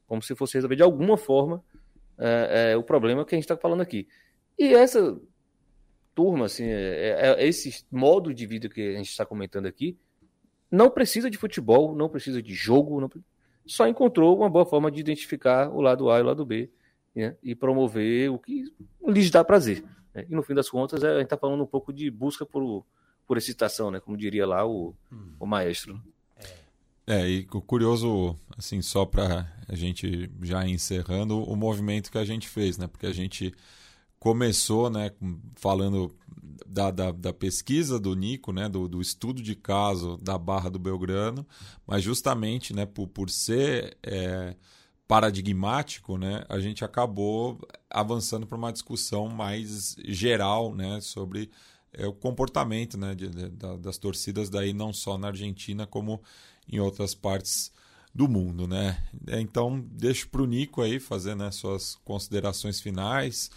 Como 0.08 0.22
se 0.22 0.36
fosse 0.36 0.56
resolver 0.56 0.76
de 0.76 0.84
alguma 0.84 1.18
forma 1.18 1.64
é, 2.18 2.72
é, 2.72 2.78
o 2.78 2.84
problema 2.84 3.26
que 3.26 3.36
a 3.36 3.38
gente 3.38 3.46
está 3.46 3.58
falando 3.58 3.82
aqui. 3.82 4.08
E 4.58 4.74
essa 4.74 5.20
turma, 6.14 6.46
assim, 6.46 6.66
é, 6.66 7.36
é, 7.38 7.48
esse 7.48 7.86
modo 7.92 8.34
de 8.34 8.46
vida 8.46 8.70
que 8.70 8.82
a 8.82 8.98
gente 8.98 9.10
está 9.10 9.26
comentando 9.26 9.66
aqui, 9.66 9.98
não 10.70 10.90
precisa 10.90 11.30
de 11.30 11.38
futebol, 11.38 11.96
não 11.96 12.10
precisa 12.10 12.42
de 12.42 12.54
jogo, 12.54 13.00
não, 13.00 13.10
só 13.66 13.88
encontrou 13.88 14.38
uma 14.38 14.50
boa 14.50 14.66
forma 14.66 14.92
de 14.92 15.00
identificar 15.00 15.70
o 15.70 15.82
lado 15.82 16.10
A 16.10 16.20
e 16.20 16.22
o 16.22 16.26
lado 16.26 16.46
B 16.46 16.70
né, 17.16 17.36
e 17.44 17.56
promover 17.56 18.32
o 18.32 18.40
que 18.40 18.64
lhes 19.08 19.30
dá 19.30 19.44
prazer. 19.44 19.84
Né? 20.14 20.26
E 20.30 20.36
no 20.36 20.44
fim 20.44 20.54
das 20.54 20.70
contas, 20.70 21.04
é, 21.04 21.10
a 21.10 21.16
gente 21.16 21.26
está 21.26 21.38
falando 21.38 21.64
um 21.64 21.68
pouco 21.68 21.94
de 21.94 22.10
busca 22.10 22.46
por, 22.46 22.86
por 23.28 23.38
excitação, 23.38 23.92
né, 23.92 24.00
como 24.00 24.18
diria 24.18 24.46
lá 24.46 24.66
o, 24.66 24.96
hum. 25.12 25.34
o 25.40 25.46
maestro. 25.46 26.02
É, 27.06 27.28
e 27.28 27.44
curioso, 27.44 28.36
assim, 28.58 28.82
só 28.82 29.06
para 29.06 29.52
a 29.68 29.76
gente 29.76 30.32
já 30.42 30.66
encerrando, 30.66 31.44
o 31.44 31.56
movimento 31.56 32.10
que 32.10 32.18
a 32.18 32.24
gente 32.24 32.48
fez, 32.48 32.78
né? 32.78 32.88
Porque 32.88 33.06
a 33.06 33.12
gente 33.12 33.54
começou, 34.24 34.90
né, 34.90 35.12
falando 35.54 36.16
da, 36.66 36.90
da, 36.92 37.12
da, 37.12 37.34
pesquisa 37.34 38.00
do 38.00 38.16
Nico, 38.16 38.54
né, 38.54 38.70
do, 38.70 38.88
do, 38.88 39.02
estudo 39.02 39.42
de 39.42 39.54
caso 39.54 40.16
da 40.16 40.38
Barra 40.38 40.70
do 40.70 40.80
Belgrano, 40.80 41.46
mas 41.86 42.02
justamente, 42.02 42.74
né, 42.74 42.86
por, 42.86 43.10
por 43.10 43.30
ser 43.30 43.98
é, 44.02 44.56
paradigmático, 45.06 46.18
né, 46.18 46.46
a 46.48 46.58
gente 46.58 46.86
acabou 46.86 47.60
avançando 47.90 48.48
para 48.48 48.58
uma 48.58 48.72
discussão 48.72 49.28
mais 49.28 49.98
geral, 50.06 50.74
né, 50.74 51.02
sobre 51.02 51.52
é, 51.92 52.08
o 52.08 52.14
comportamento, 52.14 52.98
né, 52.98 53.14
de, 53.14 53.28
de, 53.28 53.50
das 53.50 53.98
torcidas 53.98 54.50
daí 54.50 54.72
não 54.72 54.94
só 54.94 55.18
na 55.18 55.28
Argentina 55.28 55.86
como 55.86 56.22
em 56.66 56.80
outras 56.80 57.14
partes 57.14 57.74
do 58.16 58.30
mundo, 58.30 58.68
né? 58.68 59.04
Então 59.28 59.84
deixo 59.92 60.30
para 60.30 60.44
o 60.44 60.46
Nico 60.46 60.82
aí 60.82 60.98
fazer 60.98 61.36
né, 61.36 61.52
suas 61.52 61.96
considerações 62.06 62.80
finais 62.80 63.50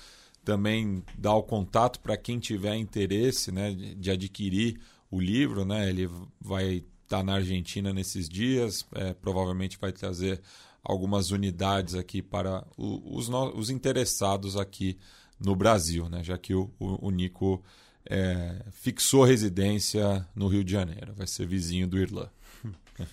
também 0.46 1.02
dar 1.18 1.34
o 1.34 1.42
contato 1.42 1.98
para 1.98 2.16
quem 2.16 2.38
tiver 2.38 2.76
interesse 2.76 3.50
né, 3.50 3.74
de 3.74 4.12
adquirir 4.12 4.80
o 5.10 5.20
livro. 5.20 5.64
Né? 5.64 5.90
Ele 5.90 6.08
vai 6.40 6.84
estar 7.02 7.18
tá 7.18 7.22
na 7.24 7.34
Argentina 7.34 7.92
nesses 7.92 8.28
dias, 8.28 8.86
é, 8.94 9.12
provavelmente 9.12 9.76
vai 9.76 9.90
trazer 9.90 10.40
algumas 10.84 11.32
unidades 11.32 11.96
aqui 11.96 12.22
para 12.22 12.64
o, 12.76 13.18
os, 13.18 13.28
os, 13.28 13.70
interessados 13.70 14.56
aqui 14.56 14.96
no 15.40 15.56
Brasil, 15.56 16.08
né? 16.08 16.22
já 16.22 16.38
que 16.38 16.54
o, 16.54 16.70
o, 16.78 17.08
o 17.08 17.10
Nico 17.10 17.60
é, 18.08 18.64
fixou 18.70 19.24
residência 19.24 20.24
no 20.32 20.46
Rio 20.46 20.62
de 20.62 20.70
Janeiro, 20.70 21.12
vai 21.12 21.26
ser 21.26 21.44
vizinho 21.44 21.88
do 21.88 21.98
Irlã. 21.98 22.30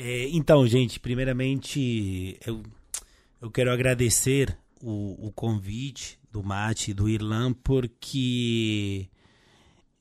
É, 0.00 0.28
então, 0.28 0.64
gente, 0.64 1.00
primeiramente 1.00 2.38
eu, 2.46 2.62
eu 3.42 3.50
quero 3.50 3.72
agradecer 3.72 4.56
o, 4.82 5.28
o 5.28 5.32
convite 5.32 6.18
do 6.30 6.42
Mate, 6.42 6.94
do 6.94 7.08
Irlan, 7.08 7.52
porque 7.52 9.08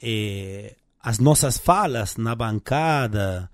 é, 0.01 0.75
as 1.01 1.19
nossas 1.19 1.57
falas 1.57 2.17
na 2.17 2.35
bancada, 2.35 3.49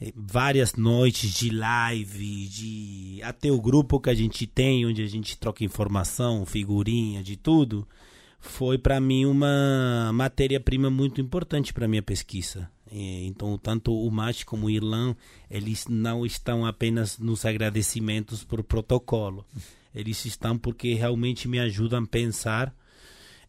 é, 0.00 0.12
várias 0.16 0.74
noites 0.74 1.32
de 1.32 1.50
live, 1.50 2.48
de 2.48 3.20
até 3.22 3.50
o 3.50 3.60
grupo 3.60 4.00
que 4.00 4.10
a 4.10 4.14
gente 4.14 4.46
tem, 4.46 4.86
onde 4.86 5.02
a 5.02 5.06
gente 5.06 5.38
troca 5.38 5.64
informação, 5.64 6.46
figurinha, 6.46 7.22
de 7.22 7.36
tudo, 7.36 7.86
foi 8.40 8.76
para 8.78 9.00
mim 9.00 9.24
uma 9.24 10.10
matéria-prima 10.12 10.90
muito 10.90 11.20
importante 11.20 11.72
para 11.72 11.88
minha 11.88 12.02
pesquisa. 12.02 12.70
É, 12.90 13.24
então, 13.24 13.58
tanto 13.58 13.92
o 13.92 14.10
Mate 14.10 14.46
como 14.46 14.66
o 14.66 14.70
Irlan, 14.70 15.16
eles 15.50 15.86
não 15.88 16.24
estão 16.24 16.64
apenas 16.64 17.18
nos 17.18 17.44
agradecimentos 17.44 18.44
por 18.44 18.62
protocolo 18.62 19.44
eles 19.94 20.24
estão 20.24 20.58
porque 20.58 20.94
realmente 20.94 21.46
me 21.46 21.58
ajudam 21.58 22.02
a 22.02 22.06
pensar 22.06 22.74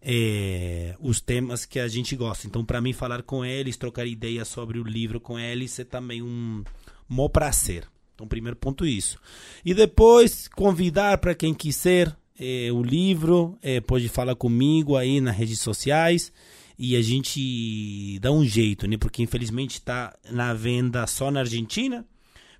é, 0.01 0.95
os 0.99 1.19
temas 1.19 1.65
que 1.65 1.79
a 1.79 1.87
gente 1.87 2.15
gosta. 2.15 2.45
Então, 2.45 2.63
para 2.63 2.79
mim, 2.79 2.93
falar 2.93 3.23
com 3.23 3.43
eles, 3.43 3.75
trocar 3.75 4.05
ideias 4.05 4.47
sobre 4.47 4.77
o 4.77 4.83
livro 4.83 5.19
com 5.19 5.39
eles 5.39 5.79
é 5.79 5.83
também 5.83 6.21
um 6.21 6.63
mó 7.09 7.27
prazer. 7.27 7.87
Então, 8.13 8.27
primeiro 8.27 8.55
ponto 8.55 8.85
isso. 8.85 9.19
E 9.63 9.73
depois, 9.73 10.47
convidar 10.47 11.17
para 11.17 11.33
quem 11.33 11.53
quiser 11.53 12.15
é, 12.39 12.71
o 12.71 12.83
livro, 12.83 13.57
é, 13.61 13.81
pode 13.81 14.07
falar 14.07 14.35
comigo 14.35 14.95
aí 14.95 15.19
nas 15.19 15.35
redes 15.35 15.59
sociais 15.59 16.31
e 16.77 16.95
a 16.95 17.01
gente 17.01 18.19
dá 18.19 18.31
um 18.31 18.45
jeito, 18.45 18.87
né? 18.87 18.97
Porque 18.97 19.23
infelizmente 19.23 19.75
está 19.75 20.15
na 20.29 20.53
venda 20.53 21.07
só 21.07 21.31
na 21.31 21.41
Argentina, 21.41 22.05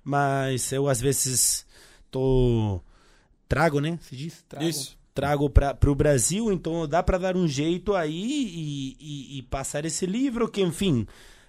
mas 0.02 0.72
eu 0.72 0.88
às 0.88 1.00
vezes 1.00 1.66
tô 2.10 2.80
trago, 3.48 3.80
né? 3.80 3.98
Se 4.02 4.16
diz? 4.16 4.44
Trago. 4.48 4.66
Isso. 4.66 4.96
Trago 5.14 5.48
para 5.48 5.78
o 5.86 5.94
Brasil, 5.94 6.52
então 6.52 6.86
dá 6.86 7.02
para 7.02 7.16
dar 7.16 7.36
um 7.38 7.48
jeito 7.48 7.94
aí 7.94 8.12
e, 8.22 8.96
e, 9.00 9.38
e, 9.38 9.42
passar 9.44 9.86
esse 9.86 10.04
livro 10.04 10.46
que, 10.46 10.60
enfim, 10.60 11.06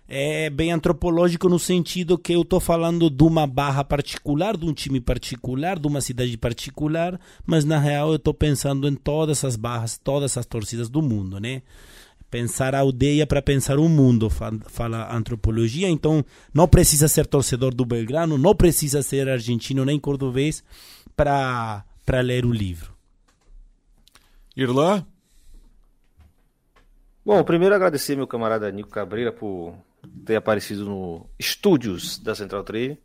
é 0.07 0.49
bem 0.49 0.71
antropológico 0.71 1.49
no 1.49 1.59
sentido 1.59 2.17
que 2.17 2.31
eu 2.31 2.43
estou 2.43 2.61
falando 2.61 3.09
de 3.09 3.23
uma 3.23 3.45
barra 3.45 3.83
particular, 3.83 4.55
de 4.55 4.65
um 4.65 4.73
time 4.73 5.01
particular, 5.01 5.77
de 5.77 5.85
uma 5.85 5.99
cidade 5.99 6.37
particular, 6.37 7.19
mas 7.45 7.65
na 7.65 7.77
real 7.77 8.11
eu 8.11 8.15
estou 8.15 8.33
pensando 8.33 8.87
em 8.87 8.95
todas 8.95 9.43
as 9.43 9.57
barras, 9.57 9.97
todas 10.01 10.37
as 10.37 10.45
torcidas 10.45 10.89
do 10.89 11.01
mundo, 11.01 11.37
né? 11.37 11.61
Pensar 12.29 12.75
a 12.75 12.79
aldeia 12.79 13.25
para 13.25 13.41
pensar 13.41 13.79
o 13.79 13.87
mundo, 13.87 14.29
fala 14.29 15.03
a 15.03 15.15
antropologia. 15.15 15.89
Então, 15.89 16.23
não 16.53 16.67
precisa 16.67 17.07
ser 17.07 17.25
torcedor 17.25 17.73
do 17.73 17.85
Belgrano, 17.85 18.37
não 18.37 18.55
precisa 18.55 19.01
ser 19.01 19.29
argentino 19.29 19.85
nem 19.85 19.99
cordobês 19.99 20.63
para 21.15 21.83
ler 22.21 22.45
o 22.45 22.51
livro. 22.51 22.93
Irlã? 24.55 25.05
Bom, 27.25 27.43
primeiro 27.43 27.75
agradecer 27.75 28.15
meu 28.15 28.25
camarada 28.25 28.71
Nico 28.71 28.89
Cabreira 28.89 29.31
por 29.31 29.75
ter 30.25 30.37
aparecido 30.37 30.85
no 30.85 31.29
estúdios 31.37 32.17
da 32.19 32.33
Central 32.33 32.63
3. 32.63 32.97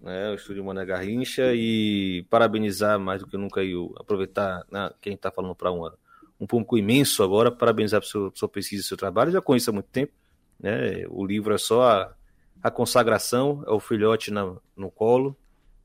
né, 0.00 0.30
o 0.30 0.34
estúdio 0.34 0.64
Mané 0.64 0.84
Garrincha, 0.84 1.52
e 1.52 2.24
parabenizar 2.30 2.98
mais 2.98 3.20
do 3.20 3.26
que 3.26 3.36
nunca 3.36 3.62
e 3.62 3.74
aproveitar 3.98 4.64
né, 4.70 4.90
quem 5.00 5.14
está 5.14 5.30
falando 5.30 5.54
para 5.54 5.72
um, 5.72 5.90
um 6.40 6.46
público 6.46 6.76
imenso 6.76 7.22
agora, 7.22 7.50
parabenizar 7.50 8.00
por 8.00 8.06
sua, 8.06 8.32
sua 8.34 8.48
pesquisa 8.48 8.82
e 8.82 8.86
seu 8.86 8.96
trabalho, 8.96 9.32
já 9.32 9.40
conheço 9.40 9.70
há 9.70 9.72
muito 9.72 9.88
tempo, 9.88 10.12
né, 10.60 11.04
o 11.08 11.24
livro 11.24 11.54
é 11.54 11.58
só 11.58 11.82
a, 11.82 12.14
a 12.62 12.70
consagração, 12.70 13.62
é 13.66 13.70
o 13.70 13.80
filhote 13.80 14.30
na, 14.30 14.54
no 14.76 14.90
colo, 14.90 15.36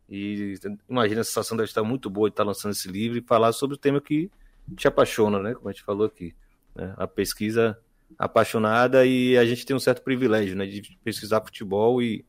e 0.09 0.55
imagina 0.89 1.21
a 1.21 1.23
sensação 1.23 1.55
deve 1.55 1.69
estar 1.69 1.83
muito 1.83 2.09
boa 2.09 2.29
de 2.29 2.33
estar 2.33 2.43
lançando 2.43 2.73
esse 2.73 2.89
livro 2.89 3.17
e 3.17 3.21
falar 3.21 3.53
sobre 3.53 3.75
o 3.75 3.79
tema 3.79 4.01
que 4.01 4.29
te 4.75 4.87
apaixona, 4.87 5.39
né, 5.39 5.53
como 5.53 5.69
a 5.69 5.71
gente 5.71 5.83
falou 5.83 6.05
aqui, 6.05 6.35
né, 6.75 6.93
a 6.97 7.07
pesquisa 7.07 7.77
apaixonada 8.17 9.05
e 9.05 9.37
a 9.37 9.45
gente 9.45 9.65
tem 9.65 9.75
um 9.75 9.79
certo 9.79 10.01
privilégio, 10.01 10.55
né, 10.55 10.65
de 10.65 10.97
pesquisar 11.03 11.41
futebol 11.41 12.01
e 12.01 12.25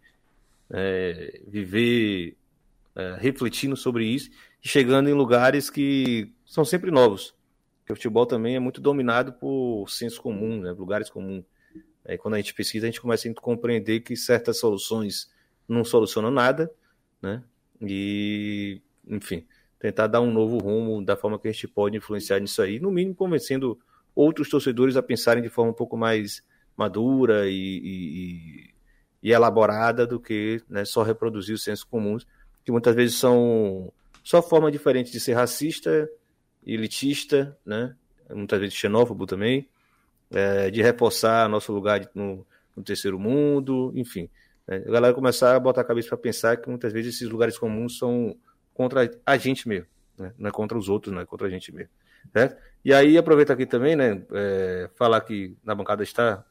é, 0.71 1.41
viver 1.47 2.37
é, 2.95 3.17
refletindo 3.19 3.77
sobre 3.77 4.07
isso 4.07 4.31
e 4.65 4.69
chegando 4.69 5.09
em 5.09 5.13
lugares 5.13 5.69
que 5.69 6.33
são 6.47 6.65
sempre 6.65 6.91
novos. 6.91 7.35
Porque 7.83 7.93
o 7.93 7.97
futebol 7.97 8.25
também 8.25 8.57
é 8.57 8.61
muito 8.61 8.81
dominado 8.81 9.33
por 9.33 9.89
senso 9.89 10.23
comum, 10.23 10.61
né, 10.61 10.71
lugares 10.71 11.11
comuns. 11.11 11.45
Quando 12.19 12.35
a 12.35 12.37
gente 12.39 12.55
pesquisa, 12.55 12.87
a 12.87 12.91
gente 12.91 13.01
começa 13.01 13.29
a 13.29 13.35
compreender 13.35 14.01
que 14.01 14.17
certas 14.17 14.59
soluções 14.59 15.31
não 15.69 15.85
solucionam 15.85 16.31
nada, 16.31 16.73
né? 17.21 17.43
E, 17.81 18.81
enfim, 19.07 19.47
tentar 19.79 20.09
dar 20.09 20.21
um 20.21 20.33
novo 20.33 20.59
rumo 20.59 21.05
da 21.05 21.17
forma 21.17 21.39
que 21.39 21.49
a 21.49 21.53
gente 21.53 21.69
pode 21.69 21.97
influenciar 21.97 22.41
nisso 22.41 22.61
aí, 22.63 22.81
no 22.81 22.91
mínimo 22.91 23.15
convencendo 23.15 23.79
outros 24.15 24.49
torcedores 24.49 24.97
a 24.97 25.03
pensarem 25.03 25.43
de 25.43 25.49
forma 25.49 25.71
um 25.71 25.75
pouco 25.75 25.97
mais 25.97 26.43
madura 26.77 27.49
e, 27.49 27.81
e, 27.83 28.71
e 29.23 29.33
elaborada 29.33 30.07
do 30.07 30.21
que 30.21 30.61
né, 30.69 30.85
só 30.85 31.03
reproduzir 31.03 31.55
os 31.55 31.63
sensos 31.63 31.85
comuns, 31.85 32.27
que 32.65 32.73
muitas 32.73 32.95
vezes 32.95 33.17
são 33.17 33.93
só 34.23 34.43
forma 34.43 34.71
diferente 34.71 35.11
de 35.11 35.19
ser 35.19 35.35
racista, 35.35 36.09
elitista, 36.67 37.57
né, 37.65 37.95
muitas 38.31 38.61
vezes 38.61 38.75
xenófobo 38.75 39.27
também, 39.27 39.69
é, 40.31 40.71
de 40.71 40.83
reforçar 40.83 41.49
nosso 41.49 41.73
lugar 41.73 42.09
no, 42.15 42.47
no 42.77 42.83
terceiro 42.83 43.19
mundo, 43.19 43.93
enfim. 43.95 44.29
Né, 44.67 44.83
a 44.87 44.91
galera 44.91 45.15
começar 45.15 45.55
a 45.55 45.61
botar 45.61 45.83
a 45.83 45.85
cabeça 45.85 46.09
para 46.09 46.19
pensar 46.19 46.57
que 46.57 46.69
muitas 46.69 46.93
vezes 46.93 47.17
esses 47.17 47.29
lugares 47.29 47.59
comuns 47.59 47.99
são 47.99 48.37
contra 48.73 49.11
a 49.27 49.37
gente 49.37 49.69
mesmo, 49.69 49.87
né, 50.19 50.33
não 50.39 50.49
é 50.49 50.53
contra 50.53 50.79
os 50.79 50.89
outros, 50.89 51.13
não 51.15 51.21
é 51.21 51.27
contra 51.27 51.47
a 51.47 51.51
gente 51.51 51.73
mesmo. 51.73 51.91
Certo? 52.33 52.57
E 52.85 52.95
aí 52.95 53.19
aproveita 53.19 53.53
aqui 53.53 53.67
também, 53.67 53.97
né, 53.97 54.23
é, 54.33 54.91
falar 54.95 55.21
que 55.21 55.57
na 55.65 55.75
bancada 55.75 56.03
está 56.03 56.45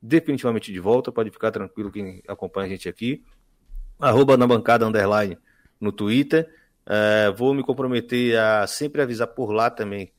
definitivamente 0.00 0.72
de 0.72 0.80
volta, 0.80 1.12
pode 1.12 1.30
ficar 1.30 1.50
tranquilo 1.50 1.90
quem 1.90 2.22
acompanha 2.26 2.66
a 2.66 2.70
gente 2.70 2.88
aqui. 2.88 3.22
Arroba 3.98 4.36
na 4.36 4.46
bancada 4.46 4.86
underline 4.86 5.36
no 5.80 5.92
Twitter. 5.92 6.48
É, 6.92 7.30
vou 7.30 7.54
me 7.54 7.62
comprometer 7.62 8.36
a 8.36 8.66
sempre 8.66 9.00
avisar 9.00 9.28
por 9.28 9.52
lá 9.52 9.70
também 9.70 10.10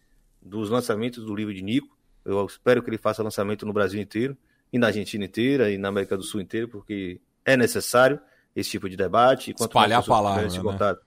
dos 0.41 0.69
lançamentos 0.69 1.25
do 1.25 1.35
livro 1.35 1.53
de 1.53 1.61
Nico. 1.61 1.97
Eu 2.23 2.45
espero 2.45 2.81
que 2.81 2.89
ele 2.89 2.97
faça 2.97 3.21
lançamento 3.21 3.65
no 3.65 3.73
Brasil 3.73 3.99
inteiro, 4.01 4.37
e 4.71 4.79
na 4.79 4.87
Argentina 4.87 5.25
inteira, 5.25 5.69
e 5.69 5.77
na 5.77 5.89
América 5.89 6.15
do 6.15 6.23
Sul 6.23 6.39
inteira, 6.39 6.69
porque 6.69 7.19
é 7.43 7.57
necessário 7.57 8.21
esse 8.55 8.69
tipo 8.69 8.89
de 8.89 8.95
debate. 8.95 9.53
Espalhar 9.59 9.99
a 9.99 10.03
palavra. 10.03 10.47
Né? 10.47 10.97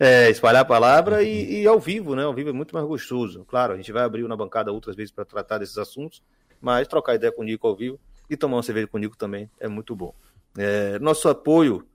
É, 0.00 0.30
espalhar 0.30 0.62
a 0.62 0.64
palavra 0.64 1.16
uhum. 1.18 1.22
e, 1.22 1.62
e, 1.62 1.66
ao 1.66 1.78
vivo, 1.78 2.16
né? 2.16 2.24
Ao 2.24 2.34
vivo 2.34 2.50
é 2.50 2.52
muito 2.52 2.74
mais 2.74 2.84
gostoso. 2.84 3.44
Claro, 3.44 3.74
a 3.74 3.76
gente 3.76 3.92
vai 3.92 4.02
abrir 4.02 4.26
na 4.26 4.36
bancada 4.36 4.72
outras 4.72 4.96
vezes 4.96 5.12
para 5.12 5.24
tratar 5.24 5.58
desses 5.58 5.78
assuntos, 5.78 6.22
mas 6.60 6.88
trocar 6.88 7.14
ideia 7.14 7.32
com 7.32 7.42
o 7.42 7.44
Nico 7.44 7.68
ao 7.68 7.76
vivo 7.76 8.00
e 8.28 8.36
tomar 8.36 8.56
uma 8.56 8.62
cerveja 8.64 8.88
com 8.88 8.96
o 8.96 9.00
Nico 9.00 9.16
também 9.16 9.48
é 9.60 9.68
muito 9.68 9.94
bom. 9.94 10.12
É, 10.56 10.98
nosso 10.98 11.28
apoio, 11.28 11.86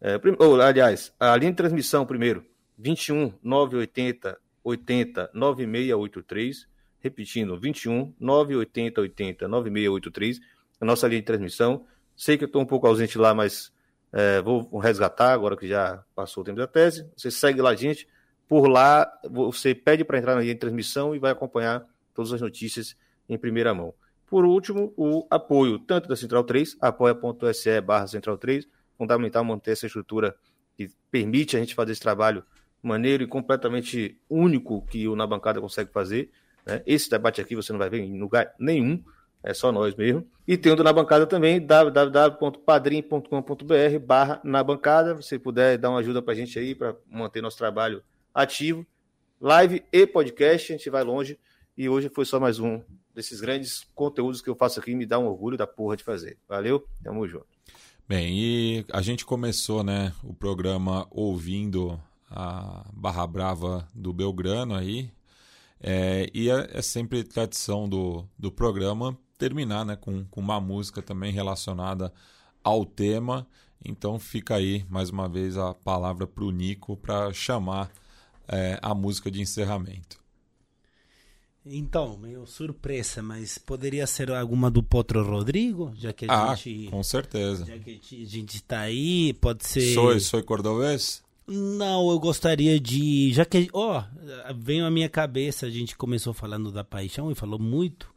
é, 0.00 0.18
prim, 0.18 0.36
oh, 0.38 0.54
aliás, 0.56 1.12
a 1.18 1.34
linha 1.36 1.50
de 1.50 1.56
transmissão 1.56 2.04
primeiro, 2.04 2.44
21 2.80 3.34
980 3.42 4.38
80 4.64 5.30
9683, 5.34 6.68
repetindo, 6.98 7.58
21 7.58 8.14
980 8.18 9.00
80 9.00 9.48
9683, 9.48 10.40
a 10.80 10.84
nossa 10.84 11.06
linha 11.06 11.20
de 11.20 11.26
transmissão. 11.26 11.86
Sei 12.16 12.36
que 12.36 12.44
eu 12.44 12.46
estou 12.46 12.62
um 12.62 12.66
pouco 12.66 12.86
ausente 12.86 13.18
lá, 13.18 13.34
mas 13.34 13.72
é, 14.12 14.40
vou 14.40 14.78
resgatar 14.78 15.32
agora 15.32 15.56
que 15.56 15.68
já 15.68 16.02
passou 16.14 16.42
o 16.42 16.44
tempo 16.44 16.58
da 16.58 16.66
tese. 16.66 17.08
Você 17.16 17.30
segue 17.30 17.60
lá, 17.60 17.74
gente. 17.74 18.08
Por 18.48 18.66
lá, 18.66 19.10
você 19.30 19.74
pede 19.74 20.04
para 20.04 20.18
entrar 20.18 20.34
na 20.34 20.40
linha 20.40 20.54
de 20.54 20.60
transmissão 20.60 21.14
e 21.14 21.18
vai 21.18 21.30
acompanhar 21.30 21.86
todas 22.14 22.32
as 22.32 22.40
notícias 22.40 22.96
em 23.28 23.38
primeira 23.38 23.72
mão. 23.72 23.94
Por 24.26 24.44
último, 24.44 24.92
o 24.96 25.26
apoio 25.30 25.78
tanto 25.78 26.08
da 26.08 26.16
Central 26.16 26.44
3, 26.44 26.76
apoia.se 26.80 27.80
barra 27.80 28.06
Central 28.06 28.38
3, 28.38 28.66
fundamental 28.96 29.44
manter 29.44 29.72
essa 29.72 29.86
estrutura 29.86 30.34
que 30.76 30.90
permite 31.10 31.56
a 31.56 31.60
gente 31.60 31.74
fazer 31.74 31.92
esse 31.92 32.00
trabalho 32.00 32.44
maneiro 32.82 33.22
e 33.22 33.26
completamente 33.26 34.18
único 34.28 34.84
que 34.86 35.08
o 35.08 35.16
Na 35.16 35.26
Bancada 35.26 35.60
consegue 35.60 35.90
fazer. 35.92 36.30
Né? 36.66 36.82
Esse 36.86 37.10
debate 37.10 37.40
aqui 37.40 37.54
você 37.54 37.72
não 37.72 37.78
vai 37.78 37.90
ver 37.90 38.00
em 38.00 38.18
lugar 38.18 38.54
nenhum 38.58 39.02
é 39.42 39.54
só 39.54 39.72
nós 39.72 39.94
mesmo. 39.94 40.26
E 40.46 40.56
tem 40.56 40.72
o 40.72 40.76
na 40.76 40.92
bancada 40.92 41.26
também, 41.26 41.64
www.padrim.com.br 41.64 43.98
barra 44.04 44.40
na 44.44 44.62
bancada. 44.62 45.20
Se 45.22 45.38
puder 45.38 45.78
dar 45.78 45.90
uma 45.90 46.00
ajuda 46.00 46.20
pra 46.20 46.34
gente 46.34 46.58
aí, 46.58 46.74
para 46.74 46.94
manter 47.06 47.40
nosso 47.40 47.56
trabalho 47.56 48.02
ativo. 48.34 48.86
Live 49.40 49.82
e 49.90 50.06
podcast, 50.06 50.72
a 50.72 50.76
gente 50.76 50.90
vai 50.90 51.02
longe. 51.02 51.38
E 51.76 51.88
hoje 51.88 52.10
foi 52.10 52.26
só 52.26 52.38
mais 52.38 52.58
um 52.58 52.82
desses 53.14 53.40
grandes 53.40 53.86
conteúdos 53.94 54.42
que 54.42 54.50
eu 54.50 54.54
faço 54.54 54.78
aqui. 54.78 54.94
Me 54.94 55.06
dá 55.06 55.18
um 55.18 55.26
orgulho 55.26 55.56
da 55.56 55.66
porra 55.66 55.96
de 55.96 56.04
fazer. 56.04 56.36
Valeu, 56.46 56.84
tamo 57.02 57.26
junto. 57.26 57.46
Bem, 58.06 58.38
e 58.38 58.84
a 58.92 59.00
gente 59.00 59.24
começou 59.24 59.82
né, 59.82 60.12
o 60.22 60.34
programa 60.34 61.06
ouvindo 61.10 61.98
a 62.30 62.88
Barra 62.92 63.26
Brava 63.26 63.88
do 63.94 64.12
Belgrano 64.12 64.74
aí. 64.74 65.10
É, 65.82 66.30
e 66.32 66.50
é, 66.50 66.70
é 66.72 66.82
sempre 66.82 67.24
tradição 67.24 67.88
do, 67.88 68.24
do 68.38 68.52
programa 68.52 69.16
terminar 69.38 69.84
né, 69.84 69.96
com, 69.96 70.24
com 70.26 70.40
uma 70.40 70.60
música 70.60 71.02
também 71.02 71.32
relacionada 71.32 72.12
ao 72.62 72.84
tema. 72.84 73.46
Então 73.84 74.18
fica 74.18 74.56
aí 74.56 74.84
mais 74.88 75.08
uma 75.08 75.28
vez 75.28 75.56
a 75.56 75.72
palavra 75.72 76.26
para 76.26 76.44
o 76.44 76.50
Nico 76.50 76.96
para 76.96 77.32
chamar 77.32 77.90
é, 78.46 78.78
a 78.82 78.94
música 78.94 79.30
de 79.30 79.40
encerramento. 79.40 80.20
Então, 81.64 82.16
meio 82.16 82.46
surpresa, 82.46 83.22
mas 83.22 83.58
poderia 83.58 84.06
ser 84.06 84.30
alguma 84.30 84.70
do 84.70 84.82
Potro 84.82 85.22
Rodrigo, 85.22 85.92
já 85.94 86.10
que 86.10 86.24
a 86.26 86.52
ah, 86.52 86.54
gente. 86.54 86.90
Com 86.90 87.02
certeza. 87.02 87.66
Já 87.66 87.78
que 87.78 88.00
a 88.12 88.26
gente 88.26 88.56
está 88.56 88.80
aí, 88.80 89.34
pode 89.34 89.66
ser. 89.66 89.92
Sou, 89.92 90.18
sou 90.20 90.42
cordobês? 90.42 91.22
Não, 91.46 92.10
eu 92.10 92.18
gostaria 92.18 92.78
de. 92.78 93.32
Já 93.32 93.44
que. 93.44 93.68
Ó, 93.72 93.98
oh, 94.00 94.54
veio 94.54 94.86
à 94.86 94.90
minha 94.90 95.08
cabeça, 95.08 95.66
a 95.66 95.70
gente 95.70 95.96
começou 95.96 96.32
falando 96.32 96.70
da 96.70 96.84
paixão 96.84 97.30
e 97.30 97.34
falou 97.34 97.58
muito. 97.58 98.08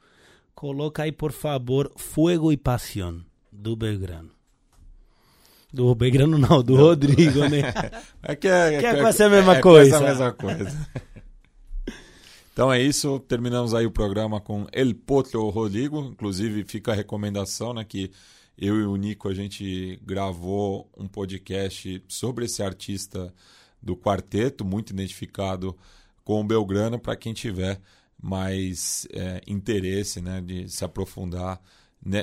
Coloca 0.54 1.04
aí, 1.04 1.12
por 1.12 1.32
favor, 1.32 1.92
Fuego 1.96 2.52
e 2.52 2.58
Paixão, 2.58 3.26
do 3.52 3.76
Belgrano. 3.76 4.30
Do 5.74 5.96
Belgrano 5.96 6.38
não, 6.38 6.62
do 6.62 6.76
Rodrigo, 6.76 7.50
né? 7.50 7.74
é 8.22 8.36
que 8.36 8.48
é, 8.48 8.80
que 8.80 8.86
é, 8.86 8.90
é 8.90 9.02
quase 9.02 9.24
a 9.24 9.30
mesma 9.30 9.58
é, 9.58 9.62
coisa. 9.62 9.96
É 9.96 9.98
a 9.98 10.02
mesma 10.02 10.32
coisa. 10.32 10.90
então 12.54 12.72
é 12.72 12.80
isso, 12.80 13.20
terminamos 13.22 13.74
aí 13.74 13.86
o 13.88 13.92
programa 13.92 14.40
com 14.40 14.68
El 14.72 14.94
Potro 14.94 15.50
Rodrigo. 15.50 16.00
Inclusive 16.02 16.64
fica 16.66 16.92
a 16.92 16.96
recomendação, 16.96 17.74
né, 17.74 17.84
que 17.84 18.12
eu 18.58 18.80
e 18.80 18.86
o 18.86 18.96
Nico 18.96 19.28
a 19.28 19.34
gente 19.34 20.00
gravou 20.04 20.90
um 20.98 21.08
podcast 21.08 22.04
sobre 22.08 22.46
esse 22.46 22.62
artista 22.62 23.34
do 23.82 23.98
quarteto, 23.98 24.64
muito 24.64 24.92
identificado 24.92 25.76
com 26.24 26.40
o 26.40 26.44
Belgrano, 26.44 26.98
para 27.00 27.16
quem 27.16 27.34
tiver 27.34 27.82
mais 28.22 29.06
é, 29.12 29.42
interesse 29.46 30.22
né, 30.22 30.40
de 30.42 30.70
se 30.70 30.86
aprofundar 30.86 31.62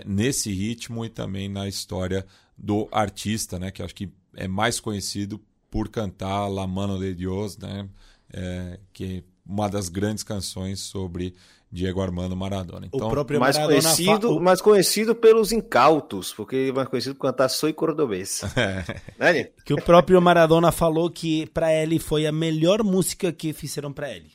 nesse 0.07 0.53
ritmo 0.53 1.05
e 1.05 1.09
também 1.09 1.49
na 1.49 1.67
história 1.69 2.27
do 2.57 2.89
artista, 2.93 3.59
né, 3.59 3.71
que 3.71 3.83
acho 3.83 3.95
que 3.95 4.11
é 4.35 4.47
mais 4.47 4.79
conhecido 4.79 5.41
por 5.71 5.89
cantar 5.89 6.49
La 6.49 6.67
Mano 6.67 6.99
de 6.99 7.15
Dios, 7.15 7.57
né, 7.57 7.89
é, 8.33 8.81
que 8.93 9.05
é 9.05 9.23
uma 9.45 9.69
das 9.69 9.89
grandes 9.89 10.23
canções 10.23 10.81
sobre 10.81 11.35
Diego 11.73 12.01
Armando 12.01 12.37
Maradona. 12.37 12.87
Então, 12.87 13.07
o 13.07 13.11
próprio 13.11 13.39
mais 13.39 13.57
Maradona 13.57 13.83
conhecido, 13.83 14.35
fa... 14.35 14.41
mais 14.41 14.61
conhecido 14.61 15.15
pelos 15.15 15.53
incautos, 15.53 16.33
porque 16.33 16.73
mais 16.75 16.89
conhecido 16.89 17.15
por 17.15 17.23
cantar 17.23 17.49
Soy 17.49 17.73
Cordobês. 17.73 18.41
É. 18.57 18.85
Né, 19.19 19.45
que 19.65 19.73
o 19.73 19.77
próprio 19.83 20.21
Maradona 20.21 20.73
falou 20.73 21.11
que 21.11 21.47
para 21.47 21.73
ele 21.73 21.99
foi 21.99 22.27
a 22.27 22.33
melhor 22.33 22.83
música 22.83 23.33
que 23.33 23.53
fizeram 23.53 23.93
para 23.93 24.11
ele. 24.11 24.33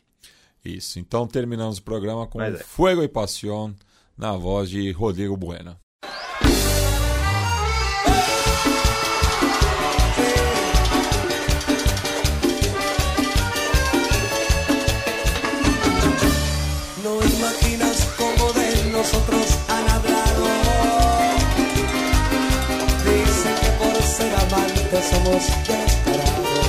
Isso. 0.64 0.98
Então 1.00 1.28
terminamos 1.28 1.78
o 1.78 1.84
programa 1.84 2.26
com 2.26 2.42
é. 2.42 2.54
Fuego 2.54 3.04
e 3.04 3.08
Pasión 3.08 3.74
na 4.18 4.34
voz 4.34 4.70
de 4.70 4.92
Rodrigo 4.92 5.38
Bueno. 5.38 5.78
nosotros 19.06 19.46
han 19.68 19.88
hablado. 19.88 20.46
Dicen 23.06 23.56
que 23.62 23.70
por 23.80 23.96
ser 24.02 24.34
amantes 24.34 25.04
somos 25.12 25.42
desesperados. 25.68 26.26
descarados. 26.26 26.66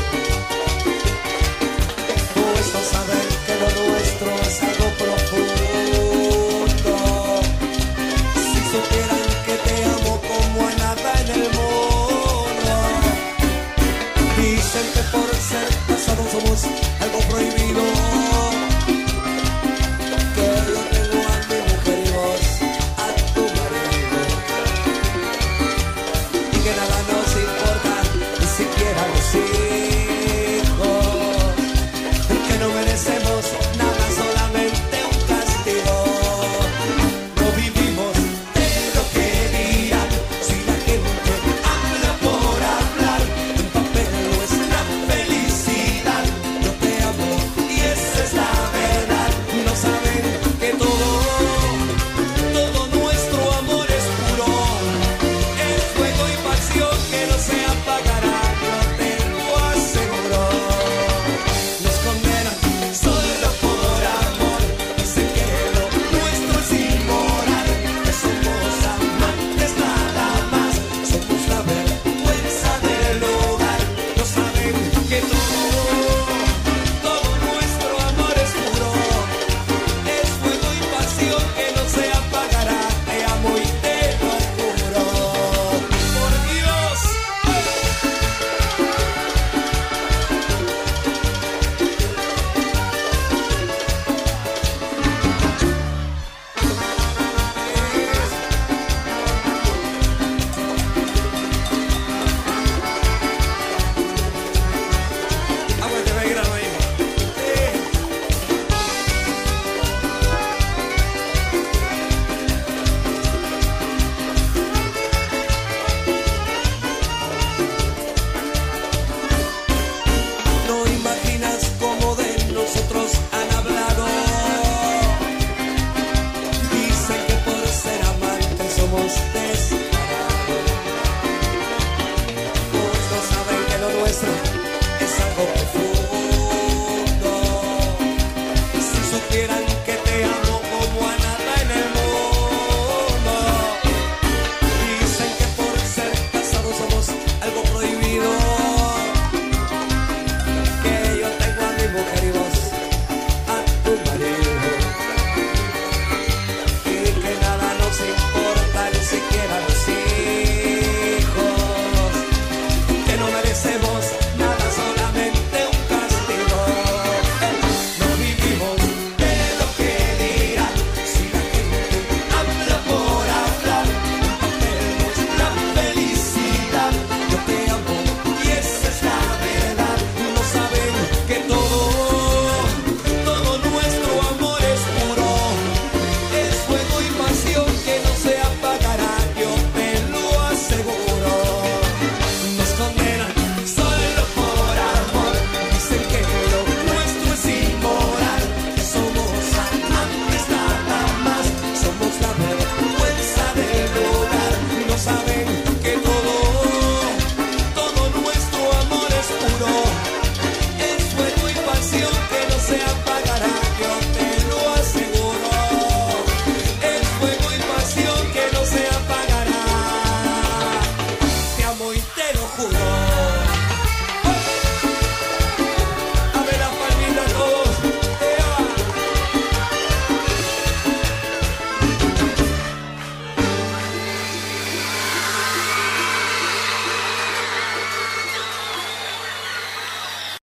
Justo 2.34 2.78
saber 2.92 3.26
que 3.46 3.54
lo 3.62 3.68
nuestro 3.80 4.28
es 4.48 4.54
algo 4.68 4.88
profundo. 5.02 6.94
Si 8.44 8.60
supieran 8.72 9.26
que 9.46 9.54
te 9.66 9.76
amo 9.96 10.12
como 10.30 10.58
a 10.66 10.70
nada 10.84 11.10
en 11.22 11.28
el 11.40 11.46
mundo. 11.56 12.74
Dicen 14.36 14.86
que 14.94 15.02
por 15.10 15.28
ser 15.48 15.68
pasados 15.88 16.28
somos 16.32 16.58
algo 17.00 17.18
prohibido. 17.30 17.65